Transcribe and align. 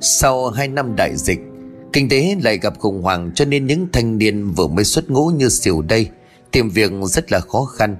Sau 0.00 0.50
2 0.50 0.68
năm 0.68 0.96
đại 0.96 1.16
dịch, 1.16 1.38
Kinh 1.92 2.08
tế 2.08 2.36
lại 2.42 2.58
gặp 2.58 2.78
khủng 2.78 3.02
hoảng 3.02 3.30
cho 3.34 3.44
nên 3.44 3.66
những 3.66 3.86
thanh 3.92 4.18
niên 4.18 4.50
vừa 4.50 4.66
mới 4.66 4.84
xuất 4.84 5.10
ngũ 5.10 5.26
như 5.26 5.48
xỉu 5.48 5.82
đây 5.82 6.08
Tìm 6.52 6.70
việc 6.70 6.90
rất 7.04 7.32
là 7.32 7.40
khó 7.40 7.64
khăn. 7.64 7.96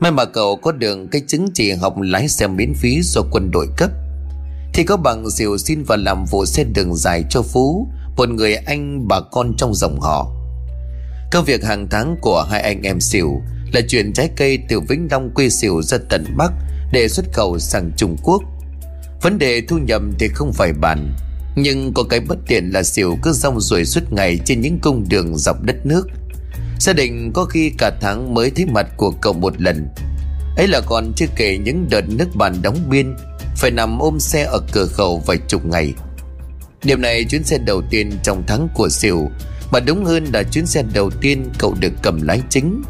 May 0.00 0.12
mà 0.12 0.24
cậu 0.24 0.56
có 0.56 0.72
được 0.72 0.98
cái 1.10 1.22
chứng 1.26 1.48
chỉ 1.54 1.72
học 1.72 1.94
lái 2.00 2.28
xe 2.28 2.46
miễn 2.46 2.74
phí 2.74 3.00
do 3.02 3.22
quân 3.30 3.50
đội 3.50 3.66
cấp. 3.76 3.90
Thì 4.74 4.84
có 4.84 4.96
bằng 4.96 5.30
diều 5.30 5.58
xin 5.58 5.82
vào 5.82 5.98
làm 5.98 6.24
vụ 6.30 6.44
xe 6.44 6.64
đường 6.64 6.96
dài 6.96 7.24
cho 7.30 7.42
Phú, 7.42 7.88
Một 8.16 8.28
người 8.28 8.54
anh, 8.54 9.08
bà 9.08 9.20
con 9.20 9.54
trong 9.56 9.74
dòng 9.74 10.00
họ. 10.00 10.30
Công 11.32 11.44
việc 11.44 11.64
hàng 11.64 11.86
tháng 11.90 12.16
của 12.20 12.46
hai 12.50 12.60
anh 12.60 12.82
em 12.82 13.00
xỉu 13.00 13.40
Là 13.72 13.80
chuyển 13.88 14.12
trái 14.12 14.30
cây 14.36 14.58
từ 14.68 14.80
Vĩnh 14.80 15.08
Long 15.10 15.30
quê 15.34 15.48
xỉu 15.48 15.82
ra 15.82 15.98
tận 16.08 16.24
Bắc 16.36 16.52
Để 16.92 17.08
xuất 17.08 17.26
khẩu 17.32 17.58
sang 17.58 17.90
Trung 17.96 18.16
Quốc. 18.22 18.42
Vấn 19.22 19.38
đề 19.38 19.62
thu 19.68 19.78
nhập 19.78 20.02
thì 20.18 20.28
không 20.28 20.52
phải 20.52 20.72
bàn, 20.72 21.14
Nhưng 21.56 21.92
có 21.94 22.02
cái 22.02 22.20
bất 22.20 22.38
tiện 22.46 22.70
là 22.70 22.82
xỉu 22.82 23.18
cứ 23.22 23.32
rong 23.32 23.60
ruổi 23.60 23.84
suốt 23.84 24.12
ngày 24.12 24.38
trên 24.44 24.60
những 24.60 24.78
cung 24.82 25.04
đường 25.08 25.36
dọc 25.36 25.62
đất 25.62 25.86
nước. 25.86 26.06
Gia 26.78 26.92
đình 26.92 27.30
có 27.34 27.44
khi 27.44 27.72
cả 27.78 27.90
tháng 28.00 28.34
mới 28.34 28.50
thấy 28.50 28.66
mặt 28.66 28.86
của 28.96 29.10
cậu 29.10 29.32
một 29.32 29.60
lần. 29.60 29.88
Ấy 30.56 30.68
là 30.68 30.80
còn 30.86 31.12
chưa 31.16 31.26
kể 31.36 31.58
những 31.58 31.86
đợt 31.90 32.08
nước 32.08 32.28
bàn 32.34 32.54
đóng 32.62 32.76
biên 32.90 33.14
Phải 33.56 33.70
nằm 33.70 33.98
ôm 33.98 34.20
xe 34.20 34.44
ở 34.44 34.60
cửa 34.72 34.86
khẩu 34.86 35.22
vài 35.26 35.38
chục 35.48 35.66
ngày. 35.66 35.94
Điểm 36.82 37.00
này 37.00 37.24
chuyến 37.24 37.44
xe 37.44 37.58
đầu 37.58 37.82
tiên 37.90 38.10
trong 38.22 38.42
tháng 38.46 38.68
của 38.74 38.88
xỉu, 38.88 39.30
Mà 39.72 39.80
đúng 39.80 40.04
hơn 40.04 40.24
là 40.32 40.42
chuyến 40.42 40.66
xe 40.66 40.84
đầu 40.94 41.10
tiên 41.10 41.44
cậu 41.58 41.74
được 41.80 41.92
cầm 42.02 42.22
lái 42.22 42.42
chính. 42.50 42.82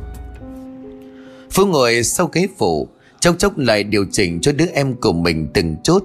Phú 1.51 1.67
ngồi 1.67 2.03
sau 2.03 2.31
ghế 2.33 2.47
phụ, 2.59 2.89
Chốc 3.21 3.35
chốc 3.39 3.59
lại 3.59 3.85
điều 3.85 4.05
chỉnh 4.13 4.41
cho 4.41 4.53
đứa 4.53 4.67
em 4.75 4.95
của 4.95 5.13
mình 5.13 5.49
từng 5.55 5.77
chốt. 5.83 6.03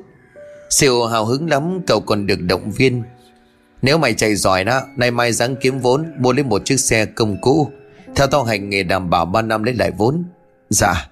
Siêu 0.69 1.05
hào 1.05 1.25
hứng 1.25 1.49
lắm, 1.49 1.81
cậu 1.87 1.99
còn 1.99 2.27
được 2.27 2.41
động 2.41 2.71
viên. 2.71 3.03
Nếu 3.81 3.97
mày 3.97 4.13
chạy 4.13 4.35
giỏi 4.35 4.63
đó, 4.63 4.81
Nay 4.95 5.11
mai 5.11 5.31
ráng 5.31 5.55
kiếm 5.55 5.79
vốn, 5.79 6.05
Mua 6.19 6.33
lấy 6.33 6.43
một 6.43 6.65
chiếc 6.65 6.79
xe 6.79 7.05
công 7.05 7.37
cũ. 7.41 7.71
Theo 8.15 8.27
tao 8.27 8.43
hành 8.43 8.69
nghề 8.69 8.83
đảm 8.83 9.09
bảo 9.09 9.25
3 9.25 9.41
năm 9.41 9.63
lấy 9.63 9.75
lại 9.75 9.91
vốn. 9.97 10.23
Dạ. 10.69 11.09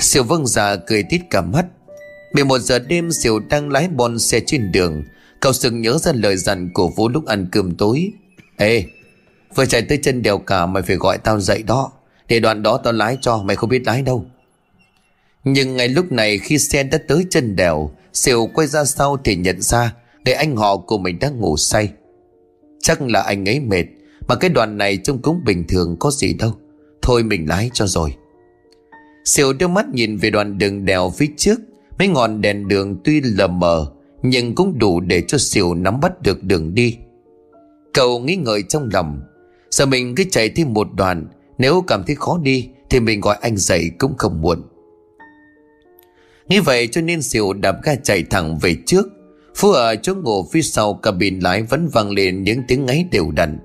Siêu 0.00 0.22
vâng 0.22 0.46
dạ 0.46 0.76
cười 0.76 1.02
tít 1.02 1.20
cả 1.30 1.40
mắt. 1.40 1.66
11 2.32 2.58
giờ 2.58 2.78
đêm, 2.78 3.12
Siêu 3.12 3.38
đang 3.38 3.70
lái 3.70 3.88
bon 3.88 4.18
xe 4.18 4.40
trên 4.46 4.72
đường. 4.72 5.04
Cậu 5.40 5.52
sừng 5.52 5.80
nhớ 5.80 5.98
ra 5.98 6.12
lời 6.12 6.36
dặn 6.36 6.70
của 6.74 6.88
Vũ 6.88 7.08
lúc 7.08 7.26
ăn 7.26 7.46
cơm 7.52 7.74
tối. 7.74 8.12
Ê, 8.56 8.84
Vừa 9.54 9.66
chạy 9.66 9.82
tới 9.82 9.98
chân 10.02 10.22
đèo 10.22 10.38
cả, 10.38 10.66
mày 10.66 10.82
phải 10.82 10.96
gọi 10.96 11.18
tao 11.18 11.40
dậy 11.40 11.62
đó. 11.62 11.92
Để 12.28 12.40
đoạn 12.40 12.62
đó 12.62 12.80
tao 12.84 12.92
lái 12.92 13.18
cho, 13.20 13.42
mày 13.42 13.56
không 13.56 13.70
biết 13.70 13.82
lái 13.86 14.02
đâu. 14.02 14.26
Nhưng 15.52 15.76
ngay 15.76 15.88
lúc 15.88 16.12
này 16.12 16.38
khi 16.38 16.58
xe 16.58 16.82
đã 16.82 16.98
tới 17.08 17.26
chân 17.30 17.56
đèo, 17.56 17.90
Siêu 18.12 18.48
quay 18.54 18.66
ra 18.66 18.84
sau 18.84 19.16
thì 19.24 19.36
nhận 19.36 19.60
ra 19.60 19.94
để 20.24 20.32
anh 20.32 20.56
họ 20.56 20.76
của 20.76 20.98
mình 20.98 21.18
đang 21.18 21.40
ngủ 21.40 21.56
say. 21.56 21.92
Chắc 22.80 23.02
là 23.02 23.22
anh 23.22 23.48
ấy 23.48 23.60
mệt, 23.60 23.84
Mà 24.28 24.34
cái 24.34 24.50
đoàn 24.50 24.78
này 24.78 24.96
trông 24.96 25.22
cũng 25.22 25.44
bình 25.44 25.64
thường, 25.68 25.96
có 26.00 26.10
gì 26.10 26.34
đâu. 26.34 26.52
Thôi 27.02 27.22
mình 27.22 27.48
lái 27.48 27.70
cho 27.72 27.86
rồi. 27.86 28.14
Siêu 29.24 29.52
đưa 29.52 29.68
mắt 29.68 29.86
nhìn 29.88 30.16
về 30.16 30.30
đoạn 30.30 30.58
đường 30.58 30.84
đèo 30.84 31.10
phía 31.10 31.26
trước, 31.36 31.60
Mấy 31.98 32.08
ngọn 32.08 32.40
đèn 32.40 32.68
đường 32.68 32.96
tuy 33.04 33.20
lờ 33.20 33.46
mờ, 33.46 33.92
Nhưng 34.22 34.54
cũng 34.54 34.78
đủ 34.78 35.00
để 35.00 35.22
cho 35.28 35.38
Siêu 35.38 35.74
nắm 35.74 36.00
bắt 36.00 36.22
được 36.22 36.44
đường 36.44 36.74
đi. 36.74 36.96
Cậu 37.94 38.18
nghĩ 38.18 38.36
ngợi 38.36 38.62
trong 38.62 38.88
lòng 38.92 39.20
Giờ 39.70 39.86
mình 39.86 40.14
cứ 40.14 40.24
chạy 40.30 40.48
thêm 40.48 40.72
một 40.72 40.88
đoạn, 40.94 41.26
Nếu 41.58 41.84
cảm 41.86 42.04
thấy 42.06 42.16
khó 42.16 42.38
đi 42.42 42.68
Thì 42.90 43.00
mình 43.00 43.20
gọi 43.20 43.36
anh 43.40 43.56
dậy 43.56 43.90
cũng 43.98 44.14
không 44.18 44.42
muộn. 44.42 44.62
Nghĩ 46.48 46.58
vậy 46.58 46.88
cho 46.92 47.00
nên 47.00 47.22
Diệu 47.22 47.52
đạp 47.52 47.76
ga 47.82 47.94
chạy 47.94 48.22
thẳng 48.22 48.58
về 48.58 48.76
trước. 48.86 49.08
Phú 49.54 49.70
ở 49.70 49.96
chỗ 49.96 50.14
ngủ 50.14 50.48
phía 50.52 50.62
sau 50.62 50.94
cabin 50.94 51.40
lái 51.40 51.62
vẫn 51.62 51.88
vang 51.88 52.10
lên 52.10 52.42
những 52.42 52.62
tiếng 52.68 52.86
ngáy 52.86 53.04
đều 53.12 53.30
đặn. 53.30 53.58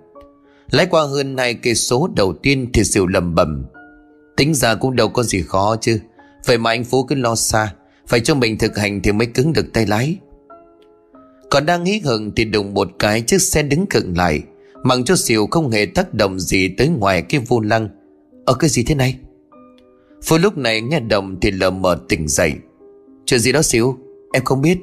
Lái 0.71 0.85
qua 0.85 1.03
hơn 1.03 1.37
hai 1.37 1.53
cây 1.53 1.75
số 1.75 2.09
đầu 2.15 2.33
tiên 2.33 2.69
thì 2.73 2.83
Diệu 2.83 3.07
lầm 3.07 3.35
bầm 3.35 3.65
Tính 4.37 4.53
ra 4.53 4.75
cũng 4.75 4.95
đâu 4.95 5.09
có 5.09 5.23
gì 5.23 5.41
khó 5.41 5.75
chứ. 5.81 5.99
Vậy 6.45 6.57
mà 6.57 6.69
anh 6.69 6.83
Phú 6.83 7.03
cứ 7.03 7.15
lo 7.15 7.35
xa, 7.35 7.73
Phải 8.07 8.19
cho 8.19 8.35
mình 8.35 8.57
thực 8.57 8.77
hành 8.77 9.01
thì 9.01 9.11
mới 9.11 9.27
cứng 9.27 9.53
được 9.53 9.65
tay 9.73 9.85
lái. 9.85 10.17
Còn 11.49 11.65
đang 11.65 11.85
hí 11.85 11.99
hừng 11.99 12.31
thì 12.35 12.45
đụng 12.45 12.73
một 12.73 12.89
cái 12.99 13.21
chiếc 13.21 13.41
xe 13.41 13.63
đứng 13.63 13.85
cận 13.85 14.13
lại, 14.13 14.41
Mặc 14.83 14.99
cho 15.05 15.15
Diệu 15.15 15.47
không 15.47 15.69
hề 15.69 15.85
tác 15.85 16.13
động 16.13 16.39
gì 16.39 16.67
tới 16.67 16.87
ngoài 16.87 17.21
cái 17.21 17.41
vô 17.47 17.59
lăng. 17.59 17.89
Ở 18.45 18.53
cái 18.53 18.69
gì 18.69 18.83
thế 18.83 18.95
này? 18.95 19.15
Phú 20.23 20.37
lúc 20.37 20.57
này 20.57 20.81
nghe 20.81 20.99
đồng 20.99 21.39
thì 21.41 21.51
lờ 21.51 21.71
mờ 21.71 21.99
tỉnh 22.09 22.27
dậy. 22.27 22.53
Chuyện 23.25 23.39
gì 23.39 23.51
đó 23.51 23.61
Siêu 23.61 23.97
Em 24.33 24.43
không 24.43 24.61
biết. 24.61 24.77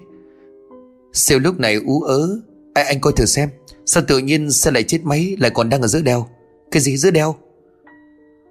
Siêu 1.12 1.38
lúc 1.38 1.60
này 1.60 1.74
ú 1.74 2.00
ớ. 2.00 2.40
À, 2.74 2.82
Anh 2.82 3.00
coi 3.00 3.12
thử 3.16 3.24
xem 3.24 3.48
Sao 3.86 4.02
tự 4.08 4.18
nhiên 4.18 4.50
xe 4.50 4.70
lại 4.70 4.82
chết 4.82 4.98
máy 5.04 5.36
Lại 5.40 5.50
còn 5.50 5.68
đang 5.68 5.82
ở 5.82 5.88
giữa 5.88 6.02
đèo? 6.02 6.26
Cái 6.70 6.82
gì 6.82 6.96
giữa 6.96 7.10
đèo? 7.10 7.36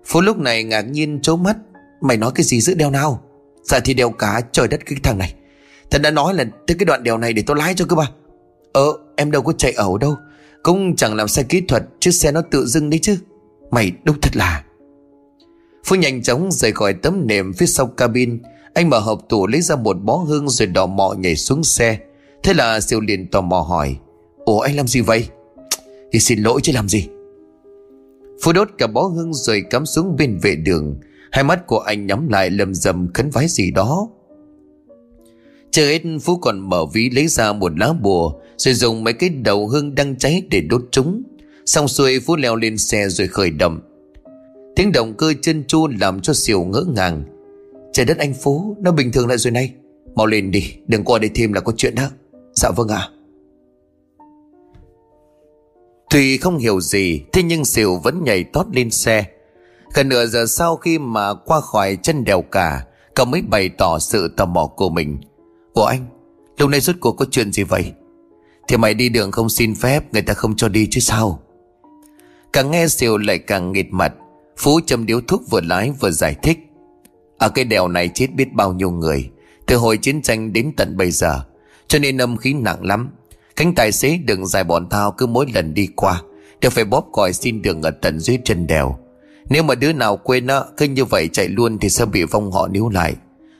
Phú 0.06 0.22
lúc 0.22 0.38
này 0.38 0.64
ngạc 0.64 0.82
nhiên 0.82 1.20
trố 1.22 1.36
mắt. 1.36 1.58
Mày 2.02 2.18
nói 2.18 2.32
cái 2.36 2.44
gì 2.44 2.62
giữa 2.62 2.74
đèo 2.74 2.92
nào? 2.92 3.24
Dạ 3.64 3.80
thì 3.80 3.94
đèo 3.94 4.10
cả 4.10 4.42
trời 4.52 4.68
đất 4.68 4.80
cái 4.86 4.98
thằng 5.04 5.18
này. 5.18 5.34
Thật 5.92 6.02
đã 6.02 6.12
nói 6.12 6.34
là 6.34 6.46
tới 6.68 6.76
cái 6.80 6.86
đoạn 6.86 7.04
đèo 7.04 7.18
này 7.18 7.34
để 7.34 7.44
tôi 7.46 7.58
lái 7.58 7.74
cho 7.74 7.86
cơ 7.86 7.96
mà. 7.96 8.06
Ờ 8.74 8.94
em 9.16 9.32
đâu 9.32 9.42
có 9.42 9.54
chạy 9.54 9.72
ẩu 9.72 9.98
đâu. 9.98 10.16
Cũng 10.64 10.96
chẳng 10.96 11.16
làm 11.16 11.28
sai 11.28 11.46
kỹ 11.50 11.62
thuật 11.62 11.84
chứ 12.00 12.12
xe 12.12 12.32
nó 12.32 12.42
tự 12.52 12.66
dưng 12.66 12.90
đấy 12.90 13.00
chứ. 13.04 13.18
Mày 13.72 13.92
đúng 14.04 14.22
thật 14.22 14.36
là. 14.36 14.64
Phú 15.86 15.96
nhanh 15.96 16.24
chóng 16.24 16.52
rời 16.52 16.72
khỏi 16.72 16.94
tấm 16.94 17.28
nệm 17.28 17.54
phía 17.54 17.66
sau 17.66 17.88
cabin. 17.88 18.42
Anh 18.80 18.90
mở 18.90 19.00
hộp 19.00 19.30
tủ 19.30 19.48
lấy 19.48 19.62
ra 19.62 19.76
một 19.76 19.98
bó 20.04 20.16
hương 20.16 20.50
Rồi 20.50 20.68
đỏ 20.68 20.86
mọ 20.86 21.14
nhảy 21.14 21.36
xuống 21.36 21.64
xe. 21.64 22.00
Thế 22.44 22.54
là 22.54 22.80
siêu 22.80 23.00
liền 23.02 23.28
tò 23.28 23.42
mò 23.42 23.62
hỏi, 23.62 23.96
Ủa, 24.46 24.60
anh 24.60 24.76
làm 24.76 24.88
gì 24.88 25.02
vậy? 25.02 25.28
Thì 26.12 26.20
xin 26.20 26.40
lỗi 26.40 26.62
chứ, 26.64 26.72
làm 26.76 26.90
gì? 26.90 27.08
Phú 28.44 28.52
đốt 28.54 28.70
cả 28.78 28.88
bó 28.88 29.02
hương 29.02 29.34
rồi 29.34 29.64
cắm 29.70 29.86
xuống 29.86 30.16
bên 30.16 30.40
vệ 30.42 30.56
đường. 30.56 31.00
Hai 31.32 31.44
mắt 31.44 31.68
của 31.68 31.80
anh 31.80 32.08
nhắm 32.08 32.28
lại 32.28 32.50
lầm 32.50 32.74
rầm 32.74 33.08
khấn 33.14 33.30
vái 33.30 33.48
gì 33.48 33.72
đó. 33.72 34.08
Chờ 35.72 35.84
hết, 35.84 36.02
Phú 36.22 36.38
còn 36.38 36.70
mở 36.70 36.86
ví 36.94 37.10
lấy 37.10 37.28
ra 37.28 37.54
một 37.54 37.80
lá 37.80 37.94
bùa 37.94 38.34
Rồi 38.58 38.74
dùng 38.74 39.04
mấy 39.04 39.14
cái 39.14 39.30
đầu 39.30 39.68
hương 39.68 39.96
đang 39.96 40.16
cháy 40.16 40.44
để 40.52 40.62
đốt 40.62 40.82
chúng. 40.92 41.24
Xong 41.66 41.88
xuôi, 41.88 42.20
Phú 42.20 42.36
leo 42.36 42.56
lên 42.56 42.78
xe 42.78 43.10
rồi 43.10 43.28
khởi 43.28 43.52
động. 43.52 43.80
Tiếng 44.76 44.92
động 44.92 45.14
cơ 45.18 45.34
chân 45.42 45.64
chu 45.68 45.88
làm 45.88 46.22
cho 46.22 46.34
Siêu 46.34 46.64
ngỡ 46.64 46.86
ngàng. 46.96 47.39
Trời 47.94 48.06
đất 48.06 48.18
anh 48.18 48.34
Phú, 48.34 48.78
Nó 48.80 48.92
bình 48.92 49.12
thường 49.12 49.28
lại 49.28 49.38
rồi 49.38 49.52
này. 49.52 49.74
Mau 50.16 50.26
lên 50.26 50.52
đi, 50.52 50.74
đừng 50.88 51.04
qua 51.04 51.20
đây 51.20 51.32
thêm 51.36 51.54
là 51.54 51.62
có 51.62 51.74
chuyện 51.78 51.96
đó. 51.96 52.10
Dạ 52.54 52.70
vâng 52.72 52.88
ạ. 52.88 53.10
Tuy 56.10 56.38
không 56.38 56.58
hiểu 56.58 56.82
gì, 56.82 57.22
Thế 57.34 57.44
nhưng 57.44 57.66
Sỉu 57.66 57.98
vẫn 57.98 58.24
nhảy 58.24 58.44
tót 58.44 58.66
lên 58.74 58.90
xe. 58.92 59.26
Gần 59.94 60.10
nửa 60.10 60.26
giờ 60.26 60.46
sau 60.46 60.76
khi 60.76 61.00
mà 61.00 61.34
qua 61.34 61.62
khỏi 61.62 61.98
chân 62.04 62.24
đèo 62.24 62.42
cả, 62.42 62.86
Cậu 63.16 63.26
mới 63.26 63.42
bày 63.42 63.70
tỏ 63.70 64.00
sự 64.00 64.34
tò 64.38 64.46
mò 64.46 64.68
của 64.68 64.90
mình. 64.90 65.18
Của 65.74 65.86
anh 65.86 66.06
Lúc 66.58 66.70
này 66.70 66.80
rốt 66.80 66.96
cuộc 67.00 67.12
có 67.12 67.26
chuyện 67.32 67.52
gì 67.52 67.64
vậy? 67.64 67.92
Thì 68.68 68.78
mày 68.78 68.94
đi 68.94 69.10
đường 69.10 69.32
không 69.32 69.50
xin 69.50 69.76
phép, 69.76 70.14
Người 70.14 70.22
ta 70.22 70.34
không 70.34 70.56
cho 70.56 70.70
đi 70.70 70.88
chứ 70.92 71.00
sao? 71.00 71.40
Càng 72.54 72.72
nghe 72.72 72.88
Sỉu 72.88 73.18
lại 73.18 73.38
càng 73.38 73.72
nghịt 73.72 73.88
mặt. 73.90 74.14
Phú 74.58 74.80
châm 74.86 75.06
điếu 75.06 75.22
thuốc 75.22 75.42
vừa 75.50 75.62
lái 75.62 75.92
vừa 75.92 76.12
giải 76.12 76.36
thích. 76.44 76.69
Ở 77.40 77.50
cái 77.50 77.66
đèo 77.66 77.88
này 77.88 78.10
chết 78.14 78.28
biết 78.36 78.54
bao 78.54 78.74
nhiêu 78.74 78.92
người. 78.92 79.30
Từ 79.66 79.76
hồi 79.76 79.98
chiến 79.98 80.22
tranh 80.22 80.54
đến 80.54 80.72
tận 80.78 80.98
bây 80.98 81.12
giờ, 81.12 81.42
Cho 81.88 82.00
nên 82.00 82.18
âm 82.18 82.38
khí 82.38 82.54
nặng 82.54 82.86
lắm. 82.86 83.10
Cánh 83.56 83.76
tài 83.76 83.92
xế 83.92 84.18
đường 84.18 84.46
dài 84.48 84.64
bọn 84.64 84.90
thao 84.90 85.12
cứ 85.12 85.26
mỗi 85.26 85.46
lần 85.54 85.74
đi 85.74 85.88
qua, 85.96 86.22
Đều 86.62 86.72
phải 86.72 86.86
bóp 86.86 87.06
còi 87.12 87.34
xin 87.34 87.62
đường 87.62 87.82
ở 87.82 87.92
tận 87.92 88.20
dưới 88.20 88.38
chân 88.46 88.68
đèo. 88.68 89.00
Nếu 89.50 89.64
mà 89.64 89.76
đứa 89.76 89.94
nào 89.94 90.18
quên 90.18 90.48
á, 90.48 90.62
Cứ 90.78 90.86
như 90.86 91.06
vậy 91.06 91.30
chạy 91.34 91.48
luôn 91.48 91.80
thì 91.80 91.90
sẽ 91.90 92.06
bị 92.06 92.24
vong 92.24 92.52
họ 92.52 92.68
níu 92.68 92.90
lại. 92.90 93.16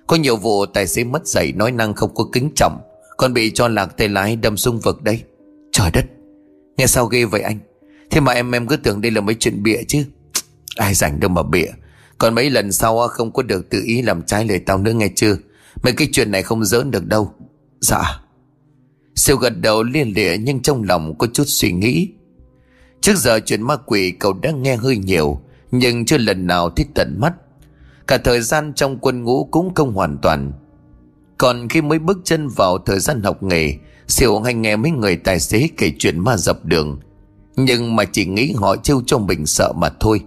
Có 0.08 0.16
nhiều 0.16 0.38
vụ 0.38 0.66
tài 0.66 0.88
xế 0.88 1.04
mất 1.04 1.28
dạy 1.28 1.52
Nói 1.52 1.72
năng 1.72 1.94
không 1.94 2.14
có 2.16 2.26
kính 2.34 2.52
trọng, 2.56 2.82
Còn 3.18 3.34
bị 3.34 3.52
cho 3.52 3.68
lạc 3.68 3.98
tay 3.98 4.10
lái 4.10 4.36
đâm 4.36 4.58
sung 4.58 4.80
vực 4.80 5.04
đấy. 5.04 5.22
Trời 5.72 5.92
đất! 5.94 6.06
Nghe 6.78 6.88
sao 6.88 7.06
ghê 7.06 7.26
vậy 7.26 7.42
anh? 7.42 7.60
Thế 8.10 8.20
mà 8.22 8.34
em 8.34 8.56
em 8.56 8.68
cứ 8.68 8.78
tưởng 8.78 9.02
đây 9.02 9.12
là 9.12 9.22
mấy 9.22 9.36
chuyện 9.40 9.64
bịa 9.64 9.84
chứ? 9.88 10.06
Ai 10.76 10.94
rảnh 10.94 11.20
đâu 11.20 11.30
mà 11.30 11.44
bịa. 11.44 11.68
Còn 12.20 12.36
mấy 12.36 12.50
lần 12.50 12.72
sau 12.72 13.08
không 13.08 13.32
có 13.32 13.44
được 13.44 13.70
tự 13.70 13.82
ý 13.86 14.02
làm 14.02 14.22
trái 14.22 14.46
lời 14.46 14.60
tao 14.60 14.78
nữa 14.78 14.94
nghe 14.94 15.10
chưa? 15.16 15.38
Mấy 15.84 15.94
cái 15.94 16.10
chuyện 16.12 16.32
này 16.32 16.44
không 16.44 16.66
giỡn 16.66 16.92
được 16.92 17.06
đâu. 17.06 17.34
Dạ. 17.80 18.22
Siêu 19.16 19.38
gật 19.38 19.62
đầu 19.62 19.84
liên 19.84 20.14
lịa 20.16 20.38
nhưng 20.38 20.62
trong 20.62 20.84
lòng 20.84 21.18
có 21.18 21.28
chút 21.34 21.44
suy 21.48 21.72
nghĩ. 21.72 22.10
Trước 23.02 23.18
giờ 23.18 23.40
chuyện 23.46 23.62
ma 23.62 23.76
quỷ, 23.76 24.12
cậu 24.20 24.34
đã 24.34 24.52
nghe 24.52 24.76
hơi 24.76 24.98
nhiều, 24.98 25.42
Nhưng 25.72 26.06
chưa 26.06 26.18
lần 26.18 26.48
nào 26.48 26.70
thích 26.70 26.88
tận 26.96 27.16
mắt. 27.20 27.34
Cả 28.08 28.18
thời 28.18 28.42
gian 28.42 28.74
trong 28.74 28.98
quân 28.98 29.24
ngũ 29.24 29.48
cũng 29.52 29.74
không 29.74 29.94
hoàn 29.94 30.18
toàn. 30.18 30.52
Còn 31.38 31.70
khi 31.70 31.82
mới 31.82 32.00
bước 32.00 32.18
chân 32.24 32.48
vào 32.48 32.78
thời 32.78 33.00
gian 33.00 33.24
học 33.24 33.44
nghề, 33.44 33.74
Siêu 34.08 34.40
hay 34.40 34.54
nghe 34.54 34.76
mấy 34.76 34.92
người 34.92 35.16
tài 35.16 35.40
xế 35.40 35.70
kể 35.78 35.92
chuyện 36.00 36.20
ma 36.20 36.38
dập 36.38 36.66
đường. 36.66 37.00
Nhưng 37.56 37.96
mà 37.96 38.04
chỉ 38.06 38.26
nghĩ 38.26 38.54
họ 38.58 38.76
trêu 38.76 39.02
cho 39.06 39.18
mình 39.18 39.46
sợ 39.46 39.74
mà 39.76 39.90
thôi. 40.00 40.22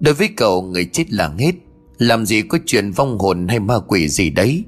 Đối 0.00 0.14
với 0.14 0.28
cậu, 0.36 0.62
người 0.62 0.84
chết 0.84 1.12
là 1.12 1.28
hết. 1.38 1.52
Làm 1.98 2.26
gì 2.26 2.42
có 2.42 2.58
chuyện 2.66 2.90
vong 2.90 3.18
hồn 3.18 3.48
hay 3.48 3.60
ma 3.60 3.78
quỷ 3.78 4.08
gì 4.08 4.30
đấy. 4.30 4.64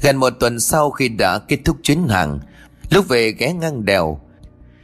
Gần 0.00 0.16
một 0.16 0.30
tuần 0.30 0.60
sau 0.60 0.90
khi 0.90 1.08
đã 1.08 1.38
kết 1.38 1.58
thúc 1.64 1.76
chuyến 1.82 2.08
hàng, 2.08 2.38
Lúc 2.90 3.08
về 3.08 3.32
ghé 3.32 3.52
ngang 3.52 3.84
đèo, 3.84 4.20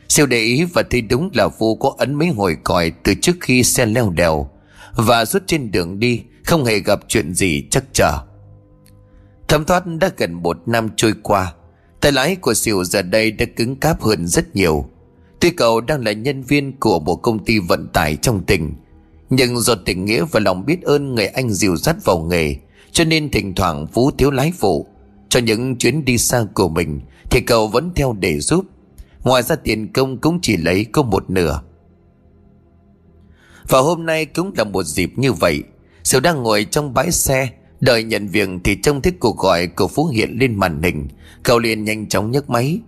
Siêu 0.08 0.26
để 0.26 0.38
ý 0.38 0.64
và 0.64 0.82
thấy 0.90 1.00
đúng 1.00 1.30
là 1.34 1.48
vô 1.58 1.74
có 1.80 1.94
ấn 1.98 2.14
mấy 2.14 2.28
hồi 2.28 2.56
còi 2.64 2.92
từ 3.04 3.14
trước 3.14 3.36
khi 3.40 3.62
xe 3.62 3.86
leo 3.86 4.10
đèo 4.10 4.50
Và 4.96 5.24
suốt 5.24 5.42
trên 5.46 5.70
đường 5.70 5.98
đi, 5.98 6.22
Không 6.44 6.64
hề 6.64 6.78
gặp 6.78 7.00
chuyện 7.08 7.34
gì 7.34 7.64
chắc 7.70 7.84
chờ 7.92 8.18
Thấm 9.48 9.64
thoát 9.64 9.86
đã 9.86 10.10
gần 10.16 10.32
một 10.32 10.58
năm 10.66 10.88
trôi 10.96 11.14
qua, 11.22 11.54
Tay 12.00 12.12
lái 12.12 12.36
của 12.36 12.54
Siêu 12.54 12.84
giờ 12.84 13.02
đây 13.02 13.30
đã 13.30 13.46
cứng 13.56 13.76
cáp 13.76 14.02
hơn 14.02 14.26
rất 14.26 14.56
nhiều. 14.56 14.90
Tuy 15.40 15.50
cậu 15.50 15.80
đang 15.80 16.04
là 16.04 16.12
nhân 16.12 16.42
viên 16.42 16.72
của 16.80 17.00
một 17.00 17.16
công 17.16 17.44
ty 17.44 17.58
vận 17.58 17.88
tải 17.88 18.16
trong 18.16 18.44
tỉnh, 18.44 18.72
Nhưng 19.30 19.60
do 19.60 19.74
tình 19.74 20.04
nghĩa 20.04 20.24
và 20.30 20.40
lòng 20.40 20.66
biết 20.66 20.82
ơn 20.82 21.14
người 21.14 21.26
anh 21.26 21.50
dìu 21.50 21.76
dắt 21.76 21.96
vào 22.04 22.18
nghề, 22.18 22.56
Cho 22.92 23.04
nên 23.04 23.30
thỉnh 23.30 23.54
thoảng 23.54 23.86
Phú 23.86 24.10
thiếu 24.18 24.30
lái 24.30 24.52
phụ. 24.58 24.86
Cho 25.28 25.40
những 25.40 25.76
chuyến 25.76 26.04
đi 26.04 26.18
xa 26.18 26.44
của 26.54 26.68
mình 26.68 27.00
Thì 27.30 27.40
cậu 27.40 27.68
vẫn 27.68 27.90
theo 27.94 28.12
để 28.12 28.40
giúp. 28.40 28.64
Ngoài 29.24 29.42
ra 29.42 29.56
tiền 29.56 29.92
công 29.92 30.18
cũng 30.18 30.38
chỉ 30.42 30.56
lấy 30.56 30.84
có 30.84 31.02
một 31.02 31.30
nửa. 31.30 31.62
Và 33.68 33.78
hôm 33.80 34.06
nay 34.06 34.26
cũng 34.26 34.52
là 34.56 34.64
một 34.64 34.82
dịp 34.82 35.12
như 35.16 35.32
vậy 35.32 35.62
Siêu 36.04 36.20
đang 36.20 36.42
ngồi 36.42 36.66
trong 36.70 36.94
bãi 36.94 37.12
xe, 37.12 37.48
Đợi 37.80 38.04
nhận 38.04 38.28
việc 38.28 38.48
thì 38.64 38.76
trông 38.82 39.02
thấy 39.02 39.12
cuộc 39.20 39.38
gọi 39.38 39.66
của 39.66 39.88
Phú 39.88 40.06
hiện 40.06 40.36
lên 40.40 40.54
màn 40.54 40.82
hình. 40.82 41.08
Cậu 41.42 41.58
liền 41.58 41.84
nhanh 41.84 42.08
chóng 42.08 42.30
nhấc 42.30 42.50
máy. 42.50 42.80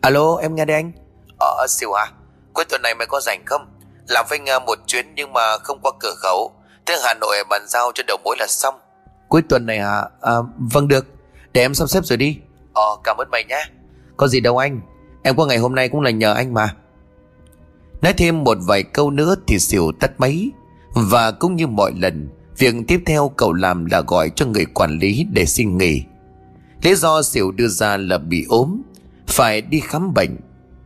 Alo, 0.00 0.36
em 0.36 0.54
nghe 0.54 0.64
đây 0.64 0.76
anh. 0.76 0.92
Ờ 1.40 1.66
siêu 1.68 1.92
à 1.92 2.06
Cuối 2.52 2.64
tuần 2.64 2.82
này 2.82 2.94
mày 2.94 3.06
có 3.06 3.20
rảnh 3.20 3.42
không? 3.46 3.66
Làm 4.08 4.26
với 4.28 4.38
Nga 4.38 4.58
một 4.58 4.78
chuyến 4.86 5.06
nhưng 5.14 5.32
mà 5.32 5.58
không 5.58 5.78
qua 5.82 5.92
cửa 6.00 6.14
khẩu. 6.16 6.52
Tới 6.84 6.96
Hà 7.04 7.14
Nội 7.14 7.44
bàn 7.50 7.62
giao 7.68 7.92
cho 7.94 8.02
đầu 8.06 8.16
mối 8.24 8.36
là 8.38 8.46
xong. 8.46 8.74
Cuối 9.28 9.42
tuần 9.48 9.66
này 9.66 9.78
hả? 9.78 10.04
À, 10.20 10.32
Vâng 10.72 10.88
được. 10.88 11.06
Để 11.52 11.60
em 11.60 11.74
sắp 11.74 11.88
xếp 11.88 12.00
rồi 12.04 12.16
đi. 12.16 12.38
Ờ 12.74 12.96
cảm 13.04 13.16
ơn 13.16 13.30
mày 13.30 13.44
nhé. 13.44 13.64
Có 14.16 14.28
gì 14.28 14.40
đâu 14.40 14.58
anh. 14.58 14.80
Em 15.22 15.36
qua 15.36 15.46
ngày 15.46 15.58
hôm 15.58 15.74
nay 15.74 15.88
cũng 15.88 16.00
là 16.00 16.10
nhờ 16.10 16.34
anh 16.34 16.54
mà. 16.54 16.74
Nói 18.02 18.12
thêm 18.12 18.44
một 18.44 18.58
vài 18.60 18.82
câu 18.82 19.10
nữa 19.10 19.34
thì 19.46 19.58
xỉu 19.58 19.92
tắt 20.00 20.10
máy. 20.18 20.50
Và 20.94 21.30
cũng 21.30 21.56
như 21.56 21.66
mọi 21.66 21.92
lần 21.96 22.28
Việc 22.58 22.74
tiếp 22.88 23.02
theo 23.06 23.32
cậu 23.36 23.52
làm 23.52 23.84
là 23.84 24.00
gọi 24.00 24.30
cho 24.36 24.46
người 24.46 24.64
quản 24.64 24.98
lý 24.98 25.26
để 25.32 25.46
xin 25.46 25.78
nghỉ. 25.78 26.02
Lý 26.82 26.94
do 26.94 27.22
xỉu 27.22 27.50
đưa 27.50 27.68
ra 27.68 27.96
là 27.96 28.18
bị 28.18 28.46
ốm 28.48 28.82
Phải 29.26 29.60
đi 29.60 29.80
khám 29.80 30.14
bệnh 30.14 30.36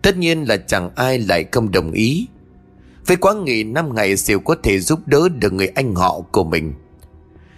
Tất 0.05 0.17
nhiên 0.17 0.49
là 0.49 0.57
chẳng 0.57 0.91
ai 0.95 1.19
lại 1.19 1.45
không 1.53 1.71
đồng 1.71 1.93
ý. 1.93 2.29
Với 3.07 3.17
quá 3.17 3.35
nghỉ 3.35 3.65
5 3.65 3.95
ngày 3.95 4.17
xỉu 4.17 4.41
có 4.41 4.57
thể 4.63 4.79
giúp 4.79 5.01
đỡ 5.07 5.29
được 5.29 5.53
người 5.53 5.67
anh 5.67 5.95
họ 5.95 6.21
của 6.33 6.45
mình. 6.45 6.75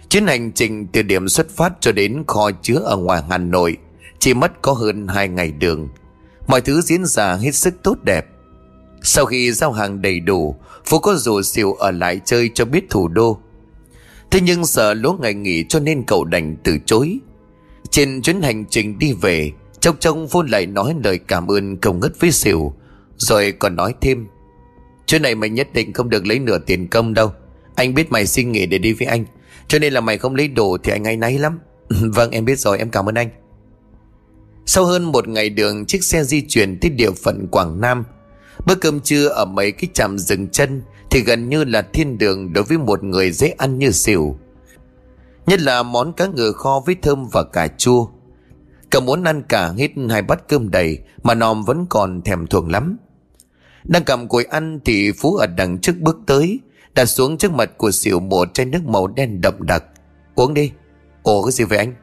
Chuyến 0.09 0.27
hành 0.27 0.51
trình 0.51 0.87
từ 0.87 1.01
điểm 1.01 1.29
xuất 1.29 1.49
phát 1.49 1.73
cho 1.79 1.91
đến 1.91 2.23
kho 2.27 2.51
chứa 2.61 2.75
ở 2.75 2.97
ngoài 2.97 3.21
Hà 3.29 3.37
Nội 3.37 3.77
Chỉ 4.19 4.33
mất 4.33 4.61
có 4.61 4.73
hơn 4.73 5.07
2 5.07 5.27
ngày 5.27 5.51
đường. 5.51 5.89
Mọi 6.47 6.61
thứ 6.61 6.81
diễn 6.81 7.05
ra 7.05 7.33
hết 7.33 7.55
sức 7.55 7.73
tốt 7.83 7.97
đẹp. 8.03 8.25
Sau 9.03 9.25
khi 9.25 9.51
giao 9.51 9.71
hàng 9.71 10.01
đầy 10.01 10.19
đủ, 10.19 10.55
Phú 10.85 10.99
có 10.99 11.15
rủ 11.15 11.41
xỉu 11.41 11.73
ở 11.73 11.91
lại 11.91 12.21
chơi 12.25 12.51
cho 12.53 12.65
biết 12.65 12.89
thủ 12.89 13.07
đô. 13.07 13.39
Thế 14.31 14.41
nhưng 14.41 14.65
sợ 14.65 14.93
lỗ 14.93 15.17
ngày 15.21 15.33
nghỉ 15.33 15.65
cho 15.69 15.79
nên 15.79 16.03
cậu 16.07 16.23
đành 16.23 16.55
từ 16.63 16.77
chối. 16.85 17.19
Trên 17.89 18.21
chuyến 18.21 18.41
hành 18.41 18.65
trình 18.65 18.99
đi 18.99 19.13
về 19.13 19.51
Chốc 19.87 19.99
trông 19.99 20.27
vô 20.27 20.41
lại 20.41 20.65
nói 20.65 20.95
lời 21.03 21.19
cảm 21.27 21.47
ơn 21.47 21.77
công 21.77 21.99
ngất 21.99 22.19
với 22.19 22.31
xỉu 22.31 22.73
Rồi 23.17 23.51
còn 23.51 23.75
nói 23.75 23.93
thêm, 24.01 24.27
chuyện 25.05 25.21
này 25.21 25.35
mày 25.35 25.49
nhất 25.49 25.67
định 25.73 25.93
không 25.93 26.09
được 26.09 26.25
lấy 26.25 26.39
nửa 26.39 26.57
tiền 26.57 26.87
công 26.87 27.13
đâu. 27.13 27.31
Anh 27.75 27.93
biết 27.93 28.11
mày 28.11 28.25
xin 28.25 28.51
nghỉ 28.51 28.65
để 28.65 28.77
đi 28.77 28.93
với 28.93 29.07
anh, 29.07 29.25
Cho 29.67 29.79
nên 29.79 29.93
là 29.93 30.01
mày 30.01 30.17
không 30.17 30.35
lấy 30.35 30.47
đồ 30.47 30.77
thì 30.83 30.91
anh 30.91 31.03
ngay 31.03 31.17
náy 31.17 31.37
lắm. 31.37 31.59
Vâng 31.89 32.31
em 32.31 32.45
biết 32.45 32.59
rồi, 32.59 32.77
em 32.77 32.89
cảm 32.89 33.09
ơn 33.09 33.15
anh. 33.15 33.29
Sau 34.65 34.85
hơn 34.85 35.03
một 35.03 35.27
ngày 35.27 35.49
đường, 35.49 35.85
chiếc 35.85 36.03
xe 36.03 36.23
di 36.23 36.41
chuyển 36.47 36.79
tới 36.79 36.91
địa 36.91 37.11
phận 37.11 37.47
Quảng 37.51 37.81
Nam. 37.81 38.03
Bữa 38.65 38.75
cơm 38.75 38.99
trưa 38.99 39.27
ở 39.27 39.45
mấy 39.45 39.71
cái 39.71 39.89
trạm 39.93 40.19
dừng 40.19 40.47
chân 40.47 40.81
Thì 41.11 41.21
gần 41.21 41.49
như 41.49 41.63
là 41.63 41.81
thiên 41.81 42.17
đường 42.17 42.53
đối 42.53 42.63
với 42.63 42.77
một 42.77 43.03
người 43.03 43.31
dễ 43.31 43.47
ăn 43.47 43.79
như 43.79 43.91
xỉu 43.91 44.37
Nhất 45.45 45.61
là 45.61 45.83
món 45.83 46.13
cá 46.13 46.25
ngừ 46.25 46.51
kho 46.51 46.81
với 46.85 46.95
thơm 47.01 47.27
và 47.31 47.43
cà 47.43 47.67
chua. 47.67 48.07
Cậu 48.89 49.01
muốn 49.01 49.23
ăn 49.23 49.43
cả 49.49 49.71
hết 49.77 49.91
hai 50.09 50.21
bát 50.21 50.47
cơm 50.47 50.71
đầy 50.71 50.99
Mà 51.23 51.33
nòm 51.33 51.63
vẫn 51.63 51.85
còn 51.89 52.21
thèm 52.21 52.47
thuồng 52.47 52.69
lắm. 52.69 52.97
Đang 53.83 54.03
cầm 54.03 54.27
cùi 54.27 54.43
ăn 54.43 54.79
thì 54.85 55.11
Phú 55.11 55.35
ở 55.35 55.47
đằng 55.47 55.79
trước 55.79 55.93
bước 55.99 56.17
tới, 56.25 56.59
Đặt 56.95 57.05
xuống 57.05 57.37
trước 57.37 57.51
mặt 57.51 57.71
của 57.77 57.91
xỉu 57.91 58.19
một 58.19 58.53
chai 58.53 58.65
nước 58.65 58.85
màu 58.85 59.07
đen 59.07 59.41
đậm 59.41 59.53
đặc. 59.59 59.83
Uống 60.35 60.53
đi. 60.53 60.71
Ồ, 61.23 61.43
cái 61.43 61.51
gì 61.51 61.63
vậy 61.63 61.77
anh? 61.77 61.93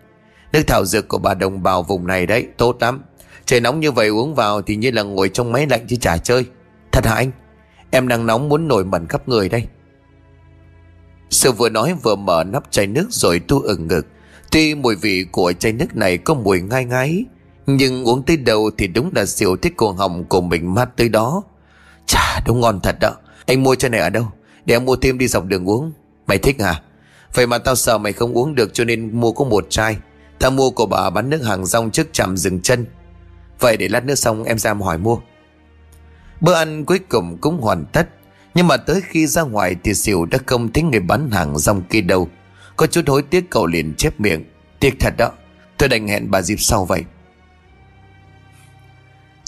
Nước 0.53 0.63
thảo 0.67 0.85
dược 0.85 1.09
của 1.09 1.19
bà 1.19 1.35
đồng 1.35 1.63
bào 1.63 1.83
vùng 1.83 2.07
này 2.07 2.27
đấy, 2.27 2.47
Tốt 2.57 2.77
lắm. 2.81 3.03
Trời 3.47 3.61
nóng 3.61 3.81
như 3.81 3.93
vậy 3.93 4.09
uống 4.09 4.35
vào 4.35 4.63
thì 4.63 4.77
như 4.77 4.91
là 4.91 5.03
ngồi 5.03 5.29
trong 5.29 5.53
máy 5.53 5.67
lạnh 5.71 5.87
chứ 5.89 5.97
chả 5.97 6.17
chơi. 6.17 6.45
Thật 6.93 7.07
hả 7.07 7.15
anh? 7.15 7.31
Em 7.91 8.09
đang 8.09 8.27
nóng 8.27 8.49
muốn 8.49 8.69
nổi 8.69 8.85
mẩn 8.85 9.07
khắp 9.07 9.29
người 9.29 9.49
đây. 9.49 9.67
Sự 11.31 11.53
vừa 11.53 11.69
nói 11.69 11.95
vừa 12.03 12.17
mở 12.17 12.45
nắp 12.45 12.71
chai 12.71 12.87
nước 12.87 13.07
rồi 13.11 13.39
tu 13.39 13.61
ừng 13.61 13.89
ngực. 13.89 14.07
Tuy 14.55 14.75
mùi 14.75 14.97
vị 14.97 15.27
của 15.33 15.53
chai 15.53 15.73
nước 15.73 15.97
này 15.97 16.19
có 16.19 16.35
mùi 16.35 16.61
ngai 16.61 16.85
ngái, 16.85 17.25
Nhưng 17.67 18.05
uống 18.05 18.23
tới 18.23 18.37
đầu 18.37 18.71
thì 18.79 18.87
đúng 18.87 19.11
là 19.15 19.27
siêu 19.27 19.57
thích 19.57 19.73
cổ 19.77 19.93
họng 19.93 20.25
của 20.25 20.41
mình 20.41 20.75
mát 20.75 20.97
tới 20.97 21.09
đó. 21.09 21.43
Chà, 22.07 22.41
đúng 22.47 22.61
ngon 22.61 22.81
thật 22.81 22.97
đó. 23.01 23.17
Anh 23.47 23.63
mua 23.63 23.75
chai 23.75 23.91
này 23.91 24.01
ở 24.01 24.11
đâu? 24.11 24.27
Để 24.65 24.75
em 24.75 24.85
mua 24.85 24.97
thêm 24.97 25.19
đi 25.19 25.29
dọc 25.29 25.45
đường 25.45 25.69
uống. 25.69 25.93
Mày 26.27 26.39
thích 26.39 26.61
hả 26.61 26.83
Vậy 27.35 27.47
mà 27.47 27.59
tao 27.59 27.75
sợ 27.75 27.99
mày 27.99 28.13
không 28.13 28.33
uống 28.33 28.55
được 28.55 28.75
cho 28.75 28.85
nên 28.85 29.21
mua 29.21 29.33
có 29.33 29.45
một 29.45 29.67
chai. 29.71 29.97
Tao 30.39 30.51
mua 30.51 30.71
của 30.71 30.87
bà 30.87 31.11
bán 31.11 31.31
nước 31.31 31.45
hàng 31.45 31.67
rong 31.67 31.91
trước 31.91 32.13
trạm 32.13 32.37
dừng 32.37 32.61
chân. 32.61 32.87
Vậy 33.61 33.77
để 33.77 33.89
lát 33.89 34.05
nữa 34.05 34.15
xong 34.15 34.45
em 34.45 34.59
ra 34.59 34.75
hỏi 34.75 34.99
mua. 34.99 35.19
Bữa 36.41 36.55
ăn 36.55 36.85
cuối 36.85 36.99
cùng 37.09 37.39
cũng 37.41 37.61
hoàn 37.61 37.85
tất, 37.93 38.09
Nhưng 38.55 38.67
mà 38.67 38.77
tới 38.77 39.03
khi 39.09 39.27
ra 39.27 39.43
ngoài 39.43 39.77
thì 39.85 39.95
xỉu 39.95 40.25
đã 40.25 40.39
không 40.47 40.73
thấy 40.73 40.83
người 40.83 41.01
bán 41.01 41.31
hàng 41.31 41.59
rong 41.59 41.83
kia 41.83 42.01
đâu. 42.01 42.29
Có 42.77 42.87
chút 42.87 43.09
hối 43.09 43.23
tiếc 43.23 43.51
cậu 43.51 43.67
liền 43.67 43.95
chép 43.95 44.21
miệng. 44.21 44.45
Tiếc 44.81 44.95
thật 45.01 45.15
đó 45.19 45.31
Tôi 45.79 45.89
đành 45.89 46.09
hẹn 46.09 46.31
bà 46.31 46.43
dịp 46.43 46.61
sau 46.61 46.85
vậy. 46.85 47.05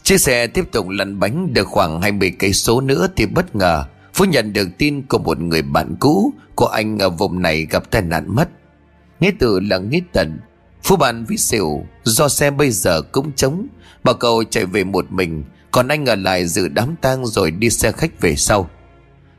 Chiếc 0.02 0.18
xe 0.20 0.46
tiếp 0.46 0.64
tục 0.72 0.88
lăn 0.88 1.20
bánh 1.20 1.54
được 1.54 1.68
khoảng 1.68 2.00
20 2.00 2.32
cây 2.38 2.52
số 2.52 2.80
nữa 2.80 3.08
thì 3.16 3.26
bất 3.26 3.56
ngờ 3.56 3.84
Phú 4.14 4.24
nhận 4.24 4.52
được 4.52 4.68
tin 4.78 5.02
của 5.02 5.18
một 5.18 5.40
người 5.40 5.62
bạn 5.62 5.96
cũ 6.00 6.32
của 6.54 6.66
anh 6.66 6.98
ở 6.98 7.10
vùng 7.10 7.42
này 7.42 7.66
gặp 7.70 7.90
tai 7.90 8.02
nạn 8.02 8.34
mất. 8.34 8.48
Nghĩa 9.20 9.30
tử 9.38 9.60
là 9.60 9.78
nghĩa 9.78 10.00
tận, 10.12 10.38
Phú 10.82 10.96
bàn 10.96 11.24
với 11.24 11.36
xỉu 11.36 11.86
Do 12.04 12.28
xe 12.28 12.50
bây 12.50 12.70
giờ 12.70 13.02
cũng 13.02 13.32
trống 13.32 13.66
Bà 14.04 14.12
cậu 14.12 14.44
chạy 14.44 14.66
về 14.66 14.84
một 14.84 15.12
mình 15.12 15.44
Còn 15.70 15.88
anh 15.88 16.06
ở 16.06 16.14
lại 16.14 16.46
dự 16.46 16.68
đám 16.68 16.94
tang 17.00 17.26
rồi 17.26 17.50
đi 17.50 17.70
xe 17.70 17.92
khách 17.92 18.20
về 18.20 18.36
sau. 18.36 18.70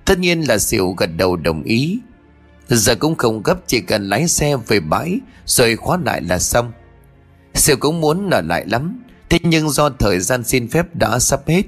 Tất 0.05 0.19
nhiên 0.19 0.41
là 0.41 0.57
xỉu 0.57 0.91
gật 0.91 1.09
đầu 1.17 1.35
đồng 1.35 1.63
ý 1.63 1.99
Giờ 2.69 2.95
cũng 2.95 3.15
không 3.15 3.43
gấp, 3.43 3.59
chỉ 3.67 3.81
cần 3.81 4.09
lái 4.09 4.27
xe 4.27 4.55
về 4.67 4.79
bãi, 4.79 5.19
Rồi 5.45 5.75
khóa 5.75 5.97
lại 6.05 6.21
là 6.21 6.39
xong. 6.39 6.71
Siêu 7.53 7.75
cũng 7.79 8.01
muốn 8.01 8.29
ở 8.29 8.41
lại 8.41 8.65
lắm, 8.67 9.03
Thế 9.29 9.39
nhưng 9.43 9.69
do 9.69 9.89
thời 9.89 10.19
gian 10.19 10.43
xin 10.43 10.67
phép 10.67 10.95
đã 10.95 11.19
sắp 11.19 11.41
hết, 11.47 11.61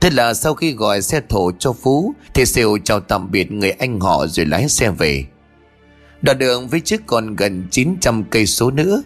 Thế 0.00 0.10
là 0.10 0.34
sau 0.34 0.54
khi 0.54 0.72
gọi 0.72 1.02
xe 1.02 1.20
thổ 1.28 1.52
cho 1.58 1.72
Phú, 1.72 2.14
Thì 2.34 2.46
Siêu 2.46 2.78
chào 2.84 3.00
tạm 3.00 3.30
biệt 3.30 3.52
người 3.52 3.70
anh 3.70 4.00
họ 4.00 4.26
rồi 4.26 4.46
lái 4.46 4.68
xe 4.68 4.90
về. 4.90 5.24
Đoạn 6.22 6.38
đường 6.38 6.68
với 6.68 6.80
chiếc 6.80 7.06
còn 7.06 7.36
gần 7.36 7.66
900 7.70 8.24
cây 8.30 8.46
số 8.46 8.70
nữa. 8.70 9.02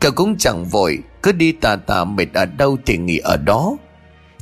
Cậu 0.00 0.12
cũng 0.12 0.36
chẳng 0.38 0.64
vội, 0.64 0.98
Cứ 1.22 1.32
đi 1.32 1.52
tà 1.52 1.76
tà 1.76 2.04
mệt 2.04 2.26
ở 2.34 2.46
đâu 2.46 2.76
thì 2.86 2.96
nghỉ 2.98 3.18
ở 3.18 3.36
đó. 3.36 3.76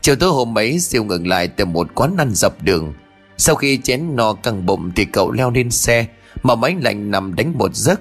Chiều 0.01 0.17
tối 0.17 0.31
hôm 0.31 0.59
ấy 0.59 0.81
siêu 0.81 1.05
ngừng 1.05 1.27
lại 1.27 1.49
từ 1.49 1.65
một 1.65 1.95
quán 1.95 2.17
ăn 2.19 2.31
dọc 2.35 2.63
đường. 2.63 2.93
Sau 3.37 3.55
khi 3.55 3.79
chén 3.79 4.17
no 4.17 4.33
căng 4.33 4.67
bụng 4.67 4.91
Thì 4.97 5.05
cậu 5.05 5.33
leo 5.33 5.51
lên 5.51 5.71
xe, 5.71 6.07
Mà 6.43 6.55
máy 6.55 6.77
lạnh 6.81 7.11
nằm 7.11 7.35
đánh 7.35 7.59
một 7.59 7.75
giấc. 7.75 8.01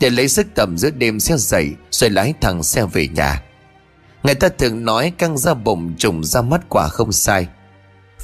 Để 0.00 0.10
lấy 0.10 0.28
sức 0.28 0.46
tầm 0.54 0.78
giữa 0.78 0.90
đêm 0.90 1.20
xe 1.20 1.36
dậy, 1.36 1.70
Rồi 1.90 2.10
lái 2.10 2.34
thẳng 2.40 2.62
xe 2.62 2.86
về 2.86 3.08
nhà. 3.08 3.42
Người 4.22 4.34
ta 4.34 4.48
thường 4.48 4.84
nói 4.84 5.12
căng 5.18 5.38
ra 5.38 5.54
bụng 5.54 5.94
trùng 5.98 6.24
ra 6.24 6.42
mắt 6.42 6.60
quả 6.68 6.88
không 6.88 7.12
sai. 7.12 7.46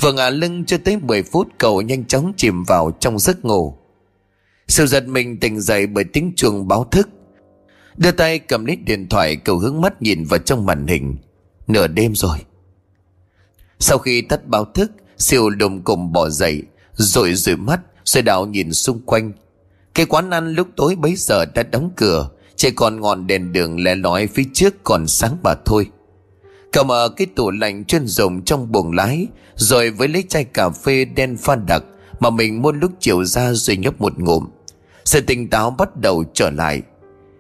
Vừa 0.01 0.13
ngả 0.13 0.31
lưng 0.31 0.65
chưa 0.65 0.79
tới 0.79 0.97
10 0.97 1.23
phút, 1.23 1.49
cậu 1.59 1.83
nhanh 1.83 2.05
chóng 2.05 2.33
chìm 2.37 2.65
vào 2.65 2.91
trong 3.01 3.19
giấc 3.19 3.45
ngủ. 3.45 3.75
Sự 4.69 4.87
giật 4.87 5.09
mình 5.09 5.41
tỉnh 5.41 5.61
dậy 5.61 5.87
bởi 5.87 6.05
tiếng 6.05 6.33
chuông 6.37 6.69
báo 6.69 6.85
thức. 6.85 7.09
Đưa 7.97 8.11
tay 8.11 8.39
cầm 8.39 8.65
lấy 8.65 8.77
điện 8.77 9.09
thoại, 9.09 9.37
cậu 9.37 9.59
hướng 9.59 9.81
mắt 9.81 10.03
nhìn 10.03 10.25
vào 10.25 10.39
trong 10.39 10.67
màn 10.67 10.87
hình. 10.87 11.17
Nửa 11.67 11.87
đêm 11.87 12.15
rồi. 12.15 12.39
Sau 13.79 13.99
khi 13.99 14.21
tắt 14.21 14.47
báo 14.47 14.65
thức 14.65 14.93
Siêu 15.19 15.51
đùng 15.51 15.83
cùng 15.83 16.13
bỏ 16.13 16.29
dậy, 16.29 16.63
Rồi 16.93 17.35
rủi 17.35 17.57
mắt 17.57 17.81
Rồi 18.05 18.23
đảo 18.23 18.47
nhìn 18.47 18.73
xung 18.73 19.01
quanh. 19.01 19.33
Cái 19.95 20.07
quán 20.07 20.31
ăn 20.31 20.55
lúc 20.55 20.69
tối 20.77 20.97
bấy 20.97 21.15
giờ 21.17 21.45
đã 21.55 21.63
đóng 21.63 21.91
cửa, 21.97 22.31
Chỉ 22.57 22.71
còn 22.71 23.01
ngọn 23.01 23.27
đèn 23.27 23.53
đường 23.53 23.85
lẻ 23.85 23.95
lói 23.95 24.27
phía 24.27 24.45
trước 24.53 24.75
còn 24.85 25.07
sáng 25.07 25.37
mà 25.43 25.55
thôi. 25.65 25.87
Cậu 26.73 26.85
mở 26.85 27.09
cái 27.17 27.27
tủ 27.37 27.51
lạnh 27.51 27.85
chuyên 27.85 28.07
dùng 28.07 28.45
trong 28.45 28.73
buồng 28.73 28.93
lái, 28.93 29.27
Rồi 29.57 29.91
với 29.91 30.09
lấy 30.09 30.25
chai 30.29 30.45
cà 30.45 30.71
phê 30.71 31.05
đen 31.05 31.37
pha 31.37 31.57
đặc 31.57 31.83
Mà 32.21 32.31
mình 32.31 32.63
mua 32.63 32.73
lúc 32.73 32.93
chiều 33.01 33.25
ra 33.25 33.53
rồi 33.53 33.77
nhấp 33.77 34.01
một 34.01 34.19
ngụm. 34.19 34.45
Sự 35.05 35.21
tỉnh 35.21 35.51
táo 35.51 35.71
bắt 35.71 35.97
đầu 35.97 36.25
trở 36.35 36.51
lại. 36.51 36.83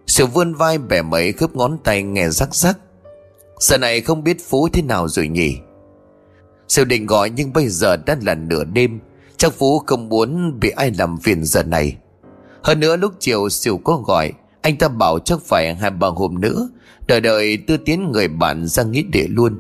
Siêu 0.07 0.27
vươn 0.27 0.55
vai 0.55 0.79
bẻ 0.79 1.03
mấy 1.03 1.33
khớp 1.33 1.57
ngón 1.57 1.79
tay 1.85 2.03
nghe 2.03 2.29
rắc 2.29 2.55
rắc. 2.55 2.79
Giờ 3.61 3.79
này 3.79 4.01
không 4.01 4.25
biết 4.25 4.37
Phú 4.49 4.69
thế 4.73 4.83
nào 4.83 5.09
rồi 5.09 5.29
nhỉ? 5.29 5.57
Siêu 6.69 6.85
định 6.85 7.07
gọi 7.07 7.31
nhưng 7.31 7.53
bây 7.53 7.69
giờ 7.69 7.97
đã 7.97 8.17
là 8.23 8.35
nửa 8.35 8.65
đêm. 8.65 9.01
Chắc 9.37 9.53
Phú 9.53 9.79
không 9.87 10.09
muốn 10.09 10.61
bị 10.61 10.71
ai 10.71 10.93
làm 10.99 11.19
phiền 11.19 11.45
giờ 11.45 11.63
này. 11.63 11.97
Hơn 12.63 12.81
nữa 12.81 12.97
lúc 12.97 13.13
chiều 13.19 13.49
Siêu 13.49 13.79
có 13.85 13.97
gọi, 13.97 14.33
Anh 14.63 14.77
ta 14.77 14.89
bảo 14.89 15.19
chắc 15.19 15.39
phải 15.45 15.75
hai 15.75 15.91
ba 15.91 16.09
hôm 16.09 16.41
nữa. 16.41 16.69
Đợi 17.07 17.21
đợi 17.21 17.59
tư 17.67 17.77
tiến 17.77 18.13
người 18.13 18.29
bạn 18.29 18.67
ra 18.67 18.83
nghĩ 18.83 19.03
để 19.13 19.27
luôn. 19.29 19.59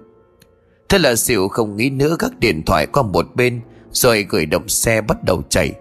Thế 0.88 0.98
là 0.98 1.16
Siêu 1.16 1.48
không 1.48 1.76
nghĩ 1.76 1.90
nữa 1.90 2.16
các 2.18 2.38
điện 2.38 2.62
thoại 2.66 2.86
qua 2.86 3.02
một 3.02 3.26
bên, 3.34 3.60
Rồi 3.92 4.26
gửi 4.28 4.46
động 4.46 4.68
xe 4.68 5.00
bắt 5.00 5.24
đầu 5.24 5.42
chạy. 5.48 5.72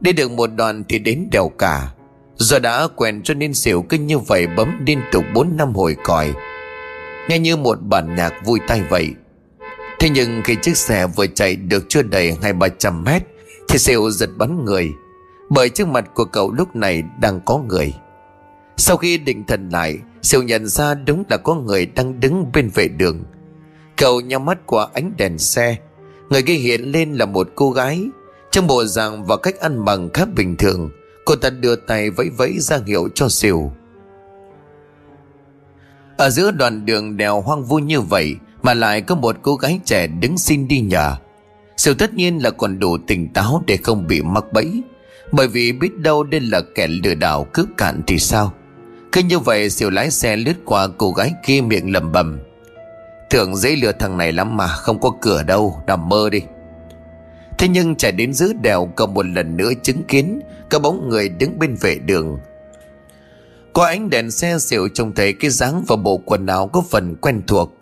Đi 0.00 0.12
được 0.12 0.30
một 0.30 0.46
đoạn 0.46 0.84
thì 0.88 0.98
đến 0.98 1.28
đèo 1.32 1.48
cả. 1.48 1.92
Giờ 2.36 2.58
đã 2.58 2.88
quen 2.96 3.22
cho 3.24 3.34
nên 3.34 3.54
Siêu 3.54 3.84
cứ 3.88 3.98
như 3.98 4.18
vậy 4.18 4.46
bấm 4.56 4.84
liên 4.86 5.00
tục 5.12 5.24
4 5.34 5.56
năm 5.56 5.74
hồi 5.74 5.96
còi. 6.04 6.32
Nghe 7.28 7.38
như 7.38 7.56
một 7.56 7.82
bản 7.82 8.14
nhạc 8.16 8.32
vui 8.44 8.60
tay 8.68 8.82
vậy. 8.88 9.14
Thế 10.00 10.10
nhưng 10.10 10.42
khi 10.44 10.56
chiếc 10.62 10.76
xe 10.76 11.06
vừa 11.06 11.26
chạy 11.26 11.56
được 11.56 11.84
chưa 11.88 12.02
đầy 12.02 12.36
hai 12.42 12.52
ba 12.52 12.68
trăm 12.68 13.04
mét, 13.04 13.22
Thì 13.68 13.78
Siêu 13.78 14.10
giật 14.10 14.30
bắn 14.36 14.64
người, 14.64 14.92
Bởi 15.50 15.68
trước 15.68 15.88
mặt 15.88 16.04
của 16.14 16.24
cậu 16.24 16.52
lúc 16.52 16.76
này 16.76 17.02
đang 17.20 17.40
có 17.44 17.58
người. 17.58 17.94
Sau 18.76 18.96
khi 18.96 19.18
định 19.18 19.44
thần 19.46 19.68
lại 19.68 19.98
Siêu 20.22 20.42
nhận 20.42 20.66
ra 20.66 20.94
đúng 20.94 21.24
là 21.28 21.36
có 21.36 21.54
người 21.54 21.86
đang 21.86 22.20
đứng 22.20 22.52
bên 22.52 22.70
vệ 22.74 22.88
đường. 22.88 23.24
Cậu 23.96 24.20
nhắm 24.20 24.44
mắt 24.44 24.58
qua 24.66 24.88
ánh 24.94 25.12
đèn 25.16 25.38
xe, 25.38 25.76
Người 26.30 26.42
kia 26.42 26.54
hiện 26.54 26.82
lên 26.82 27.14
là 27.14 27.26
một 27.26 27.48
cô 27.54 27.70
gái 27.70 28.04
Trong 28.50 28.66
bộ 28.66 28.84
dạng 28.84 29.24
và 29.24 29.36
cách 29.36 29.60
ăn 29.60 29.84
bằng 29.84 30.10
khác 30.14 30.28
bình 30.36 30.56
thường. 30.56 30.90
Cô 31.24 31.36
ta 31.36 31.50
đưa 31.50 31.76
tay 31.76 32.10
vẫy 32.10 32.30
vẫy 32.36 32.58
ra 32.58 32.78
hiệu 32.86 33.08
cho 33.14 33.28
Siêu 33.28 33.72
Ở 36.16 36.30
giữa 36.30 36.50
đoạn 36.50 36.86
đường 36.86 37.16
đèo 37.16 37.40
hoang 37.40 37.64
vu 37.64 37.78
như 37.78 38.00
vậy 38.00 38.36
mà 38.62 38.74
lại 38.74 39.00
có 39.00 39.14
một 39.14 39.36
cô 39.42 39.54
gái 39.54 39.80
trẻ 39.84 40.06
đứng 40.06 40.38
xin 40.38 40.68
đi 40.68 40.80
nhờ. 40.80 41.16
Sự 41.76 41.94
tất 41.94 42.14
nhiên 42.14 42.42
là 42.42 42.50
còn 42.50 42.78
đủ 42.78 42.98
tỉnh 43.06 43.32
táo 43.32 43.62
để 43.66 43.76
không 43.76 44.06
bị 44.06 44.22
mắc 44.22 44.44
bẫy. 44.52 44.82
Bởi 45.32 45.48
vì 45.48 45.72
biết 45.72 45.98
đâu 45.98 46.24
đây 46.24 46.40
là 46.40 46.60
kẻ 46.74 46.86
lừa 46.86 47.14
đảo 47.14 47.46
cướp 47.52 47.66
cạn 47.76 48.02
thì 48.06 48.18
sao? 48.18 48.52
Cứ 49.12 49.22
như 49.22 49.38
vậy 49.38 49.70
Siêu 49.70 49.90
lái 49.90 50.10
xe 50.10 50.36
lướt 50.36 50.56
qua 50.64 50.88
cô 50.98 51.12
gái 51.12 51.32
kia 51.46 51.60
miệng 51.60 51.92
lầm 51.92 52.12
bầm 52.12 52.40
Tưởng 53.30 53.56
dễ 53.56 53.76
lừa 53.76 53.92
thằng 53.92 54.18
này 54.18 54.32
lắm 54.32 54.56
mà 54.56 54.66
Không 54.66 55.00
có 55.00 55.10
cửa 55.20 55.42
đâu, 55.42 55.82
Nằm 55.86 56.08
mơ 56.08 56.30
đi. 56.30 56.42
Thế 57.58 57.68
nhưng 57.68 57.96
chạy 57.96 58.12
đến 58.12 58.32
giữa 58.32 58.52
đèo 58.62 58.92
Cậu 58.96 59.06
một 59.06 59.26
lần 59.26 59.56
nữa 59.56 59.70
chứng 59.82 60.02
kiến, 60.04 60.40
Có 60.70 60.78
bóng 60.78 61.08
người 61.08 61.28
đứng 61.28 61.58
bên 61.58 61.76
vệ 61.80 61.94
đường. 61.94 62.38
Qua 63.72 63.88
ánh 63.88 64.10
đèn 64.10 64.30
xe 64.30 64.58
xỉu 64.58 64.88
trông 64.94 65.14
thấy 65.14 65.32
cái 65.32 65.50
dáng 65.50 65.84
và 65.88 65.96
bộ 65.96 66.16
quần 66.16 66.46
áo 66.46 66.68
có 66.68 66.82
phần 66.90 67.16
quen 67.16 67.42
thuộc. 67.46 67.79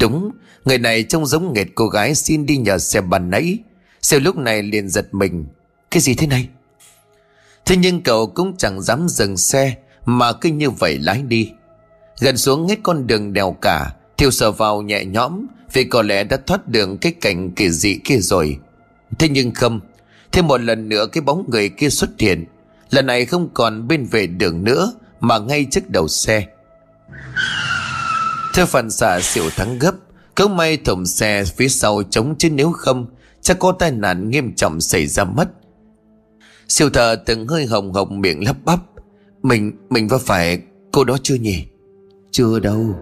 Đúng, 0.00 0.30
Người 0.64 0.78
này 0.78 1.02
trông 1.02 1.26
giống 1.26 1.52
nghệt 1.52 1.66
cô 1.74 1.88
gái 1.88 2.14
xin 2.14 2.46
đi 2.46 2.56
nhờ 2.56 2.78
xe 2.78 3.00
bàn 3.00 3.30
nãy. 3.30 3.58
Siêu 4.02 4.20
lúc 4.20 4.36
này 4.36 4.62
liền 4.62 4.88
giật 4.88 5.14
mình. 5.14 5.46
Cái 5.90 6.00
gì 6.00 6.14
thế 6.14 6.26
này? 6.26 6.48
Thế 7.64 7.76
nhưng 7.76 8.02
cậu 8.02 8.26
cũng 8.26 8.56
chẳng 8.56 8.82
dám 8.82 9.08
dừng 9.08 9.36
xe, 9.36 9.74
Mà 10.04 10.32
cứ 10.32 10.48
như 10.48 10.70
vậy 10.70 10.98
lái 10.98 11.22
đi. 11.22 11.50
Gần 12.20 12.36
xuống 12.36 12.68
hết 12.68 12.78
con 12.82 13.06
đường 13.06 13.32
đèo 13.32 13.56
cả, 13.60 13.90
Thiêu 14.16 14.30
sờ 14.30 14.52
vào 14.52 14.82
nhẹ 14.82 15.04
nhõm, 15.04 15.46
Vì 15.72 15.84
có 15.84 16.02
lẽ 16.02 16.24
đã 16.24 16.36
thoát 16.46 16.68
đường 16.68 16.98
cái 16.98 17.12
cảnh 17.20 17.50
kỳ 17.50 17.70
dị 17.70 17.98
kia 18.04 18.18
rồi. 18.18 18.58
Thế 19.18 19.28
nhưng 19.28 19.50
không, 19.54 19.80
Thêm 20.32 20.46
một 20.46 20.60
lần 20.60 20.88
nữa 20.88 21.06
cái 21.12 21.22
bóng 21.22 21.44
người 21.50 21.68
kia 21.68 21.88
xuất 21.90 22.10
hiện. 22.18 22.44
Lần 22.90 23.06
này 23.06 23.24
không 23.24 23.48
còn 23.54 23.88
bên 23.88 24.04
vệ 24.04 24.26
đường 24.26 24.64
nữa, 24.64 24.92
Mà 25.20 25.38
ngay 25.38 25.66
trước 25.70 25.90
đầu 25.90 26.08
xe. 26.08 26.46
Theo 28.54 28.66
phản 28.66 28.90
xạ 28.90 29.20
xỉu 29.20 29.50
thắng 29.50 29.78
gấp 29.78 29.94
Cớ 30.34 30.48
may 30.48 30.76
thùng 30.76 31.06
xe 31.06 31.44
phía 31.44 31.68
sau 31.68 32.02
chống 32.10 32.34
chứ 32.38 32.50
nếu 32.50 32.72
không 32.72 33.06
Chắc 33.40 33.58
có 33.58 33.72
tai 33.72 33.90
nạn 33.90 34.30
nghiêm 34.30 34.54
trọng 34.54 34.80
xảy 34.80 35.06
ra 35.06 35.24
mất. 35.24 35.48
Siêu 36.68 36.90
thờ 36.90 37.16
từng 37.26 37.48
hơi 37.48 37.66
hồng 37.66 37.92
hồng 37.92 38.20
miệng 38.20 38.44
lắp 38.44 38.56
bắp 38.64 38.78
Mình, 39.42 39.72
mình 39.90 40.08
có 40.08 40.18
phải 40.18 40.58
cô 40.92 41.04
đó 41.04 41.16
chưa 41.22 41.34
nhỉ? 41.34 41.64
Chưa 42.30 42.58
đâu. 42.58 42.94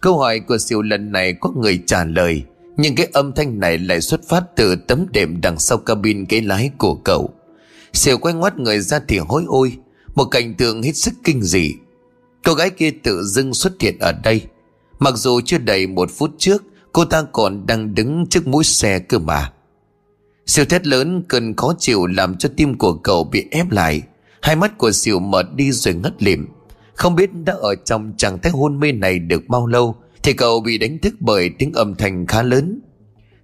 Câu 0.00 0.18
hỏi 0.18 0.40
của 0.40 0.58
siêu 0.58 0.82
lần 0.82 1.12
này 1.12 1.34
có 1.40 1.50
người 1.56 1.82
trả 1.86 2.04
lời 2.04 2.42
Nhưng 2.76 2.94
cái 2.94 3.08
âm 3.12 3.32
thanh 3.32 3.60
này 3.60 3.78
lại 3.78 4.00
xuất 4.00 4.28
phát 4.28 4.44
từ 4.56 4.76
tấm 4.76 5.06
đệm 5.12 5.40
đằng 5.40 5.58
sau 5.58 5.78
cabin 5.78 6.24
ghế 6.28 6.40
lái 6.40 6.70
của 6.78 6.94
cậu. 6.94 7.30
Siêu 7.92 8.18
quay 8.18 8.34
ngoắt 8.34 8.58
người 8.58 8.80
ra 8.80 9.00
thì 9.08 9.18
hối 9.18 9.44
ôi 9.46 9.76
Một 10.14 10.24
cảnh 10.24 10.54
tượng 10.54 10.82
hết 10.82 10.96
sức 10.96 11.14
kinh 11.24 11.42
dị. 11.42 11.74
Cô 12.44 12.54
gái 12.54 12.70
kia 12.70 12.90
tự 13.02 13.22
dưng 13.24 13.54
xuất 13.54 13.72
hiện 13.80 13.98
ở 13.98 14.12
đây. 14.12 14.42
Mặc 14.98 15.14
dù 15.16 15.40
chưa 15.40 15.58
đầy 15.58 15.86
một 15.86 16.10
phút 16.10 16.30
trước, 16.38 16.62
Cô 16.92 17.04
ta 17.04 17.22
còn 17.32 17.66
đang 17.66 17.94
đứng 17.94 18.26
trước 18.30 18.46
mũi 18.46 18.64
xe 18.64 18.98
cơ 18.98 19.18
mà. 19.18 19.52
Siêu 20.46 20.64
thét 20.64 20.86
lớn 20.86 21.22
cơn 21.28 21.56
khó 21.56 21.74
chịu 21.78 22.06
làm 22.06 22.36
cho 22.36 22.48
tim 22.56 22.78
của 22.78 22.92
cậu 22.92 23.24
bị 23.24 23.44
ép 23.50 23.70
lại. 23.70 24.02
Hai 24.42 24.56
mắt 24.56 24.78
của 24.78 24.92
Siêu 24.92 25.18
mở 25.18 25.42
đi 25.54 25.72
rồi 25.72 25.94
ngất 25.94 26.22
lịm. 26.22 26.46
Không 26.94 27.16
biết 27.16 27.30
đã 27.44 27.54
ở 27.60 27.74
trong 27.84 28.12
trạng 28.16 28.38
thái 28.38 28.52
hôn 28.52 28.80
mê 28.80 28.92
này 28.92 29.18
được 29.18 29.48
bao 29.48 29.66
lâu, 29.66 29.96
Thì 30.22 30.32
cậu 30.32 30.60
bị 30.60 30.78
đánh 30.78 30.98
thức 30.98 31.14
bởi 31.20 31.50
tiếng 31.58 31.72
âm 31.72 31.94
thanh 31.94 32.26
khá 32.26 32.42
lớn. 32.42 32.80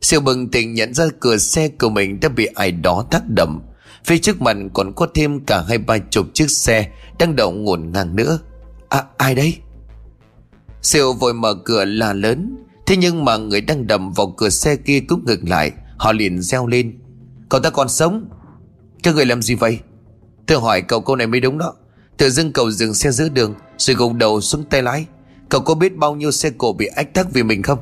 Siêu 0.00 0.20
bừng 0.20 0.50
tỉnh 0.50 0.74
nhận 0.74 0.94
ra 0.94 1.04
cửa 1.20 1.36
xe 1.36 1.68
của 1.68 1.88
mình 1.88 2.20
đã 2.20 2.28
bị 2.28 2.46
ai 2.54 2.72
đó 2.72 3.04
tác 3.10 3.22
động. 3.28 3.60
Phía 4.04 4.18
trước 4.18 4.42
mặt 4.42 4.56
còn 4.74 4.92
có 4.92 5.06
thêm 5.14 5.40
cả 5.40 5.64
hai 5.68 5.78
ba 5.78 5.98
chục 5.98 6.26
chiếc 6.34 6.50
xe 6.50 6.90
Đang 7.18 7.36
đậu 7.36 7.52
ngổn 7.52 7.90
ngang 7.92 8.16
nữa. 8.16 8.38
À 8.94 9.04
ai 9.16 9.34
đây 9.34 9.58
Siêu 10.82 11.12
vội 11.12 11.34
mở 11.34 11.54
cửa 11.64 11.84
là 11.84 12.12
lớn. 12.12 12.56
Thế 12.86 12.96
nhưng 12.96 13.24
mà 13.24 13.36
người 13.36 13.60
đang 13.60 13.86
đầm 13.86 14.12
vào 14.12 14.34
cửa 14.36 14.48
xe 14.48 14.76
kia 14.76 15.00
cũng 15.00 15.24
ngừng 15.26 15.48
lại. 15.48 15.72
Họ 15.96 16.12
liền 16.12 16.42
reo 16.42 16.66
lên. 16.66 16.98
Cậu 17.48 17.60
ta 17.60 17.70
còn 17.70 17.88
sống? 17.88 18.28
Các 19.02 19.14
người 19.14 19.26
làm 19.26 19.42
gì 19.42 19.54
vậy? 19.54 19.78
Tôi 20.46 20.60
hỏi 20.60 20.82
cậu 20.82 21.00
câu 21.00 21.16
này 21.16 21.26
mới 21.26 21.40
đúng 21.40 21.58
đó. 21.58 21.74
Tự 22.16 22.30
dưng 22.30 22.52
cậu 22.52 22.70
dừng 22.70 22.94
xe 22.94 23.10
giữa 23.10 23.28
đường 23.28 23.54
Rồi 23.78 23.96
gục 23.96 24.12
đầu 24.12 24.40
xuống 24.40 24.64
tay 24.64 24.82
lái. 24.82 25.06
Cậu 25.48 25.60
có 25.60 25.74
biết 25.74 25.96
bao 25.96 26.14
nhiêu 26.14 26.30
xe 26.30 26.50
cổ 26.58 26.72
bị 26.72 26.86
ách 26.86 27.14
tắc 27.14 27.32
vì 27.32 27.42
mình 27.42 27.62
không? 27.62 27.78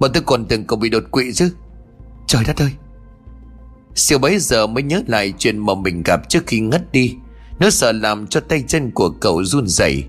Bọn 0.00 0.10
tôi 0.14 0.22
còn 0.26 0.46
tưởng 0.46 0.66
cậu 0.66 0.78
bị 0.78 0.88
đột 0.88 1.04
quỵ 1.10 1.32
chứ. 1.32 1.50
Trời 2.26 2.44
đất 2.46 2.56
ơi! 2.62 2.70
Siêu 3.94 4.18
bấy 4.18 4.38
giờ 4.38 4.66
mới 4.66 4.82
nhớ 4.82 5.02
lại 5.06 5.34
chuyện 5.38 5.58
mà 5.58 5.74
mình 5.74 6.02
gặp 6.02 6.28
trước 6.28 6.46
khi 6.46 6.60
ngất 6.60 6.92
đi. 6.92 7.14
Nó 7.60 7.70
sợ 7.70 7.92
làm 7.92 8.26
cho 8.26 8.40
tay 8.40 8.64
chân 8.68 8.90
của 8.90 9.10
cậu 9.10 9.44
run 9.44 9.66
rẩy. 9.68 10.04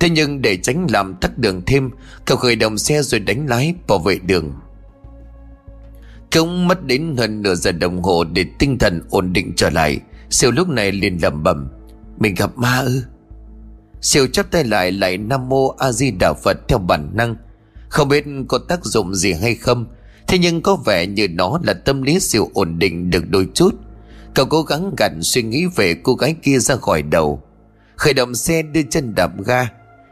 Thế 0.00 0.10
nhưng 0.10 0.42
để 0.42 0.56
tránh 0.56 0.86
làm 0.90 1.14
tắt 1.14 1.38
đường 1.38 1.62
thêm, 1.66 1.90
Cậu 2.24 2.36
khởi 2.36 2.56
động 2.56 2.78
xe 2.78 3.02
rồi 3.02 3.20
đánh 3.20 3.46
lái 3.46 3.74
bảo 3.88 3.98
vệ 3.98 4.18
đường. 4.18 4.52
Cũng 6.32 6.68
mất 6.68 6.86
đến 6.86 7.14
hơn 7.18 7.42
nửa 7.42 7.54
giờ 7.54 7.72
đồng 7.72 8.02
hồ 8.02 8.24
Để 8.24 8.44
tinh 8.58 8.78
thần 8.78 9.02
ổn 9.10 9.32
định 9.32 9.52
trở 9.56 9.70
lại, 9.70 9.98
Siêu 10.30 10.50
lúc 10.50 10.68
này 10.68 10.92
liền 10.92 11.18
lẩm 11.22 11.42
bẩm, 11.42 11.68
mình 12.18 12.34
gặp 12.34 12.50
ma 12.56 12.78
ư? 12.78 13.02
Siêu 14.00 14.26
chắp 14.26 14.50
tay 14.50 14.64
lại 14.64 14.92
lại 14.92 15.18
Nam 15.18 15.48
Mô 15.48 15.68
A 15.68 15.92
Di 15.92 16.10
Đà 16.10 16.32
Phật 16.32 16.56
theo 16.68 16.78
bản 16.78 17.10
năng, 17.14 17.36
Không 17.88 18.08
biết 18.08 18.24
có 18.48 18.58
tác 18.68 18.84
dụng 18.84 19.14
gì 19.14 19.32
hay 19.32 19.54
không, 19.54 19.86
Thế 20.26 20.38
nhưng 20.38 20.62
có 20.62 20.76
vẻ 20.76 21.06
như 21.06 21.28
nó 21.28 21.58
là 21.62 21.74
tâm 21.74 22.02
lý 22.02 22.20
siêu 22.20 22.50
ổn 22.54 22.78
định 22.78 23.10
được 23.10 23.30
đôi 23.30 23.48
chút. 23.54 23.74
Cậu 24.34 24.46
cố 24.46 24.62
gắng 24.62 24.94
gặn 24.96 25.22
suy 25.22 25.42
nghĩ 25.42 25.66
về 25.76 25.94
cô 26.02 26.14
gái 26.14 26.34
kia 26.42 26.58
ra 26.58 26.76
khỏi 26.76 27.02
đầu, 27.02 27.42
Khởi 27.96 28.14
động 28.14 28.34
xe 28.34 28.62
đưa 28.62 28.82
chân 28.82 29.14
đạp 29.14 29.30
ga 29.44 29.68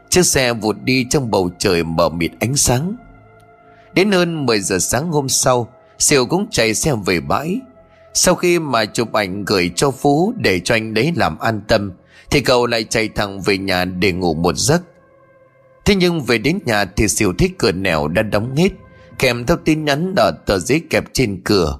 Chiếc 0.09 0.25
xe 0.25 0.53
vụt 0.53 0.75
đi 0.83 1.05
trong 1.09 1.31
bầu 1.31 1.49
trời 1.57 1.83
mờ 1.83 2.09
mịt 2.09 2.31
ánh 2.39 2.55
sáng. 2.55 2.95
Đến 3.93 4.11
hơn 4.11 4.45
10 4.45 4.59
giờ 4.59 4.79
sáng 4.79 5.11
hôm 5.11 5.29
sau, 5.29 5.67
Siêu 5.99 6.25
cũng 6.25 6.47
chạy 6.51 6.73
xe 6.73 6.93
về 7.05 7.19
bãi. 7.19 7.59
Sau 8.13 8.35
khi 8.35 8.59
mà 8.59 8.85
chụp 8.85 9.13
ảnh 9.13 9.45
gửi 9.45 9.71
cho 9.75 9.91
Phú 9.91 10.33
Để 10.37 10.59
cho 10.59 10.75
anh 10.75 10.93
đấy 10.93 11.13
làm 11.15 11.39
an 11.39 11.61
tâm, 11.67 11.91
thì 12.31 12.41
cậu 12.41 12.65
lại 12.65 12.83
chạy 12.83 13.09
thẳng 13.09 13.41
về 13.41 13.57
nhà 13.57 13.85
để 13.85 14.11
ngủ 14.11 14.33
một 14.33 14.57
giấc. 14.57 14.81
Thế 15.85 15.95
nhưng 15.95 16.21
về 16.21 16.37
đến 16.37 16.59
nhà 16.65 16.85
thì 16.85 17.07
siêu 17.07 17.33
thích 17.37 17.51
cửa 17.57 17.71
nẻo 17.71 18.07
đã 18.07 18.21
đóng 18.21 18.55
hết 18.55 18.69
Kèm 19.19 19.45
theo 19.45 19.57
tin 19.65 19.85
nhắn 19.85 20.13
ở 20.17 20.31
tờ 20.45 20.59
giấy 20.59 20.81
kẹp 20.89 21.03
trên 21.13 21.41
cửa. 21.43 21.79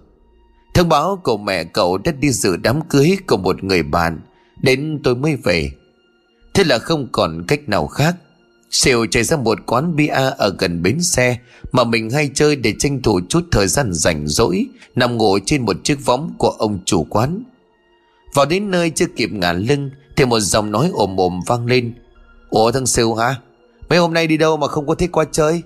Thông 0.73 0.89
báo 0.89 1.21
của 1.23 1.37
mẹ 1.37 1.63
cậu 1.63 1.97
đã 1.97 2.11
đi 2.11 2.31
dự 2.31 2.57
đám 2.57 2.81
cưới 2.89 3.17
của 3.27 3.37
một 3.37 3.63
người 3.63 3.83
bạn, 3.83 4.21
Đến 4.61 4.99
tôi 5.03 5.15
mới 5.15 5.35
về. 5.35 5.71
Thế 6.59 6.65
là 6.65 6.79
không 6.79 7.07
còn 7.11 7.43
cách 7.47 7.69
nào 7.69 7.87
khác. 7.87 8.15
Siêu 8.71 9.05
chạy 9.11 9.23
ra 9.23 9.37
một 9.37 9.59
quán 9.65 9.95
bia 9.95 10.07
ở 10.37 10.55
gần 10.59 10.83
bến 10.83 11.01
xe 11.01 11.37
Mà 11.71 11.83
mình 11.83 12.09
hay 12.09 12.29
chơi 12.33 12.55
để 12.55 12.73
tranh 12.79 13.01
thủ 13.01 13.19
chút 13.29 13.43
thời 13.51 13.67
gian 13.67 13.93
rảnh 13.93 14.27
rỗi, 14.27 14.65
Nằm 14.95 15.17
ngủ 15.17 15.39
trên 15.45 15.65
một 15.65 15.75
chiếc 15.83 16.05
võng 16.05 16.33
của 16.37 16.49
ông 16.49 16.79
chủ 16.85 17.03
quán. 17.09 17.43
Vào 18.33 18.45
đến 18.45 18.71
nơi 18.71 18.89
chưa 18.89 19.05
kịp 19.15 19.29
ngả 19.31 19.53
lưng 19.53 19.89
thì 20.15 20.25
một 20.25 20.39
giọng 20.39 20.71
nói 20.71 20.89
ồm 20.93 21.19
ồm 21.19 21.39
vang 21.47 21.65
lên. 21.65 21.93
Ủa 22.49 22.71
thằng 22.71 22.85
Siêu 22.85 23.15
hả? 23.15 23.35
Mấy 23.89 23.99
hôm 23.99 24.13
nay 24.13 24.27
đi 24.27 24.37
đâu 24.37 24.57
mà 24.57 24.67
không 24.67 24.87
có 24.87 24.95
thích 24.95 25.11
qua 25.11 25.25
chơi? 25.31 25.61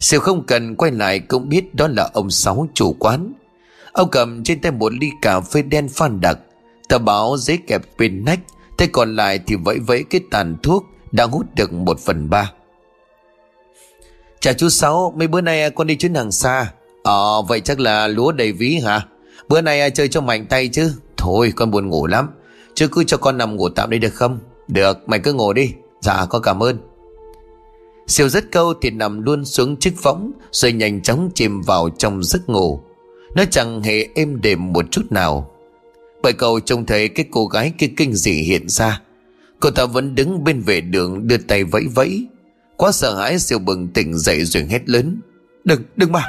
Siêu 0.00 0.20
không 0.20 0.46
cần 0.46 0.74
quay 0.74 0.92
lại 0.92 1.18
cũng 1.18 1.48
biết 1.48 1.74
đó 1.74 1.88
là 1.88 2.10
ông 2.12 2.30
Sáu 2.30 2.68
chủ 2.74 2.92
quán. 2.92 3.32
Ông 3.92 4.10
cầm 4.10 4.44
trên 4.44 4.60
tay 4.60 4.72
một 4.72 4.92
ly 4.94 5.10
cà 5.22 5.40
phê 5.40 5.62
đen 5.62 5.88
phan 5.88 6.20
đặc, 6.20 6.38
Tờ 6.88 6.98
báo 6.98 7.36
giấy 7.38 7.58
kẹp 7.66 7.82
bên 7.98 8.24
nách 8.24 8.40
Tay 8.76 8.88
còn 8.92 9.16
lại 9.16 9.40
thì 9.46 9.56
vẫy 9.56 9.78
vẫy 9.78 10.04
cái 10.10 10.20
tàn 10.30 10.56
thuốc 10.62 10.84
Đã 11.12 11.24
hút 11.24 11.46
được 11.54 11.72
một 11.72 12.00
phần 12.00 12.30
ba. 12.30 12.52
Chào 14.40 14.54
chú 14.54 14.68
Sáu, 14.68 15.14
Mấy 15.16 15.28
bữa 15.28 15.40
nay 15.40 15.70
con 15.70 15.86
đi 15.86 15.96
chuyến 15.96 16.14
hàng 16.14 16.32
xa? 16.32 16.72
Ờ 17.02 17.42
vậy 17.42 17.60
chắc 17.60 17.80
là 17.80 18.08
lúa 18.08 18.32
đầy 18.32 18.52
ví 18.52 18.78
hả? 18.78 19.06
Bữa 19.48 19.60
nay 19.60 19.90
chơi 19.90 20.08
cho 20.08 20.20
mạnh 20.20 20.46
tay 20.46 20.68
chứ. 20.68 20.92
Thôi, 21.16 21.52
con 21.56 21.70
buồn 21.70 21.88
ngủ 21.88 22.06
lắm. 22.06 22.28
Chứ 22.74 22.88
cứ 22.88 23.04
cho 23.04 23.16
con 23.16 23.38
nằm 23.38 23.56
ngủ 23.56 23.68
tạm 23.68 23.90
đây 23.90 23.98
được 23.98 24.14
không? 24.14 24.38
Được, 24.68 25.08
mày 25.08 25.20
cứ 25.20 25.32
ngồi 25.32 25.54
đi. 25.54 25.72
Dạ 26.00 26.26
con 26.30 26.42
cảm 26.42 26.62
ơn. 26.62 26.78
Siêu 28.06 28.28
rất 28.28 28.52
câu 28.52 28.74
thì 28.82 28.90
nằm 28.90 29.22
luôn 29.22 29.44
xuống 29.44 29.76
chiếc 29.76 30.02
võng, 30.02 30.32
Rồi 30.52 30.72
nhanh 30.72 31.02
chóng 31.02 31.30
chìm 31.34 31.62
vào 31.62 31.88
trong 31.98 32.22
giấc 32.24 32.48
ngủ. 32.48 32.80
Nó 33.34 33.44
chẳng 33.50 33.82
hề 33.82 34.08
êm 34.14 34.40
đềm 34.40 34.72
một 34.72 34.84
chút 34.90 35.02
nào. 35.10 35.50
Bởi 36.24 36.32
cậu 36.32 36.60
trông 36.60 36.86
thấy 36.86 37.08
cái 37.08 37.26
cô 37.30 37.46
gái 37.46 37.72
kia 37.78 37.86
kinh 37.96 38.14
dị 38.14 38.32
hiện 38.32 38.68
ra. 38.68 39.00
Cô 39.60 39.70
ta 39.70 39.86
vẫn 39.86 40.14
đứng 40.14 40.44
bên 40.44 40.60
vệ 40.60 40.80
đường 40.80 41.28
đưa 41.28 41.36
tay 41.36 41.64
vẫy 41.64 41.86
vẫy. 41.94 42.26
Quá 42.76 42.92
sợ 42.92 43.18
hãi 43.18 43.38
siêu 43.38 43.58
bừng 43.58 43.88
tỉnh 43.88 44.18
dậy 44.18 44.44
rồi 44.44 44.64
hét 44.70 44.88
lớn. 44.88 45.20
Đừng, 45.64 45.82
đừng 45.96 46.12
mà! 46.12 46.24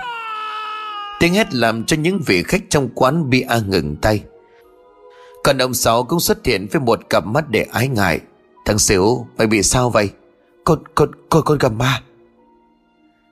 Tiếng 1.19 1.33
hét 1.33 1.53
làm 1.53 1.85
cho 1.85 1.97
những 1.97 2.19
vị 2.25 2.43
khách 2.43 2.61
trong 2.69 2.89
quán 2.95 3.29
bị 3.29 3.41
a 3.41 3.59
ngừng 3.59 3.95
tay. 3.95 4.23
Còn 5.43 5.57
ông 5.57 5.73
Sáu 5.73 6.03
cũng 6.03 6.19
xuất 6.19 6.45
hiện 6.45 6.67
với 6.71 6.81
một 6.81 6.99
cặp 7.09 7.25
mắt 7.25 7.49
để 7.49 7.65
ái 7.71 7.87
ngại. 7.87 8.19
Thằng 8.65 8.79
Xỉu 8.79 9.27
mày 9.37 9.47
bị 9.47 9.63
sao 9.63 9.89
vậy? 9.89 10.09
Con 10.63 10.79
con 10.95 11.11
con 11.29 11.43
con 11.45 11.57
gặp 11.57 11.71
ma. 11.71 12.01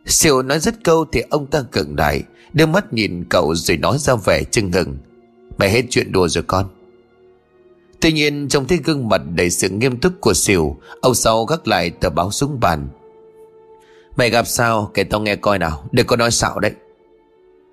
Xỉu 0.06 0.42
nói 0.42 0.60
rất 0.60 0.84
câu 0.84 1.06
thì 1.12 1.22
ông 1.30 1.48
ta 1.48 1.64
cứng 1.72 1.96
lại 1.98 2.24
Đưa 2.54 2.66
mắt 2.66 2.94
nhìn 2.94 3.24
cậu 3.30 3.56
rồi 3.56 3.78
nói 3.78 3.98
ra 3.98 4.16
vẻ 4.16 4.44
chưng 4.52 4.72
ngừng. 4.72 4.98
Mày 5.58 5.70
hết 5.70 5.82
chuyện 5.90 6.12
đùa 6.12 6.28
rồi 6.28 6.44
con. 6.48 6.66
Tuy 8.02 8.12
nhiên 8.12 8.48
trong 8.50 8.68
thấy 8.68 8.80
gương 8.84 9.10
mặt 9.10 9.22
đầy 9.36 9.50
sự 9.50 9.70
nghiêm 9.70 9.98
túc 9.98 10.14
của 10.22 10.34
Xỉu 10.34 10.78
Ông 11.02 11.16
Sáu 11.16 11.46
gác 11.46 11.68
lại 11.68 11.90
tờ 11.90 12.10
báo 12.10 12.32
xuống 12.32 12.60
bàn. 12.60 12.88
Mày 14.18 14.30
gặp 14.30 14.48
sao? 14.48 14.92
Kể 14.94 15.04
tao 15.04 15.22
nghe 15.22 15.36
coi 15.36 15.60
nào 15.60 15.84
Đừng 15.92 16.08
có 16.08 16.16
nói 16.16 16.32
xạo 16.32 16.60
đấy. 16.60 16.72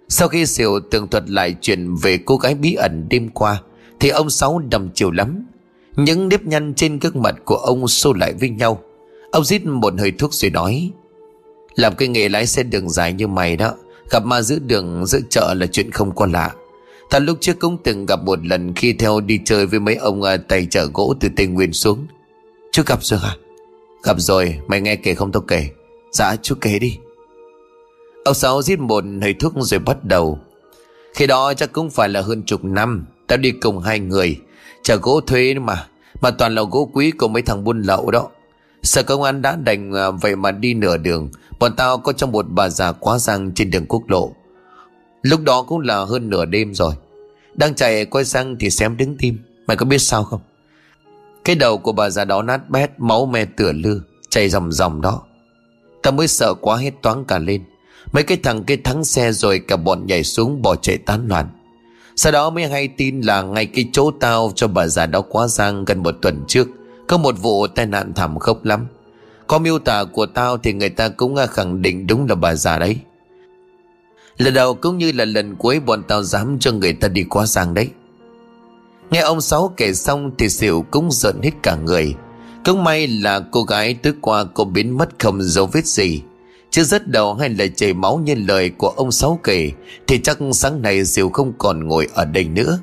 Sau 0.08 0.28
khi 0.28 0.46
Xỉu 0.46 0.80
tường 0.90 1.08
thuật 1.08 1.30
lại 1.30 1.56
chuyện 1.60 1.94
về 1.94 2.18
cô 2.24 2.36
gái 2.36 2.54
bí 2.54 2.74
ẩn 2.74 3.06
đêm 3.10 3.28
qua, 3.28 3.62
Thì 4.00 4.08
ông 4.08 4.30
Sáu 4.30 4.58
đầm 4.58 4.88
chiều 4.94 5.10
lắm. 5.10 5.46
Những 5.96 6.28
nếp 6.28 6.42
nhăn 6.42 6.74
trên 6.74 6.98
gương 6.98 7.22
mặt 7.22 7.34
của 7.44 7.56
ông 7.56 7.88
xô 7.88 8.12
lại 8.12 8.32
với 8.40 8.48
nhau. 8.48 8.82
Ông 9.32 9.44
rít 9.44 9.66
một 9.66 9.94
hơi 9.98 10.10
thuốc 10.10 10.34
rồi 10.34 10.50
nói, 10.50 10.90
Làm 11.74 11.94
cái 11.94 12.08
nghề 12.08 12.28
lái 12.28 12.46
xe 12.46 12.62
đường 12.62 12.90
dài 12.90 13.12
như 13.12 13.26
mày 13.26 13.56
đó, 13.56 13.74
Gặp 14.10 14.24
ma 14.24 14.42
giữa 14.42 14.58
đường 14.58 15.06
giữa 15.06 15.20
chợ 15.30 15.54
là 15.54 15.66
chuyện 15.66 15.90
không 15.90 16.14
có 16.14 16.26
lạ. 16.26 16.54
Ta 17.10 17.18
lúc 17.18 17.38
trước 17.40 17.58
cũng 17.58 17.78
từng 17.84 18.06
gặp 18.06 18.22
một 18.24 18.46
lần 18.46 18.74
khi 18.74 18.92
theo 18.92 19.20
đi 19.20 19.40
chơi 19.44 19.66
với 19.66 19.80
mấy 19.80 19.94
ông 19.94 20.20
uh, 20.22 20.28
tay 20.48 20.66
chở 20.70 20.88
gỗ 20.94 21.14
từ 21.20 21.28
Tây 21.36 21.46
Nguyên 21.46 21.72
xuống. 21.72 22.06
Chú 22.72 22.82
gặp 22.86 23.04
rồi 23.04 23.20
hả? 23.20 23.36
Gặp 24.02 24.16
rồi, 24.18 24.60
mày 24.66 24.80
nghe 24.80 24.96
kể 24.96 25.14
không 25.14 25.32
tao 25.32 25.40
kể. 25.40 25.68
Dạ 26.12 26.36
chú 26.42 26.54
kể 26.60 26.78
đi. 26.78 26.98
Ông 28.24 28.34
Sáu 28.34 28.62
giết 28.62 28.78
một 28.78 29.04
hơi 29.22 29.34
thuốc 29.34 29.52
rồi 29.56 29.80
bắt 29.80 30.04
đầu. 30.04 30.38
Khi 31.14 31.26
đó 31.26 31.54
chắc 31.54 31.72
cũng 31.72 31.90
phải 31.90 32.08
là 32.08 32.20
hơn 32.20 32.42
chục 32.46 32.64
năm 32.64 33.06
Tao 33.26 33.38
đi 33.38 33.50
cùng 33.50 33.78
hai 33.80 34.00
người 34.00 34.36
Chở 34.82 34.96
gỗ 34.96 35.20
thuê 35.20 35.54
mà 35.54 35.86
Mà 36.20 36.30
toàn 36.30 36.54
là 36.54 36.62
gỗ 36.70 36.90
quý 36.92 37.10
của 37.10 37.28
mấy 37.28 37.42
thằng 37.42 37.64
buôn 37.64 37.82
lậu 37.82 38.10
đó. 38.10 38.28
Sở 38.82 39.02
công 39.02 39.22
an 39.22 39.42
đã 39.42 39.56
đành 39.56 39.92
à, 39.92 40.10
vậy 40.10 40.36
mà 40.36 40.50
đi 40.50 40.74
nửa 40.74 40.96
đường 40.96 41.30
Bọn 41.58 41.76
tao 41.76 41.98
có 41.98 42.12
trong 42.12 42.32
một 42.32 42.46
bà 42.48 42.68
già 42.68 42.92
quá 42.92 43.18
răng 43.18 43.52
trên 43.54 43.70
đường 43.70 43.86
quốc 43.88 44.02
lộ. 44.08 44.32
Lúc 45.22 45.40
đó 45.42 45.62
cũng 45.62 45.80
là 45.80 46.04
hơn 46.04 46.30
nửa 46.30 46.44
đêm 46.44 46.74
rồi. 46.74 46.94
Đang 47.54 47.74
chạy 47.74 48.04
quay 48.04 48.24
sang 48.24 48.56
thì 48.60 48.70
xém 48.70 48.96
đứng 48.96 49.16
tim. 49.16 49.38
Mày 49.66 49.76
có 49.76 49.86
biết 49.86 49.98
sao 49.98 50.24
không? 50.24 50.40
Cái 51.44 51.56
đầu 51.56 51.78
của 51.78 51.92
bà 51.92 52.10
già 52.10 52.24
đó 52.24 52.42
nát 52.42 52.70
bét, 52.70 52.90
Máu 52.98 53.26
me 53.26 53.44
tửa 53.44 53.72
lư, 53.72 54.00
Chảy 54.30 54.48
ròng 54.48 54.72
ròng 54.72 55.00
đó. 55.00 55.22
Tao 56.02 56.12
mới 56.12 56.28
sợ 56.28 56.54
quá 56.54 56.76
hết 56.76 56.90
toán 57.02 57.24
cả 57.24 57.38
lên. 57.38 57.64
Mấy 58.12 58.22
cái 58.22 58.38
thằng 58.42 58.64
kia 58.64 58.76
thắng 58.76 59.04
xe 59.04 59.32
rồi 59.32 59.58
cả 59.58 59.76
bọn 59.76 60.06
nhảy 60.06 60.24
xuống 60.24 60.62
bỏ 60.62 60.76
chạy 60.76 60.98
tán 60.98 61.28
loạn. 61.28 61.48
Sau 62.16 62.32
đó 62.32 62.50
mới 62.50 62.66
hay 62.66 62.88
tin 62.88 63.20
là 63.20 63.42
ngay 63.42 63.66
cái 63.66 63.88
chỗ 63.92 64.10
tao 64.20 64.52
cho 64.54 64.68
bà 64.68 64.86
già 64.86 65.06
đó 65.06 65.20
quá 65.20 65.46
giang 65.46 65.84
gần 65.84 66.02
một 66.02 66.14
tuần 66.22 66.44
trước, 66.48 66.68
Có 67.08 67.18
một 67.18 67.34
vụ 67.38 67.66
tai 67.66 67.86
nạn 67.86 68.12
thảm 68.14 68.38
khốc 68.38 68.64
lắm. 68.64 68.86
Có 69.46 69.58
miêu 69.58 69.78
tả 69.78 70.04
của 70.04 70.26
tao 70.26 70.58
thì 70.58 70.72
người 70.72 70.88
ta 70.88 71.08
cũng 71.08 71.36
khẳng 71.50 71.82
định 71.82 72.06
đúng 72.06 72.26
là 72.28 72.34
bà 72.34 72.54
già 72.54 72.78
đấy. 72.78 72.96
Lần 74.40 74.54
đầu 74.54 74.74
cũng 74.74 74.98
như 74.98 75.12
là 75.12 75.24
lần 75.24 75.56
cuối 75.56 75.80
bọn 75.80 76.02
tao 76.08 76.22
dám 76.22 76.58
cho 76.58 76.72
người 76.72 76.92
ta 76.92 77.08
đi 77.08 77.22
qua 77.22 77.46
giang 77.46 77.74
đấy. 77.74 77.88
Nghe 79.10 79.20
ông 79.20 79.40
Sáu 79.40 79.74
kể 79.76 79.94
xong 79.94 80.30
thì 80.38 80.48
xỉu 80.48 80.84
cũng 80.90 81.08
giận 81.12 81.40
hết 81.42 81.50
cả 81.62 81.76
người. 81.76 82.14
Cũng 82.64 82.84
may 82.84 83.06
là 83.06 83.40
cô 83.50 83.62
gái 83.62 83.94
tối 83.94 84.12
qua 84.20 84.44
cô 84.54 84.64
biến 84.64 84.98
mất 84.98 85.08
không 85.18 85.42
dấu 85.42 85.66
vết 85.66 85.86
gì. 85.86 86.22
Chứ 86.70 86.84
rất 86.84 87.08
đầu 87.08 87.34
hay 87.34 87.48
là 87.48 87.66
chảy 87.76 87.94
máu 87.94 88.20
như 88.24 88.34
lời 88.34 88.70
của 88.70 88.88
ông 88.88 89.12
Sáu 89.12 89.40
kể, 89.44 89.70
Thì 90.06 90.18
chắc 90.18 90.38
sáng 90.52 90.82
nay 90.82 91.04
Diệu 91.04 91.28
không 91.28 91.52
còn 91.58 91.88
ngồi 91.88 92.08
ở 92.14 92.24
đây 92.24 92.44
nữa. 92.44 92.78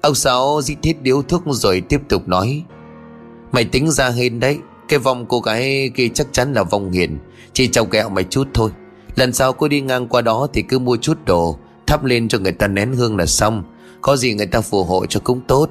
Ông 0.00 0.14
Sáu 0.14 0.60
dít 0.62 0.78
thiết 0.82 1.02
điếu 1.02 1.22
thuốc 1.22 1.42
rồi 1.46 1.80
tiếp 1.80 2.00
tục 2.08 2.28
nói, 2.28 2.62
Mày 3.52 3.64
tính 3.64 3.90
ra 3.90 4.08
hên 4.08 4.40
đấy, 4.40 4.58
Cái 4.88 4.98
vòng 4.98 5.26
cô 5.28 5.40
gái 5.40 5.90
kia 5.94 6.08
chắc 6.14 6.26
chắn 6.32 6.52
là 6.52 6.62
vòng 6.62 6.90
hiền 6.90 7.18
Chỉ 7.52 7.66
trong 7.68 7.90
kẹo 7.90 8.08
mày 8.08 8.24
chút 8.24 8.48
thôi. 8.54 8.70
Lần 9.16 9.32
sau 9.32 9.52
cô 9.52 9.68
đi 9.68 9.80
ngang 9.80 10.08
qua 10.08 10.22
đó 10.22 10.46
thì 10.52 10.62
cứ 10.62 10.78
mua 10.78 10.96
chút 10.96 11.18
đồ, 11.24 11.58
Thắp 11.86 12.04
lên 12.04 12.28
cho 12.28 12.38
người 12.38 12.52
ta 12.52 12.66
nén 12.68 12.92
hương 12.92 13.16
là 13.16 13.26
xong. 13.26 13.64
Có 14.00 14.16
gì 14.16 14.34
người 14.34 14.46
ta 14.46 14.60
phù 14.60 14.84
hộ 14.84 15.06
cho 15.06 15.20
cũng 15.24 15.40
tốt. 15.40 15.70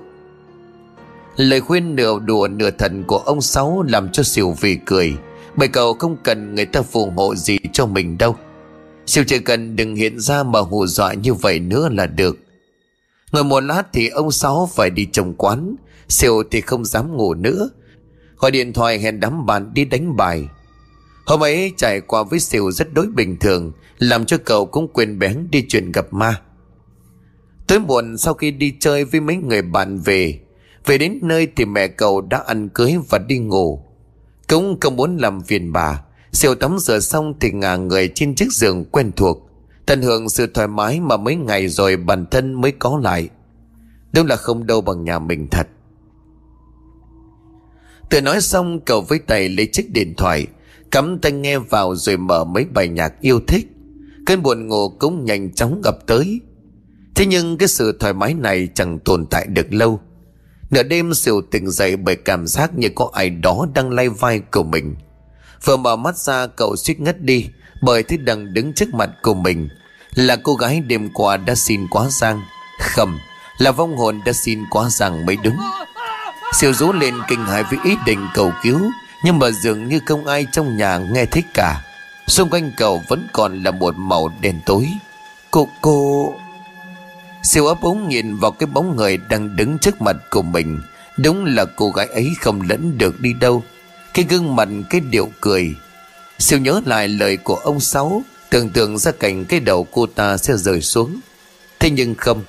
Lời 1.36 1.62
khuyên 1.62 1.96
nửa 1.96 2.20
đùa 2.20 2.48
nửa 2.48 2.72
thần 2.72 3.04
của 3.04 3.18
ông 3.18 3.42
Sáu 3.42 3.84
Làm 3.88 4.12
cho 4.12 4.24
Sỉu 4.24 4.56
vì 4.62 4.78
cười. 4.86 5.14
Bởi 5.56 5.68
cậu 5.68 5.94
không 5.94 6.18
cần 6.24 6.56
người 6.56 6.66
ta 6.66 6.82
phù 6.82 7.12
hộ 7.16 7.36
gì 7.36 7.58
cho 7.74 7.86
mình 7.86 8.18
đâu. 8.18 8.36
Siêu 9.06 9.24
chỉ 9.28 9.40
cần 9.40 9.76
đừng 9.76 9.96
hiện 9.96 10.20
ra 10.20 10.44
mà 10.44 10.60
hù 10.60 10.88
dọa 10.88 11.14
như 11.14 11.34
vậy 11.34 11.60
nữa 11.60 11.90
là 11.92 12.06
được. 12.06 12.38
Ngồi 13.32 13.44
một 13.44 13.60
lát 13.60 13.84
thì 13.94 14.08
ông 14.08 14.32
Sáu 14.32 14.70
phải 14.76 14.90
đi 14.90 15.06
trồng 15.12 15.34
quán. 15.34 15.76
Siêu 16.08 16.44
thì 16.52 16.62
không 16.62 16.86
dám 16.86 17.18
ngủ 17.18 17.34
nữa. 17.34 17.70
Gọi 18.38 18.52
điện 18.52 18.74
thoại 18.74 19.00
hẹn 19.00 19.20
đám 19.20 19.46
bạn 19.46 19.74
đi 19.74 19.86
đánh 19.86 20.16
bài. 20.16 20.48
Hôm 21.32 21.44
ấy 21.44 21.74
trải 21.78 22.02
qua 22.02 22.24
với 22.24 22.40
sỉu 22.40 22.72
rất 22.72 22.94
đối 22.94 23.08
bình 23.08 23.38
thường, 23.40 23.72
Làm 23.98 24.26
cho 24.26 24.38
cậu 24.46 24.66
cũng 24.66 24.88
quên 24.94 25.20
bén 25.20 25.48
đi 25.52 25.66
chuyện 25.70 25.92
gặp 25.92 26.14
ma. 26.14 26.42
Tối 27.68 27.80
muộn 27.80 28.18
sau 28.18 28.34
khi 28.34 28.52
đi 28.52 28.74
chơi 28.80 29.06
với 29.06 29.22
mấy 29.22 29.36
người 29.36 29.62
bạn 29.62 30.00
về 30.00 30.40
Về 30.86 30.98
đến 30.98 31.20
nơi 31.22 31.48
thì 31.56 31.66
mẹ 31.66 31.88
cậu 31.88 32.22
đã 32.22 32.44
ăn 32.48 32.70
cưới 32.70 32.96
và 33.10 33.18
đi 33.18 33.38
ngủ. 33.38 33.84
Cũng 34.50 34.80
không 34.80 34.96
muốn 34.96 35.18
làm 35.18 35.42
phiền 35.42 35.72
bà, 35.72 36.04
Siêu 36.32 36.56
tắm 36.56 36.80
rửa 36.80 37.00
xong 37.00 37.34
thì 37.40 37.52
ngả 37.52 37.76
người 37.76 38.12
trên 38.16 38.36
chiếc 38.36 38.52
giường 38.52 38.86
quen 38.86 39.12
thuộc, 39.16 39.50
Tận 39.86 40.02
hưởng 40.02 40.30
sự 40.30 40.48
thoải 40.48 40.68
mái 40.68 41.00
mà 41.00 41.18
mấy 41.18 41.36
ngày 41.36 41.68
rồi 41.68 41.98
bản 41.98 42.26
thân 42.32 42.62
mới 42.62 42.72
có 42.72 43.00
lại. 43.04 43.30
Đúng 44.14 44.28
là 44.28 44.36
không 44.36 44.68
đâu 44.68 44.82
bằng 44.82 45.04
nhà 45.04 45.20
mình 45.20 45.48
thật. 45.52 45.68
Từ 48.10 48.22
nói 48.22 48.42
xong, 48.42 48.80
cậu 48.86 49.02
với 49.02 49.20
tay 49.20 49.50
lấy 49.50 49.66
chiếc 49.66 49.92
điện 49.92 50.14
thoại 50.18 50.48
Cắm 50.92 51.20
tai 51.20 51.32
nghe 51.32 51.58
vào 51.58 51.96
rồi 51.96 52.18
mở 52.18 52.44
mấy 52.44 52.66
bài 52.66 52.88
nhạc 52.88 53.22
yêu 53.22 53.40
thích 53.48 53.68
Cơn 54.26 54.44
buồn 54.44 54.68
ngủ 54.68 54.90
cũng 54.90 55.26
nhanh 55.26 55.54
chóng 55.54 55.82
gặp 55.84 55.96
tới 56.08 56.42
Thế 57.16 57.26
nhưng 57.26 57.58
cái 57.58 57.68
sự 57.68 57.98
thoải 58.00 58.14
mái 58.14 58.34
này 58.34 58.70
chẳng 58.76 59.00
tồn 59.00 59.26
tại 59.26 59.46
được 59.48 59.74
lâu 59.74 60.00
Nửa 60.72 60.84
đêm 60.84 61.14
siêu 61.14 61.42
tỉnh 61.52 61.70
dậy 61.70 61.96
bởi 61.96 62.16
cảm 62.16 62.48
giác 62.48 62.78
như 62.78 62.90
có 62.96 63.10
ai 63.14 63.30
đó 63.30 63.66
đang 63.74 63.92
lay 63.92 64.10
vai 64.10 64.40
của 64.40 64.64
mình. 64.64 64.96
Vừa 65.66 65.78
mở 65.78 65.96
mắt 65.96 66.18
ra, 66.18 66.48
cậu 66.48 66.76
suýt 66.76 67.00
ngất 67.00 67.22
đi, 67.22 67.48
bởi 67.82 68.04
thấy 68.04 68.18
đằng 68.18 68.54
đứng 68.54 68.74
trước 68.74 68.94
mặt 68.94 69.10
của 69.22 69.34
mình 69.34 69.70
là 70.16 70.36
cô 70.36 70.54
gái 70.56 70.80
đêm 70.80 71.10
qua 71.14 71.38
đã 71.38 71.56
xin 71.56 71.88
quá 71.88 72.08
giang. 72.10 72.42
Khẩm 72.80 73.20
là 73.58 73.72
vong 73.72 73.98
hồn 73.98 74.22
đã 74.26 74.34
xin 74.34 74.60
quá 74.70 74.90
giang 74.90 75.26
mới 75.26 75.38
đúng. 75.44 75.58
Siêu 76.54 76.74
rú 76.74 76.92
lên 76.92 77.14
kinh 77.28 77.46
hãi 77.46 77.64
với 77.64 77.80
ý 77.84 77.96
định 78.06 78.28
cầu 78.34 78.52
cứu 78.64 78.80
nhưng 79.24 79.40
mà 79.40 79.52
dường 79.52 79.88
như 79.88 80.00
không 80.06 80.26
ai 80.26 80.48
trong 80.52 80.78
nhà 80.78 80.98
nghe 80.98 81.26
thích 81.26 81.46
cả. 81.54 81.82
Xung 82.28 82.50
quanh 82.50 82.72
cậu 82.78 83.04
vẫn 83.08 83.28
còn 83.34 83.64
là 83.64 83.72
một 83.72 83.96
màu 83.98 84.32
đen 84.42 84.60
tối. 84.66 84.88
Cô, 85.52 85.68
cô... 85.82 86.34
Siêu 87.44 87.68
ấp 87.68 87.82
ống 87.82 88.10
nhìn 88.10 88.36
vào 88.36 88.52
cái 88.52 88.68
bóng 88.68 88.96
người 88.96 89.18
đang 89.18 89.56
đứng 89.56 89.78
trước 89.78 90.02
mặt 90.02 90.16
của 90.30 90.42
mình. 90.42 90.82
Đúng 91.18 91.46
là 91.46 91.66
cô 91.76 91.90
gái 91.90 92.06
ấy 92.06 92.30
không 92.42 92.62
lẫn 92.70 92.98
được 92.98 93.20
đi 93.20 93.34
đâu. 93.34 93.64
Cái 94.14 94.26
gương 94.30 94.56
mặt 94.56 94.68
cái 94.90 95.02
điệu 95.02 95.30
cười. 95.42 95.76
Siêu 96.40 96.60
nhớ 96.60 96.82
lại 96.86 97.08
lời 97.08 97.38
của 97.38 97.56
ông 97.56 97.80
Sáu 97.80 98.24
Tưởng 98.52 98.70
tượng 98.70 98.98
ra 98.98 99.12
cảnh 99.12 99.46
cái 99.46 99.60
đầu 99.60 99.88
cô 99.92 100.06
ta 100.06 100.38
sẽ 100.38 100.58
rời 100.58 100.82
xuống. 100.82 101.20
Thế 101.80 101.90
nhưng 101.90 102.16
không 102.16 102.44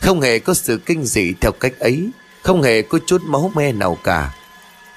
Không 0.00 0.20
hề 0.20 0.38
có 0.38 0.54
sự 0.54 0.80
kinh 0.86 1.04
dị 1.04 1.34
theo 1.40 1.52
cách 1.52 1.78
ấy. 1.78 2.10
Không 2.42 2.62
hề 2.62 2.82
có 2.82 2.98
chút 3.06 3.22
máu 3.22 3.52
me 3.54 3.72
nào 3.72 3.98
cả. 4.04 4.34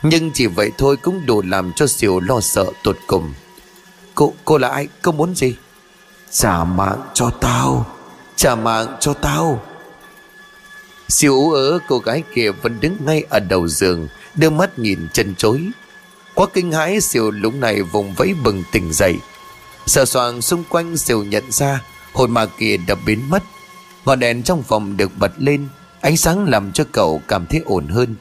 Nhưng 0.03 0.31
chỉ 0.31 0.47
vậy 0.47 0.71
thôi 0.77 0.97
cũng 0.97 1.25
đủ 1.25 1.41
làm 1.41 1.73
cho 1.73 1.87
Siêu 1.87 2.19
lo 2.19 2.41
sợ 2.41 2.65
tột 2.83 2.97
cùng. 3.07 3.33
Cô, 4.15 4.33
cô 4.45 4.57
là 4.57 4.67
ai? 4.69 4.87
Cô 5.01 5.11
muốn 5.11 5.35
gì? 5.35 5.55
Trả 6.31 6.63
mạng 6.63 7.01
cho 7.13 7.29
tao. 7.29 7.85
Trả 8.35 8.55
mạng 8.55 8.97
cho 8.99 9.13
tao. 9.13 9.61
Siêu 11.09 11.33
ú 11.33 11.51
ớ 11.51 11.79
cô 11.87 11.99
gái 11.99 12.23
kia 12.35 12.51
vẫn 12.51 12.79
đứng 12.79 12.97
ngay 13.05 13.23
ở 13.29 13.39
đầu 13.39 13.67
giường 13.67 14.07
Đưa 14.35 14.49
mắt 14.49 14.79
nhìn 14.79 15.07
chân 15.13 15.35
chối. 15.35 15.67
Quá 16.33 16.47
kinh 16.53 16.71
hãi 16.71 17.01
siêu 17.01 17.31
lúc 17.31 17.53
này 17.53 17.81
vùng 17.81 18.13
vẫy 18.13 18.33
bừng 18.43 18.63
tỉnh 18.71 18.93
dậy. 18.93 19.17
Sợ 19.85 20.05
soạn 20.05 20.41
xung 20.41 20.63
quanh 20.69 20.97
siêu 20.97 21.23
nhận 21.23 21.51
ra 21.51 21.81
Hồn 22.13 22.31
ma 22.31 22.45
kia 22.45 22.77
đã 22.77 22.95
biến 23.05 23.29
mất. 23.29 23.43
Ngọn 24.05 24.19
đèn 24.19 24.43
trong 24.43 24.63
phòng 24.63 24.97
được 24.97 25.11
bật 25.17 25.31
lên 25.37 25.67
Ánh 26.01 26.17
sáng 26.17 26.49
làm 26.49 26.71
cho 26.71 26.83
cậu 26.91 27.21
cảm 27.27 27.45
thấy 27.45 27.61
ổn 27.65 27.87
hơn. 27.87 28.15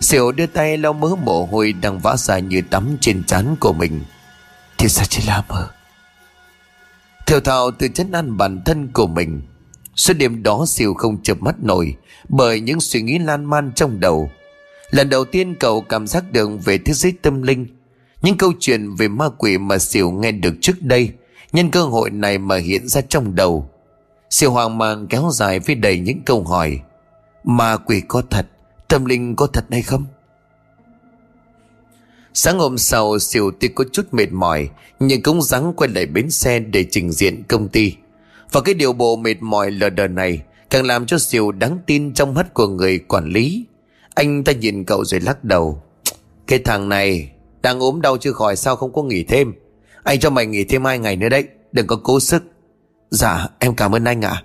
Siêu 0.00 0.32
đưa 0.32 0.46
tay 0.46 0.78
lau 0.78 0.92
mớ 0.92 1.08
mồ 1.24 1.46
hôi 1.46 1.72
đang 1.72 1.98
vã 1.98 2.16
ra 2.16 2.38
như 2.38 2.62
tắm 2.70 2.96
trên 3.00 3.24
trán 3.24 3.56
của 3.60 3.72
mình. 3.72 4.00
Thì 4.78 4.88
sao 4.88 5.04
chỉ 5.08 5.22
là 5.26 5.44
mơ 5.48 5.68
Theo 7.26 7.40
thảo 7.40 7.70
từ 7.70 7.88
chấn 7.88 8.12
ăn 8.12 8.36
bản 8.36 8.60
thân 8.64 8.88
của 8.92 9.06
mình. 9.06 9.42
Suốt 9.94 10.14
đêm 10.14 10.42
đó 10.42 10.64
siêu 10.68 10.94
không 10.94 11.22
chợp 11.22 11.42
mắt 11.42 11.54
nổi 11.62 11.96
Bởi 12.28 12.60
những 12.60 12.80
suy 12.80 13.02
nghĩ 13.02 13.18
lan 13.18 13.44
man 13.44 13.72
trong 13.74 14.00
đầu. 14.00 14.30
Lần 14.90 15.08
đầu 15.08 15.24
tiên 15.24 15.54
cậu 15.54 15.80
cảm 15.80 16.06
giác 16.06 16.24
được 16.32 16.50
về 16.64 16.78
thế 16.78 16.92
giới 16.92 17.12
tâm 17.22 17.42
linh. 17.42 17.66
Những 18.22 18.36
câu 18.36 18.52
chuyện 18.60 18.94
về 18.94 19.08
ma 19.08 19.28
quỷ 19.38 19.58
mà 19.58 19.78
siêu 19.78 20.10
nghe 20.10 20.32
được 20.32 20.54
trước 20.60 20.82
đây, 20.82 21.12
Nhân 21.52 21.70
cơ 21.70 21.82
hội 21.82 22.10
này 22.10 22.38
mà 22.38 22.56
hiện 22.56 22.88
ra 22.88 23.00
trong 23.00 23.34
đầu. 23.34 23.70
Siêu 24.30 24.50
hoang 24.50 24.78
mang 24.78 25.06
kéo 25.06 25.30
dài 25.32 25.60
với 25.60 25.74
đầy 25.74 25.98
những 25.98 26.22
câu 26.26 26.44
hỏi, 26.44 26.80
Ma 27.44 27.76
quỷ 27.76 28.02
có 28.08 28.22
thật 28.30 28.46
Tâm 28.90 29.04
linh 29.04 29.36
có 29.36 29.46
thật 29.46 29.64
hay 29.70 29.82
không? 29.82 30.04
Sáng 32.34 32.58
hôm 32.58 32.78
sau, 32.78 33.18
Siêu 33.18 33.50
tuy 33.60 33.68
có 33.68 33.84
chút 33.92 34.14
mệt 34.14 34.32
mỏi, 34.32 34.68
Nhưng 35.00 35.22
cũng 35.22 35.42
rắn 35.42 35.72
quay 35.72 35.90
lại 35.90 36.06
bến 36.06 36.30
xe 36.30 36.58
để 36.58 36.84
trình 36.90 37.12
diện 37.12 37.42
công 37.48 37.68
ty. 37.68 37.94
Và 38.52 38.60
cái 38.60 38.74
điều 38.74 38.92
bộ 38.92 39.16
mệt 39.16 39.42
mỏi 39.42 39.70
lờ 39.70 39.90
đờ 39.90 40.08
này 40.08 40.42
Càng 40.70 40.86
làm 40.86 41.06
cho 41.06 41.18
Siêu 41.18 41.52
đáng 41.52 41.78
tin 41.86 42.14
trong 42.14 42.34
mắt 42.34 42.54
của 42.54 42.68
người 42.68 42.98
quản 42.98 43.28
lý. 43.28 43.64
Anh 44.14 44.44
ta 44.44 44.52
nhìn 44.52 44.84
cậu 44.84 45.04
rồi 45.04 45.20
lắc 45.20 45.44
đầu. 45.44 45.82
Cái 46.46 46.58
thằng 46.58 46.88
này 46.88 47.32
Đang 47.62 47.80
ốm 47.80 48.00
đau 48.00 48.16
chưa 48.16 48.32
khỏi 48.32 48.56
sao 48.56 48.76
không 48.76 48.92
có 48.92 49.02
nghỉ 49.02 49.24
thêm? 49.24 49.52
Anh 50.02 50.20
cho 50.20 50.30
mày 50.30 50.46
nghỉ 50.46 50.64
thêm 50.64 50.84
hai 50.84 50.98
ngày 50.98 51.16
nữa 51.16 51.28
đấy, 51.28 51.44
Đừng 51.72 51.86
có 51.86 51.96
cố 52.02 52.20
sức. 52.20 52.42
Dạ 53.10 53.48
em 53.58 53.74
cảm 53.74 53.94
ơn 53.94 54.04
anh 54.04 54.24
ạ. 54.24 54.42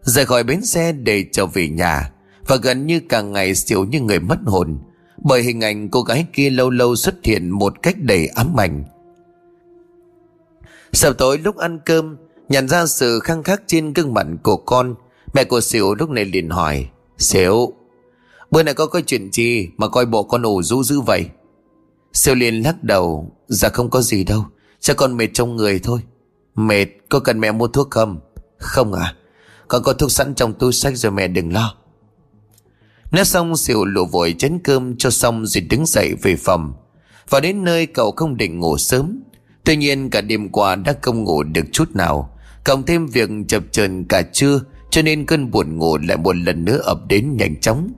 Rời 0.00 0.26
khỏi 0.26 0.42
bến 0.42 0.64
xe 0.64 0.92
để 0.92 1.24
trở 1.32 1.46
về 1.46 1.68
nhà 1.68 2.10
và 2.46 2.56
gần 2.56 2.86
như 2.86 3.00
càng 3.08 3.32
ngày 3.32 3.54
xỉu 3.54 3.84
như 3.84 4.00
người 4.00 4.20
mất 4.20 4.38
hồn, 4.46 4.78
Bởi 5.24 5.42
hình 5.42 5.60
ảnh 5.60 5.88
cô 5.88 6.02
gái 6.02 6.26
kia 6.32 6.50
lâu 6.50 6.70
lâu 6.70 6.96
xuất 6.96 7.14
hiện 7.24 7.50
một 7.50 7.82
cách 7.82 7.96
đầy 7.98 8.26
ám 8.26 8.60
ảnh. 8.60 8.84
Sau 10.92 11.12
tối 11.12 11.38
lúc 11.38 11.56
ăn 11.56 11.78
cơm, 11.84 12.16
Nhận 12.48 12.68
ra 12.68 12.86
sự 12.86 13.20
khăng 13.20 13.42
khắc 13.42 13.62
trên 13.66 13.92
gương 13.92 14.14
mặt 14.14 14.26
của 14.42 14.56
con, 14.56 14.94
Mẹ 15.34 15.44
của 15.44 15.60
Xỉu 15.60 15.94
lúc 15.94 16.10
này 16.10 16.24
liền 16.24 16.50
hỏi, 16.50 16.88
Xỉu, 17.18 17.72
Bữa 18.50 18.62
nay 18.62 18.74
có 18.74 18.86
có 18.86 19.00
chuyện 19.06 19.32
gì 19.32 19.68
mà 19.76 19.88
coi 19.88 20.06
bộ 20.06 20.22
con 20.22 20.42
ủ 20.42 20.62
rũ 20.62 20.82
dữ 20.82 21.00
vậy? 21.00 21.26
Xỉu 22.12 22.34
liền 22.34 22.62
lắc 22.62 22.84
đầu 22.84 23.32
Dạ 23.48 23.68
không 23.68 23.90
có 23.90 24.00
gì 24.00 24.24
đâu 24.24 24.44
Chắc 24.80 24.96
con 24.96 25.16
mệt 25.16 25.28
trong 25.34 25.56
người 25.56 25.78
thôi. 25.78 26.00
Mệt, 26.54 26.86
có 27.08 27.20
cần 27.20 27.40
mẹ 27.40 27.52
mua 27.52 27.66
thuốc 27.66 27.90
không? 27.90 28.20
Không 28.58 28.92
à 28.92 29.14
Con 29.68 29.82
có 29.82 29.92
thuốc 29.92 30.10
sẵn 30.10 30.34
trong 30.34 30.54
túi 30.54 30.72
sách 30.72 30.96
rồi 30.96 31.12
mẹ 31.12 31.28
đừng 31.28 31.52
lo. 31.52 31.74
Nói 33.14 33.24
xong 33.24 33.56
xịu 33.56 33.84
lụ 33.84 34.06
vội 34.06 34.34
chén 34.38 34.58
cơm 34.64 34.96
cho 34.96 35.10
xong 35.10 35.46
rồi 35.46 35.60
đứng 35.70 35.86
dậy 35.86 36.14
về 36.22 36.36
phòng. 36.36 36.72
Và 37.28 37.40
đến 37.40 37.64
nơi, 37.64 37.86
cậu 37.86 38.12
không 38.16 38.36
định 38.36 38.58
ngủ 38.58 38.78
sớm. 38.78 39.22
Tuy 39.64 39.76
nhiên, 39.76 40.10
cả 40.10 40.20
đêm 40.20 40.48
qua 40.48 40.76
đã 40.76 40.94
không 41.02 41.24
ngủ 41.24 41.42
được 41.42 41.64
chút 41.72 41.90
nào. 41.96 42.38
Cộng 42.64 42.82
thêm 42.82 43.06
việc 43.06 43.30
chập 43.48 43.62
chờn 43.70 44.04
cả 44.04 44.22
trưa, 44.22 44.60
Cho 44.90 45.02
nên 45.02 45.26
cơn 45.26 45.50
buồn 45.50 45.78
ngủ 45.78 45.98
lại 45.98 46.16
một 46.16 46.36
lần 46.36 46.64
nữa 46.64 46.80
ập 46.84 46.98
đến 47.08 47.36
nhanh 47.36 47.60
chóng. 47.60 47.92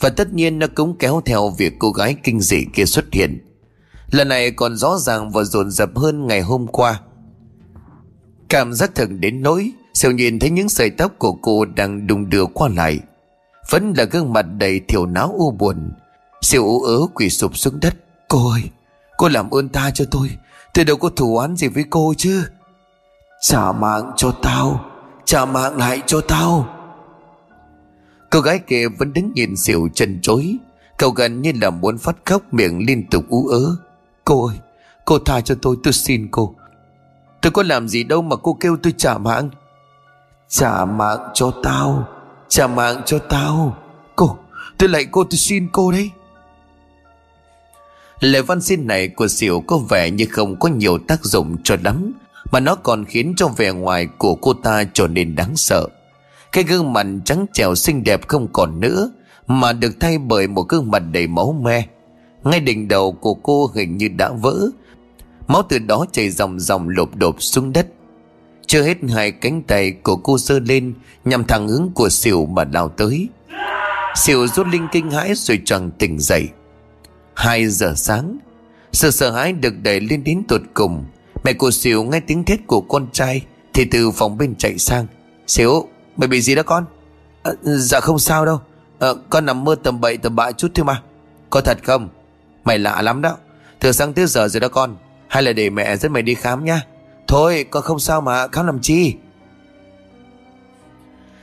Và 0.00 0.08
tất 0.08 0.32
nhiên 0.32 0.58
nó 0.58 0.66
cũng 0.74 0.98
kéo 0.98 1.22
theo 1.24 1.50
việc 1.58 1.72
cô 1.78 1.90
gái 1.90 2.16
kinh 2.22 2.40
dị 2.40 2.64
kia 2.74 2.84
xuất 2.84 3.04
hiện. 3.12 3.40
Lần 4.10 4.28
này 4.28 4.50
còn 4.50 4.76
rõ 4.76 4.98
ràng 4.98 5.30
và 5.30 5.44
dồn 5.44 5.70
dập 5.70 5.90
hơn 5.96 6.26
ngày 6.26 6.40
hôm 6.40 6.66
qua. 6.66 7.00
Cảm 8.48 8.72
giác 8.72 8.94
thần 8.94 9.20
đến 9.20 9.42
nỗi, 9.42 9.72
Siêu 9.94 10.10
nhìn 10.10 10.38
thấy 10.38 10.50
những 10.50 10.68
sợi 10.68 10.90
tóc 10.90 11.12
của 11.18 11.32
cô 11.32 11.64
đang 11.64 12.06
đung 12.06 12.30
đưa 12.30 12.46
qua 12.46 12.68
lại. 12.76 13.00
Vẫn 13.72 13.92
là 13.96 14.04
gương 14.04 14.32
mặt 14.32 14.42
đầy 14.58 14.80
thiểu 14.88 15.06
não 15.06 15.34
u 15.36 15.50
buồn. 15.50 15.92
Siêu 16.40 16.64
ú 16.64 16.82
ớ 16.82 16.98
quỳ 17.14 17.30
sụp 17.30 17.56
xuống 17.56 17.80
đất. 17.80 17.94
Cô 18.28 18.50
ơi, 18.50 18.62
Cô 19.16 19.28
làm 19.28 19.50
ơn 19.50 19.68
ta 19.68 19.90
cho 19.90 20.04
tôi. 20.10 20.30
Tôi 20.74 20.84
đâu 20.84 20.96
có 20.96 21.08
thù 21.08 21.36
oán 21.36 21.56
gì 21.56 21.68
với 21.68 21.84
cô 21.90 22.14
chứ. 22.16 22.44
Trả 23.40 23.72
mạng 23.72 24.12
cho 24.16 24.32
tao. 24.42 24.84
Trả 25.24 25.44
mạng 25.44 25.76
lại 25.76 26.02
cho 26.06 26.20
tao. 26.20 26.68
Cô 28.30 28.40
gái 28.40 28.58
kia 28.58 28.88
vẫn 28.98 29.12
đứng 29.12 29.32
nhìn 29.34 29.56
xỉu 29.56 29.88
chân 29.94 30.18
chối. 30.22 30.56
Cậu 30.98 31.10
gần 31.10 31.42
như 31.42 31.52
là 31.60 31.70
muốn 31.70 31.98
phát 31.98 32.16
khóc 32.24 32.42
miệng 32.50 32.86
liên 32.86 33.06
tục 33.10 33.24
ú 33.28 33.46
ớ. 33.46 33.76
Cô 34.24 34.46
ơi, 34.46 34.56
Cô 35.04 35.18
tha 35.18 35.40
cho 35.40 35.54
tôi 35.62 35.76
tôi 35.82 35.92
xin 35.92 36.28
cô. 36.30 36.54
Tôi 37.42 37.52
có 37.52 37.62
làm 37.62 37.88
gì 37.88 38.04
đâu 38.04 38.22
mà 38.22 38.36
cô 38.36 38.56
kêu 38.60 38.76
tôi 38.82 38.94
trả 38.96 39.18
mạng. 39.18 39.50
Trả 40.48 40.84
mạng 40.84 41.30
cho 41.34 41.52
tao. 41.62 42.08
Trả 42.52 42.66
mạng 42.66 43.02
cho 43.06 43.18
tao. 43.18 43.76
Cô, 44.16 44.36
Tôi 44.78 44.88
lại 44.88 45.06
cô 45.10 45.24
tôi 45.24 45.38
xin 45.38 45.68
cô 45.72 45.92
đấy. 45.92 46.10
Lời 48.20 48.42
văn 48.42 48.60
xin 48.60 48.86
này 48.86 49.08
của 49.08 49.28
Diệu 49.28 49.60
có 49.60 49.78
vẻ 49.78 50.10
như 50.10 50.26
không 50.30 50.60
có 50.60 50.68
nhiều 50.68 50.98
tác 50.98 51.24
dụng 51.24 51.56
cho 51.64 51.76
lắm, 51.84 52.12
Mà 52.52 52.60
nó 52.60 52.74
còn 52.74 53.04
khiến 53.04 53.34
cho 53.36 53.48
vẻ 53.48 53.70
ngoài 53.70 54.08
của 54.18 54.34
cô 54.34 54.52
ta 54.52 54.84
trở 54.92 55.08
nên 55.08 55.34
đáng 55.34 55.56
sợ. 55.56 55.88
Cái 56.52 56.64
gương 56.64 56.92
mặt 56.92 57.06
trắng 57.24 57.46
trẻo 57.52 57.74
xinh 57.74 58.04
đẹp 58.04 58.28
không 58.28 58.48
còn 58.52 58.80
nữa, 58.80 59.10
Mà 59.46 59.72
được 59.72 59.92
thay 60.00 60.18
bởi 60.18 60.48
một 60.48 60.68
gương 60.68 60.90
mặt 60.90 61.02
đầy 61.12 61.26
máu 61.26 61.56
me. 61.62 61.86
Ngay 62.44 62.60
đỉnh 62.60 62.88
đầu 62.88 63.12
của 63.12 63.34
cô 63.34 63.70
hình 63.74 63.96
như 63.96 64.08
đã 64.08 64.30
vỡ. 64.30 64.68
Máu 65.48 65.62
từ 65.68 65.78
đó 65.78 66.06
chảy 66.12 66.30
dòng 66.30 66.60
dòng 66.60 66.88
lộp 66.88 67.16
đột 67.16 67.36
xuống 67.38 67.72
đất. 67.72 67.86
Chưa 68.66 68.82
hết 68.82 68.96
hai 69.14 69.32
cánh 69.32 69.62
tay 69.62 69.92
của 70.02 70.16
cô 70.16 70.38
sơ 70.38 70.58
lên 70.58 70.94
Nhằm 71.24 71.44
thẳng 71.44 71.68
hướng 71.68 71.90
của 71.94 72.08
xỉu 72.08 72.46
mà 72.46 72.64
lao 72.72 72.88
tới. 72.88 73.28
Xỉu 74.16 74.46
rút 74.46 74.66
linh 74.66 74.88
kinh 74.92 75.10
hãi 75.10 75.34
rồi 75.34 75.60
choàng 75.64 75.90
tỉnh 75.90 76.18
dậy. 76.18 76.48
Hai 77.34 77.66
giờ 77.66 77.94
sáng 77.96 78.38
Sự 78.92 79.10
sợ 79.10 79.30
hãi 79.30 79.52
được 79.52 79.74
đẩy 79.82 80.00
lên 80.00 80.24
đến 80.24 80.42
tột 80.48 80.60
cùng. 80.74 81.04
Mẹ 81.44 81.52
của 81.52 81.70
xỉu 81.70 82.04
nghe 82.04 82.20
tiếng 82.20 82.44
thét 82.44 82.66
của 82.66 82.80
con 82.80 83.06
trai 83.12 83.42
Thì 83.74 83.84
từ 83.84 84.10
phòng 84.10 84.38
bên 84.38 84.54
chạy 84.58 84.78
sang. 84.78 85.06
Xỉu 85.46 85.88
mày 86.16 86.28
bị 86.28 86.40
gì 86.40 86.54
đó 86.54 86.62
con? 86.62 86.84
À, 87.42 87.52
Dạ 87.62 88.00
không 88.00 88.18
sao 88.18 88.46
đâu. 88.46 88.60
À, 88.98 89.08
Con 89.30 89.46
nằm 89.46 89.64
mơ 89.64 89.76
tầm 89.82 90.00
bậy 90.00 90.16
tầm 90.16 90.36
bạ 90.36 90.52
chút 90.52 90.68
thôi 90.74 90.84
mà. 90.84 91.02
Có 91.50 91.60
thật 91.60 91.78
không? 91.84 92.08
Mày 92.64 92.78
lạ 92.78 93.02
lắm 93.02 93.22
đó. 93.22 93.36
Từ 93.80 93.92
sáng 93.92 94.12
tới 94.12 94.26
giờ 94.26 94.48
rồi 94.48 94.60
đó 94.60 94.68
con. 94.68 94.96
Hay 95.28 95.42
là 95.42 95.52
để 95.52 95.70
mẹ 95.70 95.96
dẫn 95.96 96.12
mày 96.12 96.22
đi 96.22 96.34
khám 96.34 96.64
nha 96.64 96.82
Thôi, 97.32 97.64
con 97.70 97.82
không 97.82 97.98
sao 97.98 98.20
mà, 98.20 98.48
khám 98.48 98.66
làm 98.66 98.78
chi? 98.80 99.14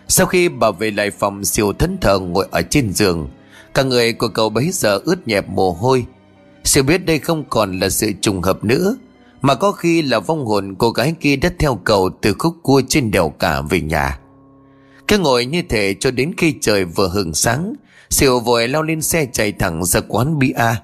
Sau 0.07 0.27
khi 0.27 0.49
bà 0.49 0.71
về 0.71 0.91
lại 0.91 1.11
phòng 1.11 1.45
siêu 1.45 1.73
thẫn 1.73 1.97
thờ 2.01 2.19
ngồi 2.19 2.47
ở 2.51 2.61
trên 2.61 2.93
giường, 2.93 3.29
Cả 3.73 3.83
người 3.83 4.13
của 4.13 4.27
cậu 4.27 4.49
bấy 4.49 4.69
giờ 4.71 4.99
ướt 5.05 5.27
nhẹp 5.27 5.49
mồ 5.49 5.71
hôi. 5.71 6.05
Siêu 6.63 6.83
biết 6.83 7.05
đây 7.05 7.19
không 7.19 7.43
còn 7.49 7.79
là 7.79 7.89
sự 7.89 8.11
trùng 8.21 8.41
hợp 8.41 8.63
nữa, 8.63 8.95
Mà 9.41 9.55
có 9.55 9.71
khi 9.71 10.01
là 10.01 10.19
vong 10.19 10.45
hồn 10.45 10.75
cô 10.77 10.91
gái 10.91 11.13
kia 11.19 11.35
đã 11.35 11.51
theo 11.59 11.79
cậu 11.83 12.09
từ 12.21 12.33
khúc 12.39 12.55
cua 12.63 12.81
trên 12.87 13.11
đèo 13.11 13.29
cả 13.29 13.61
về 13.61 13.81
nhà. 13.81 14.19
Cứ 15.07 15.17
ngồi 15.17 15.45
như 15.45 15.61
thế 15.69 15.95
cho 15.99 16.11
đến 16.11 16.33
khi 16.37 16.55
trời 16.61 16.85
vừa 16.85 17.07
hừng 17.07 17.33
sáng, 17.33 17.73
Siêu 18.09 18.39
vội 18.39 18.67
lao 18.67 18.83
lên 18.83 19.01
xe 19.01 19.25
chạy 19.33 19.51
thẳng 19.51 19.85
ra 19.85 20.01
quán 20.07 20.39
bia. 20.39 20.75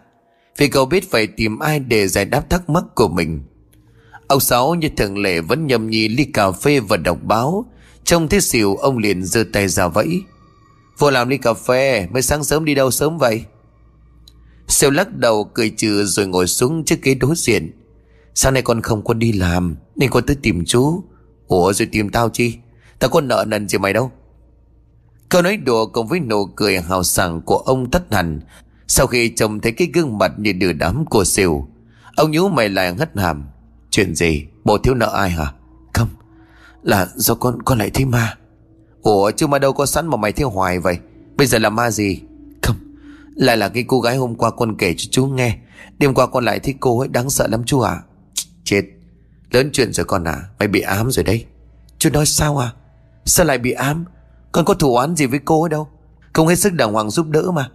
Vì 0.57 0.67
cậu 0.67 0.85
biết 0.85 1.11
phải 1.11 1.27
tìm 1.27 1.59
ai 1.59 1.79
để 1.79 2.07
giải 2.07 2.25
đáp 2.25 2.49
thắc 2.49 2.69
mắc 2.69 2.83
của 2.95 3.07
mình. 3.07 3.43
Ông 4.27 4.39
Sáu 4.39 4.75
như 4.75 4.89
thường 4.97 5.17
lệ 5.17 5.41
vẫn 5.41 5.67
nhầm 5.67 5.89
nhì 5.89 6.07
ly 6.07 6.25
cà 6.25 6.51
phê 6.51 6.79
và 6.79 6.97
đọc 6.97 7.17
báo. 7.23 7.65
Trông 8.03 8.27
thấy 8.27 8.41
xỉu, 8.41 8.75
ông 8.75 8.97
liền 8.97 9.23
giơ 9.23 9.43
tay 9.53 9.67
ra 9.67 9.87
vẫy. 9.87 10.21
Vô 10.97 11.09
làm 11.09 11.29
ly 11.29 11.37
cà 11.37 11.53
phê, 11.53 12.07
Mới 12.11 12.21
sáng 12.21 12.43
sớm 12.43 12.65
đi 12.65 12.75
đâu 12.75 12.91
sớm 12.91 13.17
vậy? 13.17 13.43
Siêu 14.67 14.89
lắc 14.89 15.17
đầu, 15.17 15.43
cười 15.53 15.69
trừ 15.69 16.05
rồi 16.05 16.27
ngồi 16.27 16.47
xuống 16.47 16.85
trước 16.85 17.01
ghế 17.01 17.15
đối 17.15 17.35
diện. 17.35 17.71
Sáng 18.35 18.53
nay 18.53 18.63
con 18.63 18.81
không 18.81 19.03
có 19.03 19.13
đi 19.13 19.31
làm, 19.31 19.75
Nên 19.95 20.09
con 20.09 20.25
tới 20.25 20.35
tìm 20.41 20.65
chú. 20.65 21.03
Ủa, 21.47 21.73
rồi 21.73 21.87
tìm 21.91 22.09
tao 22.09 22.29
chi? 22.29 22.55
Tao 22.99 23.09
có 23.09 23.21
nợ 23.21 23.45
nần 23.47 23.67
gì 23.67 23.77
mày 23.77 23.93
đâu. 23.93 24.11
Câu 25.29 25.41
nói 25.41 25.57
đùa 25.57 25.85
cùng 25.85 26.07
với 26.07 26.19
nụ 26.19 26.45
cười 26.45 26.79
hào 26.79 27.03
sảng 27.03 27.41
của 27.41 27.57
ông 27.57 27.91
thất 27.91 28.13
hẳn. 28.13 28.39
Sau 28.87 29.07
khi 29.07 29.29
trông 29.29 29.59
thấy 29.59 29.71
cái 29.71 29.87
gương 29.93 30.17
mặt 30.17 30.31
như 30.37 30.53
đứa 30.53 30.73
đám 30.73 31.05
của 31.05 31.23
siêu 31.23 31.67
Ông 32.15 32.31
nhú 32.31 32.47
mày 32.47 32.69
lại 32.69 32.93
hất 32.93 33.17
hàm. 33.17 33.43
Chuyện 33.95 34.15
gì? 34.15 34.45
Bộ 34.63 34.77
thiếu 34.77 34.93
nợ 34.93 35.11
ai 35.15 35.29
hả? 35.29 35.53
Không, 35.93 36.07
Là 36.83 37.07
do 37.15 37.35
con 37.35 37.61
con 37.61 37.77
lại 37.77 37.89
thấy 37.89 38.05
ma. 38.05 38.37
Ủa, 39.01 39.31
chứ 39.31 39.47
mà 39.47 39.59
đâu 39.59 39.73
có 39.73 39.85
sẵn 39.85 40.07
mà 40.07 40.17
mày 40.17 40.31
thấy 40.31 40.45
hoài 40.45 40.79
vậy. 40.79 40.97
Bây 41.37 41.47
giờ 41.47 41.59
là 41.59 41.69
ma 41.69 41.91
gì? 41.91 42.21
Không, 42.61 42.75
Lại 43.35 43.57
là 43.57 43.69
cái 43.69 43.85
cô 43.87 43.99
gái 44.01 44.15
hôm 44.17 44.35
qua 44.35 44.51
con 44.51 44.77
kể 44.77 44.93
cho 44.97 45.07
chú 45.11 45.27
nghe. 45.27 45.57
Đêm 45.97 46.13
qua 46.13 46.27
con 46.27 46.45
lại 46.45 46.59
thấy 46.59 46.75
cô 46.79 46.99
ấy 46.99 47.07
đáng 47.07 47.29
sợ 47.29 47.47
lắm 47.47 47.63
chú 47.65 47.79
à 47.79 48.01
Chết. 48.63 48.83
Lớn 49.51 49.69
chuyện 49.73 49.93
rồi 49.93 50.05
con 50.05 50.23
à 50.23 50.41
Mày 50.59 50.67
bị 50.67 50.81
ám 50.81 51.11
rồi 51.11 51.23
đấy. 51.23 51.45
Chú 51.97 52.09
nói 52.13 52.25
sao 52.25 52.57
à? 52.57 52.73
Sao 53.25 53.45
lại 53.45 53.57
bị 53.57 53.71
ám? 53.71 54.05
Con 54.51 54.65
có 54.65 54.73
thủ 54.73 54.95
án 54.95 55.15
gì 55.15 55.25
với 55.25 55.39
cô 55.45 55.63
ấy 55.63 55.69
đâu. 55.69 55.87
Không 56.33 56.47
hết 56.47 56.55
sức 56.55 56.73
đàng 56.73 56.93
hoàng 56.93 57.09
giúp 57.09 57.29
đỡ 57.29 57.51
mà. 57.51 57.69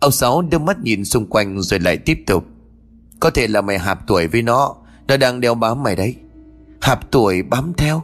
Ông 0.00 0.12
Sáu 0.12 0.42
đưa 0.42 0.58
mắt 0.58 0.78
nhìn 0.80 1.04
xung 1.04 1.26
quanh 1.26 1.62
rồi 1.62 1.80
lại 1.80 1.96
tiếp 1.96 2.18
tục. 2.26 2.44
Có 3.20 3.30
thể 3.30 3.46
là 3.46 3.60
mày 3.60 3.78
hạp 3.78 4.06
tuổi 4.06 4.26
với 4.26 4.42
nó. 4.42 4.76
Nó 5.08 5.16
đang 5.16 5.40
đeo 5.40 5.54
bám 5.54 5.82
mày 5.82 5.96
đấy. 5.96 6.16
Hạp 6.80 7.10
tuổi 7.10 7.42
bám 7.42 7.72
theo. 7.76 8.02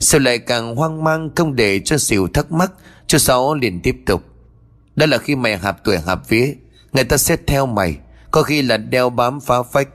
Sao 0.00 0.20
lại 0.20 0.38
càng 0.38 0.76
hoang 0.76 1.04
mang 1.04 1.30
không 1.36 1.56
để 1.56 1.80
cho 1.80 1.98
xỉu 1.98 2.28
thắc 2.28 2.52
mắc 2.52 2.72
Chú 3.06 3.18
Sáu 3.18 3.54
liền 3.54 3.80
tiếp 3.80 3.96
tục. 4.06 4.22
Đó 4.96 5.06
là 5.06 5.18
khi 5.18 5.36
mày 5.36 5.56
hạp 5.56 5.84
tuổi 5.84 5.98
hạp 5.98 6.28
vía, 6.28 6.54
Người 6.92 7.04
ta 7.04 7.16
xét 7.16 7.40
theo 7.46 7.66
mày, 7.66 7.96
Có 8.30 8.42
khi 8.42 8.62
là 8.62 8.76
đeo 8.76 9.10
bám 9.10 9.40
phá 9.40 9.62
phách. 9.62 9.88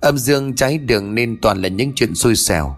Âm 0.00 0.18
dương 0.18 0.54
trái 0.54 0.78
đường 0.78 1.14
nên 1.14 1.40
toàn 1.42 1.62
là 1.62 1.68
những 1.68 1.92
chuyện 1.94 2.14
xui 2.14 2.36
xẻo. 2.36 2.76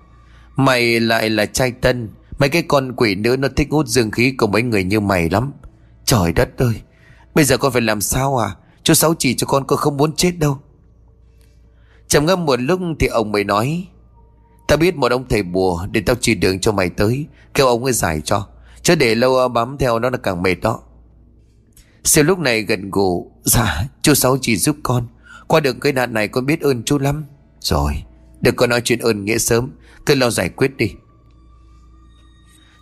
Mày 0.56 1.00
lại 1.00 1.30
là 1.30 1.46
trai 1.46 1.70
tân, 1.70 2.08
Mấy 2.38 2.48
cái 2.48 2.62
con 2.62 2.92
quỷ 2.96 3.14
nữa 3.14 3.36
nó 3.36 3.48
thích 3.56 3.68
hút 3.70 3.86
dương 3.86 4.10
khí 4.10 4.34
của 4.38 4.46
mấy 4.46 4.62
người 4.62 4.84
như 4.84 5.00
mày 5.00 5.30
lắm. 5.30 5.52
Trời 6.04 6.32
đất 6.32 6.48
ơi, 6.58 6.74
Bây 7.34 7.44
giờ 7.44 7.56
con 7.56 7.72
phải 7.72 7.82
làm 7.82 8.00
sao 8.00 8.38
à? 8.38 8.50
Chú 8.82 8.94
Sáu 8.94 9.14
chỉ 9.18 9.34
cho 9.34 9.46
con 9.46 9.64
con 9.66 9.78
không 9.78 9.96
muốn 9.96 10.12
chết 10.16 10.38
đâu. 10.38 10.58
Trầm 12.08 12.26
ngâm 12.26 12.46
một 12.46 12.60
lúc 12.60 12.80
thì 12.98 13.06
ông 13.06 13.32
mới 13.32 13.44
nói, 13.44 13.86
Ta 14.68 14.76
biết 14.76 14.96
một 14.96 15.12
ông 15.12 15.28
thầy 15.28 15.42
bùa 15.42 15.86
Để 15.92 16.00
tao 16.06 16.16
chỉ 16.20 16.34
đường 16.34 16.60
cho 16.60 16.72
mày 16.72 16.88
tới, 16.88 17.26
Kêu 17.54 17.66
ông 17.66 17.84
ấy 17.84 17.92
giải 17.92 18.20
cho, 18.24 18.46
Chứ 18.82 18.94
để 18.94 19.14
lâu 19.14 19.38
à, 19.38 19.48
bám 19.48 19.78
theo 19.78 19.98
nó 19.98 20.10
là 20.10 20.18
càng 20.18 20.42
mệt 20.42 20.54
đó. 20.54 20.80
Siêu 22.04 22.24
lúc 22.24 22.38
này 22.38 22.62
gần 22.62 22.90
gù 22.90 23.32
Dạ 23.44 23.84
chú 24.02 24.14
Sáu 24.14 24.38
chỉ 24.40 24.56
giúp 24.56 24.76
con, 24.82 25.06
Qua 25.46 25.60
được 25.60 25.76
cái 25.80 25.92
nạn 25.92 26.14
này 26.14 26.28
con 26.28 26.46
biết 26.46 26.60
ơn 26.60 26.82
chú 26.82 26.98
lắm. 26.98 27.24
Rồi 27.60 27.92
Đừng 28.40 28.56
có 28.56 28.66
nói 28.66 28.80
chuyện 28.84 28.98
ơn 28.98 29.24
nghĩa 29.24 29.38
sớm, 29.38 29.70
Cứ 30.06 30.14
lo 30.14 30.30
giải 30.30 30.48
quyết 30.48 30.76
đi. 30.76 30.92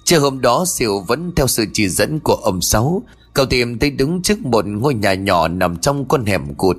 Chiều 0.04 0.20
hôm 0.20 0.40
đó 0.40 0.64
Siêu 0.68 1.00
vẫn 1.00 1.32
theo 1.36 1.46
sự 1.46 1.66
chỉ 1.72 1.88
dẫn 1.88 2.20
của 2.20 2.34
ông 2.34 2.60
Sáu, 2.60 3.02
Cậu 3.34 3.46
tìm 3.46 3.78
thấy 3.78 3.90
đứng 3.90 4.22
trước 4.22 4.46
một 4.46 4.66
ngôi 4.66 4.94
nhà 4.94 5.14
nhỏ 5.14 5.48
nằm 5.48 5.76
trong 5.76 6.08
con 6.08 6.24
hẻm 6.24 6.54
cụt. 6.54 6.76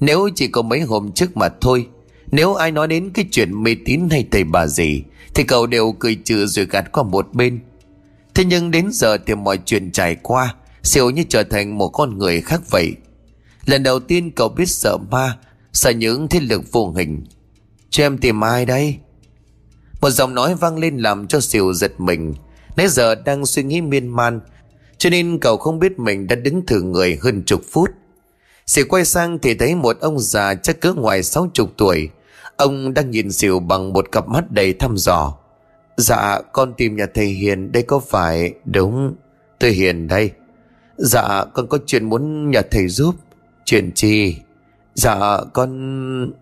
Nếu 0.00 0.28
chỉ 0.34 0.48
có 0.48 0.62
mấy 0.62 0.80
hôm 0.80 1.12
trước 1.12 1.36
mà 1.36 1.48
thôi, 1.60 1.86
Nếu 2.32 2.54
ai 2.54 2.70
nói 2.70 2.88
đến 2.88 3.10
cái 3.14 3.24
chuyện 3.30 3.62
mê 3.62 3.76
tín 3.84 4.08
hay 4.10 4.26
thầy 4.30 4.44
bà 4.44 4.66
gì, 4.66 5.02
Thì 5.34 5.44
cậu 5.44 5.66
đều 5.66 5.92
cười 5.98 6.14
trừ 6.14 6.46
rồi 6.46 6.66
gạt 6.66 6.92
qua 6.92 7.02
một 7.02 7.28
bên. 7.32 7.60
Thế 8.34 8.44
nhưng 8.44 8.70
đến 8.70 8.88
giờ 8.92 9.18
thì 9.26 9.34
mọi 9.34 9.58
chuyện 9.64 9.90
trải 9.92 10.16
qua, 10.22 10.54
Siêu 10.82 11.10
như 11.10 11.24
trở 11.28 11.42
thành 11.42 11.78
một 11.78 11.88
con 11.88 12.18
người 12.18 12.40
khác 12.40 12.60
vậy. 12.70 12.94
Lần 13.66 13.82
đầu 13.82 14.00
tiên 14.00 14.30
cậu 14.30 14.48
biết 14.48 14.68
sợ 14.68 14.98
ma, 15.10 15.38
Sợ 15.72 15.90
những 15.90 16.28
thế 16.28 16.40
lực 16.40 16.72
vô 16.72 16.92
hình. 16.96 17.24
Cho 17.90 18.04
em 18.04 18.18
tìm 18.18 18.44
ai 18.44 18.66
đây? 18.66 18.96
Một 20.00 20.10
giọng 20.10 20.34
nói 20.34 20.54
vang 20.54 20.78
lên 20.78 20.96
làm 20.96 21.26
cho 21.26 21.40
Siêu 21.40 21.72
giật 21.72 22.00
mình. 22.00 22.34
Nãy 22.76 22.88
giờ 22.88 23.14
đang 23.14 23.46
suy 23.46 23.62
nghĩ 23.62 23.80
miên 23.80 24.08
man, 24.08 24.40
Cho 24.98 25.10
nên 25.10 25.38
cậu 25.38 25.56
không 25.56 25.78
biết 25.78 25.98
mình 25.98 26.26
đã 26.26 26.36
đứng 26.36 26.66
thử 26.66 26.82
người 26.82 27.18
hơn 27.22 27.42
chục 27.46 27.62
phút. 27.70 27.90
Siêu 28.70 28.84
quay 28.88 29.04
sang 29.04 29.38
thì 29.38 29.54
thấy 29.54 29.74
một 29.74 29.96
ông 30.00 30.18
già 30.18 30.54
chắc 30.54 30.80
cỡ 30.80 30.92
ngoài 30.92 31.22
sáu 31.22 31.50
chục 31.54 31.70
tuổi. 31.76 32.10
Ông 32.56 32.94
đang 32.94 33.10
nhìn 33.10 33.32
Siêu 33.32 33.60
bằng 33.60 33.92
một 33.92 34.12
cặp 34.12 34.28
mắt 34.28 34.50
đầy 34.50 34.72
thăm 34.72 34.96
dò. 34.96 35.36
Dạ 35.96 36.40
con 36.52 36.74
tìm 36.76 36.96
nhà 36.96 37.06
thầy 37.14 37.26
Hiền 37.26 37.72
đây 37.72 37.82
có 37.82 37.98
phải? 37.98 38.54
Đúng. 38.64 39.14
Tôi 39.58 39.70
Hiền 39.70 40.08
đây. 40.08 40.30
Dạ 40.96 41.44
con 41.54 41.66
có 41.66 41.78
chuyện 41.86 42.04
muốn 42.04 42.50
nhà 42.50 42.62
thầy 42.70 42.88
giúp. 42.88 43.14
Chuyện 43.64 43.92
chi? 43.94 44.36
Dạ 44.94 45.40
con 45.52 46.32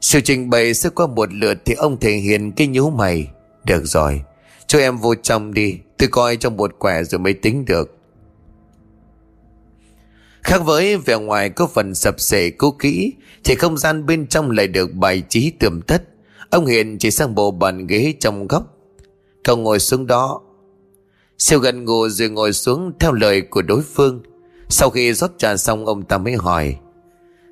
Sự 0.00 0.20
trình 0.20 0.50
bày 0.50 0.74
sẽ 0.74 0.88
qua 0.88 1.06
một 1.06 1.32
lượt 1.32 1.58
Thì 1.64 1.74
ông 1.74 2.00
thầy 2.00 2.12
Hiền 2.12 2.52
cái 2.52 2.66
nhíu 2.66 2.90
mày. 2.90 3.28
Được 3.64 3.82
rồi. 3.84 4.22
Cho 4.66 4.78
em 4.78 4.96
vô 4.96 5.14
trong 5.14 5.54
đi. 5.54 5.78
Tôi 5.98 6.08
coi 6.08 6.36
trong 6.36 6.56
một 6.56 6.78
quẻ 6.78 7.04
rồi 7.04 7.18
mới 7.18 7.34
tính 7.34 7.64
được. 7.64 7.95
Khác 10.46 10.58
với 10.64 10.96
vẻ 10.96 11.16
ngoài 11.16 11.50
có 11.50 11.66
phần 11.66 11.94
sập 11.94 12.20
sệ, 12.20 12.50
cố 12.50 12.70
kỹ, 12.70 13.12
Thì 13.44 13.54
không 13.54 13.78
gian 13.78 14.06
bên 14.06 14.26
trong 14.26 14.50
lại 14.50 14.66
được 14.66 14.92
bài 14.92 15.22
trí 15.28 15.50
tươm 15.50 15.80
tất. 15.82 16.02
Ông 16.50 16.66
Hiền 16.66 16.98
chỉ 16.98 17.10
sang 17.10 17.34
bộ 17.34 17.50
bàn 17.50 17.86
ghế 17.86 18.14
trong 18.20 18.48
góc. 18.48 18.76
Cậu 19.44 19.56
ngồi 19.56 19.78
xuống 19.78 20.06
đó. 20.06 20.40
Siêu 21.38 21.58
gần 21.58 21.84
ngủ 21.84 22.08
rồi 22.08 22.28
ngồi 22.28 22.52
xuống 22.52 22.92
theo 23.00 23.12
lời 23.12 23.40
của 23.40 23.62
đối 23.62 23.82
phương. 23.82 24.22
Sau 24.68 24.90
khi 24.90 25.12
rót 25.12 25.30
trà 25.38 25.56
xong, 25.56 25.86
ông 25.86 26.02
ta 26.02 26.18
mới 26.18 26.34
hỏi. 26.34 26.76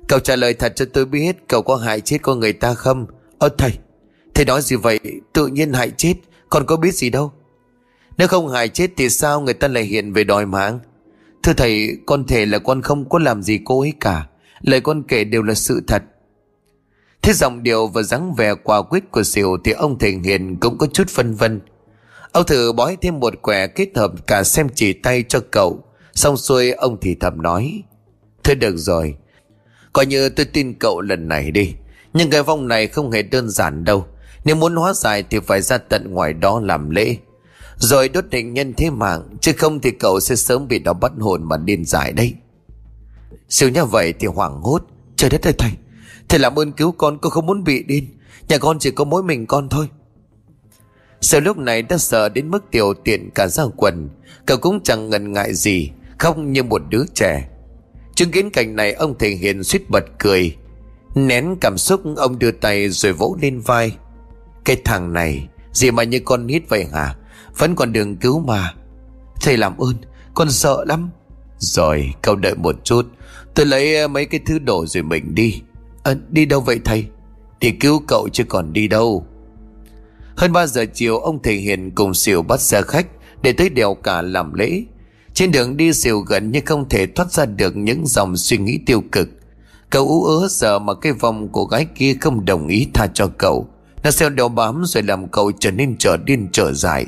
Cậu 0.07 0.19
trả 0.19 0.35
lời 0.35 0.53
thật 0.53 0.73
cho 0.75 0.85
tôi 0.93 1.05
biết 1.05 1.35
Cậu 1.47 1.61
có 1.61 1.75
hại 1.75 2.01
chết 2.01 2.17
con 2.21 2.39
người 2.39 2.53
ta 2.53 2.73
không? 2.73 3.05
Ơ 3.39 3.49
thầy 3.57 3.71
Thầy 4.33 4.45
nói 4.45 4.61
gì 4.61 4.75
vậy? 4.75 4.99
Tự 5.33 5.47
nhiên 5.47 5.73
hại 5.73 5.91
chết 5.97 6.13
còn 6.49 6.65
có 6.65 6.77
biết 6.77 6.95
gì 6.95 7.09
đâu. 7.09 7.31
Nếu 8.17 8.27
không 8.27 8.49
hại 8.49 8.69
chết 8.69 8.91
thì 8.97 9.09
sao 9.09 9.41
người 9.41 9.53
ta 9.53 9.67
lại 9.67 9.83
hiện 9.83 10.13
về 10.13 10.23
đòi 10.23 10.45
mạng? 10.45 10.79
Thưa 11.45 11.53
thầy, 11.53 11.97
Con 12.05 12.27
thể 12.27 12.45
là 12.45 12.59
con 12.59 12.81
không 12.81 13.09
có 13.09 13.19
làm 13.19 13.43
gì 13.43 13.59
cô 13.65 13.81
ấy 13.81 13.93
cả 13.99 14.27
Lời 14.61 14.81
con 14.81 15.03
kể 15.07 15.23
đều 15.23 15.43
là 15.43 15.53
sự 15.53 15.81
thật 15.87 16.03
Thế 17.21 17.33
giọng 17.33 17.63
điệu 17.63 17.87
và 17.87 18.01
dáng 18.01 18.33
vẻ 18.35 18.53
quả 18.63 18.81
quyết 18.81 19.11
của 19.11 19.23
Siêu 19.23 19.57
Thì 19.63 19.71
ông 19.71 19.99
thầy 19.99 20.19
Hiền 20.23 20.55
cũng 20.59 20.77
có 20.77 20.87
chút 20.93 21.09
phân 21.09 21.35
vân 21.35 21.61
Ông 22.35 22.45
thử 22.45 22.73
bói 22.73 22.97
thêm 23.01 23.19
một 23.19 23.41
quẻ 23.41 23.67
kết 23.67 23.89
hợp 23.95 24.11
cả 24.27 24.43
xem 24.43 24.67
chỉ 24.75 24.93
tay 24.93 25.23
cho 25.29 25.39
cậu. 25.51 25.83
Xong 26.13 26.37
xuôi, 26.37 26.71
ông 26.71 26.97
thì 27.01 27.15
thầm 27.15 27.41
nói. 27.41 27.83
Thôi 28.43 28.55
được 28.55 28.77
rồi. 28.77 29.15
Coi 29.93 30.05
như 30.05 30.29
tôi 30.29 30.45
tin 30.45 30.73
cậu 30.79 31.01
lần 31.01 31.27
này 31.27 31.51
đi. 31.51 31.73
Nhưng 32.13 32.29
cái 32.29 32.43
vong 32.43 32.67
này 32.67 32.87
không 32.87 33.11
hề 33.11 33.21
đơn 33.21 33.49
giản 33.49 33.83
đâu. 33.83 34.05
Nếu 34.45 34.55
muốn 34.55 34.75
hóa 34.75 34.93
giải 34.93 35.23
thì 35.29 35.39
phải 35.39 35.61
ra 35.61 35.77
tận 35.77 36.13
ngoài 36.13 36.33
đó 36.33 36.61
làm 36.63 36.89
lễ. 36.89 37.17
Rồi 37.77 38.09
đốt 38.09 38.25
định 38.29 38.53
nhân 38.53 38.73
thế 38.77 38.89
mạng. 38.89 39.37
Chứ 39.41 39.51
không 39.57 39.79
thì 39.79 39.91
cậu 39.91 40.19
sẽ 40.19 40.35
sớm 40.35 40.67
bị 40.67 40.79
nó 40.79 40.93
bắt 40.93 41.11
hồn 41.19 41.43
mà 41.43 41.57
điên 41.57 41.85
giải 41.85 42.13
đấy. 42.13 42.33
Siêu 43.49 43.69
như 43.69 43.85
vậy 43.85 44.13
thì 44.19 44.27
hoảng 44.27 44.61
hốt. 44.61 44.83
Trời 45.15 45.29
đất 45.29 45.47
ơi 45.47 45.53
thầy. 45.57 45.71
Thầy 46.29 46.39
làm 46.39 46.59
ơn 46.59 46.71
cứu 46.71 46.91
con 46.91 47.17
con 47.17 47.31
không 47.31 47.45
muốn 47.45 47.63
bị 47.63 47.83
điên. 47.83 48.07
Nhà 48.47 48.57
con 48.57 48.79
chỉ 48.79 48.91
có 48.91 49.03
mỗi 49.03 49.23
mình 49.23 49.45
con 49.45 49.69
thôi. 49.69 49.87
Sau 51.21 51.41
lúc 51.41 51.57
này 51.57 51.81
đã 51.81 51.97
sợ 51.97 52.29
đến 52.29 52.51
mức 52.51 52.63
tiểu 52.71 52.93
tiện 53.03 53.29
cả 53.35 53.47
ra 53.47 53.63
quần 53.77 54.09
Cậu 54.45 54.57
cũng 54.57 54.79
chẳng 54.83 55.09
ngần 55.09 55.33
ngại 55.33 55.53
gì, 55.53 55.91
Khóc 56.17 56.37
như 56.37 56.63
một 56.63 56.81
đứa 56.89 57.03
trẻ 57.13 57.49
Chứng 58.15 58.31
kiến 58.31 58.49
cảnh 58.49 58.75
này, 58.75 58.93
ông 58.93 59.17
thể 59.17 59.29
hiện 59.29 59.63
suýt 59.63 59.89
bật 59.89 60.03
cười 60.19 60.55
Nén 61.15 61.55
cảm 61.61 61.77
xúc, 61.77 62.01
ông 62.17 62.39
đưa 62.39 62.51
tay 62.51 62.89
rồi 62.89 63.13
vỗ 63.13 63.37
lên 63.41 63.59
vai 63.59 63.97
Cái 64.65 64.81
thằng 64.85 65.13
này, 65.13 65.47
Gì 65.71 65.91
mà 65.91 66.03
như 66.03 66.19
con 66.19 66.47
nít 66.47 66.69
vậy 66.69 66.85
hả 66.93 67.15
vẫn 67.57 67.75
còn 67.75 67.93
đường 67.93 68.15
cứu 68.15 68.39
mà. 68.39 68.73
Thầy 69.41 69.57
làm 69.57 69.77
ơn 69.77 69.95
Con 70.33 70.51
sợ 70.51 70.83
lắm. 70.87 71.09
Rồi 71.57 72.13
cậu 72.21 72.35
đợi 72.35 72.55
một 72.55 72.75
chút. 72.83 73.07
Tôi 73.55 73.65
lấy 73.65 73.95
ờ, 73.95 74.07
mấy 74.07 74.25
cái 74.25 74.39
thứ 74.45 74.59
đồ 74.59 74.85
rồi 74.85 75.03
mình 75.03 75.35
đi. 75.35 75.61
À, 76.03 76.13
Đi 76.29 76.45
đâu 76.45 76.61
vậy 76.61 76.79
thầy? 76.85 77.05
Đi 77.59 77.71
cứu 77.71 78.03
cậu 78.07 78.29
chứ 78.33 78.43
còn 78.43 78.73
đi 78.73 78.87
đâu. 78.87 79.27
Hơn 80.35 80.53
3 80.53 80.67
giờ 80.67 80.85
chiều 80.93 81.19
ông 81.19 81.41
thầy 81.41 81.55
Hiền 81.55 81.91
cùng 81.91 82.13
xỉu 82.13 82.41
bắt 82.41 82.61
xe 82.61 82.81
khách 82.81 83.07
để 83.41 83.53
tới 83.53 83.69
đèo 83.69 83.93
cả 83.93 84.21
làm 84.21 84.53
lễ. 84.53 84.83
Trên 85.33 85.51
đường 85.51 85.77
đi 85.77 85.93
xỉu 85.93 86.19
gần 86.19 86.51
như 86.51 86.59
không 86.65 86.89
thể 86.89 87.07
thoát 87.07 87.31
ra 87.31 87.45
được 87.45 87.75
những 87.75 88.07
dòng 88.07 88.37
suy 88.37 88.57
nghĩ 88.57 88.79
tiêu 88.85 89.03
cực. 89.11 89.29
Cậu 89.89 90.07
ú 90.07 90.23
ớ 90.23 90.47
sợ 90.49 90.79
mà 90.79 90.93
cái 90.93 91.13
vòng 91.13 91.49
của 91.49 91.65
gái 91.65 91.87
kia 91.95 92.13
không 92.21 92.45
đồng 92.45 92.67
ý 92.67 92.87
tha 92.93 93.07
cho 93.13 93.27
cậu. 93.37 93.67
Nó 94.03 94.11
xeo 94.11 94.29
đeo 94.29 94.49
bám 94.49 94.83
rồi 94.85 95.03
làm 95.03 95.27
cậu 95.27 95.51
trở 95.59 95.71
nên 95.71 95.97
trở 95.97 96.17
điên 96.17 96.47
trở 96.51 96.73
dài 96.73 97.05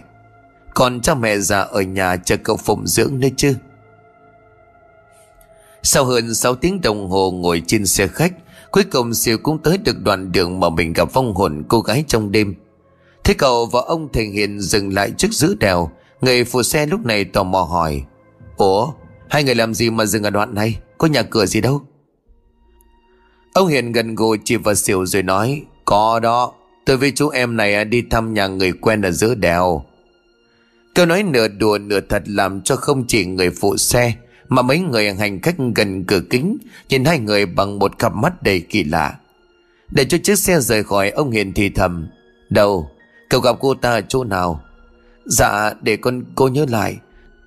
còn 0.77 1.01
cha 1.01 1.15
mẹ 1.15 1.37
già 1.37 1.59
ở 1.59 1.81
nhà 1.81 2.17
chờ 2.17 2.37
cậu 2.43 2.57
phụng 2.57 2.87
dưỡng 2.87 3.19
nữa 3.19 3.27
chứ. 3.37 3.55
Sau 5.83 6.05
hơn 6.05 6.35
6 6.35 6.55
tiếng 6.55 6.81
đồng 6.81 7.09
hồ 7.09 7.31
ngồi 7.31 7.61
trên 7.67 7.85
xe 7.85 8.07
khách, 8.07 8.33
cuối 8.71 8.83
cùng 8.83 9.13
Siêu 9.13 9.37
cũng 9.37 9.57
tới 9.63 9.77
được 9.77 10.01
đoạn 10.03 10.31
đường 10.31 10.59
mà 10.59 10.69
mình 10.69 10.93
gặp 10.93 11.13
vong 11.13 11.33
hồn 11.33 11.63
cô 11.67 11.81
gái 11.81 12.03
trong 12.07 12.31
đêm. 12.31 12.55
Thế 13.23 13.33
cậu 13.33 13.65
và 13.65 13.81
ông 13.81 14.11
Thành 14.13 14.31
Hiền 14.31 14.59
dừng 14.59 14.93
lại 14.93 15.11
trước 15.17 15.31
giữ 15.31 15.55
đèo 15.55 15.91
Người 16.21 16.43
phụ 16.43 16.63
xe 16.63 16.85
lúc 16.85 17.05
này 17.05 17.25
tò 17.25 17.43
mò 17.43 17.61
hỏi 17.61 18.03
Ủa 18.57 18.91
Hai 19.29 19.43
người 19.43 19.55
làm 19.55 19.73
gì 19.73 19.89
mà 19.89 20.05
dừng 20.05 20.23
ở 20.23 20.29
đoạn 20.29 20.55
này 20.55 20.77
Có 20.97 21.07
nhà 21.07 21.21
cửa 21.21 21.45
gì 21.45 21.61
đâu 21.61 21.81
Ông 23.53 23.67
Hiền 23.67 23.91
gần 23.91 24.15
gù 24.15 24.35
chỉ 24.43 24.55
vào 24.55 24.75
Siêu 24.75 25.05
rồi 25.05 25.23
nói 25.23 25.61
Có 25.85 26.19
đó 26.19 26.53
Tôi 26.85 26.97
với 26.97 27.11
chú 27.15 27.29
em 27.29 27.57
này 27.57 27.85
đi 27.85 28.03
thăm 28.09 28.33
nhà 28.33 28.47
người 28.47 28.71
quen 28.71 29.01
ở 29.01 29.11
giữa 29.11 29.35
đèo 29.35 29.83
Câu 30.97 31.05
nói 31.05 31.23
nửa 31.23 31.47
đùa 31.47 31.77
nửa 31.81 31.99
thật 31.99 32.23
làm 32.25 32.61
cho 32.61 32.75
không 32.75 33.07
chỉ 33.07 33.25
người 33.25 33.49
phụ 33.49 33.77
xe, 33.77 34.13
Mà 34.49 34.61
mấy 34.61 34.79
người 34.79 35.13
hành 35.13 35.41
khách 35.41 35.55
gần 35.75 36.03
cửa 36.03 36.21
kính 36.29 36.57
Nhìn 36.89 37.05
hai 37.05 37.19
người 37.19 37.45
bằng 37.45 37.79
một 37.79 37.99
cặp 37.99 38.15
mắt 38.15 38.43
đầy 38.43 38.59
kỳ 38.59 38.83
lạ. 38.83 39.15
Để 39.91 40.05
cho 40.05 40.17
chiếc 40.23 40.39
xe 40.39 40.59
rời 40.59 40.83
khỏi, 40.83 41.09
ông 41.09 41.31
Hiền 41.31 41.53
thì 41.53 41.69
thầm, 41.69 42.07
Đâu, 42.49 42.89
Cậu 43.29 43.41
gặp 43.41 43.55
cô 43.59 43.73
ta 43.73 43.91
ở 43.91 44.01
chỗ 44.01 44.23
nào? 44.23 44.61
Dạ 45.25 45.73
để 45.81 45.97
con 45.97 46.23
cô 46.35 46.47
nhớ 46.47 46.65
lại, 46.69 46.97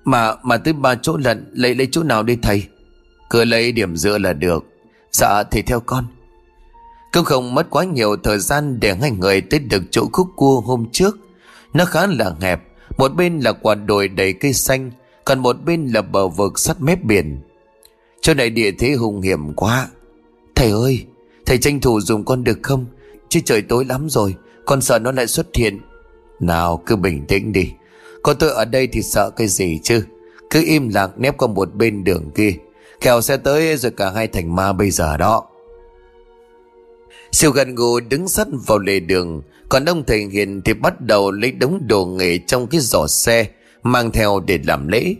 Mà 0.03 0.35
mà 0.43 0.57
tới 0.57 0.73
ba 0.73 0.95
chỗ 0.95 1.17
lận, 1.17 1.51
Lấy 1.53 1.75
lấy 1.75 1.87
chỗ 1.91 2.03
nào 2.03 2.23
đi 2.23 2.37
thầy? 2.41 2.67
Cứ 3.29 3.45
lấy 3.45 3.71
điểm 3.71 3.95
giữa 3.95 4.17
là 4.17 4.33
được. 4.33 4.65
Dạ 5.11 5.43
thì 5.51 5.61
theo 5.61 5.79
con. 5.79 6.05
Cũng 7.13 7.25
không 7.25 7.55
mất 7.55 7.69
quá 7.69 7.83
nhiều 7.83 8.15
thời 8.23 8.39
gian 8.39 8.79
Để 8.79 8.95
hai 8.95 9.11
người 9.11 9.41
tới 9.41 9.59
được 9.59 9.83
chỗ 9.91 10.09
khúc 10.13 10.27
cua 10.35 10.61
hôm 10.61 10.85
trước. 10.91 11.17
Nó 11.73 11.85
khá 11.85 12.07
là 12.07 12.33
hẹp 12.41 12.70
một 13.01 13.15
bên 13.15 13.39
là 13.39 13.51
quả 13.51 13.75
đồi 13.75 14.07
đầy 14.07 14.33
cây 14.33 14.53
xanh, 14.53 14.91
Còn 15.25 15.39
một 15.39 15.55
bên 15.65 15.87
là 15.87 16.01
bờ 16.01 16.27
vực 16.27 16.59
sắt 16.59 16.81
mép 16.81 17.03
biển. 17.03 17.41
Chỗ 18.21 18.33
này 18.33 18.49
địa 18.49 18.71
thế 18.71 18.93
hung 18.93 19.21
hiểm 19.21 19.53
quá. 19.53 19.89
Thầy 20.55 20.71
ơi, 20.71 21.05
Thầy 21.45 21.57
tranh 21.57 21.79
thủ 21.79 22.01
dùng 22.01 22.25
con 22.25 22.43
được 22.43 22.59
không? 22.63 22.85
Chứ 23.29 23.39
trời 23.45 23.61
tối 23.61 23.85
lắm 23.85 24.09
rồi, 24.09 24.35
Con 24.65 24.81
sợ 24.81 24.99
nó 24.99 25.11
lại 25.11 25.27
xuất 25.27 25.55
hiện. 25.55 25.79
Nào, 26.39 26.83
cứ 26.85 26.95
bình 26.95 27.25
tĩnh 27.27 27.53
đi. 27.53 27.71
Có 28.23 28.33
tôi 28.33 28.49
ở 28.49 28.65
đây 28.65 28.87
thì 28.87 29.01
sợ 29.01 29.29
cái 29.29 29.47
gì 29.47 29.79
chứ? 29.83 30.03
Cứ 30.49 30.63
im 30.65 30.89
lặng 30.89 31.11
nép 31.17 31.37
qua 31.37 31.47
một 31.47 31.75
bên 31.75 32.03
đường 32.03 32.31
kia. 32.35 32.53
Kẻo 33.01 33.21
sẽ 33.21 33.37
tới 33.37 33.77
rồi 33.77 33.91
cả 33.91 34.11
hai 34.11 34.27
thành 34.27 34.55
ma 34.55 34.73
bây 34.73 34.91
giờ 34.91 35.17
đó. 35.17 35.43
Siêu 37.31 37.51
gần 37.51 37.75
gù 37.75 37.99
đứng 37.99 38.27
sắt 38.27 38.47
vào 38.67 38.79
lề 38.79 38.99
đường 38.99 39.41
còn 39.71 39.85
ông 39.85 40.03
thầy 40.03 40.25
Hiền 40.31 40.61
thì 40.61 40.73
bắt 40.73 41.01
đầu 41.01 41.31
lấy 41.31 41.51
đống 41.51 41.87
đồ 41.87 42.05
nghề 42.05 42.37
trong 42.37 42.67
cái 42.67 42.81
giỏ 42.81 43.07
xe, 43.07 43.47
Mang 43.83 44.11
theo 44.11 44.39
để 44.39 44.59
làm 44.63 44.87
lễ. 44.87 45.15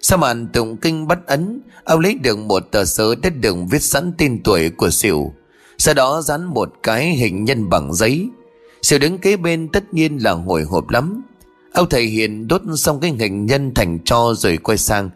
Sau 0.00 0.18
màn 0.18 0.48
tụng 0.52 0.76
kinh 0.76 1.06
bắt 1.06 1.18
ấn, 1.26 1.60
Ông 1.84 2.00
lấy 2.00 2.14
được 2.14 2.38
một 2.38 2.62
tờ 2.70 2.84
sớ 2.84 3.14
đất 3.22 3.32
đường 3.40 3.68
viết 3.68 3.82
sẵn 3.82 4.12
tên 4.18 4.42
tuổi 4.42 4.70
của 4.70 4.90
xỉu. 4.90 5.32
Sau 5.78 5.94
đó 5.94 6.22
dán 6.22 6.44
một 6.44 6.72
cái 6.82 7.14
hình 7.14 7.44
nhân 7.44 7.70
bằng 7.70 7.94
giấy. 7.94 8.28
Xỉu 8.82 8.98
đứng 8.98 9.18
kế 9.18 9.36
bên 9.36 9.68
tất 9.68 9.94
nhiên 9.94 10.18
là 10.22 10.32
hồi 10.32 10.62
hộp 10.62 10.90
lắm. 10.90 11.22
Ông 11.72 11.88
thầy 11.88 12.06
Hiền 12.06 12.48
đốt 12.48 12.62
xong 12.76 13.00
cái 13.00 13.10
hình 13.18 13.46
nhân 13.46 13.74
thành 13.74 13.98
cho 14.04 14.34
rồi 14.36 14.56
quay 14.56 14.78
sang. 14.78 15.10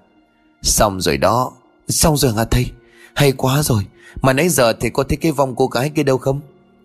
Xong 0.63 1.01
rồi 1.01 1.17
đó, 1.17 1.53
Xong 1.89 2.17
rồi 2.17 2.33
hả 2.33 2.45
thầy? 2.45 2.67
Hay 3.15 3.33
quá 3.33 3.63
rồi, 3.63 3.83
Mà 4.23 4.33
nãy 4.33 4.49
giờ 4.49 4.73
thì 4.73 4.91
có 4.91 5.03
thấy 5.03 5.17
cái 5.17 5.33
vong 5.33 5.57
cô 5.57 5.67
gái 5.67 5.91
kia 5.95 6.03
đâu 6.03 6.19
không? 6.19 6.41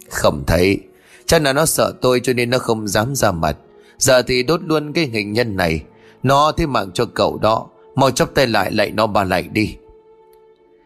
Không 0.10 0.44
thấy. 0.48 0.80
Chắc 1.26 1.42
là 1.42 1.54
nó 1.54 1.66
sợ 1.66 1.94
tôi 2.02 2.20
cho 2.20 2.34
nên 2.34 2.50
nó 2.50 2.60
không 2.60 2.88
dám 2.88 3.16
ra 3.16 3.32
mặt. 3.32 3.58
Giờ 3.98 4.22
thì 4.22 4.44
đốt 4.44 4.62
luôn 4.64 4.94
cái 4.94 5.06
hình 5.06 5.34
nhân 5.34 5.56
này. 5.56 5.84
Nó 6.24 6.52
thế 6.52 6.66
mạng 6.66 6.92
cho 6.94 7.06
cậu 7.06 7.38
đó. 7.38 7.68
Mau 7.96 8.12
chắp 8.12 8.34
tay 8.36 8.48
lại 8.48 8.72
lại 8.72 8.92
nó 8.92 9.08
bà 9.08 9.24
lại 9.24 9.44
đi. 9.52 9.76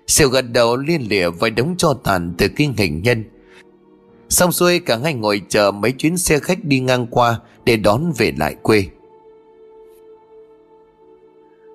Siêu 0.07 0.29
gật 0.29 0.41
đầu 0.41 0.77
liên 0.77 1.01
lịa 1.09 1.29
với 1.29 1.49
đống 1.49 1.75
cho 1.77 1.93
tàn 2.03 2.33
từ 2.37 2.47
cái 2.55 2.73
hình 2.77 3.01
nhân. 3.01 3.23
Xong 4.29 4.51
xuôi 4.51 4.79
cả 4.79 4.97
hai 5.03 5.13
ngồi 5.13 5.41
chờ 5.49 5.71
mấy 5.71 5.91
chuyến 5.91 6.17
xe 6.17 6.39
khách 6.39 6.63
đi 6.63 6.79
ngang 6.79 7.07
qua 7.11 7.39
Để 7.65 7.77
đón 7.77 8.11
về 8.17 8.33
lại 8.37 8.55
quê. 8.61 8.85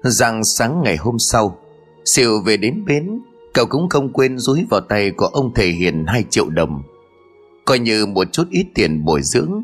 Rằng 0.03 0.45
sáng 0.45 0.83
ngày 0.83 0.97
hôm 0.97 1.19
sau, 1.19 1.59
Siêu 2.05 2.41
về 2.41 2.57
đến 2.57 2.85
bến. 2.87 3.21
Cậu 3.53 3.67
cũng 3.67 3.89
không 3.89 4.13
quên 4.13 4.39
rúi 4.39 4.67
vào 4.71 4.81
tay 4.81 5.11
của 5.11 5.27
ông 5.27 5.55
thầy 5.55 5.73
Hiền 5.73 6.05
2 6.07 6.25
triệu 6.31 6.49
đồng. 6.49 6.83
Coi 7.65 7.79
như 7.79 8.07
một 8.07 8.33
chút 8.33 8.45
ít 8.51 8.67
tiền 8.75 9.05
bồi 9.05 9.23
dưỡng. 9.23 9.63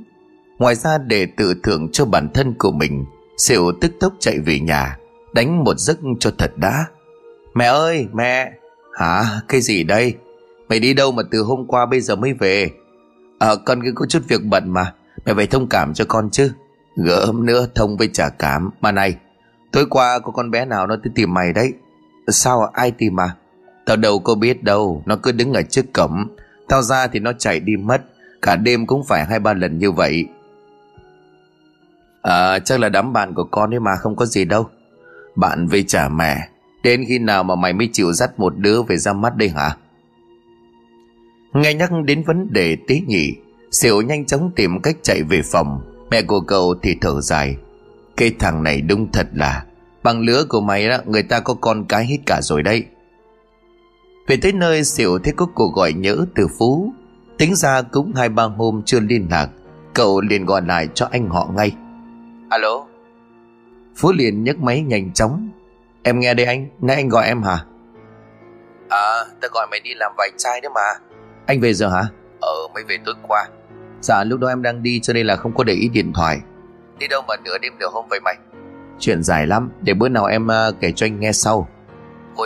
Ngoài 0.59 0.75
ra 0.75 0.99
để 0.99 1.27
tự 1.37 1.55
thưởng 1.63 1.89
cho 1.93 2.05
bản 2.05 2.29
thân 2.35 2.55
của 2.59 2.73
mình 2.73 3.05
Siêu 3.37 3.73
tức 3.81 3.93
tốc 4.01 4.13
chạy 4.19 4.39
về 4.39 4.61
nhà 4.61 4.99
Đánh 5.33 5.65
một 5.65 5.79
giấc 5.79 5.99
cho 6.21 6.31
thật 6.39 6.53
đã. 6.57 6.87
Mẹ 7.55 7.65
ơi 7.65 8.07
mẹ! 8.13 8.53
Hả? 8.95 9.25
Cái 9.49 9.61
gì 9.61 9.85
đây? 9.85 10.15
Mày 10.69 10.81
đi 10.81 10.95
đâu 10.95 11.13
mà 11.13 11.23
từ 11.31 11.43
hôm 11.43 11.67
qua 11.67 11.87
bây 11.87 12.01
giờ 12.01 12.17
mới 12.17 12.33
về? 12.33 12.71
Ờ 13.39 13.51
à, 13.51 13.61
con 13.65 13.83
cứ 13.83 13.93
có 13.95 14.07
chút 14.07 14.23
việc 14.29 14.45
bận 14.45 14.71
mà 14.71 14.95
Mẹ 15.27 15.35
phải 15.35 15.47
thông 15.47 15.69
cảm 15.69 15.95
cho 15.95 16.05
con 16.09 16.31
chứ. 16.31 16.53
Gớm 16.97 17.47
nữa 17.47 17.67
thông 17.75 17.97
với 17.97 18.11
trả 18.13 18.29
cảm. 18.29 18.71
Mà 18.81 18.93
này 18.93 19.17
Tối 19.73 19.87
qua 19.91 20.19
có 20.19 20.33
con 20.33 20.51
bé 20.51 20.65
nào 20.65 20.87
nó 20.87 20.97
tới 21.05 21.13
tìm 21.15 21.35
mày 21.35 21.53
đấy? 21.53 21.73
Sao 22.29 22.71
ai 22.73 22.91
tìm 22.91 23.17
mà? 23.17 23.37
Tao 23.87 23.97
đâu 23.97 24.19
có 24.19 24.35
biết 24.35 24.63
đâu 24.63 25.03
Nó 25.07 25.17
cứ 25.17 25.33
đứng 25.33 25.53
ở 25.53 25.63
trước 25.63 25.93
cổng. 25.93 26.37
Tao 26.71 26.83
ra 26.83 27.07
thì 27.07 27.21
nó 27.21 27.33
chạy 27.33 27.61
đi 27.61 27.77
mất. 27.77 28.03
Cả 28.43 28.57
đêm 28.57 28.87
cũng 28.87 29.05
phải 29.05 29.25
hai 29.25 29.39
ba 29.39 29.55
lần 29.55 29.79
như 29.79 29.91
vậy. 29.93 30.25
À 32.23 32.59
chắc 32.59 32.81
là 32.81 32.89
đám 32.89 33.13
bạn 33.13 33.35
của 33.35 33.45
con 33.45 33.75
ấy 33.75 33.81
mà, 33.81 33.97
không 33.97 34.17
có 34.17 34.27
gì 34.27 34.45
đâu. 34.45 34.69
Bạn 35.37 35.67
về 35.67 35.83
trả 35.83 36.09
mẹ, 36.09 36.49
Đến 36.83 37.05
khi 37.09 37.19
nào 37.19 37.45
mà 37.45 37.55
mày 37.55 37.73
mới 37.73 37.89
chịu 37.93 38.13
dắt 38.13 38.41
một 38.41 38.57
đứa 38.57 38.83
về 38.83 38.97
ra 38.97 39.13
mắt 39.13 39.37
đây 39.37 39.49
hả? 39.49 39.77
Nghe 41.55 41.75
nhắc 41.75 41.91
đến 42.05 42.23
vấn 42.27 42.53
đề 42.53 42.77
tế 42.89 43.01
nhị, 43.07 43.33
Siêu 43.71 44.03
nhanh 44.03 44.27
chóng 44.27 44.51
tìm 44.57 44.81
cách 44.83 44.97
chạy 45.03 45.23
về 45.23 45.43
phòng. 45.53 45.81
Mẹ 46.11 46.23
của 46.23 46.41
cậu 46.41 46.75
thì 46.83 46.97
thở 47.01 47.21
dài. 47.21 47.57
Cái 48.17 48.33
thằng 48.39 48.63
này 48.63 48.81
đúng 48.81 49.13
thật 49.13 49.29
là, 49.35 49.65
Bằng 50.03 50.21
lứa 50.21 50.45
của 50.49 50.61
mày 50.61 50.89
đó 50.89 50.97
Người 51.07 51.23
ta 51.23 51.41
có 51.41 51.55
con 51.55 51.85
cái 51.85 52.07
hết 52.07 52.19
cả 52.27 52.41
rồi 52.43 52.63
đấy. 52.63 52.85
Về 54.31 54.37
tới 54.43 54.53
nơi 54.53 54.85
xỉu 54.85 55.19
thấy 55.19 55.33
có 55.37 55.47
cuộc 55.55 55.75
gọi 55.75 55.93
nhớ 55.93 56.16
từ 56.35 56.47
Phú. 56.59 56.93
Tính 57.38 57.55
ra 57.55 57.83
cũng 57.83 58.12
hai 58.16 58.29
ba 58.29 58.43
hôm 58.43 58.83
chưa 58.87 59.01
liên 59.01 59.27
lạc 59.31 59.49
Cậu 59.95 60.21
liền 60.21 60.47
gọi 60.47 60.62
lại 60.66 60.88
cho 60.95 61.09
anh 61.11 61.29
họ 61.29 61.49
ngay. 61.57 61.73
Alo? 62.51 62.87
Phú 63.97 64.12
liền 64.12 64.45
nhấc 64.45 64.59
máy 64.59 64.83
nhanh 64.83 65.12
chóng. 65.12 65.51
Em 66.03 66.21
nghe 66.21 66.35
đây 66.35 66.47
anh 66.47 66.69
Nãy 66.81 66.97
anh 66.97 67.09
gọi 67.09 67.27
em 67.27 67.43
hả? 67.43 67.64
À 68.88 69.25
ta 69.40 69.49
gọi 69.53 69.66
mày 69.71 69.81
đi 69.81 69.90
làm 69.95 70.12
vài 70.19 70.31
chai 70.37 70.61
nữa 70.61 70.69
mà. 70.75 71.16
Anh 71.47 71.61
về 71.61 71.75
giờ 71.75 71.88
hả? 71.88 72.03
Ờ 72.40 72.69
mới 72.75 72.85
về 72.85 72.99
tối 73.05 73.14
qua. 73.29 73.49
Dạ 74.01 74.25
lúc 74.25 74.40
đó 74.40 74.49
em 74.49 74.62
đang 74.62 74.83
đi 74.83 75.01
cho 75.01 75.12
nên 75.12 75.27
là 75.27 75.37
không 75.37 75.55
có 75.55 75.64
để 75.64 75.73
ý 75.73 75.88
điện 75.88 76.12
thoại. 76.12 76.40
Đi 76.99 77.09
đâu 77.09 77.23
mà 77.29 77.35
nửa 77.45 77.59
đêm 77.59 77.73
nửa 77.79 77.88
hôm 77.93 78.05
vậy 78.11 78.21
mày? 78.21 78.37
Chuyện 78.99 79.23
dài 79.23 79.47
lắm 79.47 79.71
Để 79.81 79.95
bữa 79.95 80.09
nào 80.09 80.25
em 80.25 80.47
uh, 80.47 80.81
kể 80.81 80.93
cho 80.93 81.07
anh 81.07 81.21
nghe 81.21 81.33
sau 81.33 81.69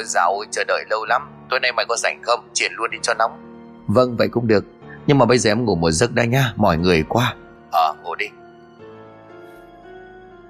Dạo 0.03 0.39
ơi 0.39 0.47
chờ 0.51 0.65
đợi 0.65 0.85
lâu 0.91 1.05
lắm. 1.05 1.23
Tối 1.51 1.61
nay 1.61 1.73
mày 1.77 1.87
có 1.89 1.97
rảnh 1.97 2.23
không? 2.23 2.49
Chuyển 2.55 2.73
luôn 2.75 2.91
đi 2.91 2.99
cho 3.03 3.15
nóng. 3.15 3.41
Vâng 3.87 4.17
vậy 4.17 4.29
cũng 4.29 4.47
được. 4.47 4.65
Nhưng 5.07 5.19
mà 5.19 5.27
bây 5.27 5.39
giờ 5.39 5.51
em 5.51 5.65
ngủ 5.65 5.75
một 5.75 5.91
giấc 5.91 6.13
đã 6.13 6.25
nha 6.25 6.53
Mỏi 6.57 6.79
người 6.79 7.05
quá. 7.09 7.35
Ờ 7.71 7.95
à, 7.95 8.03
ngủ 8.03 8.15
đi. 8.15 8.27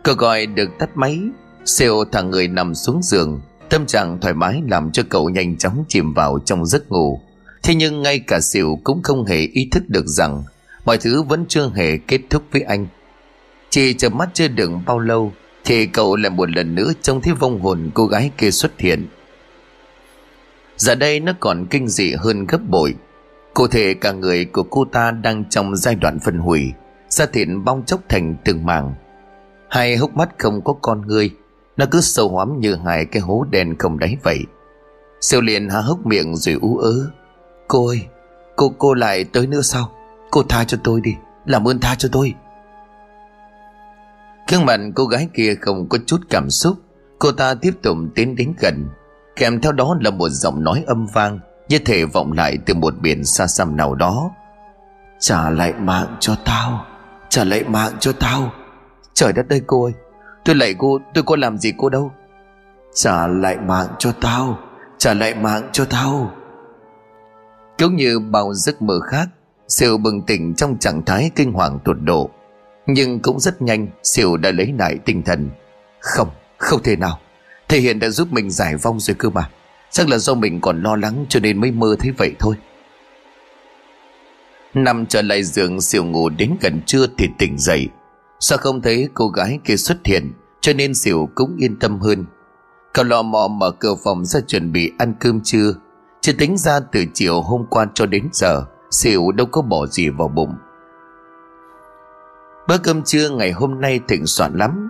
Cậu 0.02 0.14
gọi 0.14 0.46
được 0.46 0.70
tắt 0.78 0.90
máy 0.94 1.20
Siêu 1.64 2.04
thằng 2.12 2.30
người 2.30 2.48
nằm 2.48 2.74
xuống 2.74 3.02
giường. 3.02 3.40
Tâm 3.68 3.86
trạng 3.86 4.20
thoải 4.20 4.34
mái 4.34 4.62
làm 4.68 4.92
cho 4.92 5.02
cậu 5.08 5.28
nhanh 5.28 5.56
chóng 5.56 5.84
chìm 5.88 6.14
vào 6.14 6.38
trong 6.44 6.66
giấc 6.66 6.90
ngủ. 6.90 7.20
Thế 7.62 7.74
nhưng 7.74 8.02
ngay 8.02 8.18
cả 8.18 8.40
Siêu 8.40 8.78
cũng 8.84 9.02
không 9.02 9.24
hề 9.24 9.36
ý 9.36 9.68
thức 9.72 9.82
được 9.88 10.06
rằng 10.06 10.42
Mọi 10.84 10.98
thứ 10.98 11.22
vẫn 11.22 11.44
chưa 11.48 11.70
hề 11.74 11.96
kết 11.96 12.20
thúc 12.30 12.42
với 12.52 12.62
anh. 12.62 12.86
Chỉ 13.70 13.94
chợp 13.94 14.12
mắt 14.12 14.28
chưa 14.34 14.48
được 14.48 14.70
bao 14.86 14.98
lâu 14.98 15.32
thì 15.64 15.86
cậu 15.86 16.16
lại 16.16 16.30
một 16.30 16.50
lần 16.50 16.74
nữa 16.74 16.92
trông 17.02 17.20
thấy 17.20 17.34
vong 17.34 17.60
hồn 17.60 17.90
cô 17.94 18.06
gái 18.06 18.30
kia 18.38 18.50
xuất 18.50 18.80
hiện 18.80 19.06
Giờ 20.76 20.94
đây 20.94 21.20
nó 21.20 21.32
còn 21.40 21.66
kinh 21.70 21.88
dị 21.88 22.12
hơn 22.12 22.46
gấp 22.46 22.58
bội. 22.68 22.94
Cụ 23.54 23.66
thể 23.66 23.94
cả 23.94 24.12
người 24.12 24.44
của 24.44 24.62
cô 24.62 24.84
ta 24.92 25.10
đang 25.10 25.44
trong 25.50 25.76
giai 25.76 25.94
đoạn 25.94 26.18
phân 26.18 26.38
hủy, 26.38 26.72
Da 27.08 27.26
thịt 27.26 27.48
bong 27.64 27.84
chốc 27.84 28.00
thành 28.08 28.36
từng 28.44 28.66
mảng. 28.66 28.94
Hai 29.68 29.96
hốc 29.96 30.16
mắt 30.16 30.28
không 30.38 30.64
có 30.64 30.72
con 30.72 31.06
người, 31.06 31.30
Nó 31.76 31.86
cứ 31.90 32.00
sâu 32.00 32.28
hoắm 32.28 32.60
như 32.60 32.74
hai 32.74 33.04
cái 33.04 33.22
hố 33.22 33.44
đen 33.50 33.74
không 33.78 33.98
đáy 33.98 34.16
vậy. 34.22 34.38
Siêu 35.20 35.40
liền 35.40 35.68
há 35.68 35.80
hốc 35.80 36.06
miệng 36.06 36.36
rồi 36.36 36.54
ú 36.60 36.78
ớ. 36.78 37.10
Cô 37.68 37.86
ơi, 37.88 38.06
Cô 38.56 38.74
cô 38.78 38.94
lại 38.94 39.24
tới 39.24 39.46
nữa 39.46 39.62
sao? 39.62 39.90
Cô 40.30 40.42
tha 40.48 40.64
cho 40.64 40.78
tôi 40.84 41.00
đi, 41.00 41.14
Làm 41.46 41.68
ơn 41.68 41.80
tha 41.80 41.94
cho 41.94 42.08
tôi. 42.12 42.34
Gương 44.50 44.66
mặt 44.66 44.80
cô 44.94 45.06
gái 45.06 45.28
kia 45.34 45.54
không 45.60 45.88
có 45.88 45.98
chút 46.06 46.20
cảm 46.30 46.50
xúc, 46.50 46.76
Cô 47.18 47.32
ta 47.32 47.54
tiếp 47.54 47.72
tục 47.82 47.96
tiến 48.14 48.36
đến 48.36 48.54
gần. 48.58 48.88
Kèm 49.36 49.60
theo 49.60 49.72
đó 49.72 49.96
là 50.00 50.10
một 50.10 50.28
giọng 50.28 50.64
nói 50.64 50.84
âm 50.86 51.06
vang 51.06 51.40
Như 51.68 51.78
thể 51.78 52.04
vọng 52.04 52.32
lại 52.32 52.58
từ 52.66 52.74
một 52.74 52.94
biển 53.00 53.24
xa 53.24 53.46
xăm 53.46 53.76
nào 53.76 53.94
đó. 53.94 54.30
Trả 55.18 55.50
lại 55.50 55.72
mạng 55.72 56.16
cho 56.20 56.36
tao 56.44 56.86
Trả 57.28 57.44
lại 57.44 57.64
mạng 57.64 57.92
cho 58.00 58.12
tao. 58.12 58.52
Trời 59.14 59.32
đất 59.32 59.46
ơi 59.48 59.62
cô 59.66 59.84
ơi 59.84 59.92
Tôi 60.44 60.56
lại 60.56 60.74
cô 60.78 60.98
tôi 61.14 61.24
có 61.24 61.36
làm 61.36 61.58
gì 61.58 61.72
cô 61.78 61.88
đâu? 61.88 62.10
Trả 62.94 63.26
lại 63.26 63.56
mạng 63.56 63.88
cho 63.98 64.12
tao 64.20 64.58
Trả 64.98 65.14
lại 65.14 65.34
mạng 65.34 65.68
cho 65.72 65.84
tao. 65.84 66.32
Cũng 67.78 67.96
như 67.96 68.18
bao 68.18 68.54
giấc 68.54 68.82
mơ 68.82 69.00
khác 69.00 69.28
siêu 69.68 69.98
bừng 69.98 70.22
tỉnh 70.22 70.54
trong 70.54 70.78
trạng 70.78 71.04
thái 71.04 71.30
kinh 71.36 71.52
hoàng 71.52 71.78
tột 71.84 71.96
độ. 72.00 72.30
Nhưng 72.86 73.20
cũng 73.20 73.40
rất 73.40 73.62
nhanh 73.62 73.88
Siêu 74.02 74.36
đã 74.36 74.50
lấy 74.50 74.74
lại 74.78 74.98
tinh 75.04 75.22
thần. 75.22 75.50
Không, 76.00 76.28
không 76.58 76.82
thể 76.82 76.96
nào. 76.96 77.18
Thầy 77.74 77.80
Hiền 77.80 77.98
đã 77.98 78.08
giúp 78.08 78.32
mình 78.32 78.50
giải 78.50 78.76
vong 78.76 79.00
rồi 79.00 79.14
cơ 79.18 79.30
mà. 79.30 79.50
Chắc 79.90 80.08
là 80.08 80.18
do 80.18 80.34
mình 80.34 80.60
còn 80.60 80.82
lo 80.82 80.96
lắng 80.96 81.26
cho 81.28 81.40
nên 81.40 81.60
mới 81.60 81.70
mơ 81.70 81.96
thế 81.98 82.10
vậy 82.18 82.34
thôi. 82.38 82.54
Nằm 84.74 85.06
trở 85.06 85.22
lại 85.22 85.44
giường, 85.44 85.80
Siêu 85.80 86.04
ngủ 86.04 86.28
đến 86.28 86.56
gần 86.60 86.80
trưa 86.86 87.06
thì 87.18 87.28
tỉnh 87.38 87.58
dậy. 87.58 87.88
Sao 88.40 88.58
không 88.58 88.82
thấy 88.82 89.08
cô 89.14 89.28
gái 89.28 89.58
kia 89.64 89.76
xuất 89.76 89.96
hiện, 90.04 90.32
Cho 90.60 90.72
nên 90.72 90.94
Siêu 90.94 91.28
cũng 91.34 91.56
yên 91.58 91.78
tâm 91.78 92.00
hơn. 92.00 92.24
Cậu 92.92 93.04
lọ 93.04 93.22
mò 93.22 93.48
mở 93.48 93.70
cửa 93.70 93.94
phòng 94.04 94.24
ra 94.24 94.40
chuẩn 94.40 94.72
bị 94.72 94.92
ăn 94.98 95.14
cơm 95.20 95.40
trưa. 95.40 95.74
Chưa 96.20 96.32
tính 96.32 96.58
ra 96.58 96.80
từ 96.80 97.04
chiều 97.14 97.42
hôm 97.42 97.66
qua 97.70 97.86
cho 97.94 98.06
đến 98.06 98.28
giờ, 98.32 98.64
Siêu 98.90 99.32
đâu 99.32 99.46
có 99.46 99.62
bỏ 99.62 99.86
gì 99.86 100.08
vào 100.08 100.28
bụng. 100.28 100.54
Bữa 102.68 102.78
cơm 102.78 103.02
trưa 103.02 103.30
ngày 103.30 103.52
hôm 103.52 103.80
nay 103.80 104.00
thịnh 104.08 104.26
soạn 104.26 104.58
lắm. 104.58 104.88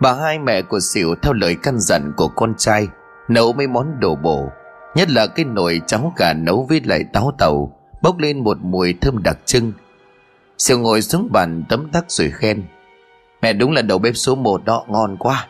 Bà 0.00 0.12
hai 0.12 0.38
mẹ 0.38 0.62
của 0.62 0.80
xỉu 0.80 1.14
theo 1.22 1.32
lời 1.32 1.56
căn 1.62 1.80
dặn 1.80 2.12
của 2.16 2.28
con 2.28 2.54
trai, 2.58 2.88
Nấu 3.28 3.52
mấy 3.52 3.66
món 3.66 4.00
đồ 4.00 4.14
bổ, 4.14 4.52
Nhất 4.94 5.10
là 5.10 5.26
cái 5.26 5.44
nồi 5.44 5.80
cháo 5.86 6.12
gà 6.16 6.32
nấu 6.32 6.66
với 6.68 6.80
lại 6.84 7.04
táo 7.12 7.32
tàu, 7.38 7.72
Bốc 8.02 8.18
lên 8.18 8.44
một 8.44 8.58
mùi 8.60 8.94
thơm 9.00 9.22
đặc 9.22 9.38
trưng. 9.44 9.72
Xỉu 10.58 10.78
ngồi 10.78 11.02
xuống 11.02 11.28
bàn 11.32 11.64
tấm 11.68 11.88
tắc 11.92 12.04
rồi 12.08 12.30
khen, 12.30 12.62
Mẹ 13.42 13.52
đúng 13.52 13.72
là 13.72 13.82
đầu 13.82 13.98
bếp 13.98 14.16
số 14.16 14.34
một 14.34 14.64
đó, 14.64 14.84
ngon 14.88 15.16
quá. 15.16 15.46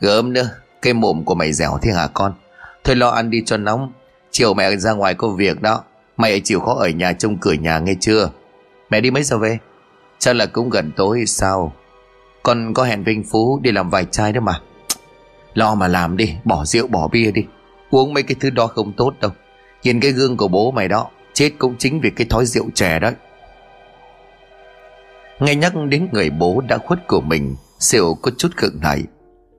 Gớm 0.00 0.32
nữa, 0.32 0.50
Cái 0.82 0.94
mồm 0.94 1.24
của 1.24 1.34
mày 1.34 1.52
dẻo 1.52 1.78
thế 1.82 1.92
hả 1.92 2.06
con? 2.14 2.34
Thôi 2.84 2.96
lo 2.96 3.08
ăn 3.08 3.30
đi 3.30 3.42
cho 3.46 3.56
nóng, 3.56 3.92
Chiều 4.30 4.54
mẹ 4.54 4.76
ra 4.76 4.92
ngoài 4.92 5.14
có 5.14 5.28
việc 5.28 5.62
đó, 5.62 5.84
Mày 6.16 6.40
chịu 6.44 6.60
khó 6.60 6.74
ở 6.74 6.88
nhà 6.88 7.12
trông 7.12 7.38
cửa 7.38 7.52
nhà 7.52 7.78
nghe 7.78 7.94
chưa? 8.00 8.30
Mẹ 8.90 9.00
đi 9.00 9.10
mấy 9.10 9.22
giờ 9.22 9.38
về? 9.38 9.58
Chắc 10.18 10.36
là 10.36 10.46
cũng 10.46 10.70
gần 10.70 10.92
tối 10.96 11.26
sao? 11.26 11.72
Con 12.42 12.74
có 12.74 12.84
hẹn 12.84 13.04
Vinh 13.04 13.24
Phú 13.30 13.60
đi 13.62 13.72
làm 13.72 13.90
vài 13.90 14.04
chai 14.04 14.32
đó 14.32 14.40
mà. 14.40 14.60
Lo 15.54 15.74
mà 15.74 15.88
làm 15.88 16.16
đi, 16.16 16.34
Bỏ 16.44 16.64
rượu, 16.64 16.86
bỏ 16.86 17.08
bia 17.08 17.30
đi. 17.30 17.44
Uống 17.90 18.14
mấy 18.14 18.22
cái 18.22 18.36
thứ 18.40 18.50
đó 18.50 18.66
không 18.66 18.92
tốt 18.92 19.14
đâu. 19.20 19.30
Nhìn 19.82 20.00
cái 20.00 20.12
gương 20.12 20.36
của 20.36 20.48
bố 20.48 20.70
mày 20.70 20.88
đó, 20.88 21.10
Chết 21.32 21.50
cũng 21.58 21.74
chính 21.78 22.00
vì 22.00 22.10
cái 22.10 22.26
thói 22.30 22.46
rượu 22.46 22.64
chè 22.74 22.98
đó. 22.98 23.10
Nghe 25.40 25.54
nhắc 25.54 25.72
đến 25.88 26.08
người 26.12 26.30
bố 26.30 26.60
đã 26.68 26.78
khuất 26.78 27.06
của 27.06 27.20
mình, 27.20 27.56
Siêu 27.78 28.16
có 28.22 28.30
chút 28.38 28.48
khựng 28.56 28.78
lại. 28.82 29.02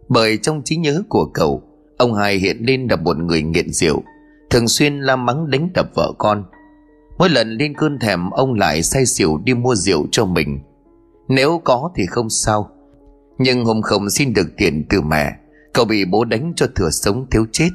Bởi 0.10 0.38
trong 0.38 0.62
trí 0.66 0.76
nhớ 0.76 1.04
của 1.10 1.26
cậu, 1.34 1.64
Ông 1.98 2.14
hai 2.14 2.36
hiện 2.36 2.58
lên 2.60 2.88
là 2.90 2.96
một 2.96 3.18
người 3.18 3.42
nghiện 3.42 3.72
rượu, 3.72 4.04
Thường 4.50 4.68
xuyên 4.68 5.00
la 5.00 5.16
mắng 5.16 5.50
đánh 5.50 5.70
đập 5.74 5.90
vợ 5.96 6.14
con. 6.18 6.44
Mỗi 7.18 7.30
lần 7.30 7.58
lên 7.58 7.74
cơn 7.74 8.00
thèm 8.00 8.30
Ông 8.30 8.54
lại 8.54 8.84
say 8.84 9.06
xỉu 9.06 9.38
đi 9.44 9.54
mua 9.54 9.76
rượu 9.76 10.08
cho 10.12 10.26
mình 10.26 10.60
nếu 11.30 11.62
có 11.64 11.92
thì 11.96 12.06
không 12.06 12.30
sao. 12.30 12.70
Nhưng 13.38 13.66
hôm 13.66 13.82
không 13.82 14.10
xin 14.10 14.34
được 14.34 14.48
tiền 14.58 14.86
từ 14.90 15.02
mẹ, 15.02 15.36
Cậu 15.74 15.86
bị 15.86 16.06
bố 16.06 16.26
đánh 16.26 16.54
cho 16.56 16.68
thừa 16.76 16.90
sống 16.90 17.26
thiếu 17.32 17.46
chết. 17.52 17.70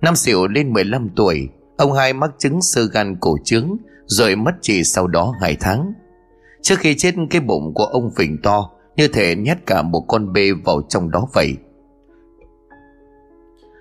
Năm 0.00 0.16
xỉu 0.16 0.46
lên 0.46 0.72
15 0.72 1.08
tuổi, 1.16 1.48
Ông 1.76 1.92
hai 1.92 2.12
mắc 2.12 2.30
chứng 2.38 2.62
sơ 2.62 2.86
gan 2.92 3.16
cổ 3.20 3.36
trướng, 3.44 3.76
Rồi 4.06 4.36
mất 4.36 4.52
chỉ 4.60 4.84
sau 4.84 5.06
đó 5.06 5.34
hai 5.40 5.56
tháng. 5.60 5.92
Trước 6.62 6.78
khi 6.78 6.94
chết, 6.94 7.14
cái 7.30 7.40
bụng 7.40 7.74
của 7.74 7.84
ông 7.84 8.10
phình 8.16 8.42
to, 8.42 8.70
Như 8.96 9.08
thể 9.08 9.36
nhét 9.36 9.66
cả 9.66 9.82
một 9.82 10.04
con 10.08 10.32
bê 10.32 10.52
vào 10.64 10.82
trong 10.88 11.10
đó 11.10 11.28
vậy. 11.32 11.56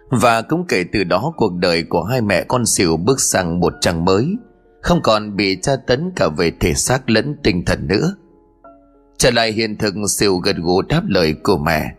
Và 0.09 0.41
cũng 0.41 0.65
kể 0.67 0.83
từ 0.91 1.03
đó, 1.03 1.33
cuộc 1.37 1.53
đời 1.53 1.83
của 1.83 2.03
hai 2.03 2.21
mẹ 2.21 2.43
con 2.43 2.65
xỉu 2.65 2.97
bước 2.97 3.19
sang 3.19 3.59
một 3.59 3.73
trang 3.81 4.05
mới, 4.05 4.35
Không 4.81 4.99
còn 5.03 5.35
bị 5.35 5.57
tra 5.61 5.75
tấn 5.75 6.11
cả 6.15 6.29
về 6.37 6.51
thể 6.59 6.73
xác 6.73 7.09
lẫn 7.09 7.35
tinh 7.43 7.65
thần 7.65 7.87
nữa. 7.87 8.15
Trở 9.19 9.31
lại 9.31 9.51
hiện 9.51 9.77
thực 9.77 9.93
xỉu 10.07 10.37
gật 10.37 10.55
gù 10.57 10.81
đáp 10.81 11.01
lời 11.07 11.35
của 11.43 11.57
mẹ. 11.57 11.95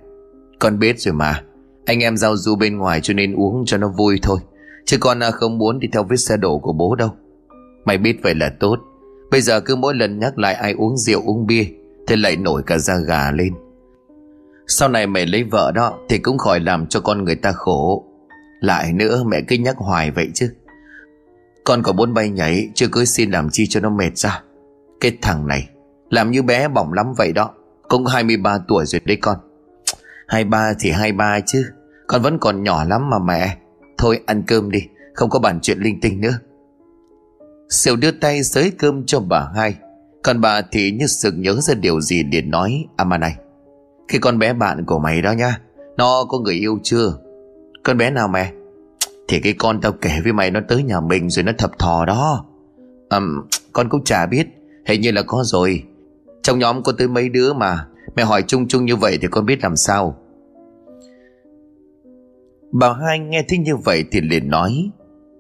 Con 0.59 0.79
biết 0.79 1.01
rồi 1.01 1.15
mà. 1.15 1.43
Anh 1.87 2.01
em 2.01 2.17
giao 2.17 2.37
du 2.37 2.57
bên 2.57 2.79
ngoài 2.79 3.01
cho 3.01 3.15
nên 3.15 3.35
uống 3.35 3.65
cho 3.67 3.77
nó 3.77 3.89
vui 3.99 4.19
thôi. 4.23 4.39
Chứ 4.85 4.97
con 5.01 5.21
à, 5.23 5.31
không 5.31 5.59
muốn 5.59 5.79
đi 5.79 5.89
theo 5.93 6.03
vết 6.03 6.17
xe 6.17 6.37
đổ 6.37 6.59
của 6.59 6.73
bố 6.73 6.95
đâu. 6.95 7.11
Mày 7.85 7.99
biết 7.99 8.17
vậy 8.23 8.35
là 8.35 8.53
tốt. 8.61 8.77
Bây 9.31 9.41
giờ 9.41 9.61
cứ 9.61 9.77
mỗi 9.77 9.95
lần 9.95 10.19
nhắc 10.19 10.39
lại 10.39 10.55
ai 10.55 10.73
uống 10.73 10.97
rượu, 10.97 11.23
uống 11.27 11.47
bia, 11.47 11.65
Thì 12.07 12.17
lại 12.17 12.37
nổi 12.37 12.63
cả 12.67 12.79
da 12.79 12.97
gà 12.97 13.31
lên. 13.31 13.55
Sau 14.67 14.89
này 14.89 15.07
mày 15.07 15.27
lấy 15.27 15.45
vợ 15.45 15.73
đó, 15.75 15.99
Thì 16.09 16.19
cũng 16.19 16.39
khỏi 16.39 16.61
làm 16.61 16.87
cho 16.87 17.01
con 17.01 17.25
người 17.25 17.37
ta 17.37 17.53
khổ. 17.53 18.05
Lại 18.61 18.93
nữa, 18.93 19.25
mẹ 19.27 19.41
cứ 19.49 19.57
nhắc 19.57 19.77
hoài 19.77 20.11
vậy 20.11 20.29
chứ. 20.35 20.51
Con 21.65 21.83
có 21.83 21.93
bốn 21.93 22.15
bay 22.15 22.31
nhảy 22.31 22.69
Chưa 22.75 22.87
cưới 22.93 23.07
xin 23.07 23.31
làm 23.31 23.51
chi 23.51 23.67
cho 23.67 23.81
nó 23.81 23.91
mệt 23.91 24.19
ra. 24.19 24.43
Cái 25.01 25.19
thằng 25.23 25.47
này. 25.47 25.69
Làm 26.11 26.31
như 26.31 26.43
bé 26.43 26.69
bỏng 26.69 26.93
lắm 26.93 27.13
vậy 27.17 27.33
đó. 27.33 27.51
Cũng 27.89 28.07
23 28.07 28.59
tuổi 28.69 28.87
rồi 28.87 29.01
đấy 29.05 29.17
con. 29.21 29.37
23 30.29 30.73
thì 30.81 30.91
23 30.91 31.41
chứ. 31.47 31.65
Con 32.07 32.23
vẫn 32.23 32.39
còn 32.39 32.63
nhỏ 32.63 32.85
lắm 32.85 33.11
mà 33.11 33.19
mẹ. 33.19 33.57
Thôi 33.99 34.21
ăn 34.27 34.43
cơm 34.47 34.71
đi 34.71 34.81
Không 35.15 35.31
có 35.31 35.39
bàn 35.39 35.59
chuyện 35.63 35.79
linh 35.79 36.01
tinh 36.01 36.21
nữa. 36.21 36.39
Siêu 37.69 37.97
đưa 37.97 38.11
tay 38.11 38.43
xới 38.43 38.73
cơm 38.79 39.07
cho 39.07 39.21
bà 39.21 39.49
hai. 39.57 39.75
Còn 40.23 40.41
bà 40.41 40.63
thì 40.73 40.91
như 40.91 41.07
sực 41.07 41.35
nhớ 41.37 41.55
ra 41.55 41.75
điều 41.75 42.01
gì 42.01 42.23
để 42.23 42.43
nói 42.43 42.85
À 42.97 43.05
mà 43.05 43.19
này 43.19 43.37
Khi 44.09 44.19
con 44.19 44.39
bé 44.39 44.53
bạn 44.53 44.85
của 44.85 44.99
mày 44.99 45.23
đó 45.23 45.33
nha 45.33 45.61
Nó 45.97 46.25
có 46.29 46.39
người 46.39 46.55
yêu 46.55 46.79
chưa? 46.83 47.13
Con 47.85 47.99
bé 47.99 48.11
nào 48.11 48.29
mẹ? 48.29 48.53
Thì 49.29 49.41
cái 49.41 49.53
con 49.59 49.81
tao 49.81 49.93
kể 49.93 50.11
với 50.25 50.33
mày 50.33 50.51
nó 50.51 50.61
tới 50.69 50.83
nhà 50.83 51.01
mình 51.01 51.31
Rồi 51.31 51.43
nó 51.43 51.53
thập 51.59 51.79
thò 51.79 52.05
đó. 52.05 52.45
À, 53.09 53.21
Con 53.73 53.89
cũng 53.89 54.05
chả 54.05 54.27
biết. 54.27 54.47
Hình 54.87 55.01
như 55.01 55.13
là 55.13 55.23
có 55.23 55.43
rồi. 55.45 55.85
Trong 56.43 56.59
nhóm 56.59 56.83
có 56.83 56.93
tới 56.99 57.09
mấy 57.09 57.29
đứa 57.29 57.53
mà. 57.53 57.87
Mẹ 58.17 58.25
hỏi 58.25 58.45
chung 58.47 58.69
chung 58.69 58.85
như 58.85 58.97
vậy 58.97 59.19
thì 59.23 59.29
con 59.31 59.47
biết 59.47 59.63
làm 59.63 59.77
sao? 59.77 60.17
Bà 62.73 62.93
hai 62.93 63.19
nghe 63.19 63.45
thấy 63.49 63.59
như 63.59 63.77
vậy 63.77 64.05
thì 64.11 64.21
liền 64.21 64.49
nói 64.49 64.91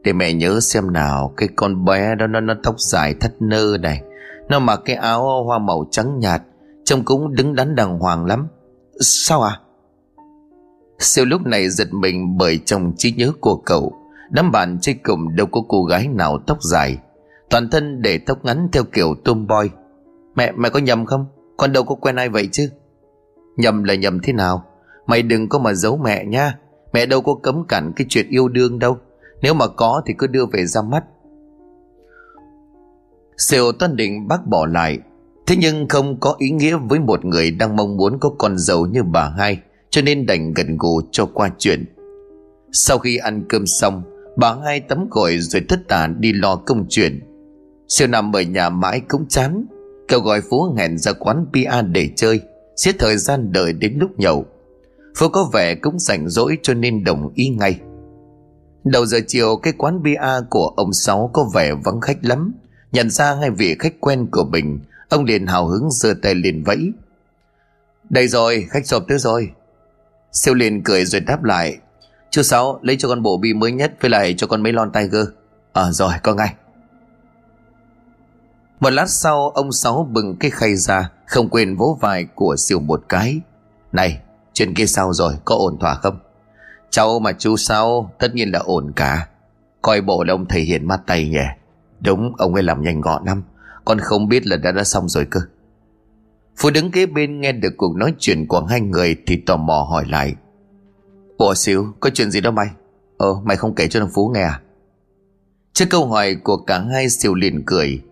Để 0.04 0.12
mẹ 0.12 0.32
nhớ 0.32 0.60
xem 0.60 0.92
nào 0.92 1.34
Cái 1.36 1.48
con 1.56 1.84
bé 1.84 2.14
đó 2.14 2.26
nó, 2.26 2.40
nó 2.40 2.54
tóc 2.62 2.74
dài 2.78 3.14
thắt 3.20 3.32
nơ 3.40 3.76
này. 3.80 4.02
Nó 4.48 4.58
mặc 4.58 4.80
cái 4.84 4.96
áo 4.96 5.44
hoa 5.44 5.58
màu 5.58 5.84
trắng 5.90 6.18
nhạt 6.18 6.42
Trông 6.84 7.04
cũng 7.04 7.34
đứng 7.34 7.54
đắn 7.54 7.74
đàng 7.74 7.98
hoàng 7.98 8.26
lắm. 8.26 8.48
Sao 9.00 9.42
à 9.42 9.60
Siêu 10.98 11.24
lúc 11.24 11.46
này 11.46 11.68
giật 11.68 11.88
mình 11.92 12.38
bởi 12.38 12.58
trong 12.64 12.92
trí 12.96 13.12
nhớ 13.12 13.32
của 13.40 13.56
cậu 13.56 14.00
Đám 14.30 14.52
bạn 14.52 14.78
chơi 14.80 14.94
cùng 14.94 15.36
đâu 15.36 15.46
có 15.46 15.60
cô 15.68 15.84
gái 15.84 16.08
nào 16.08 16.38
tóc 16.46 16.58
dài. 16.62 16.98
Toàn 17.50 17.70
thân 17.70 18.02
để 18.02 18.18
tóc 18.18 18.44
ngắn 18.44 18.68
theo 18.72 18.84
kiểu 18.84 19.14
tomboy. 19.24 19.68
Mẹ, 20.34 20.52
mẹ 20.52 20.68
có 20.68 20.78
nhầm 20.78 21.06
không? 21.06 21.26
Con 21.56 21.72
đâu 21.72 21.84
có 21.84 21.94
quen 21.94 22.16
ai 22.16 22.28
vậy 22.28 22.48
chứ? 22.52 22.70
Nhầm 23.56 23.84
là 23.84 23.94
nhầm 23.94 24.20
thế 24.22 24.32
nào? 24.32 24.64
Mày 25.06 25.22
đừng 25.22 25.48
có 25.48 25.58
mà 25.58 25.74
giấu 25.74 25.96
mẹ 25.96 26.24
nha. 26.24 26.58
Mẹ 26.92 27.06
đâu 27.06 27.20
có 27.20 27.34
cấm 27.34 27.64
cản 27.68 27.92
cái 27.96 28.06
chuyện 28.10 28.28
yêu 28.28 28.48
đương 28.48 28.78
đâu. 28.78 28.96
Nếu 29.42 29.54
mà 29.54 29.66
có 29.66 30.02
thì 30.06 30.14
cứ 30.18 30.26
đưa 30.26 30.46
về 30.46 30.66
ra 30.66 30.82
mắt. 30.82 31.04
Sều 33.36 33.72
toan 33.72 33.96
định 33.96 34.28
bác 34.28 34.46
bỏ 34.46 34.66
lại. 34.66 34.98
Thế 35.46 35.56
nhưng 35.58 35.88
không 35.88 36.20
có 36.20 36.34
ý 36.38 36.50
nghĩa 36.50 36.76
với 36.76 36.98
một 36.98 37.24
người 37.24 37.50
đang 37.50 37.76
mong 37.76 37.96
muốn 37.96 38.18
có 38.20 38.30
con 38.38 38.58
dâu 38.58 38.86
như 38.86 39.02
bà 39.02 39.34
hai 39.38 39.60
Cho 39.90 40.02
nên 40.02 40.26
đành 40.26 40.54
gần 40.54 40.76
gù 40.78 41.00
cho 41.10 41.26
qua 41.26 41.50
chuyện. 41.58 41.84
Sau 42.72 42.98
khi 42.98 43.16
ăn 43.16 43.44
cơm 43.48 43.66
xong 43.66 44.02
Bà 44.36 44.54
hai 44.64 44.80
tắm 44.80 45.08
gội 45.10 45.38
rồi 45.38 45.62
thất 45.68 45.80
tả 45.88 46.06
đi 46.06 46.32
lo 46.32 46.56
công 46.56 46.86
chuyện. 46.88 47.20
Siêu 47.88 48.08
nằm 48.08 48.36
ở 48.36 48.42
nhà 48.42 48.68
mãi 48.68 49.00
cũng 49.08 49.26
chán. 49.28 49.66
Cậu 50.10 50.20
gọi 50.20 50.40
Phú 50.50 50.74
hẹn 50.78 50.98
ra 50.98 51.12
quán 51.12 51.46
bia 51.52 51.70
để 51.92 52.10
chơi. 52.16 52.40
Xiết 52.76 52.96
thời 52.98 53.16
gian 53.16 53.52
đợi 53.52 53.72
đến 53.72 53.96
lúc 54.00 54.10
nhậu. 54.18 54.46
Phú 55.16 55.28
có 55.28 55.50
vẻ 55.52 55.74
cũng 55.74 55.98
rảnh 55.98 56.28
rỗi 56.28 56.58
cho 56.62 56.74
nên 56.74 57.04
đồng 57.04 57.32
ý 57.34 57.48
ngay. 57.48 57.80
Đầu 58.84 59.06
giờ 59.06 59.18
chiều 59.26 59.56
cái 59.56 59.72
quán 59.78 60.02
bia 60.02 60.20
của 60.50 60.72
ông 60.76 60.92
Sáu 60.92 61.30
có 61.32 61.50
vẻ 61.54 61.72
vắng 61.84 62.00
khách 62.00 62.18
lắm. 62.22 62.52
Nhận 62.92 63.10
ra 63.10 63.34
hai 63.34 63.50
vị 63.50 63.76
khách 63.78 64.00
quen 64.00 64.26
của 64.30 64.44
mình 64.44 64.78
Ông 65.08 65.24
liền 65.24 65.46
hào 65.46 65.66
hứng 65.66 65.90
giơ 65.90 66.14
tay 66.22 66.34
liền 66.34 66.64
vẫy. 66.64 66.92
Đây 68.10 68.28
rồi 68.28 68.66
khách 68.70 68.86
sộp 68.86 69.04
tới 69.08 69.18
rồi. 69.18 69.50
Siêu 70.32 70.54
liền 70.54 70.82
cười 70.82 71.04
rồi 71.04 71.20
đáp 71.20 71.44
lại. 71.44 71.78
Chú 72.30 72.42
Sáu 72.42 72.78
lấy 72.82 72.96
cho 72.96 73.08
con 73.08 73.22
bộ 73.22 73.36
bi 73.36 73.54
mới 73.54 73.72
nhất 73.72 73.92
Với 74.00 74.10
lại 74.10 74.34
cho 74.36 74.46
con 74.46 74.62
mấy 74.62 74.72
lon 74.72 74.92
tiger. 74.92 75.26
Ờ 75.72 75.88
à, 75.88 75.92
rồi 75.92 76.12
con 76.22 76.36
ngay. 76.36 76.54
Một 78.80 78.90
lát 78.90 79.06
sau, 79.10 79.50
ông 79.50 79.72
Sáu 79.72 80.08
bừng 80.10 80.36
cái 80.36 80.50
khay 80.50 80.76
ra, 80.76 81.10
Không 81.26 81.48
quên 81.48 81.76
vỗ 81.76 81.98
vai 82.00 82.24
của 82.34 82.56
siêu 82.58 82.80
một 82.80 83.02
cái. 83.08 83.40
Này, 83.92 84.20
Chuyện 84.52 84.74
kia 84.74 84.86
sao 84.86 85.12
rồi? 85.12 85.34
Có 85.44 85.54
ổn 85.54 85.78
thỏa 85.78 85.94
không? 85.94 86.18
Cháu 86.90 87.18
mà 87.18 87.32
chú 87.32 87.56
sao 87.56 88.10
Tất 88.18 88.34
nhiên 88.34 88.50
là 88.52 88.58
ổn 88.58 88.92
cả. 88.96 89.28
Coi 89.82 90.00
bộ 90.00 90.24
là 90.24 90.34
ông 90.34 90.46
thầy 90.46 90.60
hiền 90.60 90.88
mắt 90.88 91.00
tay 91.06 91.28
nhỉ. 91.28 91.38
Đúng, 92.00 92.32
ông 92.38 92.54
ấy 92.54 92.62
làm 92.62 92.82
nhanh 92.82 93.00
gọn 93.00 93.24
lắm. 93.24 93.42
Con 93.84 93.98
không 93.98 94.28
biết 94.28 94.46
là 94.46 94.56
đã 94.56 94.72
đã 94.72 94.84
xong 94.84 95.08
rồi 95.08 95.26
cơ. 95.30 95.40
Phú 96.56 96.70
đứng 96.70 96.90
kế 96.90 97.06
bên 97.06 97.40
nghe 97.40 97.52
được 97.52 97.74
cuộc 97.76 97.96
nói 97.96 98.14
chuyện 98.18 98.46
của 98.46 98.60
hai 98.60 98.80
người 98.80 99.16
Thì 99.26 99.36
tò 99.36 99.56
mò 99.56 99.86
hỏi 99.90 100.04
lại. 100.08 100.34
Bộ 101.38 101.54
xíu 101.54 101.86
có 102.00 102.10
chuyện 102.10 102.30
gì 102.30 102.40
đó 102.40 102.50
mày? 102.50 102.66
Ờ 103.18 103.34
mày 103.44 103.56
không 103.56 103.74
kể 103.74 103.88
cho 103.88 104.00
thằng 104.00 104.10
Phú 104.14 104.30
nghe 104.34 104.42
à? 104.42 104.60
Trước 105.72 105.86
câu 105.90 106.06
hỏi 106.06 106.36
của 106.44 106.56
cả 106.56 106.78
hai, 106.92 107.08
siêu 107.08 107.34
liền 107.34 107.62
cười. 107.66 108.02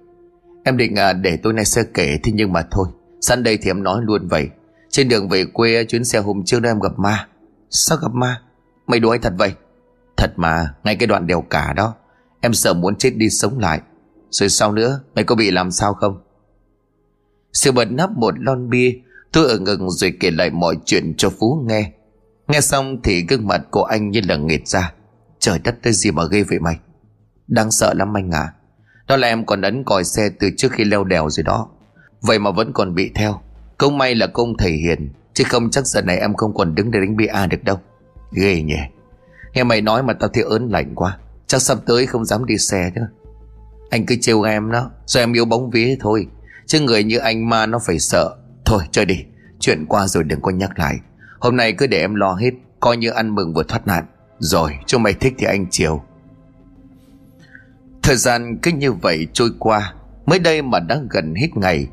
Em 0.69 0.77
định 0.77 0.95
à, 0.95 1.13
để 1.13 1.39
tôi 1.43 1.53
nay 1.53 1.65
sẽ 1.65 1.83
kể 1.95 2.19
Thế 2.23 2.33
nhưng 2.35 2.53
mà 2.53 2.63
thôi. 2.71 2.89
Sẵn 3.21 3.43
đây 3.43 3.59
thì 3.63 3.71
em 3.71 3.83
nói 3.83 4.01
luôn 4.03 4.29
vậy. 4.29 4.49
Trên 4.91 5.09
đường 5.09 5.29
về 5.29 5.45
quê 5.45 5.85
chuyến 5.85 6.05
xe 6.05 6.19
hôm 6.19 6.45
trước 6.45 6.61
đó 6.61 6.71
em 6.71 6.81
gặp 6.81 6.99
ma. 6.99 7.29
Sao 7.71 7.99
gặp 8.03 8.13
ma? 8.13 8.43
Mày 8.87 9.01
đùa 9.01 9.17
thật 9.23 9.33
vậy? 9.39 9.53
Thật 10.17 10.33
mà 10.37 10.75
ngay 10.85 10.97
cái 10.97 11.07
đoạn 11.07 11.27
đèo 11.27 11.43
cả 11.43 11.73
đó. 11.73 11.95
Em 12.41 12.55
sợ 12.55 12.75
muốn 12.75 12.97
chết 12.97 13.11
đi 13.17 13.31
sống 13.31 13.59
lại. 13.59 13.81
Rồi 14.31 14.49
sau 14.49 14.73
nữa 14.73 15.01
mày 15.15 15.25
có 15.25 15.35
bị 15.35 15.51
làm 15.51 15.71
sao 15.71 15.95
không? 15.95 16.23
Sự 17.53 17.73
bật 17.73 17.93
nắp 17.93 18.11
một 18.11 18.35
lon 18.39 18.71
bia 18.71 18.93
Tôi 19.33 19.49
ở 19.49 19.59
ngừng 19.59 19.91
rồi 19.91 20.13
kể 20.21 20.31
lại 20.31 20.51
mọi 20.51 20.77
chuyện 20.85 21.15
cho 21.17 21.31
Phú 21.31 21.65
nghe. 21.69 21.93
Nghe 22.49 22.61
xong 22.61 23.03
thì 23.05 23.27
gương 23.29 23.47
mặt 23.47 23.61
của 23.71 23.85
anh 23.85 24.11
như 24.11 24.21
là 24.29 24.37
nghệt 24.37 24.69
ra. 24.69 24.93
Trời 25.39 25.59
đất 25.59 25.77
tới 25.83 25.93
gì 25.93 26.11
mà 26.11 26.23
ghê 26.31 26.43
vậy 26.43 26.59
mày? 26.59 26.79
Đáng 27.47 27.71
sợ 27.71 27.95
lắm 27.95 28.17
anh 28.17 28.31
à 28.31 28.53
đó 29.09 29.17
là 29.17 29.29
em 29.29 29.47
còn 29.47 29.63
ấn 29.63 29.85
còi 29.85 30.05
xe 30.05 30.31
từ 30.41 30.51
trước 30.57 30.73
khi 30.73 30.85
leo 30.85 31.05
đèo 31.05 31.31
rồi 31.31 31.45
đó. 31.45 31.69
Vậy 32.21 32.39
mà 32.39 32.51
vẫn 32.51 32.73
còn 32.73 32.95
bị 32.95 33.11
theo. 33.15 33.41
Công 33.79 33.99
may 33.99 34.15
là 34.15 34.27
công 34.27 34.57
thầy 34.57 34.73
hiền 34.73 35.09
Chứ 35.39 35.45
không 35.45 35.71
chắc 35.71 35.87
giờ 35.87 36.03
này 36.03 36.19
em 36.19 36.35
không 36.35 36.55
còn 36.55 36.75
đứng 36.75 36.91
để 36.91 37.01
đánh 37.01 37.17
bia 37.17 37.47
được 37.51 37.65
đâu. 37.65 37.77
Ghê 38.33 38.63
nhỉ. 38.63 38.79
Nghe 39.55 39.65
mày 39.65 39.81
nói 39.81 40.03
mà 40.03 40.13
tao 40.13 40.29
thấy 40.29 40.43
ớn 40.43 40.69
lạnh 40.69 40.93
quá. 40.95 41.19
Chắc 41.47 41.63
sắp 41.63 41.79
tới 41.87 42.07
không 42.07 42.25
dám 42.25 42.45
đi 42.45 42.59
xe 42.59 42.91
nữa. 42.95 43.09
Anh 43.91 44.07
cứ 44.07 44.17
trêu 44.21 44.43
em 44.43 44.71
đó, 44.71 44.91
Rồi 45.07 45.23
em 45.23 45.33
yếu 45.33 45.45
bóng 45.45 45.71
vía 45.71 45.97
thôi. 46.01 46.27
Chứ 46.67 46.81
người 46.81 47.05
như 47.05 47.19
anh 47.19 47.49
ma 47.49 47.67
nó 47.67 47.79
phải 47.87 47.99
sợ. 47.99 48.37
Thôi, 48.65 48.83
chơi 48.91 49.05
đi. 49.05 49.25
Chuyện 49.61 49.87
qua 49.87 50.07
rồi 50.07 50.25
đừng 50.25 50.41
có 50.41 50.51
nhắc 50.51 50.79
lại. 50.79 50.97
Hôm 51.39 51.57
nay 51.57 51.73
cứ 51.73 51.87
để 51.87 52.01
em 52.01 52.15
lo 52.15 52.35
hết, 52.35 52.51
Coi 52.81 52.97
như 52.97 53.11
ăn 53.11 53.35
mừng 53.35 53.55
vừa 53.55 53.63
thoát 53.63 53.87
nạn. 53.87 54.05
Rồi 54.39 54.79
cho 54.87 54.99
mày 54.99 55.13
thích 55.13 55.35
thì 55.39 55.47
anh 55.47 55.67
chiều. 55.71 56.03
Thời 58.09 58.17
gian 58.17 58.59
cứ 58.63 58.71
như 58.71 58.93
vậy 58.93 59.27
trôi 59.33 59.51
qua 59.59 59.95
Mới 60.27 60.39
đây 60.39 60.63
mà 60.63 60.81
đã 60.81 61.01
gần 61.11 61.35
hết 61.35 61.49
ngày. 61.55 61.87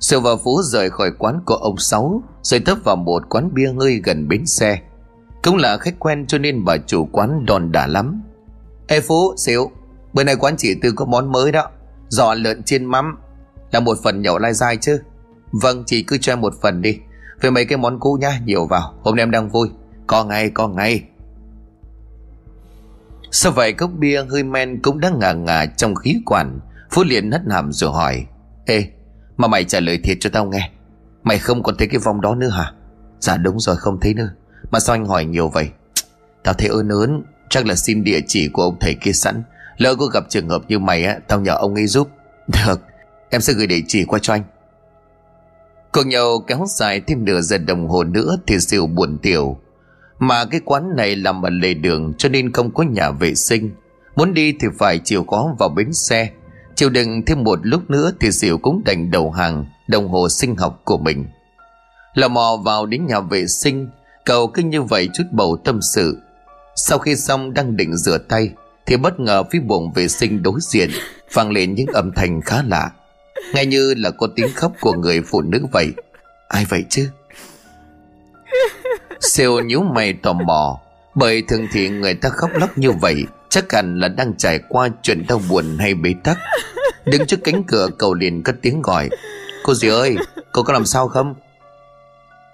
Sự 0.00 0.20
và 0.20 0.30
Phú 0.44 0.62
rời 0.62 0.90
khỏi 0.90 1.10
quán 1.18 1.40
của 1.46 1.54
ông 1.54 1.78
Sáu 1.78 2.22
Rồi 2.42 2.60
tấp 2.60 2.78
vào 2.84 2.96
một 2.96 3.22
quán 3.28 3.54
bia 3.54 3.72
hơi 3.80 4.00
gần 4.04 4.28
bến 4.28 4.46
xe. 4.46 4.78
Cũng 5.42 5.56
là 5.56 5.76
khách 5.76 5.98
quen 5.98 6.26
cho 6.26 6.38
nên 6.38 6.64
bà 6.64 6.76
chủ 6.86 7.08
quán 7.12 7.46
đòn 7.46 7.72
đả 7.72 7.86
lắm. 7.86 8.22
Ê 8.86 9.00
Phú, 9.00 9.34
xíu 9.36 9.70
Bữa 10.12 10.24
nay 10.24 10.36
quán 10.36 10.54
chị 10.58 10.74
Tư 10.82 10.92
có 10.96 11.04
món 11.04 11.32
mới 11.32 11.52
đó 11.52 11.70
Giò 12.08 12.34
lợn 12.34 12.62
chiên 12.62 12.84
mắm 12.84 13.16
Là 13.72 13.80
một 13.80 13.98
phần 14.02 14.22
nhậu 14.22 14.38
lai 14.38 14.54
dai 14.54 14.76
chứ. 14.76 15.00
Vâng 15.52 15.84
chị 15.86 16.02
cứ 16.02 16.18
cho 16.18 16.32
em 16.32 16.40
một 16.40 16.54
phần 16.62 16.82
đi 16.82 16.98
Về 17.40 17.50
mấy 17.50 17.64
cái 17.64 17.78
món 17.78 18.00
cũ 18.00 18.18
nhá 18.20 18.40
nhiều 18.44 18.66
vào 18.66 18.94
Hôm 19.02 19.16
nay 19.16 19.22
em 19.22 19.30
đang 19.30 19.48
vui. 19.48 19.68
Có 20.06 20.24
ngay 20.24 20.50
có 20.50 20.68
ngay. 20.68 21.02
Sao 23.36 23.52
vậy 23.52 23.72
cốc 23.72 23.90
bia 23.98 24.24
hơi 24.30 24.42
men 24.42 24.82
cũng 24.82 25.00
đã 25.00 25.10
ngà 25.20 25.32
ngà 25.32 25.66
trong 25.66 25.94
khí 25.94 26.16
quản? 26.26 26.60
Phú 26.90 27.04
liền 27.04 27.30
hất 27.30 27.40
hàm 27.50 27.72
rồi 27.72 27.92
hỏi. 27.92 28.26
Ê, 28.66 28.86
mà 29.36 29.48
mày 29.48 29.64
trả 29.64 29.80
lời 29.80 29.98
thiệt 30.04 30.16
cho 30.20 30.30
tao 30.32 30.44
nghe. 30.44 30.70
Mày 31.22 31.38
không 31.38 31.62
còn 31.62 31.76
thấy 31.76 31.88
cái 31.88 31.98
vòng 31.98 32.20
đó 32.20 32.34
nữa 32.34 32.48
hả? 32.48 32.72
Dạ 33.20 33.36
đúng 33.36 33.60
rồi, 33.60 33.76
không 33.76 34.00
thấy 34.00 34.14
nữa. 34.14 34.30
Mà 34.70 34.80
sao 34.80 34.94
anh 34.94 35.06
hỏi 35.06 35.24
nhiều 35.24 35.48
vậy? 35.48 35.68
Tao 36.42 36.54
thấy 36.54 36.68
ơn 36.68 36.88
ớn. 36.88 37.22
Chắc 37.50 37.66
là 37.66 37.74
xin 37.74 38.04
địa 38.04 38.20
chỉ 38.26 38.48
của 38.48 38.62
ông 38.62 38.76
thầy 38.80 38.94
kia 38.94 39.12
sẵn. 39.12 39.42
Lỡ 39.76 39.94
có 39.94 40.06
gặp 40.06 40.24
trường 40.28 40.48
hợp 40.48 40.62
như 40.68 40.78
mày 40.78 41.04
á, 41.04 41.18
Tao 41.28 41.40
nhờ 41.40 41.54
ông 41.54 41.74
ấy 41.74 41.86
giúp. 41.86 42.08
Được, 42.66 42.80
Em 43.30 43.40
sẽ 43.40 43.52
gửi 43.52 43.66
địa 43.66 43.80
chỉ 43.88 44.04
qua 44.04 44.18
cho 44.22 44.32
anh. 44.32 44.42
Cuộc 45.92 46.06
nhậu 46.06 46.44
kéo 46.46 46.64
dài 46.68 47.00
thêm 47.00 47.24
nửa 47.24 47.40
giờ 47.40 47.58
đồng 47.58 47.88
hồ 47.88 48.04
nữa 48.04 48.36
Thì 48.46 48.60
siêu 48.60 48.86
buồn 48.86 49.18
tiểu. 49.22 49.58
Mà 50.18 50.44
cái 50.44 50.60
quán 50.64 50.96
này 50.96 51.16
nằm 51.16 51.42
ở 51.42 51.50
lề 51.50 51.74
đường 51.74 52.12
Cho 52.18 52.28
nên 52.28 52.52
không 52.52 52.74
có 52.74 52.82
nhà 52.82 53.10
vệ 53.10 53.34
sinh. 53.34 53.70
Muốn 54.16 54.34
đi 54.34 54.52
thì 54.60 54.68
phải 54.78 54.98
chịu 54.98 55.24
khó 55.24 55.54
vào 55.58 55.68
bến 55.68 55.92
xe. 55.92 56.30
Chịu 56.74 56.90
đựng 56.90 57.22
thêm 57.26 57.44
một 57.44 57.58
lúc 57.62 57.90
nữa 57.90 58.12
Thì 58.20 58.30
Diệu 58.30 58.58
cũng 58.58 58.82
đành 58.84 59.10
đầu 59.10 59.30
hàng, 59.30 59.66
Đồng 59.88 60.08
hồ 60.08 60.28
sinh 60.28 60.56
học 60.56 60.80
của 60.84 60.98
mình. 60.98 61.26
Lò 62.14 62.28
mò 62.28 62.60
vào 62.64 62.86
đến 62.86 63.06
nhà 63.06 63.20
vệ 63.20 63.46
sinh, 63.46 63.88
Cậu 64.24 64.46
cứ 64.46 64.62
như 64.62 64.82
vậy 64.82 65.08
chút 65.14 65.24
bầu 65.32 65.56
tâm 65.64 65.80
sự. 65.82 66.18
Sau 66.76 66.98
khi 66.98 67.16
xong 67.16 67.54
đang 67.54 67.76
định 67.76 67.96
rửa 67.96 68.18
tay, 68.18 68.50
Thì 68.86 68.96
bất 68.96 69.20
ngờ 69.20 69.42
phía 69.50 69.60
buồng 69.60 69.92
vệ 69.92 70.08
sinh 70.08 70.42
đối 70.42 70.60
diện 70.60 70.90
vang 71.32 71.50
lên 71.50 71.74
những 71.74 71.86
âm 71.86 72.12
thanh 72.12 72.40
khá 72.40 72.62
lạ. 72.68 72.90
Nghe 73.54 73.66
như 73.66 73.94
là 73.96 74.10
có 74.10 74.28
tiếng 74.36 74.48
khóc 74.54 74.72
của 74.80 74.92
người 74.92 75.20
phụ 75.22 75.40
nữ 75.40 75.66
vậy. 75.72 75.92
Ai 76.48 76.64
vậy 76.68 76.84
chứ? 76.88 77.08
Siêu 79.30 79.60
nhíu 79.60 79.82
mày 79.82 80.12
tò 80.12 80.32
mò. 80.32 80.80
Bởi 81.14 81.42
thường 81.42 81.66
thì 81.72 81.88
người 81.88 82.14
ta 82.14 82.28
khóc 82.28 82.50
lóc 82.54 82.78
như 82.78 82.90
vậy, 82.92 83.24
Chắc 83.54 83.72
hẳn 83.72 83.98
là 84.00 84.08
đang 84.08 84.36
trải 84.36 84.60
qua 84.68 84.88
chuyện 85.02 85.24
đau 85.28 85.40
buồn 85.48 85.78
hay 85.78 85.94
bế 85.94 86.14
tắc. 86.24 86.38
Đứng 87.04 87.26
trước 87.26 87.40
cánh 87.44 87.64
cửa, 87.64 87.88
cậu 87.98 88.14
liền 88.14 88.42
cất 88.42 88.56
tiếng 88.62 88.82
gọi. 88.82 89.10
Cô 89.62 89.74
dì 89.74 89.88
ơi, 89.88 90.16
Cô 90.52 90.62
có 90.62 90.72
làm 90.72 90.86
sao 90.86 91.08
không? 91.08 91.34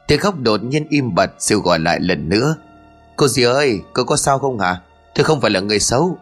Tiếng 0.06 0.20
khóc 0.20 0.38
đột 0.38 0.62
nhiên 0.62 0.86
im 0.90 1.14
bặt, 1.14 1.30
Siêu 1.38 1.60
gọi 1.60 1.78
lại 1.78 2.00
lần 2.00 2.28
nữa. 2.28 2.56
Cô 3.16 3.28
dì 3.28 3.42
ơi, 3.42 3.80
cô 3.92 4.04
có 4.04 4.16
sao 4.16 4.38
không 4.38 4.58
hả? 4.58 4.80
Tôi 5.14 5.24
không 5.24 5.40
phải 5.40 5.50
là 5.50 5.60
người 5.60 5.80
xấu. 5.80 6.18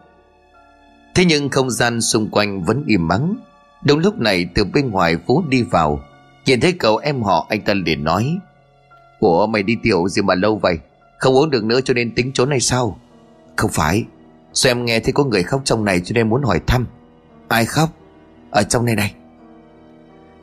Thế 1.15 1.25
nhưng 1.25 1.49
không 1.49 1.71
gian 1.71 2.01
xung 2.01 2.29
quanh 2.29 2.63
vẫn 2.63 2.83
im 2.87 3.07
mắng. 3.07 3.35
Đúng 3.83 3.99
lúc 3.99 4.17
này, 4.17 4.49
từ 4.55 4.63
bên 4.63 4.89
ngoài 4.89 5.17
Phú 5.27 5.43
đi 5.49 5.63
vào. 5.63 5.99
Nhìn 6.45 6.61
thấy 6.61 6.71
cậu 6.71 6.97
em 6.97 7.21
họ, 7.21 7.47
anh 7.49 7.61
ta 7.61 7.73
liền 7.73 8.03
nói. 8.03 8.37
Ủa, 9.19 9.47
mày 9.47 9.63
đi 9.63 9.77
tiểu 9.83 10.07
gì 10.07 10.21
mà 10.21 10.35
lâu 10.35 10.57
vậy? 10.57 10.77
Không 11.19 11.35
uống 11.35 11.49
được 11.49 11.63
nữa 11.63 11.81
cho 11.81 11.93
nên 11.93 12.15
tính 12.15 12.31
trốn 12.33 12.49
hay 12.49 12.59
sao? 12.59 12.99
Không 13.55 13.71
phải. 13.71 14.05
Sao 14.53 14.71
em 14.71 14.85
nghe 14.85 14.99
thấy 14.99 15.13
có 15.13 15.23
người 15.23 15.43
khóc 15.43 15.61
trong 15.63 15.85
này 15.85 16.01
cho 16.05 16.13
nên 16.13 16.29
muốn 16.29 16.43
hỏi 16.43 16.59
thăm? 16.67 16.87
Ai 17.47 17.65
khóc? 17.65 17.89
Ở 18.51 18.63
trong 18.63 18.85
này 18.85 18.95
này. 18.95 19.13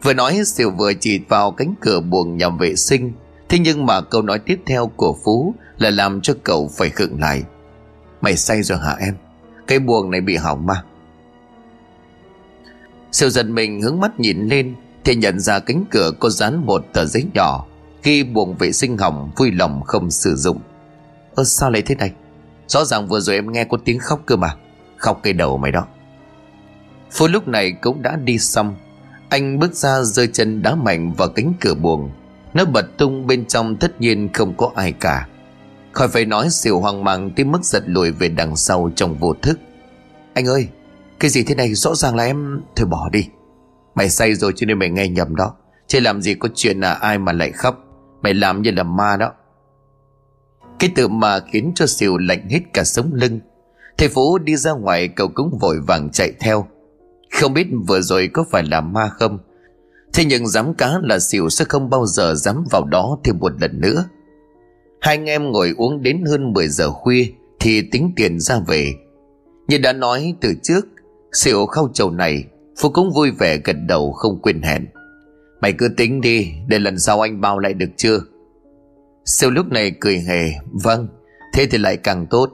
Vừa 0.03 0.14
nói 0.14 0.41
Diệu 0.45 0.70
vừa 0.70 0.93
chỉ 0.93 1.20
vào 1.29 1.51
cánh 1.51 1.74
cửa 1.81 2.01
buồng 2.01 2.37
nhà 2.37 2.49
vệ 2.49 2.77
sinh. 2.77 3.12
Thế 3.49 3.59
nhưng 3.59 3.87
mà 3.87 4.01
câu 4.01 4.22
nói 4.22 4.39
tiếp 4.39 4.61
theo 4.66 4.87
của 4.97 5.16
Phú 5.24 5.55
Là 5.79 5.91
làm 5.91 6.20
cho 6.20 6.35
cậu 6.43 6.70
phải 6.77 6.91
khựng 6.91 7.20
lại. 7.20 7.43
Mày 8.20 8.37
say 8.37 8.62
rồi 8.62 8.79
hả 8.79 8.97
em? 9.01 9.14
Cái 9.66 9.79
buồng 9.79 10.11
này 10.11 10.20
bị 10.20 10.37
hỏng 10.37 10.66
mà. 10.66 10.83
Siêu 13.12 13.31
giật 13.31 13.47
mình, 13.47 13.83
hướng 13.83 14.01
mắt 14.01 14.20
nhìn 14.20 14.49
lên, 14.49 14.74
Thì 15.05 15.14
nhận 15.14 15.41
ra 15.41 15.59
cánh 15.59 15.85
cửa 15.91 16.11
có 16.20 16.29
dán 16.29 16.66
một 16.66 16.85
tờ 16.93 17.05
giấy 17.05 17.24
nhỏ. 17.35 17.66
Khi 18.07 18.22
buồng 18.22 18.57
vệ 18.57 18.72
sinh 18.72 18.98
hỏng, 18.98 19.30
Vui 19.36 19.52
lòng 19.52 19.82
không 19.82 20.11
sử 20.11 20.36
dụng. 20.36 20.61
Ơ, 21.34 21.44
sao 21.44 21.70
lại 21.70 21.82
thế 21.82 21.94
này? 21.94 22.12
Rõ 22.66 22.84
ràng 22.84 23.09
vừa 23.09 23.20
rồi 23.20 23.36
em 23.36 23.52
nghe 23.52 23.64
có 23.64 23.78
tiếng 23.84 23.98
khóc 23.98 24.22
cơ 24.26 24.36
mà. 24.36 24.57
Khóc 24.96 25.20
cây 25.22 25.32
đầu 25.32 25.59
mày 25.59 25.72
đó. 25.72 25.86
Phú 27.11 27.26
lúc 27.26 27.48
này 27.48 27.72
cũng 27.72 28.02
đã 28.02 28.16
đi 28.16 28.38
xong. 28.38 28.76
Anh 29.28 29.59
bước 29.59 29.74
ra 29.74 30.02
rơi 30.02 30.28
chân 30.32 30.62
đá 30.62 30.74
mạnh 30.74 31.12
vào 31.12 31.28
cánh 31.28 31.52
cửa 31.61 31.74
buồng. 31.74 32.11
Nó 32.54 32.64
bật 32.64 32.86
tung 32.98 33.26
bên 33.26 33.46
trong 33.46 33.76
tất 33.76 34.00
nhiên 34.00 34.28
không 34.32 34.54
có 34.57 34.70
ai 34.74 34.92
cả. 34.92 35.28
Khỏi 35.92 36.09
phải 36.09 36.24
nói 36.24 36.50
xỉu 36.50 36.80
hoang 36.80 37.04
mang 37.04 37.30
tới 37.36 37.44
mức 37.44 37.64
giật 37.64 37.82
lùi 37.86 38.11
về 38.11 38.28
đằng 38.28 38.57
sau 38.57 38.90
trong 38.96 39.14
vô 39.14 39.34
thức. 39.42 39.59
Anh 40.34 40.46
ơi, 40.46 40.68
Cái 41.20 41.30
gì 41.30 41.42
thế 41.42 41.54
này? 41.54 41.74
Rõ 41.74 41.94
ràng 41.94 42.16
là 42.16 42.24
em, 42.24 42.61
Thôi 42.76 42.86
bỏ 42.86 43.09
đi. 43.12 43.28
Mày 43.94 44.11
say 44.11 44.34
rồi 44.34 44.52
cho 44.57 44.64
nên 44.66 44.78
mày 44.78 44.90
nghe 44.90 45.09
nhầm 45.09 45.36
đó. 45.36 45.54
Chứ 45.86 46.00
làm 46.00 46.22
gì 46.22 46.34
có 46.34 46.48
chuyện 46.54 46.80
là 46.80 46.92
ai 46.92 47.18
mà 47.18 47.32
lại 47.32 47.52
khóc. 47.52 47.86
Mày 48.27 48.35
làm 48.35 48.62
như 48.62 48.70
là 48.70 48.83
ma 48.83 49.16
đó. 49.16 49.33
Cái 50.79 50.91
tự 50.97 51.09
mà 51.09 51.41
khiến 51.53 51.72
cho 51.74 51.87
Siêu 51.87 52.16
lạnh 52.16 52.49
hết 52.51 52.61
cả 52.72 52.85
sống 52.85 53.11
lưng. 53.12 53.41
Thầy 53.99 54.09
Phú 54.09 54.39
đi 54.39 54.57
ra 54.57 54.72
ngoài, 54.72 55.09
cậu 55.09 55.29
cũng 55.29 55.59
vội 55.61 55.77
vàng 55.87 56.11
chạy 56.11 56.33
theo. 56.41 56.66
Không 57.41 57.55
biết 57.55 57.66
vừa 57.89 58.01
rồi 58.01 58.31
có 58.33 58.45
phải 58.51 58.62
là 58.62 58.81
ma 58.81 59.09
không? 59.09 59.39
Thế 60.14 60.24
nhưng 60.24 60.49
dám 60.49 60.74
cá 60.74 60.91
là 61.03 61.18
Siêu 61.18 61.49
sẽ 61.49 61.64
không 61.68 61.91
bao 61.91 62.07
giờ 62.07 62.35
dám 62.35 62.64
vào 62.70 62.85
đó 62.85 63.18
thêm 63.24 63.39
một 63.39 63.53
lần 63.61 63.81
nữa. 63.81 64.05
Hai 65.01 65.16
anh 65.16 65.24
em 65.24 65.53
ngồi 65.53 65.74
uống 65.77 66.03
đến 66.03 66.24
hơn 66.31 66.53
10 66.53 66.68
giờ 66.68 66.91
khuya 66.91 67.27
Thì 67.61 67.83
tính 67.93 68.12
tiền 68.16 68.41
ra 68.41 68.59
về. 68.66 68.93
Như 69.68 69.79
đã 69.79 69.93
nói 69.93 70.35
từ 70.41 70.55
trước, 70.62 70.87
Siêu 71.33 71.66
khâu 71.66 71.89
chầu 71.95 72.11
này, 72.11 72.45
Phú 72.79 72.89
cũng 72.89 73.11
vui 73.14 73.31
vẻ 73.31 73.59
gật 73.64 73.77
đầu 73.89 74.12
không 74.12 74.43
quên 74.43 74.62
hẹn. 74.62 74.87
Mày 75.61 75.72
cứ 75.72 75.88
tính 75.96 76.20
đi, 76.20 76.52
Để 76.68 76.78
lần 76.78 76.98
sau 76.98 77.20
anh 77.20 77.40
bao 77.40 77.59
lại 77.59 77.74
được 77.74 77.90
chưa? 77.96 78.18
Siêu 79.24 79.50
lúc 79.50 79.66
này 79.66 79.92
cười 80.00 80.18
hề 80.18 80.44
Vâng 80.84 81.09
Thế 81.54 81.66
thì 81.70 81.78
lại 81.78 81.96
càng 81.96 82.26
tốt. 82.26 82.50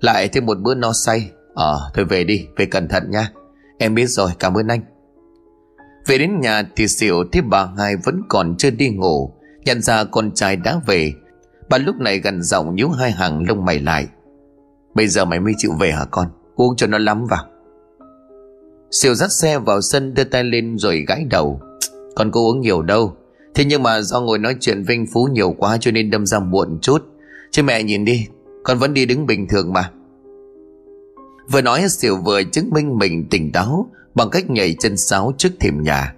Lại 0.00 0.28
thêm 0.28 0.46
một 0.46 0.58
bữa 0.58 0.74
no 0.74 0.92
say. 0.92 1.30
Ờ 1.54 1.90
thôi 1.94 2.04
về 2.04 2.24
đi, 2.24 2.46
Về 2.56 2.66
cẩn 2.66 2.88
thận 2.88 3.10
nha. 3.10 3.30
Em 3.78 3.94
biết 3.94 4.06
rồi, 4.06 4.30
cảm 4.38 4.54
ơn 4.54 4.66
anh. 4.68 4.80
Về 6.06 6.18
đến 6.18 6.40
nhà 6.40 6.62
thì 6.76 6.88
Siêu 6.88 7.24
thấy 7.32 7.42
bà 7.42 7.68
hai 7.78 7.96
vẫn 8.04 8.22
còn 8.28 8.56
chưa 8.56 8.70
đi 8.70 8.88
ngủ, 8.88 9.32
Nhận 9.64 9.82
ra 9.82 10.04
con 10.04 10.30
trai 10.34 10.56
đã 10.56 10.80
về. 10.86 11.12
Bà 11.68 11.78
lúc 11.78 11.96
này 11.96 12.18
gần 12.18 12.42
giọng 12.42 12.74
nhíu 12.74 12.90
hai 12.90 13.10
hàng 13.10 13.44
lông 13.48 13.64
mày 13.64 13.78
lại. 13.78 14.06
Bây 14.94 15.08
giờ 15.08 15.24
mày 15.24 15.40
mới 15.40 15.52
chịu 15.58 15.72
về 15.80 15.92
hả 15.92 16.04
con? 16.10 16.28
Uống 16.54 16.76
cho 16.76 16.86
nó 16.86 16.98
lắm 16.98 17.26
vào. 17.26 17.44
Siêu 18.90 19.14
dắt 19.14 19.32
xe 19.32 19.58
vào 19.58 19.80
sân 19.80 20.14
đưa 20.14 20.24
tay 20.24 20.44
lên 20.44 20.78
rồi 20.78 21.04
gãi 21.08 21.24
đầu. 21.30 21.60
Con 22.16 22.30
có 22.30 22.40
uống 22.40 22.60
nhiều 22.60 22.82
đâu. 22.82 23.16
Thế 23.54 23.64
nhưng 23.64 23.82
mà 23.82 24.00
do 24.00 24.20
ngồi 24.20 24.38
nói 24.38 24.56
chuyện 24.60 24.82
Vinh 24.82 25.06
Phú 25.12 25.28
nhiều 25.32 25.54
quá 25.58 25.78
cho 25.80 25.90
nên 25.90 26.10
đâm 26.10 26.26
ra 26.26 26.38
muộn 26.38 26.78
chút. 26.82 27.04
Chứ 27.50 27.62
mẹ 27.62 27.82
nhìn 27.82 28.04
đi, 28.04 28.26
Con 28.64 28.78
vẫn 28.78 28.94
đi 28.94 29.06
đứng 29.06 29.26
bình 29.26 29.48
thường 29.48 29.72
mà. 29.72 29.90
Vừa 31.50 31.60
nói 31.60 31.82
Diệu 31.88 32.16
vừa 32.16 32.42
chứng 32.42 32.70
minh 32.70 32.98
mình 32.98 33.26
tỉnh 33.30 33.52
táo 33.52 33.90
Bằng 34.14 34.30
cách 34.30 34.50
nhảy 34.50 34.76
chân 34.78 34.96
sáo 34.96 35.32
trước 35.38 35.48
thềm 35.60 35.82
nhà. 35.82 36.14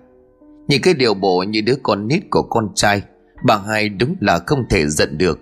Nhìn 0.68 0.82
cái 0.82 0.94
điều 0.94 1.14
bộ 1.14 1.44
như 1.48 1.60
đứa 1.60 1.76
con 1.82 2.08
nít 2.08 2.22
của 2.30 2.42
con 2.42 2.68
trai, 2.74 3.02
Bà 3.44 3.58
hai 3.58 3.88
đúng 3.88 4.16
là 4.20 4.38
không 4.46 4.64
thể 4.70 4.86
giận 4.86 5.18
được. 5.18 5.40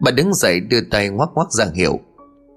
Bà 0.00 0.10
đứng 0.10 0.34
dậy 0.34 0.60
đưa 0.60 0.80
tay 0.90 1.08
ngoắc 1.08 1.30
ngoắc 1.34 1.52
ra 1.52 1.66
hiệu. 1.74 2.00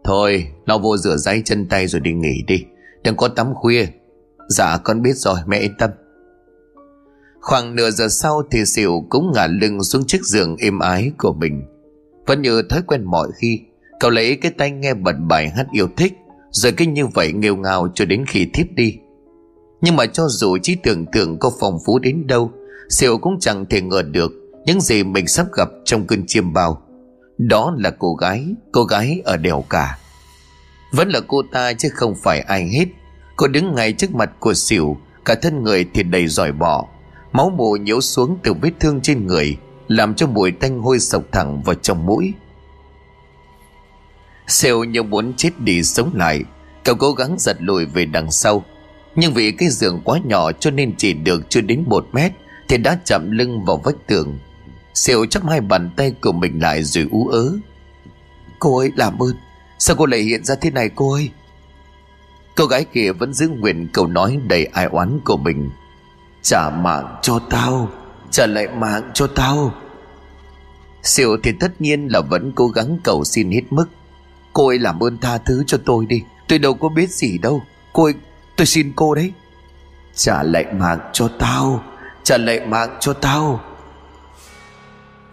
Thôi 0.03 0.47
lau 0.65 0.79
vô 0.79 0.97
rửa 0.97 1.17
ráy 1.17 1.41
chân 1.45 1.67
tay 1.67 1.87
rồi 1.87 1.99
đi 1.99 2.13
nghỉ 2.13 2.43
đi. 2.47 2.63
Đừng 3.03 3.15
có 3.15 3.27
tắm 3.27 3.53
khuya. 3.53 3.85
Dạ 4.49 4.77
con 4.83 5.01
biết 5.01 5.13
rồi, 5.15 5.37
mẹ 5.47 5.59
yên 5.59 5.77
tâm. 5.77 5.89
Khoảng 7.45 7.75
nửa 7.75 7.91
giờ 7.91 8.07
sau 8.09 8.43
thì 8.51 8.65
xỉu 8.65 9.05
cũng 9.09 9.31
ngả 9.35 9.47
lưng 9.47 9.83
xuống 9.83 10.05
chiếc 10.07 10.23
giường 10.23 10.55
êm 10.59 10.79
ái 10.79 11.11
của 11.17 11.33
mình. 11.33 11.63
Vẫn 12.25 12.41
như 12.41 12.61
thói 12.69 12.81
quen 12.87 13.03
mọi 13.03 13.27
khi, 13.41 13.59
cậu 13.99 14.11
lấy 14.11 14.35
cái 14.35 14.51
tay 14.51 14.71
nghe 14.71 14.93
bật 14.93 15.15
bài 15.27 15.49
hát 15.49 15.65
yêu 15.71 15.87
thích, 15.97 16.13
rồi 16.51 16.71
cứ 16.71 16.85
như 16.85 17.07
vậy 17.07 17.33
nghêu 17.33 17.55
ngào 17.55 17.87
cho 17.95 18.05
đến 18.05 18.25
khi 18.27 18.47
thiếp 18.53 18.67
đi. 18.75 18.97
Nhưng 19.81 19.95
mà 19.95 20.05
cho 20.05 20.27
dù 20.27 20.57
trí 20.57 20.75
tưởng 20.75 21.05
tượng 21.05 21.39
có 21.39 21.51
phong 21.59 21.77
phú 21.85 21.99
đến 21.99 22.27
đâu, 22.27 22.51
xỉu 22.89 23.17
cũng 23.17 23.39
chẳng 23.39 23.65
thể 23.65 23.81
ngờ 23.81 24.01
được 24.01 24.31
những 24.65 24.81
gì 24.81 25.03
mình 25.03 25.27
sắp 25.27 25.45
gặp 25.57 25.69
trong 25.85 26.07
cơn 26.07 26.23
chiêm 26.27 26.53
bao. 26.53 26.81
Đó 27.37 27.75
là 27.77 27.91
cô 27.99 28.15
gái, 28.15 28.45
cô 28.71 28.83
gái 28.83 29.21
ở 29.25 29.37
đèo 29.37 29.63
cả. 29.69 29.97
Vẫn 30.93 31.09
là 31.09 31.19
cô 31.27 31.41
ta 31.51 31.73
chứ 31.73 31.89
không 31.93 32.13
phải 32.23 32.39
ai 32.39 32.69
hết. 32.69 32.85
Cô 33.35 33.47
đứng 33.47 33.75
ngay 33.75 33.93
trước 33.93 34.15
mặt 34.15 34.31
của 34.39 34.53
xỉu, 34.53 34.97
cả 35.25 35.35
thân 35.35 35.63
người 35.63 35.85
thì 35.93 36.03
đầy 36.03 36.27
giỏi 36.27 36.51
bỏ 36.51 36.87
Máu 37.35 37.49
mù 37.49 37.75
nhễu 37.75 38.01
xuống 38.01 38.37
từ 38.43 38.53
vết 38.53 38.71
thương 38.79 39.01
trên 39.01 39.27
người, 39.27 39.57
Làm 39.87 40.15
cho 40.15 40.27
mùi 40.27 40.51
tanh 40.51 40.79
hôi 40.79 40.99
sộc 40.99 41.23
thẳng 41.31 41.61
vào 41.61 41.75
trong 41.75 42.05
mũi. 42.05 42.33
Sêu 44.47 44.83
như 44.83 45.03
muốn 45.03 45.33
chết 45.37 45.59
đi 45.59 45.83
sống 45.83 46.11
lại, 46.15 46.43
Cậu 46.83 46.95
cố 46.95 47.11
gắng 47.11 47.35
giật 47.39 47.57
lùi 47.59 47.85
về 47.85 48.05
đằng 48.05 48.31
sau. 48.31 48.63
Nhưng 49.15 49.33
vì 49.33 49.51
cái 49.51 49.69
giường 49.69 50.01
quá 50.05 50.19
nhỏ 50.25 50.51
cho 50.51 50.71
nên 50.71 50.95
chỉ 50.97 51.13
được 51.13 51.49
chưa 51.49 51.61
đến 51.61 51.83
một 51.87 52.07
mét, 52.11 52.31
Thì 52.67 52.77
đã 52.77 52.99
chạm 53.05 53.31
lưng 53.31 53.65
vào 53.65 53.81
vách 53.83 54.07
tường. 54.07 54.39
Sêu 54.93 55.25
chắp 55.25 55.49
hai 55.49 55.61
bàn 55.61 55.89
tay 55.95 56.11
của 56.21 56.31
mình 56.31 56.59
lại 56.59 56.83
rồi 56.83 57.07
ú 57.11 57.27
ớ. 57.27 57.53
Cô 58.59 58.77
ơi, 58.77 58.91
làm 58.95 59.19
ơn, 59.19 59.35
Sao 59.79 59.95
cô 59.95 60.05
lại 60.05 60.19
hiện 60.19 60.43
ra 60.43 60.55
thế 60.55 60.71
này 60.71 60.89
cô 60.95 61.13
ơi? 61.13 61.29
Cô 62.55 62.65
gái 62.65 62.85
kia 62.93 63.11
vẫn 63.11 63.33
giữ 63.33 63.47
nguyện 63.47 63.87
câu 63.93 64.07
nói 64.07 64.39
đầy 64.47 64.65
ai 64.65 64.85
oán 64.85 65.19
của 65.25 65.37
mình. 65.37 65.69
Trả 66.45 66.69
mạng 66.69 67.15
cho 67.21 67.39
tao. 67.49 67.89
Trả 68.31 68.45
lại 68.45 68.67
mạng 68.67 69.11
cho 69.13 69.27
tao. 69.27 69.73
Siêu 71.03 71.37
thì 71.43 71.51
tất 71.59 71.81
nhiên 71.81 72.07
là 72.11 72.21
vẫn 72.21 72.51
cố 72.55 72.67
gắng 72.67 72.97
cầu 73.03 73.23
xin 73.23 73.51
hết 73.51 73.61
mức. 73.69 73.85
Cô 74.53 74.67
ấy 74.67 74.79
làm 74.79 75.03
ơn 75.03 75.17
tha 75.17 75.37
thứ 75.37 75.63
cho 75.67 75.77
tôi 75.85 76.05
đi. 76.05 76.23
Tôi 76.47 76.59
đâu 76.59 76.73
có 76.73 76.89
biết 76.89 77.09
gì 77.09 77.37
đâu. 77.37 77.61
Cô 77.93 78.03
ấy, 78.03 78.13
tôi 78.57 78.65
xin 78.65 78.93
cô 78.95 79.15
đấy. 79.15 79.33
Trả 80.15 80.43
lại 80.43 80.65
mạng 80.73 80.99
cho 81.13 81.27
tao. 81.39 81.83
Trả 82.23 82.37
lại 82.37 82.67
mạng 82.67 82.97
cho 82.99 83.13
tao. 83.13 83.61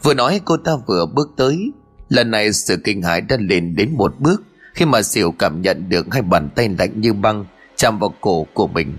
Vừa 0.03 0.15
nói 0.15 0.41
cô 0.45 0.57
ta 0.57 0.73
vừa 0.87 1.07
bước 1.07 1.31
tới. 1.37 1.73
Lần 2.09 2.31
này 2.31 2.53
sự 2.53 2.77
kinh 2.85 3.03
hãi 3.03 3.21
đã 3.21 3.37
lên 3.41 3.77
đến 3.77 3.95
một 3.97 4.15
bước 4.19 4.43
Khi 4.75 4.85
mà 4.85 5.03
Siêu 5.03 5.33
cảm 5.39 5.63
nhận 5.63 5.89
được 5.89 6.07
hai 6.11 6.23
bàn 6.23 6.49
tay 6.55 6.69
lạnh 6.79 7.01
như 7.01 7.13
băng 7.13 7.45
Chạm 7.77 7.99
vào 7.99 8.15
cổ 8.21 8.47
của 8.55 8.67
mình. 8.67 8.99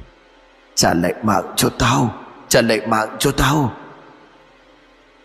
Trả 0.76 0.94
lại 0.94 1.14
mạng 1.24 1.54
cho 1.56 1.70
tao. 1.80 2.16
Trả 2.48 2.62
lại 2.62 2.88
mạng 2.88 3.16
cho 3.20 3.32
tao. 3.32 3.74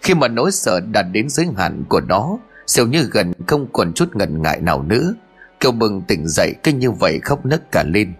Khi 0.02 0.14
mà 0.14 0.28
nỗi 0.28 0.52
sợ 0.52 0.80
đạt 0.80 1.06
đến 1.12 1.28
giới 1.28 1.46
hạn 1.56 1.84
của 1.88 2.00
nó 2.00 2.38
siêu 2.66 2.86
như 2.86 3.08
gần 3.12 3.32
không 3.46 3.66
còn 3.72 3.92
chút 3.92 4.16
ngần 4.16 4.42
ngại 4.42 4.60
nào 4.60 4.82
nữa. 4.82 5.14
Kêu 5.60 5.72
bừng 5.72 6.02
tỉnh 6.02 6.28
dậy 6.28 6.54
cứ 6.62 6.72
như 6.72 6.90
vậy 6.90 7.18
khóc 7.22 7.46
nấc 7.46 7.72
cả 7.72 7.84
lên. 7.86 8.12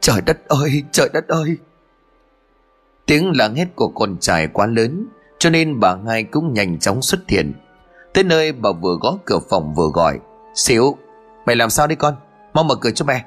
Trời 0.00 0.20
đất 0.20 0.38
ơi, 0.48 0.82
trời 0.92 1.08
đất 1.12 1.28
ơi. 1.28 1.56
Tiếng 3.06 3.32
làng 3.36 3.54
hét 3.54 3.66
của 3.74 3.88
con 3.88 4.16
trai 4.20 4.46
quá 4.46 4.66
lớn, 4.66 5.06
Cho 5.38 5.50
nên 5.50 5.80
bà 5.80 5.96
hai 6.06 6.24
cũng 6.24 6.52
nhanh 6.52 6.78
chóng 6.78 7.02
xuất 7.02 7.20
hiện. 7.28 7.52
Tới 8.14 8.24
nơi 8.24 8.52
bà 8.52 8.72
vừa 8.72 8.96
gõ 9.00 9.18
cửa 9.24 9.38
phòng 9.50 9.74
vừa 9.74 9.88
gọi 9.94 10.18
xíu 10.54 10.96
Mày 11.46 11.56
làm 11.56 11.70
sao 11.70 11.86
đấy 11.86 11.96
con? 11.96 12.14
Mau 12.54 12.64
mở 12.64 12.74
cửa 12.74 12.90
cho 12.90 13.04
mẹ. 13.04 13.24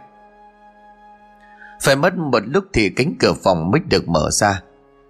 Phải 1.81 1.95
mất 1.95 2.17
một 2.17 2.43
lúc 2.45 2.63
thì 2.73 2.89
cánh 2.89 3.13
cửa 3.19 3.33
phòng 3.43 3.71
mới 3.71 3.81
được 3.89 4.07
mở 4.07 4.29
ra. 4.31 4.61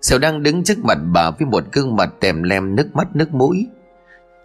Xỉu 0.02 0.20
đang 0.20 0.44
đứng 0.44 0.64
trước 0.64 0.78
mặt 0.84 0.98
bà 1.14 1.32
Với 1.32 1.48
một 1.48 1.64
gương 1.72 1.96
mặt 1.96 2.10
tèm 2.20 2.44
lem 2.44 2.76
nước 2.76 2.90
mắt 2.94 3.08
nước 3.14 3.34
mũi. 3.34 3.68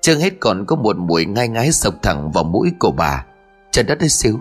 Chưa 0.00 0.14
hết 0.14 0.32
còn 0.40 0.64
có 0.66 0.76
một 0.76 0.96
mũi 0.96 1.24
ngai 1.24 1.48
ngái 1.48 1.72
sộc 1.72 1.94
thẳng 2.02 2.30
vào 2.32 2.44
mũi 2.44 2.72
của 2.78 2.90
bà. 2.90 3.24
Trời 3.70 3.84
đất 3.84 4.00
ơi 4.00 4.08
xíu 4.08 4.40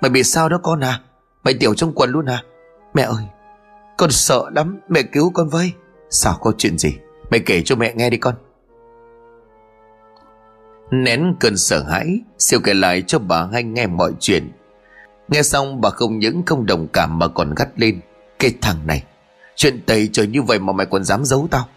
Mày 0.00 0.10
bị 0.10 0.22
sao 0.22 0.48
đó 0.48 0.60
con 0.62 0.80
à? 0.80 1.00
Mày 1.44 1.54
tiểu 1.54 1.74
trong 1.74 1.92
quần 1.94 2.10
luôn 2.10 2.26
à? 2.26 2.42
Mẹ 2.94 3.02
ơi, 3.02 3.24
Con 3.98 4.10
sợ 4.10 4.50
lắm, 4.54 4.80
Mẹ 4.88 5.02
cứu 5.02 5.30
con 5.34 5.48
với. 5.48 5.72
Sao 6.10 6.38
có 6.40 6.52
chuyện 6.58 6.78
gì? 6.78 6.94
Mày 7.30 7.40
kể 7.40 7.62
cho 7.64 7.76
mẹ 7.76 7.94
nghe 7.94 8.10
đi 8.10 8.16
con. 8.16 8.34
Nén 10.90 11.34
cơn 11.40 11.56
sợ 11.56 11.82
hãi 11.82 12.20
Siêu 12.38 12.60
kể 12.64 12.74
lại 12.74 13.02
cho 13.06 13.18
bà 13.18 13.46
hai 13.52 13.62
nghe 13.62 13.86
mọi 13.86 14.12
chuyện. 14.20 14.50
Nghe 15.28 15.42
xong 15.42 15.80
bà 15.80 15.90
không 15.90 16.18
những 16.18 16.42
không 16.46 16.66
đồng 16.66 16.88
cảm 16.88 17.18
Mà 17.18 17.28
còn 17.28 17.54
gắt 17.54 17.68
lên. 17.76 18.00
Cái 18.38 18.54
thằng 18.60 18.86
này, 18.86 19.04
Chuyện 19.56 19.80
tày 19.86 20.08
trời 20.12 20.26
như 20.26 20.42
vậy 20.42 20.58
mà 20.58 20.72
mày 20.72 20.86
còn 20.86 21.04
dám 21.04 21.24
giấu 21.24 21.48
tao. 21.50 21.68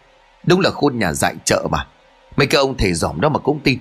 Đúng 0.47 0.59
là 0.59 0.69
khôn 0.69 0.99
nhà 0.99 1.13
dại 1.13 1.35
chợ 1.45 1.67
mà. 1.71 1.87
Mấy 2.35 2.47
cái 2.47 2.59
ông 2.59 2.77
thầy 2.77 2.93
giỏm 2.93 3.21
đó 3.21 3.29
mà 3.29 3.39
cũng 3.39 3.59
tin. 3.63 3.79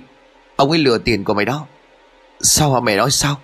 Ông 0.57 0.71
ấy 0.71 0.79
lừa 0.79 0.99
tiền 0.99 1.25
của 1.25 1.35
mày 1.35 1.45
đó. 1.45 1.67
Sao 2.41 2.73
mà 2.73 2.81
mày 2.81 2.97
nói 2.97 3.11
sao? 3.11 3.37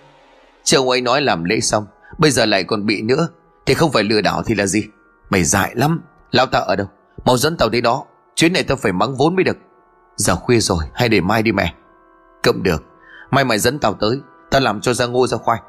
Chứ 0.64 0.76
ông 0.76 0.88
ấy 0.88 1.00
nói 1.00 1.20
làm 1.20 1.44
lễ 1.44 1.60
xong, 1.60 1.86
Bây 2.18 2.30
giờ 2.30 2.46
lại 2.46 2.64
còn 2.64 2.86
bị 2.86 3.02
nữa. 3.02 3.28
Thì 3.66 3.74
không 3.74 3.92
phải 3.92 4.02
lừa 4.02 4.20
đảo 4.20 4.42
thì 4.42 4.54
là 4.54 4.66
gì? 4.66 4.84
Mày 5.30 5.44
dại 5.44 5.72
lắm. 5.74 6.00
Lão 6.30 6.46
ta 6.46 6.58
ở 6.58 6.76
đâu? 6.76 6.86
Mau 7.24 7.36
dẫn 7.36 7.56
tao 7.56 7.68
đến 7.68 7.82
đó. 7.82 8.04
Chuyến 8.34 8.52
này 8.52 8.62
tao 8.62 8.76
phải 8.76 8.92
mắng 8.92 9.14
vốn 9.16 9.36
mới 9.36 9.44
được. 9.44 9.56
Giờ 10.16 10.36
khuya 10.36 10.58
rồi, 10.58 10.84
hay 10.94 11.08
để 11.08 11.20
mai 11.20 11.42
đi 11.42 11.52
mẹ. 11.52 11.74
Cậm 12.42 12.62
được. 12.62 12.84
Mai 13.30 13.44
mày 13.44 13.58
dẫn 13.58 13.78
tao 13.78 13.94
tới. 13.94 14.20
Tao 14.50 14.60
làm 14.60 14.80
cho 14.80 14.94
ra 14.94 15.06
ngô 15.06 15.26
ra 15.26 15.38
khoai. 15.38 15.60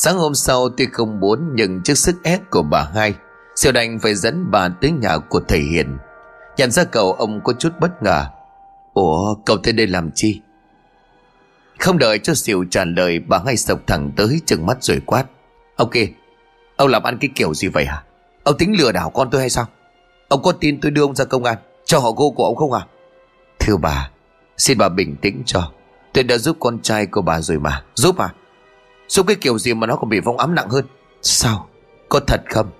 Sáng 0.00 0.18
hôm 0.18 0.34
sau 0.34 0.68
tuy 0.68 0.86
không 0.92 1.20
muốn, 1.20 1.50
Nhưng 1.54 1.82
trước 1.82 1.94
sức 1.94 2.16
ép 2.22 2.50
của 2.50 2.62
bà 2.62 2.90
hai 2.94 3.14
Siêu 3.56 3.72
đành 3.72 3.98
phải 3.98 4.14
dẫn 4.14 4.50
bà 4.50 4.68
tới 4.68 4.90
nhà 4.90 5.18
của 5.18 5.40
thầy 5.48 5.60
Hiền. 5.60 5.98
Nhận 6.56 6.70
ra 6.70 6.84
cậu, 6.84 7.12
ông 7.12 7.40
có 7.44 7.52
chút 7.52 7.72
bất 7.80 8.02
ngờ. 8.02 8.26
Ủa, 8.94 9.34
cậu 9.34 9.56
tới 9.56 9.72
đây 9.72 9.86
làm 9.86 10.10
chi? 10.14 10.40
Không 11.78 11.98
đợi 11.98 12.18
cho 12.18 12.34
Siêu 12.34 12.64
trả 12.70 12.84
lời, 12.84 13.18
Bà 13.18 13.40
hai 13.46 13.56
sộc 13.56 13.80
thẳng 13.86 14.12
tới 14.16 14.40
chừng 14.46 14.66
mắt 14.66 14.76
rồi 14.80 15.02
quát. 15.06 15.24
Ok, 15.76 15.94
Ông 16.76 16.88
làm 16.88 17.02
ăn 17.02 17.18
cái 17.20 17.30
kiểu 17.34 17.54
gì 17.54 17.68
vậy 17.68 17.84
hả? 17.84 18.02
Ông 18.44 18.58
tính 18.58 18.78
lừa 18.78 18.92
đảo 18.92 19.10
con 19.10 19.30
tôi 19.30 19.40
hay 19.40 19.50
sao? 19.50 19.66
Ông 20.28 20.42
có 20.42 20.52
tin 20.52 20.80
tôi 20.80 20.90
đưa 20.90 21.02
ông 21.02 21.14
ra 21.14 21.24
công 21.24 21.44
an, 21.44 21.58
Cho 21.84 21.98
họ 21.98 22.10
gô 22.10 22.30
của 22.30 22.44
ông 22.44 22.56
không 22.56 22.72
à 22.72 22.86
Thưa 23.58 23.76
bà, 23.76 24.10
Xin 24.56 24.78
bà 24.78 24.88
bình 24.88 25.16
tĩnh 25.16 25.42
cho. 25.46 25.72
Tôi 26.12 26.24
đã 26.24 26.38
giúp 26.38 26.56
con 26.60 26.78
trai 26.82 27.06
của 27.06 27.22
bà 27.22 27.40
rồi 27.40 27.58
mà. 27.58 27.82
Giúp 27.94 28.18
à? 28.18 28.28
Giúp 29.08 29.26
cái 29.26 29.36
kiểu 29.36 29.58
gì 29.58 29.74
mà 29.74 29.86
nó 29.86 29.96
còn 29.96 30.10
bị 30.10 30.20
vong 30.20 30.38
ám 30.38 30.54
nặng 30.54 30.68
hơn? 30.68 30.84
Sao? 31.22 31.68
Có 32.08 32.20
thật 32.26 32.40
không? 32.50 32.70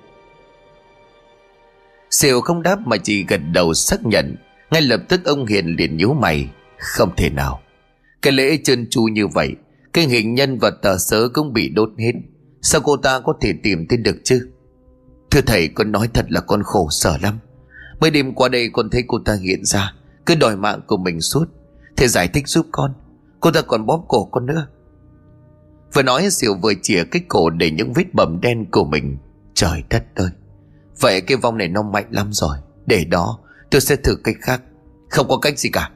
Siêu 2.10 2.40
không 2.40 2.62
đáp 2.62 2.78
mà 2.86 2.96
chỉ 2.96 3.24
gật 3.28 3.40
đầu 3.52 3.74
xác 3.74 4.06
nhận. 4.06 4.36
Ngay 4.70 4.82
lập 4.82 5.00
tức 5.08 5.24
ông 5.24 5.46
Hiền 5.46 5.66
liền 5.78 5.96
nhíu 5.96 6.14
mày. 6.14 6.50
Không 6.78 7.16
thể 7.16 7.30
nào. 7.30 7.60
Cái 8.22 8.32
lễ 8.32 8.58
trơn 8.64 8.90
tru 8.90 9.02
như 9.02 9.26
vậy 9.26 9.54
Cái 9.92 10.06
hình 10.06 10.34
nhân 10.34 10.58
và 10.58 10.70
tờ 10.70 10.98
sớ 10.98 11.28
cũng 11.34 11.52
bị 11.52 11.68
đốt 11.68 11.90
hết. 11.98 12.12
Sao 12.62 12.80
cô 12.80 12.96
ta 12.96 13.20
có 13.20 13.34
thể 13.40 13.54
tìm 13.62 13.86
thấy 13.88 13.98
được 13.98 14.16
chứ? 14.24 14.48
Thưa 15.30 15.40
thầy 15.40 15.68
con 15.68 15.92
nói 15.92 16.08
thật 16.14 16.26
là 16.28 16.40
con 16.40 16.62
khổ 16.62 16.88
sở 16.90 17.18
lắm. 17.22 17.38
Mới 18.00 18.10
đêm 18.10 18.34
qua 18.34 18.48
đây 18.48 18.68
con 18.72 18.90
thấy 18.90 19.04
cô 19.08 19.18
ta 19.24 19.36
hiện 19.42 19.64
ra 19.64 19.92
Cứ 20.26 20.34
đòi 20.34 20.56
mạng 20.56 20.80
của 20.86 20.96
mình 20.96 21.20
suốt. 21.20 21.44
Thầy 21.96 22.08
giải 22.08 22.28
thích 22.28 22.48
giúp 22.48 22.66
con. 22.72 22.92
Cô 23.40 23.50
ta 23.50 23.62
còn 23.62 23.86
bóp 23.86 24.04
cổ 24.08 24.24
con 24.24 24.46
nữa 24.46 24.66
Vừa 25.94 26.02
nói 26.02 26.28
Diệu 26.30 26.54
vừa 26.54 26.72
chìa 26.82 27.04
cái 27.10 27.22
cổ 27.28 27.50
để 27.50 27.70
những 27.70 27.92
vết 27.92 28.14
bầm 28.14 28.40
đen 28.40 28.70
của 28.70 28.84
mình. 28.84 29.18
Trời 29.54 29.82
đất 29.90 30.04
ơi! 30.14 30.30
Vậy 31.00 31.20
cái 31.20 31.36
vong 31.36 31.58
này 31.58 31.68
nó 31.68 31.82
mạnh 31.82 32.06
lắm 32.10 32.28
rồi. 32.32 32.56
Để 32.86 33.04
đó, 33.04 33.38
tôi 33.70 33.80
sẽ 33.80 33.96
thử 33.96 34.16
cách 34.24 34.36
khác. 34.40 34.62
Không 35.10 35.28
có 35.28 35.38
cách 35.38 35.58
gì 35.58 35.70
cả. 35.70 35.90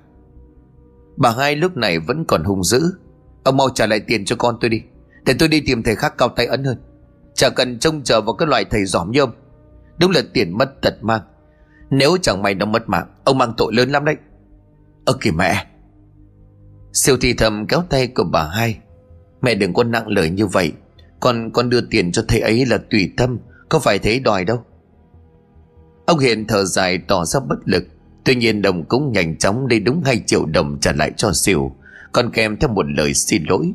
Bà 1.17 1.31
hai 1.39 1.57
lúc 1.57 1.77
này 1.77 1.99
vẫn 1.99 2.25
còn 2.29 2.45
hung 2.45 2.65
dữ. 2.65 2.83
Ông 3.45 3.57
mau 3.57 3.69
trả 3.75 3.87
lại 3.87 4.01
tiền 4.01 4.25
cho 4.25 4.37
con 4.37 4.57
tôi 4.61 4.71
đi. 4.71 4.83
Để 5.25 5.35
tôi 5.39 5.49
đi 5.49 5.61
tìm 5.67 5.83
thầy 5.83 5.97
khác 5.97 6.15
cao 6.19 6.29
tay 6.29 6.47
ấn 6.47 6.65
hơn. 6.65 6.79
Chả 7.35 7.51
cần 7.51 7.79
trông 7.79 8.03
chờ 8.03 8.21
vào 8.21 8.35
cái 8.35 8.49
loại 8.49 8.65
thầy 8.65 8.85
giỏm 8.85 9.11
như 9.11 9.21
ông. 9.21 9.33
Đúng 9.99 10.11
là 10.11 10.23
tiền 10.35 10.59
mất 10.59 10.83
tật 10.83 10.95
mang. 11.03 11.21
Nếu 11.91 12.17
chẳng 12.23 12.43
may 12.43 12.55
nó 12.55 12.67
mất 12.67 12.89
mạng, 12.89 13.15
Ông 13.25 13.39
mang 13.39 13.55
tội 13.57 13.73
lớn 13.75 13.91
lắm 13.91 14.05
đấy. 14.05 14.17
Ơ 15.05 15.13
kìa 15.21 15.31
mẹ! 15.31 15.67
Siêu 16.93 17.17
thì 17.21 17.35
thầm 17.35 17.67
kéo 17.67 17.83
tay 17.91 18.07
của 18.07 18.25
bà 18.33 18.49
hai. 18.49 18.79
Mẹ 19.43 19.55
đừng 19.55 19.75
có 19.75 19.85
nặng 19.85 20.09
lời 20.09 20.31
như 20.31 20.47
vậy. 20.47 20.73
Con 21.21 21.51
con 21.51 21.71
đưa 21.71 21.81
tiền 21.81 22.13
cho 22.13 22.25
thầy 22.29 22.41
ấy 22.41 22.67
là 22.67 22.79
tùy 22.91 23.13
tâm, 23.17 23.39
Có 23.69 23.79
phải 23.79 23.99
thế 23.99 24.19
đòi 24.19 24.45
đâu. 24.45 24.65
Ông 26.07 26.19
Hiền 26.19 26.47
thở 26.47 26.65
dài 26.65 26.99
tỏ 26.99 27.25
ra 27.25 27.41
bất 27.41 27.59
lực. 27.65 27.85
Tuy 28.25 28.35
nhiên 28.35 28.63
đồng 28.63 28.85
cũng 28.85 29.13
nhanh 29.13 29.39
chóng 29.39 29.67
lấy 29.67 29.81
đúng 29.81 30.03
2 30.05 30.23
triệu 30.27 30.47
đồng 30.47 30.79
trả 30.81 30.93
lại 30.93 31.13
cho 31.17 31.33
xỉu 31.33 31.73
Còn 32.13 32.31
kèm 32.31 32.57
theo 32.57 32.71
một 32.71 32.87
lời 32.89 33.15
xin 33.15 33.45
lỗi. 33.49 33.73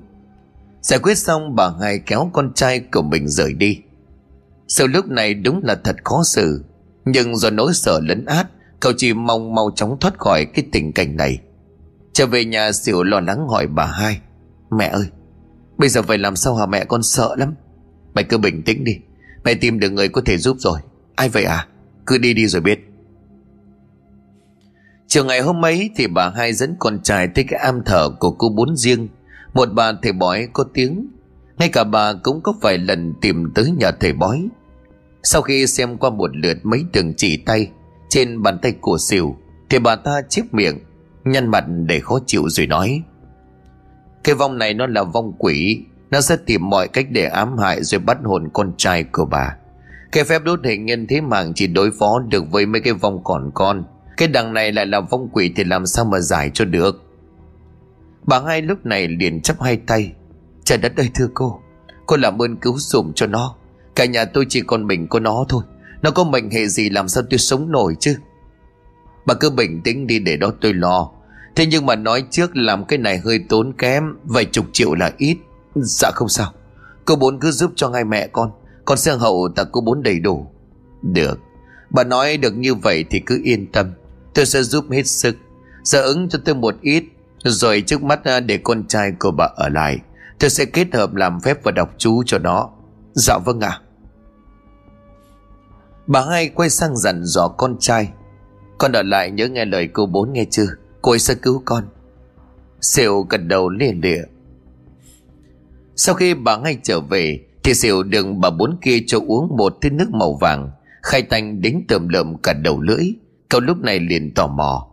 Giải 0.82 1.00
quyết 1.00 1.18
xong, 1.18 1.56
bà 1.56 1.70
hai 1.82 2.00
kéo 2.00 2.30
con 2.34 2.54
trai 2.54 2.80
của 2.80 3.02
mình 3.02 3.28
rời 3.28 3.54
đi. 3.54 3.80
Sự 4.68 4.88
lúc 4.88 5.06
này 5.08 5.34
đúng 5.34 5.62
là 5.64 5.76
thật 5.84 5.96
khó 6.04 6.24
xử. 6.26 6.64
Nhưng 7.06 7.36
do 7.36 7.50
nỗi 7.50 7.74
sợ 7.74 8.00
lấn 8.04 8.26
át, 8.26 8.48
Cậu 8.80 8.94
chỉ 8.98 9.14
mong 9.14 9.56
mau 9.56 9.72
chóng 9.76 9.98
thoát 10.00 10.20
khỏi 10.20 10.46
cái 10.46 10.66
tình 10.72 10.94
cảnh 10.94 11.18
này. 11.18 11.40
Trở 12.14 12.26
về 12.26 12.46
nhà 12.46 12.72
xỉu 12.72 13.04
lo 13.04 13.20
lắng 13.20 13.48
hỏi 13.48 13.68
bà 13.68 13.86
hai. 13.86 14.20
Mẹ 14.72 14.88
ơi 14.88 15.06
Bây 15.78 15.90
giờ 15.90 16.02
phải 16.02 16.18
làm 16.18 16.36
sao 16.36 16.56
hả 16.56 16.66
mẹ? 16.66 16.86
Con 16.86 17.04
sợ 17.04 17.36
lắm. 17.38 17.56
Mày 18.14 18.24
cứ 18.24 18.38
bình 18.38 18.64
tĩnh 18.64 18.84
đi. 18.84 18.98
Mẹ 19.44 19.54
tìm 19.54 19.80
được 19.80 19.90
người 19.90 20.10
có 20.10 20.22
thể 20.26 20.38
giúp 20.38 20.58
rồi. 20.60 20.80
Ai 21.16 21.30
vậy 21.30 21.44
à? 21.44 21.68
Cứ 22.06 22.18
đi 22.18 22.34
đi 22.34 22.48
rồi 22.48 22.62
biết. 22.62 22.80
Chiều 25.08 25.26
ngày 25.26 25.42
hôm 25.42 25.66
ấy 25.66 25.90
thì 25.96 26.08
bà 26.08 26.30
hai 26.30 26.54
dẫn 26.54 26.76
con 26.80 27.00
trai 27.04 27.28
tới 27.28 27.46
cái 27.48 27.60
am 27.60 27.84
thờ 27.86 28.10
của 28.20 28.32
cô 28.32 28.50
bốn 28.50 28.76
riêng. 28.76 29.08
Một 29.54 29.70
bà 29.74 29.92
thầy 30.02 30.12
bói 30.12 30.48
có 30.54 30.66
tiếng. 30.74 31.08
Ngay 31.58 31.70
cả 31.70 31.84
bà 31.84 32.14
cũng 32.14 32.42
có 32.42 32.54
vài 32.62 32.78
lần 32.78 33.14
tìm 33.22 33.52
tới 33.56 33.72
nhà 33.72 33.92
thầy 33.92 34.14
bói. 34.14 34.48
Sau 35.24 35.42
khi 35.42 35.68
xem 35.68 35.98
qua 35.98 36.10
một 36.10 36.38
lượt 36.38 36.58
mấy 36.64 36.86
đường 36.94 37.14
chỉ 37.18 37.38
tay 37.38 37.72
Trên 38.10 38.42
bàn 38.44 38.60
tay 38.62 38.74
của 38.82 38.98
xỉu, 38.98 39.38
Thì 39.70 39.80
bà 39.80 39.96
ta 39.96 40.22
chiếc 40.30 40.54
miệng, 40.54 40.80
Nhăn 41.26 41.52
mặt 41.52 41.66
để 41.68 42.00
khó 42.00 42.20
chịu 42.26 42.50
rồi 42.50 42.68
nói. 42.68 43.02
Cái 44.28 44.36
vong 44.36 44.58
này 44.58 44.74
nó 44.74 44.88
là 44.88 45.04
vong 45.04 45.34
quỷ. 45.38 45.84
Nó 46.12 46.22
sẽ 46.22 46.38
tìm 46.46 46.70
mọi 46.70 46.88
cách 46.88 47.06
để 47.10 47.26
ám 47.26 47.58
hại 47.58 47.84
Rồi 47.84 48.00
bắt 48.00 48.18
hồn 48.24 48.50
con 48.54 48.74
trai 48.78 49.04
của 49.04 49.26
bà. 49.26 49.56
Cái 50.12 50.24
phép 50.24 50.44
đốt 50.44 50.60
hình 50.66 50.86
nhân 50.86 51.08
thế 51.10 51.22
mạng 51.22 51.52
Chỉ 51.56 51.68
đối 51.68 51.92
phó 52.00 52.20
được 52.20 52.44
với 52.52 52.66
mấy 52.66 52.82
cái 52.82 52.94
vong 52.94 53.24
còn 53.24 53.52
con. 53.54 53.84
Cái 54.18 54.28
đằng 54.28 54.54
này 54.54 54.72
lại 54.72 54.86
là 54.86 55.00
vong 55.00 55.30
quỷ 55.34 55.54
Thì 55.56 55.64
làm 55.64 55.86
sao 55.86 56.06
mà 56.06 56.20
giải 56.20 56.52
cho 56.54 56.66
được? 56.66 57.04
Bà 58.24 58.40
hai 58.40 58.62
lúc 58.62 58.86
này 58.86 59.08
liền 59.08 59.42
chắp 59.42 59.62
hai 59.62 59.78
tay. 59.78 60.12
Trời 60.64 60.78
đất 60.78 60.98
ơi, 60.98 61.10
thưa 61.16 61.28
cô. 61.34 61.62
Cô 62.06 62.18
làm 62.18 62.42
ơn 62.42 62.58
cứu 62.58 62.78
dùm 62.78 63.14
cho 63.14 63.28
nó. 63.28 63.56
Cả 63.96 64.06
nhà 64.06 64.26
tôi 64.26 64.46
chỉ 64.50 64.62
còn 64.62 64.88
mình 64.88 65.08
có 65.08 65.20
nó 65.20 65.46
thôi. 65.50 65.64
Nó 66.02 66.12
có 66.12 66.24
mệnh 66.24 66.50
hệ 66.52 66.68
gì 66.68 66.90
làm 66.90 67.08
sao 67.08 67.24
tôi 67.30 67.38
sống 67.38 67.72
nổi 67.72 67.96
chứ? 68.00 68.18
Bà 69.26 69.34
cứ 69.34 69.50
bình 69.50 69.82
tĩnh 69.84 70.08
đi 70.08 70.20
để 70.20 70.38
đó 70.38 70.52
tôi 70.62 70.74
lo. 70.74 71.12
Thế 71.58 71.66
nhưng 71.66 71.86
mà 71.86 71.96
nói 71.96 72.24
trước 72.30 72.56
làm 72.56 72.86
cái 72.86 73.00
này 73.00 73.18
hơi 73.18 73.40
tốn 73.50 73.74
kém, 73.78 74.04
Vài 74.24 74.46
chục 74.46 74.66
triệu 74.72 74.94
là 74.94 75.12
ít. 75.18 75.38
Dạ 75.76 76.12
không 76.16 76.30
sao. 76.30 76.52
Cô 77.06 77.16
bốn 77.16 77.40
cứ 77.40 77.52
giúp 77.52 77.72
cho 77.76 77.90
ngay 77.90 78.04
mẹ 78.04 78.28
con. 78.28 78.52
Con 78.86 78.98
sẽ 78.98 79.16
hậu 79.16 79.50
ta 79.56 79.64
cô 79.72 79.82
bốn 79.82 80.04
đầy 80.04 80.20
đủ. 80.20 80.48
Được. 81.02 81.40
Bà 81.90 82.04
nói 82.04 82.38
được 82.38 82.58
như 82.58 82.76
vậy 82.76 83.06
thì 83.10 83.20
cứ 83.20 83.42
yên 83.44 83.72
tâm. 83.72 83.94
Tôi 84.34 84.46
sẽ 84.46 84.64
giúp 84.64 84.86
hết 84.92 85.08
sức. 85.08 85.36
Giờ 85.84 86.02
ứng 86.02 86.30
cho 86.30 86.40
tôi 86.46 86.56
một 86.56 86.76
ít, 86.82 87.04
Rồi 87.44 87.84
trước 87.88 88.04
mắt 88.04 88.24
à, 88.24 88.40
để 88.40 88.58
con 88.58 88.88
trai 88.88 89.12
của 89.20 89.32
bà 89.32 89.50
ở 89.56 89.70
lại. 89.70 90.00
Tôi 90.40 90.50
sẽ 90.50 90.66
kết 90.66 90.88
hợp 90.94 91.16
làm 91.16 91.40
phép 91.40 91.64
và 91.64 91.72
đọc 91.72 91.90
chú 91.98 92.24
cho 92.26 92.38
nó. 92.40 92.70
Dạ 93.14 93.38
vâng 93.46 93.60
ạ. 93.60 93.70
À. 93.70 93.82
Bà 96.08 96.26
hai 96.30 96.50
quay 96.50 96.70
sang 96.70 96.98
dặn 96.98 97.24
dò 97.24 97.48
con 97.48 97.76
trai. 97.80 98.10
Con 98.78 98.92
ở 98.92 99.04
lại 99.04 99.32
nhớ 99.32 99.48
nghe 99.48 99.66
lời 99.66 99.90
cô 99.94 100.06
bốn 100.06 100.34
nghe 100.34 100.46
chưa? 100.52 100.68
Cô 101.02 101.12
ấy 101.12 101.20
sẽ 101.20 101.36
cứu 101.36 101.62
con. 101.66 101.84
Siêu 102.82 103.26
gật 103.30 103.38
đầu 103.38 103.70
lìa 103.70 103.92
lịa. 103.92 104.22
Sau 105.96 106.16
khi 106.16 106.34
bà 106.34 106.58
ngay 106.58 106.78
trở 106.84 107.00
về, 107.00 107.40
Thì 107.64 107.74
Siêu 107.74 108.04
được 108.04 108.26
bà 108.38 108.50
bốn 108.50 108.78
kia 108.82 109.00
cho 109.08 109.20
uống 109.28 109.58
một 109.58 109.78
thứ 109.82 109.90
nước 109.90 110.10
màu 110.12 110.38
vàng, 110.42 110.72
Khai 111.04 111.22
tanh 111.22 111.62
đến 111.62 111.86
tầm 111.88 112.10
lợm 112.10 112.38
cả 112.38 112.54
đầu 112.54 112.82
lưỡi. 112.82 113.06
Cậu 113.50 113.62
lúc 113.62 113.78
này 113.78 114.00
liền 114.00 114.34
tò 114.34 114.48
mò. 114.48 114.88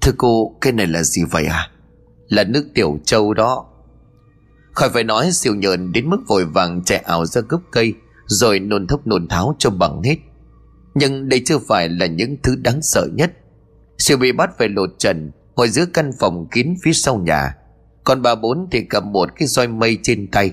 Thưa 0.00 0.12
cô, 0.16 0.56
cái 0.60 0.72
này 0.72 0.86
là 0.86 1.02
gì 1.02 1.22
vậy 1.30 1.46
à 1.46 1.70
Là 2.28 2.44
nước 2.44 2.68
tiểu 2.74 2.98
châu 3.04 3.34
đó. 3.34 3.66
Khỏi 4.72 4.90
phải 4.90 5.04
nói, 5.04 5.32
siêu 5.32 5.54
nhợn 5.54 5.92
đến 5.92 6.10
mức 6.10 6.18
vội 6.28 6.44
vàng 6.44 6.84
chạy 6.84 6.98
ảo 6.98 7.26
ra 7.26 7.40
gốc 7.48 7.62
cây, 7.70 7.94
Rồi 8.26 8.60
nôn 8.60 8.86
thốc 8.86 9.06
nôn 9.06 9.28
tháo 9.28 9.56
cho 9.58 9.70
bằng 9.70 10.02
hết. 10.02 10.16
Nhưng 10.94 11.28
đây 11.28 11.42
chưa 11.44 11.58
phải 11.58 11.88
là 11.88 12.06
những 12.06 12.36
thứ 12.42 12.56
đáng 12.56 12.82
sợ 12.82 13.08
nhất. 13.14 13.32
Siêu 13.98 14.16
bị 14.16 14.32
bắt 14.32 14.58
về 14.58 14.68
lột 14.68 14.90
trần 14.98 15.30
Ngồi 15.60 15.68
giữa 15.68 15.86
căn 15.86 16.10
phòng 16.18 16.46
kín 16.50 16.74
phía 16.82 16.92
sau 16.92 17.18
nhà, 17.18 17.56
Còn 18.04 18.22
bà 18.22 18.34
bốn 18.34 18.68
thì 18.70 18.82
cầm 18.82 19.12
một 19.12 19.28
cái 19.36 19.48
roi 19.48 19.68
mây 19.68 19.98
trên 20.02 20.30
tay. 20.30 20.52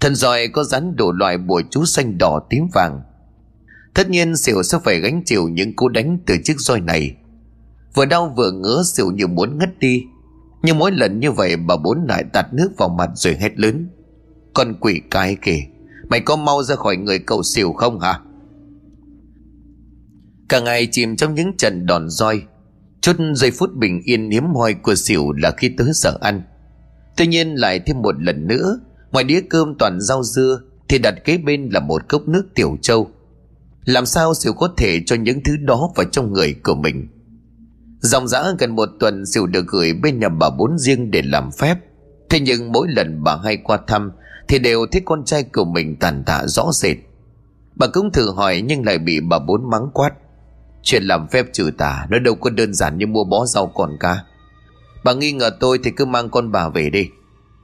Thần 0.00 0.14
roi 0.14 0.48
có 0.48 0.64
rắn 0.64 0.96
đủ 0.96 1.12
loại 1.12 1.38
bùa 1.38 1.62
chú 1.70 1.84
xanh 1.84 2.18
đỏ 2.18 2.40
tím 2.50 2.66
vàng. 2.74 3.02
Tất 3.94 4.10
nhiên 4.10 4.36
xỉu 4.36 4.62
sẽ 4.62 4.78
phải 4.84 5.00
gánh 5.00 5.22
chịu 5.24 5.48
những 5.48 5.76
cú 5.76 5.88
đánh 5.88 6.18
từ 6.26 6.36
chiếc 6.44 6.60
roi 6.60 6.80
này. 6.80 7.16
Vừa 7.94 8.04
đau 8.04 8.34
vừa 8.36 8.50
ngứa 8.50 8.82
xỉu 8.94 9.10
như 9.10 9.26
muốn 9.26 9.58
ngất 9.58 9.78
đi. 9.78 10.04
Nhưng 10.62 10.78
mỗi 10.78 10.92
lần 10.92 11.20
như 11.20 11.32
vậy, 11.32 11.56
bà 11.56 11.76
bốn 11.76 12.04
lại 12.08 12.24
tạt 12.32 12.54
nước 12.54 12.70
vào 12.78 12.88
mặt 12.88 13.10
rồi 13.14 13.36
hét 13.40 13.58
lớn. 13.58 13.88
Con 14.54 14.74
quỷ 14.80 15.00
cái 15.10 15.36
kìa, 15.42 15.60
Mày 16.08 16.20
có 16.20 16.36
mau 16.36 16.62
ra 16.62 16.76
khỏi 16.76 16.96
người 16.96 17.18
cậu 17.18 17.42
xỉu 17.42 17.72
không 17.72 18.00
hả? 18.00 18.20
Cả 20.48 20.60
ngày 20.60 20.88
chìm 20.92 21.16
trong 21.16 21.34
những 21.34 21.56
trận 21.56 21.86
đòn 21.86 22.10
roi 22.10 22.42
Chút 23.00 23.16
giây 23.34 23.50
phút 23.50 23.74
bình 23.74 24.00
yên 24.04 24.30
hiếm 24.30 24.44
hoi 24.54 24.74
của 24.74 24.94
xỉu 24.94 25.32
là 25.32 25.50
khi 25.56 25.70
tới 25.78 25.88
giờ 25.94 26.18
ăn. 26.20 26.42
Tuy 27.16 27.26
nhiên 27.26 27.54
lại 27.54 27.80
thêm 27.80 28.02
một 28.02 28.22
lần 28.22 28.46
nữa 28.46 28.80
Ngoài 29.12 29.24
đĩa 29.24 29.40
cơm 29.50 29.74
toàn 29.78 30.00
rau 30.00 30.22
dưa 30.22 30.60
Thì 30.88 30.98
đặt 30.98 31.14
kế 31.24 31.38
bên 31.38 31.68
là 31.72 31.80
một 31.80 32.08
cốc 32.08 32.28
nước 32.28 32.48
tiểu 32.54 32.76
châu. 32.82 33.10
Làm 33.84 34.06
sao 34.06 34.34
xỉu 34.34 34.52
có 34.52 34.68
thể 34.76 35.00
cho 35.06 35.16
những 35.16 35.42
thứ 35.44 35.56
đó 35.56 35.90
vào 35.96 36.06
trong 36.12 36.32
người 36.32 36.54
của 36.64 36.74
mình? 36.74 37.08
Dòng 38.00 38.28
dã 38.28 38.44
gần 38.58 38.76
một 38.76 38.88
tuần 39.00 39.26
xỉu 39.26 39.46
được 39.46 39.66
gửi 39.66 39.92
bên 40.02 40.20
nhà 40.20 40.28
bà 40.28 40.50
bốn 40.50 40.78
riêng 40.78 41.10
để 41.10 41.22
làm 41.22 41.50
phép. 41.58 41.78
Thế 42.30 42.40
nhưng 42.40 42.72
mỗi 42.72 42.88
lần 42.88 43.22
bà 43.24 43.36
hay 43.44 43.56
qua 43.56 43.78
thăm 43.86 44.10
Thì 44.48 44.58
đều 44.58 44.86
thấy 44.92 45.02
con 45.04 45.24
trai 45.24 45.42
của 45.42 45.64
mình 45.64 45.96
tàn 45.96 46.22
tạ 46.26 46.46
rõ 46.46 46.70
rệt. 46.72 46.96
Bà 47.74 47.86
cũng 47.86 48.12
thử 48.12 48.32
hỏi 48.32 48.62
nhưng 48.66 48.84
lại 48.84 48.98
bị 48.98 49.20
bà 49.20 49.38
bốn 49.38 49.70
mắng 49.70 49.90
quát. 49.94 50.10
Chuyện 50.82 51.02
làm 51.02 51.28
phép 51.28 51.46
trừ 51.52 51.70
tà, 51.78 52.06
Nó 52.10 52.18
đâu 52.18 52.34
có 52.34 52.50
đơn 52.50 52.74
giản 52.74 52.98
như 52.98 53.06
mua 53.06 53.24
bó 53.24 53.46
rau 53.46 53.66
còn 53.66 53.96
cá. 54.00 54.24
Bà 55.04 55.12
nghi 55.12 55.32
ngờ 55.32 55.50
tôi 55.60 55.78
thì 55.84 55.90
cứ 55.90 56.04
mang 56.04 56.30
con 56.30 56.52
bà 56.52 56.68
về 56.68 56.90
đi. 56.90 57.08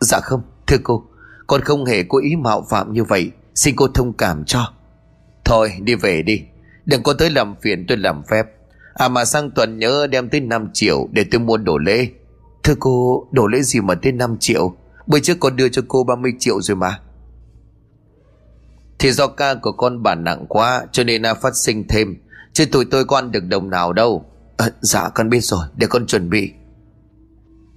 Dạ 0.00 0.20
không, 0.20 0.42
thưa 0.66 0.76
cô, 0.82 1.04
Con 1.46 1.60
không 1.60 1.84
hề 1.84 2.02
có 2.02 2.18
ý 2.18 2.36
mạo 2.36 2.66
phạm 2.70 2.92
như 2.92 3.04
vậy. 3.04 3.30
Xin 3.54 3.76
cô 3.76 3.88
thông 3.88 4.12
cảm 4.12 4.44
cho. 4.44 4.72
Thôi, 5.44 5.72
đi 5.80 5.94
về 5.94 6.22
đi. 6.22 6.42
Đừng 6.86 7.02
có 7.02 7.12
tới 7.12 7.30
làm 7.30 7.54
phiền 7.62 7.84
tôi 7.88 7.96
làm 7.96 8.22
phép. 8.30 8.46
À 8.94 9.08
mà 9.08 9.24
sang 9.24 9.50
tuần 9.50 9.78
nhớ 9.78 10.06
đem 10.06 10.28
tới 10.28 10.40
5 10.40 10.68
triệu 10.72 11.08
Để 11.12 11.24
tôi 11.30 11.40
mua 11.40 11.56
đồ 11.56 11.78
lễ. 11.78 12.08
Thưa 12.62 12.74
cô, 12.80 13.26
đồ 13.30 13.46
lễ 13.46 13.62
gì 13.62 13.80
mà 13.80 13.94
tới 13.94 14.12
5 14.12 14.36
triệu? 14.40 14.76
Bữa 15.06 15.18
trước 15.20 15.36
con 15.40 15.56
đưa 15.56 15.68
cho 15.68 15.82
cô 15.88 16.04
30 16.04 16.32
triệu 16.38 16.60
rồi 16.60 16.76
mà. 16.76 17.00
Thì 18.98 19.12
do 19.12 19.26
ca 19.26 19.54
của 19.54 19.72
con 19.72 20.02
bản 20.02 20.24
nặng 20.24 20.46
quá, 20.48 20.86
Cho 20.92 21.04
nên 21.04 21.22
là 21.22 21.34
phát 21.34 21.56
sinh 21.56 21.88
thêm. 21.88 22.16
Chứ 22.56 22.64
tụi 22.66 22.84
tôi 22.84 23.04
con 23.04 23.30
được 23.30 23.44
đồng 23.48 23.70
nào 23.70 23.92
đâu. 23.92 24.24
À, 24.56 24.70
Dạ 24.80 25.08
con 25.08 25.30
biết 25.30 25.40
rồi 25.40 25.66
để 25.76 25.86
con 25.86 26.06
chuẩn 26.06 26.30
bị. 26.30 26.52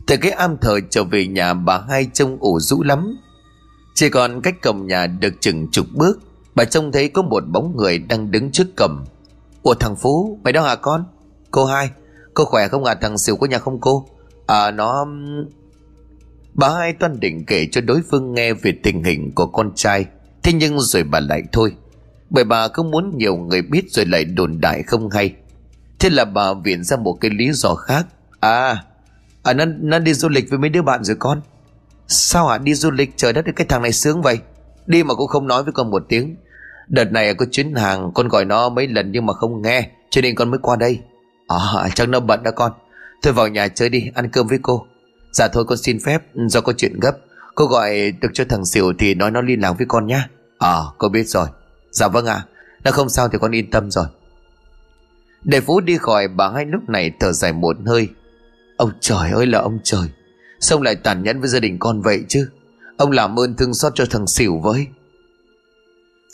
Từ 0.08 0.18
cái 0.18 0.32
am 0.32 0.58
thờ 0.62 0.80
trở 0.90 1.04
về 1.04 1.28
nhà 1.28 1.54
bà 1.54 1.82
hai 1.90 2.08
trông 2.14 2.38
ủ 2.40 2.60
rũ 2.60 2.84
lắm. 2.84 3.18
Chỉ 3.96 4.10
còn 4.10 4.42
cách 4.42 4.56
cổng 4.62 4.88
nhà 4.88 5.08
được 5.08 5.34
chừng 5.40 5.72
chục 5.72 5.86
bước 5.94 6.20
Bà 6.56 6.66
trông 6.66 6.92
thấy 6.92 7.10
có 7.10 7.22
một 7.22 7.44
bóng 7.48 7.78
người 7.78 7.98
đang 7.98 8.32
đứng 8.32 8.52
trước 8.52 8.68
cầm 8.76 9.06
Ủa 9.64 9.74
thằng 9.74 9.96
Phú 9.96 10.40
Mày 10.44 10.54
đó 10.54 10.62
hả 10.62 10.76
con? 10.76 11.04
Cô 11.52 11.66
hai 11.66 11.90
Cô 12.34 12.46
khỏe 12.46 12.68
không 12.68 12.84
à? 12.84 12.96
Thằng 12.96 13.18
xỉu 13.18 13.36
có 13.36 13.48
nhà 13.48 13.58
không 13.58 13.82
cô? 13.82 14.06
À 14.48 14.72
nó 14.72 15.08
Bà 16.54 16.70
hai 16.70 16.94
toan 16.94 17.20
định 17.20 17.46
kể 17.46 17.68
cho 17.72 17.82
đối 17.82 18.02
phương 18.12 18.34
nghe 18.34 18.54
về 18.54 18.74
tình 18.84 19.04
hình 19.04 19.32
của 19.36 19.46
con 19.46 19.72
trai. 19.76 20.06
Thế 20.44 20.54
nhưng 20.54 20.80
rồi 20.80 21.04
bà 21.04 21.20
lại 21.20 21.44
thôi. 21.52 21.76
Bởi 22.30 22.44
bà 22.44 22.68
không 22.68 22.92
muốn 22.92 23.18
nhiều 23.18 23.36
người 23.36 23.62
biết 23.62 23.86
rồi 23.90 24.06
lại 24.06 24.26
đồn 24.26 24.62
đại 24.62 24.84
không 24.84 25.10
hay. 25.10 25.34
Thế 26.00 26.10
là 26.10 26.26
bà 26.26 26.54
viện 26.54 26.84
ra 26.84 26.98
một 26.98 27.18
cái 27.22 27.32
lý 27.32 27.52
do 27.52 27.76
khác. 27.76 28.06
À 28.40 28.84
À 29.44 29.54
nó, 29.54 29.66
nó 29.66 30.00
đi 30.00 30.14
du 30.14 30.30
lịch 30.30 30.50
với 30.50 30.60
mấy 30.60 30.70
đứa 30.70 30.82
bạn 30.82 31.04
rồi 31.04 31.16
con. 31.20 31.42
Sao 32.08 32.48
hả? 32.48 32.58
Đi 32.58 32.74
du 32.74 32.92
lịch 32.92 33.14
trời 33.16 33.34
đất 33.34 33.46
cái 33.56 33.68
thằng 33.70 33.82
này 33.82 33.92
sướng 33.92 34.22
vậy? 34.22 34.40
Đi 34.88 35.04
mà 35.04 35.14
cũng 35.14 35.28
không 35.28 35.48
nói 35.48 35.64
với 35.64 35.74
con 35.74 35.92
một 35.92 36.06
tiếng. 36.10 36.36
Đợt 36.88 37.12
này 37.12 37.34
có 37.34 37.46
chuyến 37.52 37.76
hàng 37.76 38.12
Con 38.14 38.28
gọi 38.28 38.46
nó 38.46 38.70
mấy 38.70 38.88
lần 38.88 39.12
nhưng 39.12 39.26
mà 39.26 39.34
không 39.34 39.62
nghe 39.62 39.90
Cho 40.10 40.22
nên 40.22 40.36
con 40.36 40.52
mới 40.52 40.60
qua 40.64 40.76
đây. 40.76 41.00
À 41.48 41.90
chắc 41.96 42.10
nó 42.10 42.20
bận 42.20 42.44
đó 42.44 42.52
con. 42.52 42.72
Thôi 43.24 43.34
vào 43.34 43.48
nhà 43.48 43.68
chơi 43.68 43.90
đi 43.90 44.12
ăn 44.16 44.30
cơm 44.30 44.48
với 44.48 44.60
cô. 44.62 44.86
Dạ 45.32 45.48
thôi 45.48 45.66
con 45.68 45.78
xin 45.78 46.00
phép 46.00 46.22
do 46.36 46.62
có 46.62 46.74
chuyện 46.74 47.00
gấp. 47.00 47.18
Cô 47.56 47.66
gọi 47.66 48.12
được 48.22 48.30
cho 48.34 48.44
thằng 48.50 48.66
xỉu 48.66 48.94
thì 49.00 49.14
nói 49.14 49.32
nó 49.32 49.42
liên 49.42 49.62
lạc 49.62 49.72
với 49.72 49.86
con 49.90 50.08
nhá. 50.08 50.30
À 50.60 50.80
cô 50.98 51.10
biết 51.10 51.24
rồi. 51.24 51.48
Dạ 51.92 52.08
vâng 52.08 52.26
ạ. 52.26 52.34
À. 52.34 52.46
Nó 52.84 52.92
không 52.92 53.10
sao 53.10 53.30
thì 53.30 53.38
con 53.42 53.56
yên 53.56 53.72
tâm 53.72 53.92
rồi. 53.92 54.06
Để 55.44 55.62
Phú 55.62 55.80
đi 55.80 55.98
khỏi 55.98 56.28
bà 56.28 56.50
hai 56.50 56.66
lúc 56.66 56.90
này, 56.90 57.12
thở 57.20 57.32
dài 57.32 57.54
một 57.54 57.78
hơi. 57.86 58.08
Ông 58.78 58.92
trời 59.00 59.32
ơi 59.32 59.46
là 59.46 59.60
ông 59.60 59.80
trời. 59.84 60.08
Sao 60.60 60.82
lại 60.82 60.96
tàn 60.96 61.24
nhẫn 61.24 61.40
với 61.40 61.50
gia 61.50 61.60
đình 61.60 61.80
con 61.80 62.02
vậy 62.02 62.24
chứ? 62.28 62.50
Ông 62.98 63.12
làm 63.12 63.40
ơn 63.40 63.56
thương 63.56 63.74
xót 63.74 63.92
cho 63.96 64.06
thằng 64.10 64.28
xỉu 64.28 64.60
với. 64.64 64.88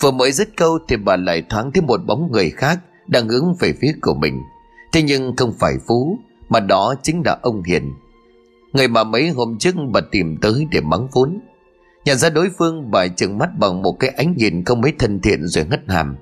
Vừa 0.02 0.12
mới 0.12 0.32
dứt 0.32 0.50
câu 0.58 0.80
thì 0.88 0.96
bà 0.98 1.16
lại 1.16 1.44
thoáng 1.50 1.72
thấy 1.72 1.82
một 1.82 2.02
bóng 2.06 2.32
người 2.32 2.50
khác 2.50 2.80
Đang 3.08 3.30
hướng 3.30 3.56
về 3.60 3.74
phía 3.82 3.94
của 4.02 4.14
mình. 4.14 4.42
Thế 4.92 5.02
nhưng 5.02 5.36
không 5.36 5.54
phải 5.60 5.74
Phú, 5.88 6.20
Mà 6.50 6.60
đó 6.60 6.96
chính 7.04 7.22
là 7.26 7.40
ông 7.42 7.64
Hiền. 7.64 7.94
Người 8.74 8.88
mà 8.88 9.04
mấy 9.04 9.30
hôm 9.30 9.58
trước 9.58 9.76
bà 9.94 10.02
tìm 10.12 10.38
tới 10.42 10.68
để 10.72 10.82
mắng 10.82 11.08
vốn. 11.12 11.40
Nhận 12.06 12.18
ra 12.18 12.30
đối 12.30 12.50
phương 12.58 12.92
bà 12.92 13.08
trừng 13.08 13.38
mắt 13.38 13.50
bằng 13.60 13.82
một 13.82 14.00
cái 14.00 14.10
ánh 14.10 14.34
nhìn 14.38 14.64
không 14.64 14.82
mấy 14.82 14.94
thân 15.00 15.20
thiện 15.20 15.48
rồi 15.48 15.66
ngất 15.66 15.82
hàm 15.88 16.16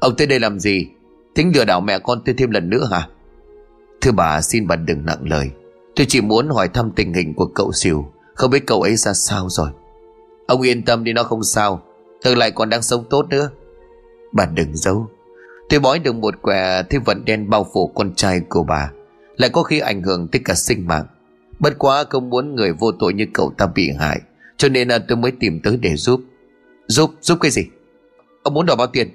Ông 0.00 0.16
tới 0.16 0.26
đây 0.26 0.40
làm 0.40 0.58
gì? 0.58 0.86
Tính 1.34 1.52
lừa 1.54 1.64
đảo 1.64 1.80
mẹ 1.80 1.98
con 1.98 2.22
tôi 2.24 2.34
thêm 2.38 2.50
lần 2.50 2.70
nữa 2.70 2.88
hả? 2.90 3.08
Thưa 4.00 4.12
bà, 4.12 4.40
xin 4.40 4.66
bà 4.66 4.76
đừng 4.76 5.06
nặng 5.06 5.28
lời. 5.30 5.50
Tôi 5.96 6.06
chỉ 6.08 6.20
muốn 6.20 6.48
hỏi 6.48 6.68
thăm 6.68 6.90
tình 6.96 7.14
hình 7.14 7.34
của 7.34 7.46
cậu 7.46 7.72
xỉu 7.72 8.06
Không 8.34 8.50
biết 8.50 8.66
cậu 8.66 8.82
ấy 8.82 8.96
ra 8.96 9.12
sao 9.12 9.48
rồi. 9.48 9.70
Ông 10.46 10.62
yên 10.62 10.84
tâm 10.84 11.04
đi, 11.04 11.12
nó 11.12 11.22
không 11.22 11.44
sao. 11.44 11.82
Tương 12.22 12.38
lại 12.38 12.50
còn 12.50 12.70
đang 12.70 12.82
sống 12.82 13.04
tốt 13.10 13.26
nữa. 13.30 13.50
Bà 14.32 14.46
đừng 14.46 14.76
giấu. 14.76 15.06
Tôi 15.68 15.80
bói 15.80 15.98
được 15.98 16.14
một 16.14 16.42
quẻ 16.42 16.82
thế 16.90 16.98
vận 16.98 17.24
đen 17.24 17.50
bao 17.50 17.66
phủ 17.74 17.86
con 17.94 18.14
trai 18.14 18.40
của 18.48 18.62
bà. 18.62 18.90
Lại 19.36 19.50
có 19.50 19.62
khi 19.62 19.78
ảnh 19.78 20.02
hưởng 20.02 20.28
tới 20.28 20.40
cả 20.44 20.54
sinh 20.54 20.86
mạng. 20.86 21.06
Bất 21.58 21.78
quá 21.78 22.04
không 22.10 22.30
muốn 22.30 22.54
người 22.54 22.72
vô 22.72 22.92
tội 22.92 23.14
như 23.14 23.26
cậu 23.34 23.52
ta 23.58 23.66
bị 23.74 23.90
hại. 23.98 24.20
Cho 24.58 24.68
nên 24.68 24.88
là 24.88 24.98
tôi 24.98 25.16
mới 25.16 25.32
tìm 25.40 25.60
tới 25.60 25.76
để 25.76 25.96
giúp. 25.96 26.20
Giúp, 26.86 27.10
giúp 27.20 27.38
cái 27.40 27.50
gì? 27.50 27.62
Ông 28.42 28.54
muốn 28.54 28.66
đòi 28.66 28.76
bao 28.76 28.86
tiền? 28.86 29.08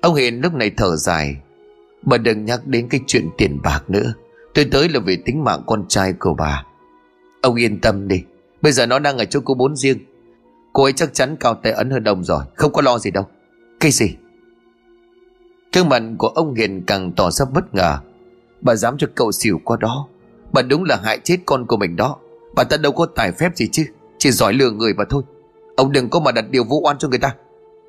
Ông 0.00 0.14
Hiền 0.14 0.40
lúc 0.40 0.54
này 0.54 0.70
thở 0.76 0.96
dài. 0.96 1.36
Bà 2.02 2.18
đừng 2.18 2.44
nhắc 2.44 2.66
đến 2.66 2.88
cái 2.88 3.00
chuyện 3.06 3.28
tiền 3.38 3.58
bạc 3.62 3.80
nữa. 3.88 4.14
Tôi 4.54 4.64
tới 4.64 4.88
là 4.88 5.00
vì 5.00 5.16
tính 5.16 5.44
mạng 5.44 5.62
con 5.66 5.84
trai 5.88 6.12
của 6.12 6.34
bà. 6.34 6.64
Ông 7.42 7.54
yên 7.54 7.80
tâm 7.80 8.08
đi. 8.08 8.22
Bây 8.62 8.72
giờ 8.72 8.86
nó 8.86 8.98
đang 8.98 9.18
ở 9.18 9.24
chỗ 9.24 9.40
cô 9.44 9.54
bốn 9.54 9.76
riêng. 9.76 9.98
Cô 10.72 10.82
ấy 10.82 10.92
chắc 10.92 11.14
chắn 11.14 11.36
cao 11.40 11.54
tay 11.54 11.72
ấn 11.72 11.90
hơn 11.90 12.04
ông 12.04 12.24
rồi. 12.24 12.44
Không 12.54 12.72
có 12.72 12.82
lo 12.82 12.98
gì 12.98 13.10
đâu. 13.10 13.26
Cái 13.80 13.90
gì? 13.90 14.14
Cương 15.72 15.88
mặt 15.88 16.02
của 16.18 16.28
ông 16.28 16.54
Hiền 16.54 16.82
càng 16.86 17.12
tỏ 17.12 17.30
ra 17.30 17.44
bất 17.54 17.74
ngờ. 17.74 17.98
Bà 18.60 18.74
dám 18.74 18.98
cho 18.98 19.06
cậu 19.14 19.32
xỉu 19.32 19.60
qua 19.64 19.76
đó. 19.80 20.08
Bà 20.52 20.62
đúng 20.62 20.84
là 20.84 21.00
hại 21.04 21.18
chết 21.24 21.36
con 21.46 21.66
của 21.66 21.76
mình 21.76 21.96
đó. 21.96 22.16
Bà 22.54 22.64
ta 22.64 22.76
đâu 22.76 22.92
có 22.92 23.06
tài 23.06 23.32
phép 23.32 23.56
gì 23.56 23.68
chứ. 23.72 23.84
Chỉ 24.24 24.30
giỏi 24.30 24.52
lừa 24.52 24.70
người 24.70 24.94
mà 24.94 25.04
thôi. 25.10 25.22
Ông 25.76 25.92
đừng 25.92 26.08
có 26.08 26.20
mà 26.20 26.32
đặt 26.32 26.44
điều 26.50 26.64
vũ 26.64 26.80
oan 26.84 26.98
cho 26.98 27.08
người 27.08 27.18
ta. 27.18 27.34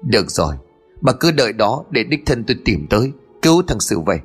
Được 0.02 0.32
rồi, 0.32 0.56
Bà 1.02 1.14
cứ 1.14 1.32
đợi 1.32 1.54
đó 1.54 1.84
để 1.90 2.04
đích 2.04 2.20
thân 2.26 2.44
tôi 2.48 2.58
tìm 2.66 2.88
tới, 2.90 3.12
Cứu 3.42 3.62
thằng 3.68 3.80
sự 3.80 4.00
về. 4.00 4.20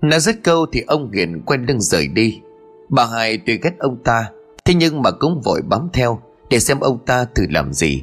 Nói 0.00 0.20
dứt 0.20 0.36
câu 0.44 0.66
thì 0.72 0.80
ông 0.86 1.12
Hiền 1.12 1.42
quen 1.46 1.64
lưng 1.68 1.80
rời 1.80 2.08
đi. 2.08 2.40
Bà 2.88 3.04
Hải 3.04 3.38
tuy 3.46 3.58
ghét 3.62 3.72
ông 3.78 3.96
ta, 4.04 4.30
Thế 4.64 4.74
nhưng 4.74 5.02
mà 5.02 5.10
cũng 5.10 5.40
vội 5.44 5.62
bám 5.68 5.88
theo 5.92 6.22
Để 6.50 6.60
xem 6.60 6.80
ông 6.80 6.98
ta 7.06 7.24
thử 7.34 7.46
làm 7.50 7.72
gì. 7.72 8.02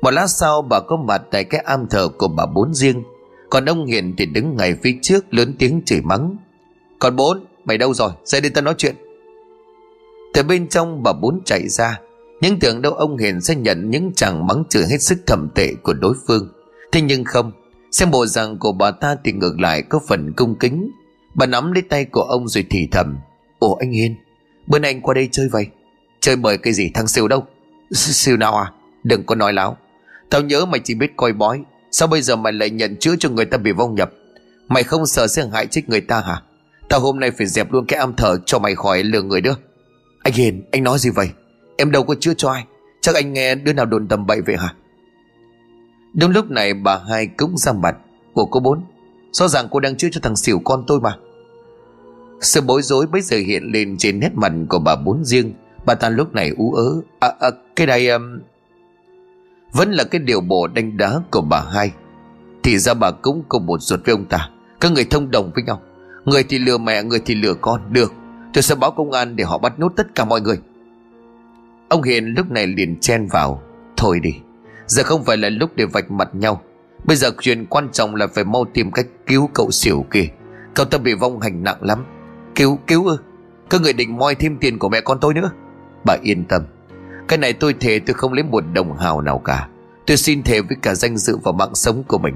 Một 0.00 0.10
lát 0.10 0.26
sau, 0.26 0.62
bà 0.62 0.80
có 0.80 0.96
mặt 0.96 1.22
tại 1.30 1.44
cái 1.44 1.60
am 1.60 1.86
thờ 1.86 2.08
của 2.18 2.28
bà 2.28 2.46
bốn 2.46 2.74
riêng. 2.74 3.02
Còn 3.50 3.64
ông 3.64 3.86
Hiền 3.86 4.14
thì 4.16 4.26
đứng 4.26 4.56
ngay 4.56 4.76
phía 4.82 4.98
trước 5.02 5.34
lớn 5.34 5.54
tiếng 5.58 5.82
chửi 5.86 6.00
mắng. 6.00 6.36
Còn 6.98 7.16
bốn, 7.16 7.44
mày 7.64 7.78
đâu 7.78 7.94
rồi? 7.94 8.10
Ra 8.24 8.40
đi 8.40 8.48
ta 8.48 8.60
nói 8.60 8.74
chuyện. 8.78 8.94
Từ 10.34 10.42
bên 10.42 10.68
trong 10.68 11.02
bà 11.02 11.12
bốn 11.12 11.40
chạy 11.44 11.68
ra, 11.68 12.00
Nhưng 12.40 12.58
tưởng 12.58 12.82
đâu 12.82 12.92
ông 12.92 13.16
Hiền 13.16 13.40
sẽ 13.40 13.54
nhận 13.54 13.90
những 13.90 14.12
chàng 14.16 14.46
mắng 14.46 14.64
chửi 14.68 14.86
hết 14.90 15.02
sức 15.02 15.18
thầm 15.26 15.48
tệ 15.54 15.74
của 15.82 15.92
đối 15.92 16.14
phương. 16.26 16.48
Thế 16.92 17.00
nhưng 17.00 17.24
không, 17.24 17.52
Xem 17.90 18.10
bộ 18.10 18.26
rằng 18.26 18.58
của 18.58 18.72
bà 18.72 18.90
ta 18.90 19.16
thì 19.24 19.32
ngược 19.32 19.60
lại 19.60 19.82
có 19.82 20.00
phần 20.08 20.32
cung 20.32 20.58
kính. 20.58 20.90
Bà 21.34 21.46
nắm 21.46 21.72
lấy 21.72 21.82
tay 21.82 22.04
của 22.04 22.22
ông 22.22 22.48
rồi 22.48 22.66
thì 22.70 22.88
thầm, 22.92 23.16
Ồ, 23.58 23.74
anh 23.74 23.92
Hiền, 23.92 24.14
Bữa 24.66 24.78
nay 24.78 24.90
anh 24.90 25.00
qua 25.00 25.14
đây 25.14 25.28
chơi 25.32 25.48
vậy? 25.48 25.66
Chơi 26.20 26.36
bời 26.36 26.58
cái 26.58 26.72
gì 26.72 26.90
thằng 26.94 27.08
siêu 27.08 27.28
đâu? 27.28 27.46
Siêu 27.92 28.36
nào 28.36 28.56
à? 28.56 28.72
Đừng 29.04 29.26
có 29.26 29.34
nói 29.34 29.52
láo. 29.52 29.76
Tao 30.30 30.40
nhớ 30.40 30.64
mày 30.64 30.80
chỉ 30.84 30.94
biết 30.94 31.12
coi 31.16 31.32
bói, 31.32 31.62
Sao 31.90 32.08
bây 32.08 32.22
giờ 32.22 32.36
mày 32.36 32.52
lại 32.52 32.70
nhận 32.70 32.96
chữa 32.96 33.16
cho 33.18 33.28
người 33.28 33.44
ta 33.44 33.58
bị 33.58 33.72
vong 33.72 33.94
nhập? 33.94 34.12
Mày 34.68 34.82
không 34.82 35.06
sợ 35.06 35.26
sẽ 35.26 35.46
hại 35.52 35.66
chết 35.66 35.88
người 35.88 36.00
ta 36.00 36.20
hả? 36.20 36.42
Tao 36.88 37.00
hôm 37.00 37.20
nay 37.20 37.30
phải 37.30 37.46
dẹp 37.46 37.72
luôn 37.72 37.86
cái 37.86 37.98
am 37.98 38.14
thở 38.16 38.36
Cho 38.46 38.58
mày 38.58 38.74
khỏi 38.74 39.02
lừa 39.02 39.22
người 39.22 39.40
nữa. 39.40 39.56
Anh 40.24 40.32
Hiền 40.32 40.62
anh 40.72 40.84
nói 40.84 40.98
gì 40.98 41.10
vậy? 41.10 41.30
Em 41.76 41.90
đâu 41.90 42.04
có 42.04 42.14
chữa 42.20 42.34
cho 42.34 42.50
ai. 42.50 42.64
Chắc 43.00 43.14
anh 43.14 43.32
nghe 43.32 43.54
đứa 43.54 43.72
nào 43.72 43.86
đồn 43.86 44.08
tầm 44.08 44.26
bậy 44.26 44.40
vậy 44.46 44.56
hả? 44.56 44.74
Đúng 46.14 46.30
lúc 46.30 46.50
này 46.50 46.74
bà 46.74 47.00
hai 47.08 47.26
cũng 47.26 47.56
ra 47.56 47.72
mặt 47.72 47.96
Của 48.32 48.44
cô 48.44 48.60
bốn. 48.60 48.84
Rõ 49.32 49.48
ràng 49.48 49.68
cô 49.70 49.80
đang 49.80 49.96
chữa 49.96 50.08
cho 50.12 50.20
thằng 50.22 50.36
xỉu 50.36 50.60
con 50.64 50.84
tôi 50.86 51.00
mà. 51.00 51.16
Sự 52.40 52.60
bối 52.60 52.82
rối 52.82 53.06
bây 53.06 53.20
giờ 53.20 53.36
hiện 53.36 53.62
lên 53.72 53.96
trên 53.98 54.20
nét 54.20 54.30
mặt 54.34 54.52
của 54.68 54.78
bà 54.78 54.96
bốn 54.96 55.24
riêng. 55.24 55.54
Bà 55.86 55.94
ta 55.94 56.08
lúc 56.08 56.34
này 56.34 56.50
ú 56.56 56.72
ớ. 56.72 57.00
À, 57.20 57.32
à 57.40 57.50
cái 57.76 57.86
này 57.86 58.08
um... 58.08 58.38
Vẫn 59.72 59.92
là 59.92 60.04
cái 60.04 60.18
điều 60.18 60.40
bộ 60.40 60.66
đánh 60.66 60.96
đá 60.96 61.20
của 61.30 61.40
bà 61.40 61.60
hai. 61.72 61.92
Thì 62.62 62.78
ra 62.78 62.94
bà 62.94 63.10
cũng 63.10 63.42
cùng 63.48 63.66
một 63.66 63.82
ruột 63.82 64.00
với 64.04 64.12
ông 64.12 64.24
ta. 64.24 64.50
Các 64.80 64.92
người 64.92 65.04
thông 65.04 65.30
đồng 65.30 65.50
với 65.54 65.64
nhau. 65.64 65.80
Người 66.24 66.44
thì 66.44 66.58
lừa 66.58 66.78
mẹ 66.78 67.02
người 67.02 67.20
thì 67.26 67.34
lừa 67.34 67.54
con. 67.54 67.92
Được 67.92 68.12
tôi 68.54 68.62
sẽ 68.62 68.74
báo 68.74 68.90
công 68.90 69.12
an 69.12 69.36
để 69.36 69.44
họ 69.44 69.58
bắt 69.58 69.78
nốt 69.78 69.92
tất 69.96 70.14
cả 70.14 70.24
mọi 70.24 70.40
người. 70.40 70.58
Ông 71.88 72.02
Hiền 72.02 72.26
lúc 72.26 72.50
này 72.50 72.66
liền 72.66 72.96
chen 73.00 73.26
vào. 73.26 73.62
Thôi 73.96 74.20
đi 74.20 74.34
Giờ 74.86 75.02
không 75.02 75.24
phải 75.24 75.36
là 75.36 75.48
lúc 75.48 75.70
để 75.76 75.84
vạch 75.84 76.10
mặt 76.10 76.28
nhau. 76.32 76.60
Bây 77.04 77.16
giờ 77.16 77.30
chuyện 77.40 77.66
quan 77.66 77.88
trọng 77.92 78.14
là 78.14 78.26
phải 78.26 78.44
mau 78.44 78.64
tìm 78.74 78.92
cách 78.92 79.06
cứu 79.26 79.50
cậu 79.54 79.70
xỉu 79.70 80.06
kìa 80.10 80.26
Cậu 80.74 80.86
ta 80.86 80.98
bị 80.98 81.14
vong 81.14 81.40
hành 81.40 81.62
nặng 81.62 81.78
lắm. 81.80 82.04
Cứu, 82.54 82.78
cứu 82.86 83.06
ư? 83.06 83.16
Các 83.70 83.80
người 83.80 83.92
định 83.92 84.16
moi 84.16 84.34
thêm 84.34 84.56
tiền 84.58 84.78
của 84.78 84.88
mẹ 84.88 85.00
con 85.00 85.18
tôi 85.20 85.34
nữa? 85.34 85.50
Bà 86.04 86.16
yên 86.22 86.44
tâm. 86.44 86.62
Cái 87.28 87.38
này 87.38 87.52
tôi 87.52 87.74
thề 87.80 88.00
tôi 88.06 88.14
không 88.14 88.32
lấy 88.32 88.42
một 88.42 88.64
đồng 88.74 88.96
hào 88.96 89.20
nào 89.20 89.38
cả. 89.38 89.68
Tôi 90.06 90.16
xin 90.16 90.42
thề 90.42 90.60
với 90.60 90.76
cả 90.82 90.94
danh 90.94 91.16
dự 91.16 91.36
và 91.36 91.52
mạng 91.52 91.74
sống 91.74 92.04
của 92.08 92.18
mình. 92.18 92.34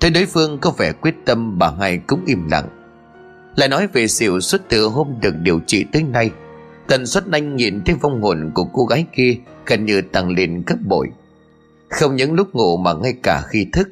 Thấy 0.00 0.10
đối 0.10 0.26
phương 0.26 0.58
có 0.58 0.70
vẻ 0.70 0.92
quyết 0.92 1.14
tâm 1.24 1.58
bà 1.58 1.70
hai 1.80 1.98
cũng 1.98 2.20
im 2.26 2.48
lặng. 2.50 2.83
Lại 3.56 3.68
nói 3.68 3.86
về 3.86 4.08
xỉu 4.08 4.40
suốt 4.40 4.60
từ 4.68 4.86
hôm 4.86 5.20
được 5.20 5.34
điều 5.42 5.60
trị 5.66 5.84
tới 5.92 6.02
nay. 6.02 6.30
Tần 6.88 7.06
suất 7.06 7.24
anh 7.32 7.56
nhìn 7.56 7.84
thấy 7.84 7.94
vong 7.94 8.22
hồn 8.22 8.50
của 8.54 8.64
cô 8.64 8.84
gái 8.84 9.06
kia, 9.16 9.36
Gần 9.66 9.84
như 9.84 10.00
tăng 10.00 10.30
lên 10.30 10.62
gấp 10.66 10.76
bội. 10.88 11.10
Không 11.90 12.16
những 12.16 12.32
lúc 12.32 12.54
ngủ 12.54 12.76
mà 12.76 12.92
ngay 12.94 13.14
cả 13.22 13.42
khi 13.48 13.66
thức 13.72 13.88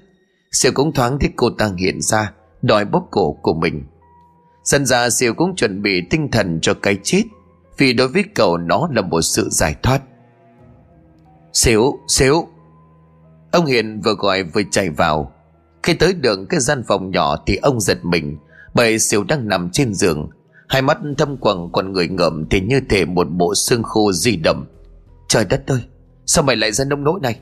Siêu 0.53 0.73
cũng 0.75 0.93
thoáng 0.93 1.19
thấy 1.19 1.31
cô 1.37 1.51
ta 1.51 1.71
hiện 1.79 2.01
ra, 2.01 2.33
Đòi 2.63 2.85
bóp 2.85 3.09
cổ 3.11 3.33
của 3.43 3.55
mình. 3.55 3.85
Dần 4.65 4.87
ra 4.87 5.11
Siêu 5.11 5.35
cũng 5.35 5.57
chuẩn 5.57 5.83
bị 5.83 6.03
tinh 6.11 6.31
thần 6.31 6.59
cho 6.63 6.75
cái 6.75 6.99
chết, 7.03 7.23
Vì 7.79 7.93
đối 7.93 8.09
với 8.09 8.25
cậu 8.35 8.57
nó 8.57 8.89
là 8.93 9.03
một 9.03 9.23
sự 9.23 9.49
giải 9.51 9.77
thoát. 9.83 10.01
Xíu 11.53 11.99
xíu 12.09 12.49
Ông 13.53 13.67
Hiền 13.67 14.01
vừa 14.01 14.15
gọi 14.15 14.43
vừa 14.43 14.63
chạy 14.71 14.91
vào. 14.91 15.33
Khi 15.83 15.95
tới 15.95 16.15
được 16.15 16.47
cái 16.49 16.61
gian 16.61 16.83
phòng 16.89 17.11
nhỏ 17.11 17.37
Thì 17.47 17.57
ông 17.57 17.81
giật 17.81 18.05
mình. 18.05 18.37
Bởi 18.75 18.99
Siêu 18.99 19.25
đang 19.25 19.49
nằm 19.49 19.71
trên 19.71 19.95
giường. 19.95 20.31
Hai 20.73 20.83
mắt 20.83 20.99
thâm 21.19 21.37
quầng 21.37 21.73
còn 21.73 21.93
người 21.93 22.09
ngợm 22.09 22.49
Thì 22.51 22.61
như 22.61 22.81
thể 22.91 23.05
một 23.05 23.27
bộ 23.31 23.55
xương 23.55 23.83
khô 23.83 24.13
di 24.13 24.37
đậm 24.37 24.67
Trời 25.29 25.45
đất 25.45 25.63
ơi 25.67 25.81
Sao 26.27 26.45
mày 26.45 26.57
lại 26.57 26.73
ra 26.73 26.85
nông 26.85 27.05
nỗi 27.05 27.21
này? 27.23 27.41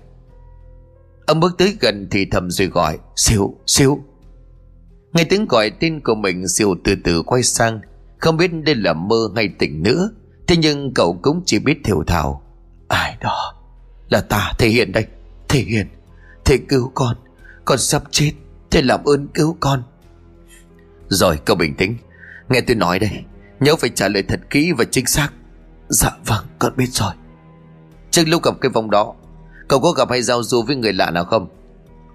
Ông 1.26 1.40
bước 1.40 1.58
tới 1.58 1.76
gần 1.80 2.08
thì 2.10 2.26
thầm 2.30 2.50
rồi 2.50 2.68
gọi 2.68 2.98
Siêu, 3.16 3.54
siêu 3.66 4.00
Nghe 5.12 5.24
tiếng 5.24 5.46
gọi 5.46 5.70
tên 5.80 6.00
của 6.00 6.14
mình 6.14 6.48
Siêu 6.48 6.74
từ 6.84 6.94
từ 7.04 7.22
quay 7.22 7.42
sang. 7.42 7.80
Không 8.18 8.36
biết 8.36 8.50
đây 8.64 8.74
là 8.74 8.92
mơ 8.92 9.28
hay 9.36 9.48
tỉnh 9.58 9.82
nữa 9.82 10.10
Thế 10.46 10.56
nhưng 10.56 10.94
cậu 10.94 11.18
cũng 11.22 11.42
chỉ 11.46 11.58
biết 11.58 11.78
thiểu 11.84 12.02
thảo. 12.06 12.42
Ai 12.88 13.16
đó 13.20 13.54
Là 14.08 14.20
ta 14.20 14.52
thể 14.58 14.68
hiện 14.68 14.92
đây 14.92 15.06
Thể 15.48 15.60
hiện 15.60 15.86
Thể 16.44 16.58
cứu 16.68 16.90
con 16.94 17.16
Con 17.64 17.78
sắp 17.78 18.02
chết 18.10 18.32
Thế 18.70 18.82
làm 18.82 19.04
ơn 19.04 19.28
cứu 19.34 19.56
con. 19.60 19.82
Rồi 21.10 21.38
cậu 21.44 21.56
bình 21.56 21.74
tĩnh. 21.74 21.96
Nghe 22.48 22.60
tôi 22.60 22.76
nói 22.76 22.98
đây 22.98 23.10
Nhớ 23.60 23.76
phải 23.76 23.90
trả 23.90 24.08
lời 24.08 24.22
thật 24.22 24.40
kỹ 24.50 24.72
và 24.78 24.84
chính 24.90 25.06
xác. 25.06 25.28
Dạ 25.88 26.10
vâng 26.26 26.44
con 26.58 26.72
biết 26.76 26.88
rồi. 26.90 27.12
Trước 28.10 28.22
lúc 28.26 28.42
gặp 28.42 28.54
cái 28.60 28.70
vòng 28.70 28.90
đó 28.90 29.14
Cậu 29.68 29.80
có 29.80 29.92
gặp 29.92 30.10
hay 30.10 30.22
giao 30.22 30.42
du 30.42 30.62
với 30.62 30.76
người 30.76 30.92
lạ 30.92 31.10
nào 31.10 31.24
không? 31.24 31.48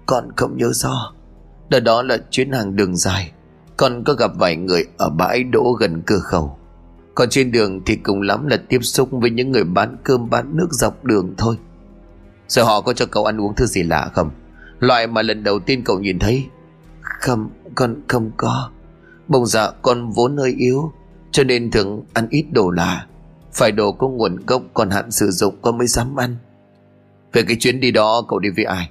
Con 0.06 0.28
không 0.36 0.56
nhớ 0.56 0.70
rõ. 0.72 1.12
Đợt 1.68 1.80
đó 1.80 2.02
là 2.02 2.18
chuyến 2.30 2.52
hàng 2.52 2.76
đường 2.76 2.96
dài. 2.96 3.32
Con 3.76 4.04
có 4.04 4.12
gặp 4.12 4.30
vài 4.38 4.56
người 4.56 4.84
ở 4.98 5.10
bãi 5.10 5.44
đỗ 5.44 5.72
gần 5.80 6.02
cửa 6.06 6.18
khẩu. 6.18 6.58
Còn 7.14 7.28
trên 7.28 7.52
đường 7.52 7.80
thì 7.86 7.96
cùng 7.96 8.22
lắm 8.22 8.46
là 8.46 8.56
tiếp 8.68 8.78
xúc 8.82 9.08
với 9.12 9.30
những 9.30 9.52
người 9.52 9.64
bán 9.64 9.96
cơm 10.04 10.30
bán 10.30 10.56
nước 10.56 10.68
dọc 10.70 11.04
đường 11.04 11.34
thôi. 11.38 11.56
Rồi 12.48 12.64
họ 12.64 12.80
có 12.80 12.92
cho 12.92 13.06
cậu 13.06 13.24
ăn 13.24 13.40
uống 13.40 13.54
thứ 13.54 13.66
gì 13.66 13.82
lạ 13.82 14.10
không? 14.14 14.30
Loại 14.78 15.06
mà 15.06 15.22
lần 15.22 15.44
đầu 15.44 15.58
tiên 15.58 15.84
cậu 15.84 16.00
nhìn 16.00 16.18
thấy. 16.18 16.46
Không 17.00 17.50
con 17.74 17.96
không 18.08 18.30
có 18.36 18.70
Bông 19.28 19.46
dạ 19.46 19.70
con 19.82 20.10
vốn 20.10 20.36
hơi 20.36 20.54
yếu, 20.58 20.92
Cho 21.30 21.44
nên 21.44 21.70
thường 21.70 22.04
ăn 22.12 22.26
ít 22.30 22.46
đồ 22.50 22.70
là 22.70 23.06
Phải 23.52 23.72
đồ 23.72 23.92
có 23.92 24.08
nguồn 24.08 24.36
gốc 24.46 24.62
còn 24.74 24.90
hạn 24.90 25.10
sử 25.10 25.30
dụng 25.30 25.54
con 25.62 25.78
mới 25.78 25.86
dám 25.86 26.16
ăn. 26.16 26.36
Về 27.32 27.42
cái 27.42 27.56
chuyến 27.60 27.80
đi 27.80 27.90
đó, 27.90 28.22
cậu 28.28 28.38
đi 28.38 28.48
với 28.56 28.64
ai? 28.64 28.90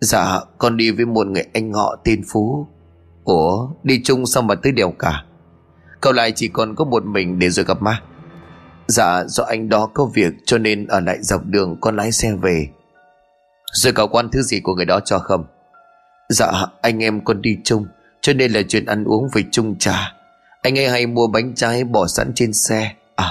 Dạ 0.00 0.40
con 0.58 0.76
đi 0.76 0.90
với 0.90 1.06
một 1.06 1.26
người 1.26 1.44
anh 1.54 1.72
họ 1.72 1.96
tên 2.04 2.22
Phú. 2.28 2.66
Ủa, 3.24 3.68
đi 3.82 4.00
chung 4.04 4.26
sao 4.26 4.42
mà 4.42 4.54
tới 4.54 4.72
đèo 4.72 4.92
cả? 4.98 5.24
Cậu 6.00 6.12
lại 6.12 6.32
chỉ 6.32 6.48
còn 6.48 6.74
có 6.74 6.84
một 6.84 7.04
mình 7.04 7.38
để 7.38 7.50
rồi 7.50 7.64
gặp 7.64 7.82
ma 7.82 8.02
Dạ 8.88 9.24
do 9.26 9.44
anh 9.44 9.68
đó 9.68 9.90
có 9.94 10.04
việc 10.04 10.32
cho 10.46 10.58
nên 10.58 10.86
ở 10.86 11.00
lại 11.00 11.18
dọc 11.22 11.44
đường 11.44 11.76
con 11.80 11.96
lái 11.96 12.12
xe 12.12 12.32
về. 12.32 12.68
Rồi 13.72 13.92
cậu 13.92 14.08
quan 14.08 14.28
thứ 14.32 14.42
gì 14.42 14.60
của 14.60 14.74
người 14.74 14.84
đó 14.84 15.00
cho 15.04 15.18
không? 15.18 15.44
Dạ 16.28 16.52
anh 16.82 17.02
em 17.02 17.24
con 17.24 17.42
đi 17.42 17.58
chung 17.64 17.86
cho 18.26 18.32
nên 18.32 18.52
là 18.52 18.62
chuyện 18.68 18.86
ăn 18.86 19.04
uống 19.04 19.28
phải 19.32 19.44
chung 19.50 19.78
trà. 19.78 20.12
Anh 20.62 20.78
ấy 20.78 20.88
hay 20.88 21.06
mua 21.06 21.26
bánh 21.26 21.54
trái 21.54 21.84
bỏ 21.84 22.06
sẵn 22.06 22.32
trên 22.34 22.52
xe. 22.52 22.92
À 23.16 23.30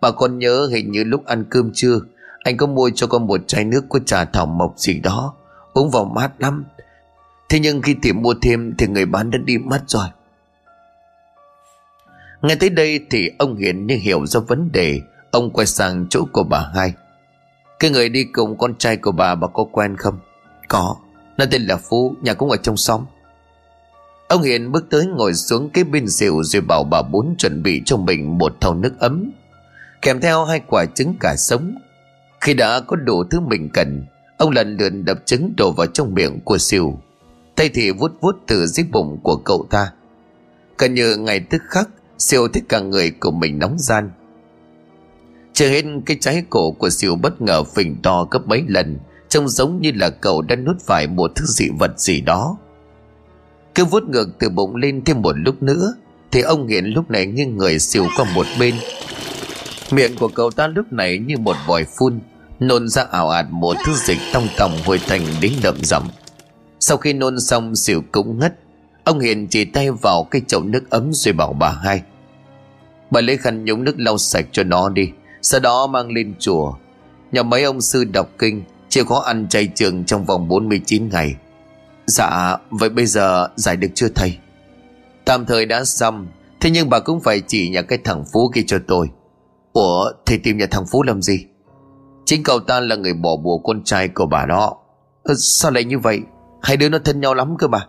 Bà 0.00 0.10
con 0.10 0.38
nhớ 0.38 0.68
hình 0.72 0.92
như 0.92 1.04
lúc 1.04 1.26
ăn 1.26 1.44
cơm 1.50 1.70
trưa, 1.74 2.00
Anh 2.44 2.56
có 2.56 2.66
mua 2.66 2.90
cho 2.94 3.06
con 3.06 3.26
một 3.26 3.40
chai 3.46 3.64
nước 3.64 3.84
có 3.88 3.98
trà 4.06 4.24
thảo 4.24 4.46
mộc 4.46 4.74
gì 4.78 5.00
đó. 5.00 5.34
Uống 5.72 5.90
vào 5.90 6.04
mát 6.04 6.30
lắm. 6.38 6.64
Thế 7.48 7.58
nhưng 7.58 7.82
khi 7.82 7.96
tìm 8.02 8.22
mua 8.22 8.34
thêm 8.42 8.74
Thì 8.78 8.86
người 8.86 9.06
bán 9.06 9.30
đã 9.30 9.38
đi 9.44 9.58
mất 9.58 9.80
rồi. 9.86 10.06
Nghe 12.42 12.54
tới 12.54 12.70
đây 12.70 13.00
thì 13.10 13.30
ông 13.38 13.56
Hiền 13.56 13.86
như 13.86 13.96
hiểu 13.96 14.26
ra 14.26 14.40
vấn 14.40 14.72
đề. 14.72 15.00
Ông 15.30 15.50
quay 15.50 15.66
sang 15.66 16.06
chỗ 16.10 16.24
của 16.32 16.42
bà 16.42 16.70
hai. 16.74 16.92
Cái 17.78 17.90
người 17.90 18.08
đi 18.08 18.24
cùng 18.24 18.58
con 18.58 18.74
trai 18.78 18.96
của 18.96 19.12
bà 19.12 19.34
bà 19.34 19.48
có 19.48 19.64
quen 19.72 19.96
không? 19.96 20.18
Có. 20.68 20.96
Nó 21.38 21.44
tên 21.50 21.62
là 21.62 21.76
Phú, 21.76 22.14
Nhà 22.22 22.34
cũng 22.34 22.50
ở 22.50 22.56
trong 22.56 22.76
xóm. 22.76 23.04
Ông 24.28 24.42
Hiền 24.42 24.72
bước 24.72 24.86
tới 24.90 25.06
ngồi 25.06 25.34
xuống 25.34 25.70
cái 25.70 25.84
bên 25.84 26.06
rượu 26.06 26.42
rồi 26.42 26.62
bảo 26.62 26.84
bà 26.84 27.02
bốn 27.02 27.34
chuẩn 27.38 27.62
bị 27.62 27.82
cho 27.86 27.96
mình 27.96 28.38
một 28.38 28.56
thau 28.60 28.74
nước 28.74 28.98
ấm. 28.98 29.30
Kèm 30.02 30.20
theo 30.20 30.44
hai 30.44 30.60
quả 30.66 30.84
trứng 30.94 31.14
cả 31.20 31.34
sống. 31.38 31.74
Khi 32.40 32.54
đã 32.54 32.80
có 32.80 32.96
đủ 32.96 33.24
thứ 33.24 33.40
mình 33.40 33.68
cần, 33.72 34.04
ông 34.38 34.50
lần 34.50 34.76
lượt 34.76 34.90
đập 34.90 35.18
trứng 35.24 35.52
đổ 35.56 35.72
vào 35.72 35.86
trong 35.86 36.14
miệng 36.14 36.40
của 36.40 36.58
siêu. 36.58 36.98
Tay 37.56 37.70
thì 37.74 37.90
vuốt 37.90 38.12
vuốt 38.20 38.36
từ 38.46 38.66
dưới 38.66 38.86
bụng 38.92 39.18
của 39.22 39.36
cậu 39.36 39.66
ta. 39.70 39.92
Cần 40.76 40.94
như 40.94 41.16
ngày 41.16 41.40
tức 41.40 41.62
khắc, 41.68 41.88
siêu 42.18 42.48
thích 42.48 42.64
cả 42.68 42.80
người 42.80 43.10
của 43.10 43.30
mình 43.30 43.58
nóng 43.58 43.76
gian. 43.78 44.10
Chưa 45.52 45.68
hết 45.68 45.84
cái 46.06 46.16
trái 46.20 46.44
cổ 46.50 46.72
của 46.72 46.90
siêu 46.90 47.16
bất 47.16 47.42
ngờ 47.42 47.64
phình 47.64 47.96
to 48.02 48.28
gấp 48.30 48.46
mấy 48.46 48.64
lần, 48.68 48.98
trông 49.28 49.48
giống 49.48 49.80
như 49.80 49.92
là 49.94 50.10
cậu 50.10 50.42
đã 50.42 50.56
nuốt 50.56 50.76
phải 50.86 51.06
một 51.06 51.32
thứ 51.34 51.44
dị 51.46 51.68
vật 51.78 52.00
gì 52.00 52.20
đó 52.20 52.56
cứ 53.74 53.84
vuốt 53.84 54.02
ngược 54.08 54.28
từ 54.38 54.48
bụng 54.48 54.76
lên 54.76 55.04
thêm 55.04 55.22
một 55.22 55.32
lúc 55.38 55.62
nữa, 55.62 55.94
Thì 56.30 56.40
ông 56.40 56.66
Hiền 56.66 56.84
lúc 56.84 57.10
này 57.10 57.26
nghiêng 57.26 57.56
người 57.56 57.78
xỉu 57.78 58.06
qua 58.16 58.26
một 58.34 58.46
bên. 58.60 58.74
Miệng 59.90 60.16
của 60.16 60.28
cậu 60.28 60.50
ta 60.50 60.66
lúc 60.66 60.92
này 60.92 61.18
như 61.18 61.38
một 61.38 61.56
vòi 61.66 61.84
phun, 61.98 62.20
Nôn 62.60 62.88
ra 62.88 63.06
ảo 63.10 63.28
ạt 63.28 63.46
một 63.50 63.76
thứ 63.84 63.92
dịch 63.94 64.18
tông 64.32 64.48
tòng 64.56 64.78
hồi 64.84 65.00
thành 65.06 65.20
đến 65.40 65.52
đậm 65.62 65.76
rậm 65.82 66.08
Sau 66.80 66.96
khi 66.96 67.12
nôn 67.12 67.40
xong 67.40 67.76
xỉu 67.76 68.02
cũng 68.12 68.38
ngất. 68.38 68.54
Ông 69.04 69.20
Hiền 69.20 69.46
chỉ 69.46 69.64
tay 69.64 69.90
vào 69.90 70.24
cái 70.30 70.42
chậu 70.46 70.62
nước 70.62 70.90
ấm 70.90 71.10
rồi 71.12 71.34
bảo 71.34 71.52
bà 71.52 71.70
hai. 71.70 72.02
Bà 73.10 73.20
lấy 73.20 73.36
khăn 73.36 73.64
nhúng 73.64 73.84
nước 73.84 73.94
lau 73.98 74.18
sạch 74.18 74.46
cho 74.52 74.62
nó 74.62 74.88
đi, 74.88 75.10
Sau 75.42 75.60
đó 75.60 75.86
mang 75.86 76.12
lên 76.12 76.34
chùa. 76.38 76.74
Nhà 77.32 77.42
mấy 77.42 77.62
ông 77.62 77.80
sư 77.80 78.04
đọc 78.04 78.30
kinh 78.38 78.62
chưa 78.88 79.04
có 79.04 79.18
ăn 79.18 79.48
chay 79.48 79.66
trường 79.74 80.04
trong 80.04 80.24
vòng 80.24 80.48
49 80.48 81.08
ngày. 81.08 81.34
Dạ 82.06 82.56
Vậy 82.70 82.88
bây 82.88 83.06
giờ 83.06 83.48
giải 83.56 83.76
được 83.76 83.88
chưa 83.94 84.08
thầy? 84.08 84.38
Tạm 85.24 85.46
thời 85.46 85.66
đã 85.66 85.84
xong 85.84 86.26
Thế 86.64 86.70
nhưng 86.70 86.90
bà 86.90 87.00
cũng 87.00 87.20
phải 87.20 87.40
chỉ 87.40 87.68
nhà 87.68 87.82
cái 87.82 87.98
thằng 88.04 88.24
Phú 88.32 88.50
kia 88.54 88.62
cho 88.66 88.78
tôi. 88.86 89.10
Ủa 89.72 90.12
thầy 90.26 90.38
tìm 90.38 90.58
nhà 90.58 90.66
thằng 90.70 90.84
Phú 90.86 91.02
làm 91.02 91.22
gì? 91.22 91.46
Chính 92.24 92.42
cậu 92.42 92.60
ta 92.60 92.80
là 92.80 92.96
người 92.96 93.14
bỏ 93.14 93.36
bùa 93.36 93.58
con 93.58 93.84
trai 93.84 94.08
của 94.08 94.26
bà 94.26 94.46
đó. 94.46 94.76
Ừ, 95.22 95.34
Sao 95.38 95.70
lại 95.70 95.84
như 95.84 95.98
vậy? 95.98 96.20
Hai 96.62 96.76
đứa 96.76 96.88
nó 96.88 96.98
thân 96.98 97.20
nhau 97.20 97.34
lắm 97.34 97.56
cơ 97.58 97.68
mà. 97.68 97.86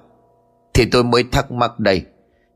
Thì 0.74 0.86
tôi 0.92 1.04
mới 1.04 1.24
thắc 1.32 1.52
mắc 1.52 1.80
đây. 1.80 2.06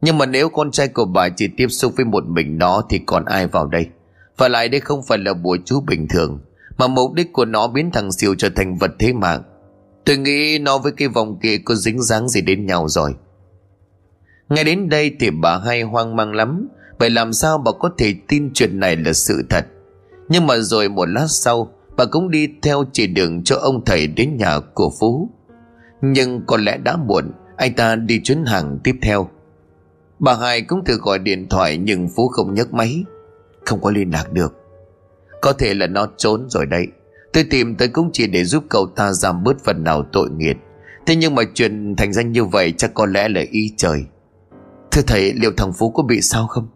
Nhưng 0.01 0.17
mà 0.17 0.25
nếu 0.25 0.49
con 0.49 0.71
trai 0.71 0.87
của 0.87 1.05
bà 1.05 1.29
chỉ 1.29 1.47
tiếp 1.57 1.67
xúc 1.67 1.93
với 1.95 2.05
một 2.05 2.23
mình 2.27 2.57
nó 2.57 2.81
Thì 2.89 2.99
còn 3.05 3.25
ai 3.25 3.47
vào 3.47 3.67
đây? 3.67 3.87
Và 4.37 4.47
lại 4.47 4.69
đây 4.69 4.79
không 4.79 5.03
phải 5.03 5.17
là 5.17 5.33
bùa 5.33 5.57
chú 5.65 5.81
bình 5.87 6.07
thường 6.07 6.39
Mà 6.77 6.87
mục 6.87 7.13
đích 7.13 7.33
của 7.33 7.45
nó 7.45 7.67
biến 7.67 7.91
thằng 7.91 8.11
siêu 8.11 8.35
trở 8.37 8.49
thành 8.55 8.77
vật 8.77 8.91
thế 8.99 9.13
mạng. 9.13 9.43
Tôi 10.05 10.17
nghĩ 10.17 10.59
nó 10.59 10.77
với 10.77 10.91
cái 10.91 11.07
vòng 11.07 11.39
kia 11.41 11.57
có 11.65 11.75
dính 11.75 12.01
dáng 12.01 12.29
gì 12.29 12.41
đến 12.41 12.65
nhau 12.65 12.87
rồi. 12.87 13.15
Ngay 14.49 14.63
đến 14.63 14.89
đây 14.89 15.15
thì 15.19 15.29
bà 15.29 15.57
hai 15.57 15.81
hoang 15.81 16.15
mang 16.15 16.33
lắm. 16.33 16.67
Vậy 16.99 17.09
làm 17.09 17.33
sao 17.33 17.57
bà 17.57 17.71
có 17.79 17.89
thể 17.97 18.15
tin 18.27 18.51
chuyện 18.53 18.79
này 18.79 18.95
là 18.95 19.13
sự 19.13 19.43
thật? 19.49 19.65
Nhưng 20.29 20.47
mà 20.47 20.57
rồi 20.57 20.89
một 20.89 21.05
lát 21.05 21.27
sau, 21.27 21.71
Bà 21.99 22.05
cũng 22.05 22.31
đi 22.31 22.47
theo 22.61 22.83
chỉ 22.93 23.07
đường 23.07 23.43
cho 23.43 23.55
ông 23.55 23.85
thầy 23.85 24.07
đến 24.07 24.37
nhà 24.37 24.59
của 24.73 24.91
Phú. 24.99 25.29
Nhưng 26.01 26.41
có 26.47 26.57
lẽ 26.57 26.77
đã 26.77 26.97
muộn, 26.97 27.31
Anh 27.57 27.73
ta 27.73 27.95
đi 27.95 28.21
chuyến 28.23 28.45
hàng 28.45 28.79
tiếp 28.83 28.95
theo. 29.01 29.29
Bà 30.19 30.35
hai 30.35 30.61
cũng 30.61 30.85
thử 30.85 30.97
gọi 30.97 31.19
điện 31.19 31.47
thoại 31.49 31.77
Nhưng 31.77 32.09
Phú 32.15 32.27
không 32.27 32.53
nhấc 32.53 32.73
máy. 32.73 33.03
Không 33.65 33.81
có 33.81 33.91
liên 33.91 34.11
lạc 34.11 34.33
được. 34.33 34.53
Có 35.41 35.53
thể 35.53 35.73
là 35.73 35.87
nó 35.87 36.07
trốn 36.17 36.45
rồi 36.49 36.65
đây 36.65 36.87
Tôi 37.33 37.43
tìm 37.43 37.75
tới 37.75 37.87
cũng 37.87 38.09
chỉ 38.13 38.27
để 38.27 38.43
giúp 38.43 38.63
cậu 38.69 38.87
ta 38.95 39.13
giảm 39.13 39.43
bớt 39.43 39.63
phần 39.63 39.83
nào 39.83 40.03
tội 40.11 40.29
nghiệt 40.29 40.57
Thế 41.09 41.15
nhưng 41.15 41.35
mà 41.35 41.43
chuyện 41.53 41.95
thành 41.95 42.13
danh 42.13 42.31
như 42.31 42.45
vậy 42.45 42.73
chắc 42.77 42.93
có 42.93 43.05
lẽ 43.05 43.29
là 43.29 43.41
ý 43.51 43.73
trời. 43.77 44.05
Thưa 44.91 45.01
thầy, 45.07 45.33
liệu 45.33 45.51
thằng 45.57 45.73
Phú 45.73 45.91
có 45.91 46.03
bị 46.03 46.21
sao 46.21 46.47
không? 46.47 46.67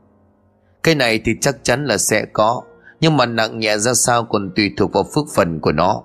Cái 0.84 0.96
này 0.96 1.22
thì 1.26 1.32
chắc 1.42 1.64
chắn 1.64 1.86
là 1.86 1.98
sẽ 1.98 2.26
có, 2.34 2.62
Nhưng 3.02 3.18
mà 3.18 3.26
nặng 3.26 3.60
nhẹ 3.60 3.78
ra 3.78 3.94
sao 3.94 4.24
còn 4.24 4.52
tùy 4.56 4.72
thuộc 4.78 4.94
vào 4.94 5.04
phước 5.16 5.26
phần 5.36 5.60
của 5.60 5.72
nó. 5.72 6.04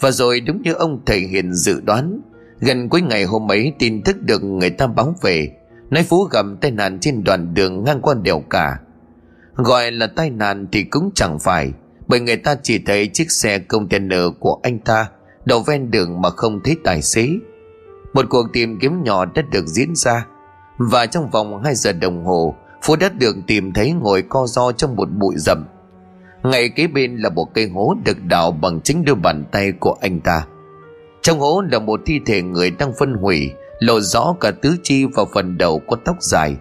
Và 0.00 0.10
rồi 0.10 0.40
đúng 0.40 0.62
như 0.62 0.72
ông 0.72 1.00
thầy 1.06 1.20
Hiền 1.20 1.54
dự 1.54 1.80
đoán, 1.80 2.20
Gần 2.60 2.88
cuối 2.88 3.02
ngày 3.02 3.24
hôm 3.24 3.50
ấy 3.50 3.72
tin 3.78 4.02
tức 4.02 4.16
được 4.22 4.44
người 4.44 4.70
ta 4.70 4.86
báo 4.86 5.14
về, 5.22 5.48
Nói 5.90 6.02
Phú 6.02 6.24
gặp 6.24 6.46
tai 6.60 6.70
nạn 6.70 6.98
trên 7.00 7.24
đoạn 7.24 7.54
đường 7.54 7.84
ngang 7.84 8.00
qua 8.00 8.14
đèo 8.22 8.42
cả. 8.50 8.78
Gọi 9.54 9.90
là 9.92 10.06
tai 10.06 10.30
nạn 10.30 10.66
thì 10.72 10.82
cũng 10.82 11.10
chẳng 11.14 11.38
phải 11.38 11.72
bởi 12.10 12.20
người 12.20 12.36
ta 12.36 12.56
chỉ 12.62 12.78
thấy 12.78 13.06
chiếc 13.12 13.30
xe 13.30 13.58
container 13.58 14.22
của 14.40 14.58
anh 14.62 14.78
ta 14.78 15.08
Đậu 15.44 15.62
ven 15.62 15.90
đường 15.90 16.20
mà 16.20 16.30
không 16.30 16.60
thấy 16.64 16.76
tài 16.84 17.02
xế. 17.02 17.28
Một 18.14 18.26
cuộc 18.30 18.46
tìm 18.52 18.78
kiếm 18.80 19.02
nhỏ 19.02 19.24
đã 19.24 19.42
được 19.42 19.66
diễn 19.66 19.94
ra, 19.96 20.26
Và 20.78 21.06
trong 21.06 21.30
vòng 21.30 21.62
2 21.64 21.74
giờ 21.74 21.92
đồng 21.92 22.24
hồ, 22.24 22.54
Phú 22.82 22.96
đã 22.96 23.08
được 23.08 23.36
tìm 23.46 23.72
thấy 23.72 23.92
ngồi 23.92 24.22
co 24.22 24.46
ro 24.46 24.72
trong 24.72 24.96
một 24.96 25.08
bụi 25.18 25.34
rậm. 25.38 25.64
Ngay 26.42 26.68
kế 26.68 26.86
bên 26.86 27.16
là 27.16 27.28
một 27.28 27.54
cây 27.54 27.68
hố 27.68 27.94
được 28.04 28.22
đào 28.24 28.52
bằng 28.52 28.80
chính 28.80 29.04
đôi 29.04 29.16
bàn 29.16 29.44
tay 29.52 29.72
của 29.80 29.96
anh 30.00 30.20
ta. 30.20 30.46
Trong 31.22 31.40
hố 31.40 31.62
là 31.72 31.78
một 31.78 32.00
thi 32.06 32.20
thể 32.26 32.42
người 32.42 32.70
đang 32.70 32.92
phân 32.98 33.14
hủy, 33.14 33.50
Lộ 33.78 34.00
rõ 34.00 34.34
cả 34.40 34.50
tứ 34.50 34.76
chi 34.82 35.04
và 35.14 35.24
phần 35.34 35.58
đầu 35.58 35.82
có 35.88 35.96
tóc 36.04 36.16
dài. 36.20 36.56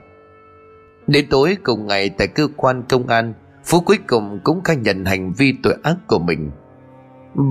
Đến 1.08 1.26
tối 1.30 1.58
cùng 1.64 1.88
ngày, 1.88 2.10
tại 2.10 2.28
cơ 2.28 2.47
quan 2.58 2.84
công 2.89 3.08
an 3.08 3.34
Phú 3.70 3.80
cuối 3.80 3.97
cùng 4.07 4.39
cũng 4.43 4.63
khai 4.63 4.76
nhận 4.76 5.05
hành 5.05 5.34
vi 5.34 5.53
tội 5.63 5.76
ác 5.84 5.95
của 6.07 6.20
mình. 6.20 6.51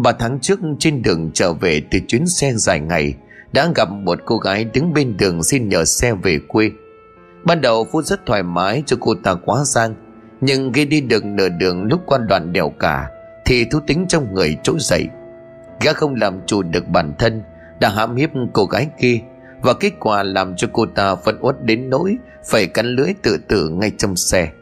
Ba 0.02 0.12
tháng 0.12 0.40
trước, 0.40 0.60
trên 0.78 1.02
đường 1.02 1.30
trở 1.34 1.52
về 1.52 1.82
từ 1.90 1.98
chuyến 2.08 2.26
xe 2.26 2.52
dài 2.52 2.80
ngày, 2.80 3.14
Đã 3.52 3.68
gặp 3.74 3.90
một 3.90 4.18
cô 4.24 4.36
gái 4.36 4.64
đứng 4.64 4.94
bên 4.94 5.16
đường 5.16 5.42
xin 5.42 5.68
nhờ 5.68 5.84
xe 5.84 6.14
về 6.14 6.38
quê. 6.48 6.70
Ban 7.44 7.60
đầu, 7.60 7.86
Phú 7.92 8.02
rất 8.02 8.26
thoải 8.26 8.42
mái 8.42 8.82
cho 8.86 8.96
cô 9.00 9.14
ta 9.14 9.34
quá 9.34 9.64
giang, 9.64 9.94
Nhưng 10.40 10.72
khi 10.72 10.84
đi 10.84 11.00
được 11.00 11.24
nửa 11.24 11.48
đường 11.48 11.82
lúc 11.84 12.00
qua 12.06 12.18
đoạn 12.18 12.52
đèo 12.52 12.70
cả, 12.70 13.10
Thì 13.44 13.64
thú 13.64 13.80
tính 13.86 14.06
trong 14.08 14.34
người 14.34 14.56
trỗi 14.62 14.76
dậy. 14.80 15.08
Gã 15.80 15.92
không 15.92 16.14
làm 16.14 16.40
chủ 16.46 16.62
được 16.62 16.88
bản 16.88 17.12
thân, 17.18 17.42
Đã 17.80 17.88
hãm 17.88 18.16
hiếp 18.16 18.30
cô 18.52 18.64
gái 18.64 18.88
kia, 19.00 19.20
Và 19.62 19.74
kết 19.74 19.92
quả 20.00 20.22
làm 20.22 20.56
cho 20.56 20.68
cô 20.72 20.86
ta 20.86 21.14
phân 21.14 21.38
uất 21.40 21.64
đến 21.64 21.90
nỗi 21.90 22.16
Phải 22.44 22.66
cắn 22.66 22.86
lưỡi 22.86 23.08
tự 23.22 23.38
tử 23.48 23.68
ngay 23.68 23.92
trong 23.98 24.16
xe. 24.16 24.52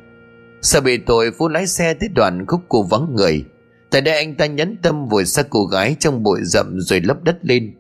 Sợ 0.63 0.81
bị 0.81 0.99
tội, 0.99 1.31
Phú 1.39 1.49
lái 1.49 1.67
xe 1.67 1.95
tới 1.95 2.09
đoạn 2.09 2.47
khúc 2.47 2.61
cô 2.69 2.83
vắng 2.83 3.15
người. 3.15 3.45
Tại 3.91 4.01
đây 4.01 4.17
anh 4.17 4.35
ta 4.35 4.47
nhấn 4.47 4.77
tâm 4.83 5.09
vùi 5.09 5.25
xác 5.25 5.47
cô 5.51 5.65
gái 5.65 5.97
trong 5.99 6.23
bụi 6.23 6.41
rậm 6.43 6.81
rồi 6.81 7.01
lấp 7.01 7.23
đất 7.23 7.37
lên. 7.43 7.75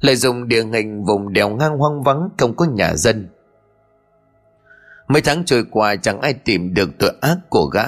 Lại 0.00 0.16
dùng 0.16 0.48
địa 0.48 0.64
hình 0.64 1.04
vùng 1.04 1.32
đèo 1.32 1.48
ngang 1.48 1.78
hoang 1.78 2.02
vắng, 2.02 2.28
không 2.38 2.56
có 2.56 2.64
nhà 2.64 2.94
dân. 2.94 3.28
Mấy 5.08 5.22
tháng 5.22 5.44
trôi 5.44 5.64
qua, 5.70 5.96
chẳng 5.96 6.20
ai 6.20 6.34
tìm 6.34 6.74
được 6.74 6.90
tội 6.98 7.12
ác 7.20 7.36
của 7.48 7.64
gã. 7.66 7.84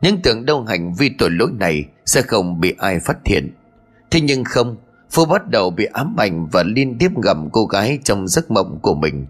Những 0.00 0.22
tưởng 0.22 0.44
đâu 0.44 0.64
hành 0.64 0.94
vi 0.98 1.10
tội 1.18 1.30
lỗi 1.30 1.50
này 1.58 1.84
Sẽ 2.06 2.22
không 2.22 2.60
bị 2.60 2.74
ai 2.78 2.98
phát 3.00 3.18
hiện. 3.24 3.54
Thế 4.10 4.20
nhưng 4.20 4.44
không, 4.44 4.76
Phú 5.10 5.24
bắt 5.24 5.48
đầu 5.48 5.70
bị 5.70 5.84
ám 5.84 6.14
ảnh 6.16 6.46
Và 6.52 6.62
liên 6.62 6.96
tiếp 6.98 7.10
gặm 7.22 7.48
cô 7.52 7.66
gái 7.66 7.98
trong 8.04 8.28
giấc 8.28 8.50
mộng 8.50 8.78
của 8.82 8.94
mình. 8.94 9.26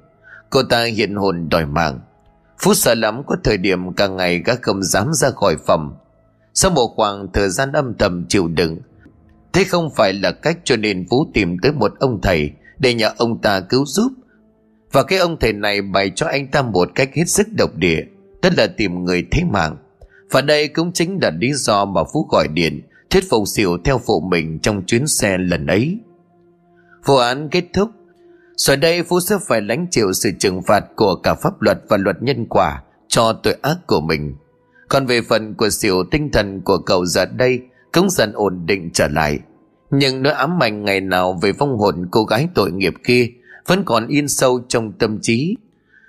Cô 0.51 0.63
ta 0.63 0.85
hiện 0.85 1.15
hồn 1.15 1.49
đòi 1.49 1.67
mạng. 1.67 2.01
Phú 2.63 2.75
sợ 2.75 2.95
lắm 2.95 3.23
có 3.27 3.37
thời 3.45 3.57
điểm 3.57 3.93
càng 3.93 4.17
ngày 4.17 4.43
gã 4.45 4.55
không 4.63 4.83
dám 4.83 5.13
ra 5.13 5.31
khỏi 5.31 5.57
phòng. 5.67 5.97
Sau 6.55 6.71
một 6.71 6.93
khoảng 6.97 7.33
thời 7.33 7.49
gian 7.49 7.73
âm 7.73 7.95
thầm 7.99 8.27
chịu 8.29 8.49
đựng, 8.49 8.79
Thế 9.53 9.65
không 9.65 9.91
phải 9.97 10.13
là 10.13 10.33
cách 10.33 10.59
cho 10.65 10.77
nên 10.77 11.07
Phú 11.11 11.27
tìm 11.35 11.57
tới 11.63 11.73
một 11.73 11.93
ông 12.01 12.21
thầy 12.23 12.51
Để 12.79 12.95
nhờ 12.95 13.13
ông 13.17 13.41
ta 13.41 13.61
cứu 13.61 13.85
giúp. 13.87 14.13
Và 14.93 15.03
cái 15.03 15.19
ông 15.19 15.37
thầy 15.41 15.53
này 15.53 15.83
bày 15.83 16.11
cho 16.15 16.27
anh 16.27 16.47
ta 16.51 16.63
một 16.63 16.89
cách 16.95 17.11
hết 17.15 17.29
sức 17.29 17.47
độc 17.59 17.77
địa, 17.77 18.01
Tức 18.43 18.53
là 18.57 18.67
tìm 18.67 19.05
người 19.05 19.27
thế 19.31 19.43
mạng. 19.51 19.77
Và 20.31 20.41
đây 20.41 20.69
cũng 20.69 20.93
chính 20.93 21.19
là 21.23 21.31
lý 21.31 21.53
do 21.53 21.85
mà 21.85 22.01
Phú 22.13 22.29
gọi 22.31 22.49
điện, 22.49 22.83
Thuyết 23.11 23.25
phục 23.31 23.49
xỉu 23.49 23.79
theo 23.85 24.01
phụ 24.07 24.21
mình 24.21 24.59
trong 24.59 24.83
chuyến 24.87 25.07
xe 25.07 25.39
lần 25.39 25.67
ấy. 25.67 25.99
Vụ 27.05 27.17
án 27.17 27.49
kết 27.49 27.65
thúc 27.73 27.91
rồi 28.57 28.77
đây 28.77 29.03
Phú 29.03 29.21
sẽ 29.21 29.37
phải 29.49 29.61
lãnh 29.61 29.87
chịu 29.91 30.13
sự 30.13 30.31
trừng 30.39 30.63
phạt 30.63 30.85
của 30.97 31.15
cả 31.15 31.35
pháp 31.35 31.63
luật 31.63 31.79
và 31.89 31.97
luật 31.97 32.23
nhân 32.23 32.47
quả 32.47 32.83
cho 33.09 33.33
tội 33.33 33.57
ác 33.63 33.77
của 33.87 34.01
mình. 34.01 34.37
Còn 34.89 35.07
về 35.07 35.21
phần 35.23 35.55
của 35.55 35.71
xỉu 35.71 36.05
tinh 36.11 36.31
thần 36.33 36.61
của 36.61 36.79
cậu 36.79 37.07
giờ 37.07 37.25
đây 37.25 37.61
cũng 37.93 38.11
dần 38.11 38.33
ổn 38.33 38.67
định 38.67 38.91
trở 38.93 39.09
lại. 39.09 39.39
Nhưng 39.91 40.23
nỗi 40.23 40.33
ám 40.33 40.63
ảnh 40.63 40.85
ngày 40.85 41.01
nào 41.01 41.39
về 41.43 41.53
vong 41.53 41.79
hồn 41.79 42.09
cô 42.11 42.25
gái 42.25 42.49
tội 42.55 42.73
nghiệp 42.73 42.95
kia 43.05 43.31
vẫn 43.67 43.85
còn 43.85 44.07
in 44.07 44.29
sâu 44.29 44.61
trong 44.69 44.93
tâm 44.93 45.19
trí 45.23 45.57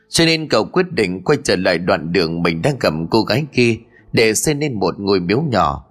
cho 0.10 0.26
nên 0.26 0.50
cậu 0.50 0.66
quyết 0.66 0.92
định 0.92 1.24
quay 1.24 1.38
trở 1.44 1.56
lại 1.56 1.78
đoạn 1.78 2.12
đường 2.12 2.44
mình 2.44 2.62
đang 2.62 2.78
cầm 2.80 3.08
cô 3.08 3.22
gái 3.22 3.46
kia 3.54 3.78
để 4.14 4.34
xây 4.34 4.54
nên 4.54 4.80
một 4.80 5.00
ngôi 5.00 5.20
miếu 5.20 5.42
nhỏ 5.42 5.86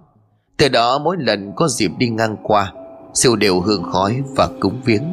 từ 0.57 0.69
đó 0.69 0.99
mỗi 1.03 1.17
lần 1.19 1.51
có 1.55 1.67
dịp 1.67 1.91
đi 1.97 2.09
ngang 2.09 2.35
qua 2.43 2.73
siêu 3.13 3.35
đều 3.35 3.59
hương 3.59 3.83
khói 3.83 4.23
và 4.35 4.49
cúng 4.59 4.81
viếng 4.85 5.03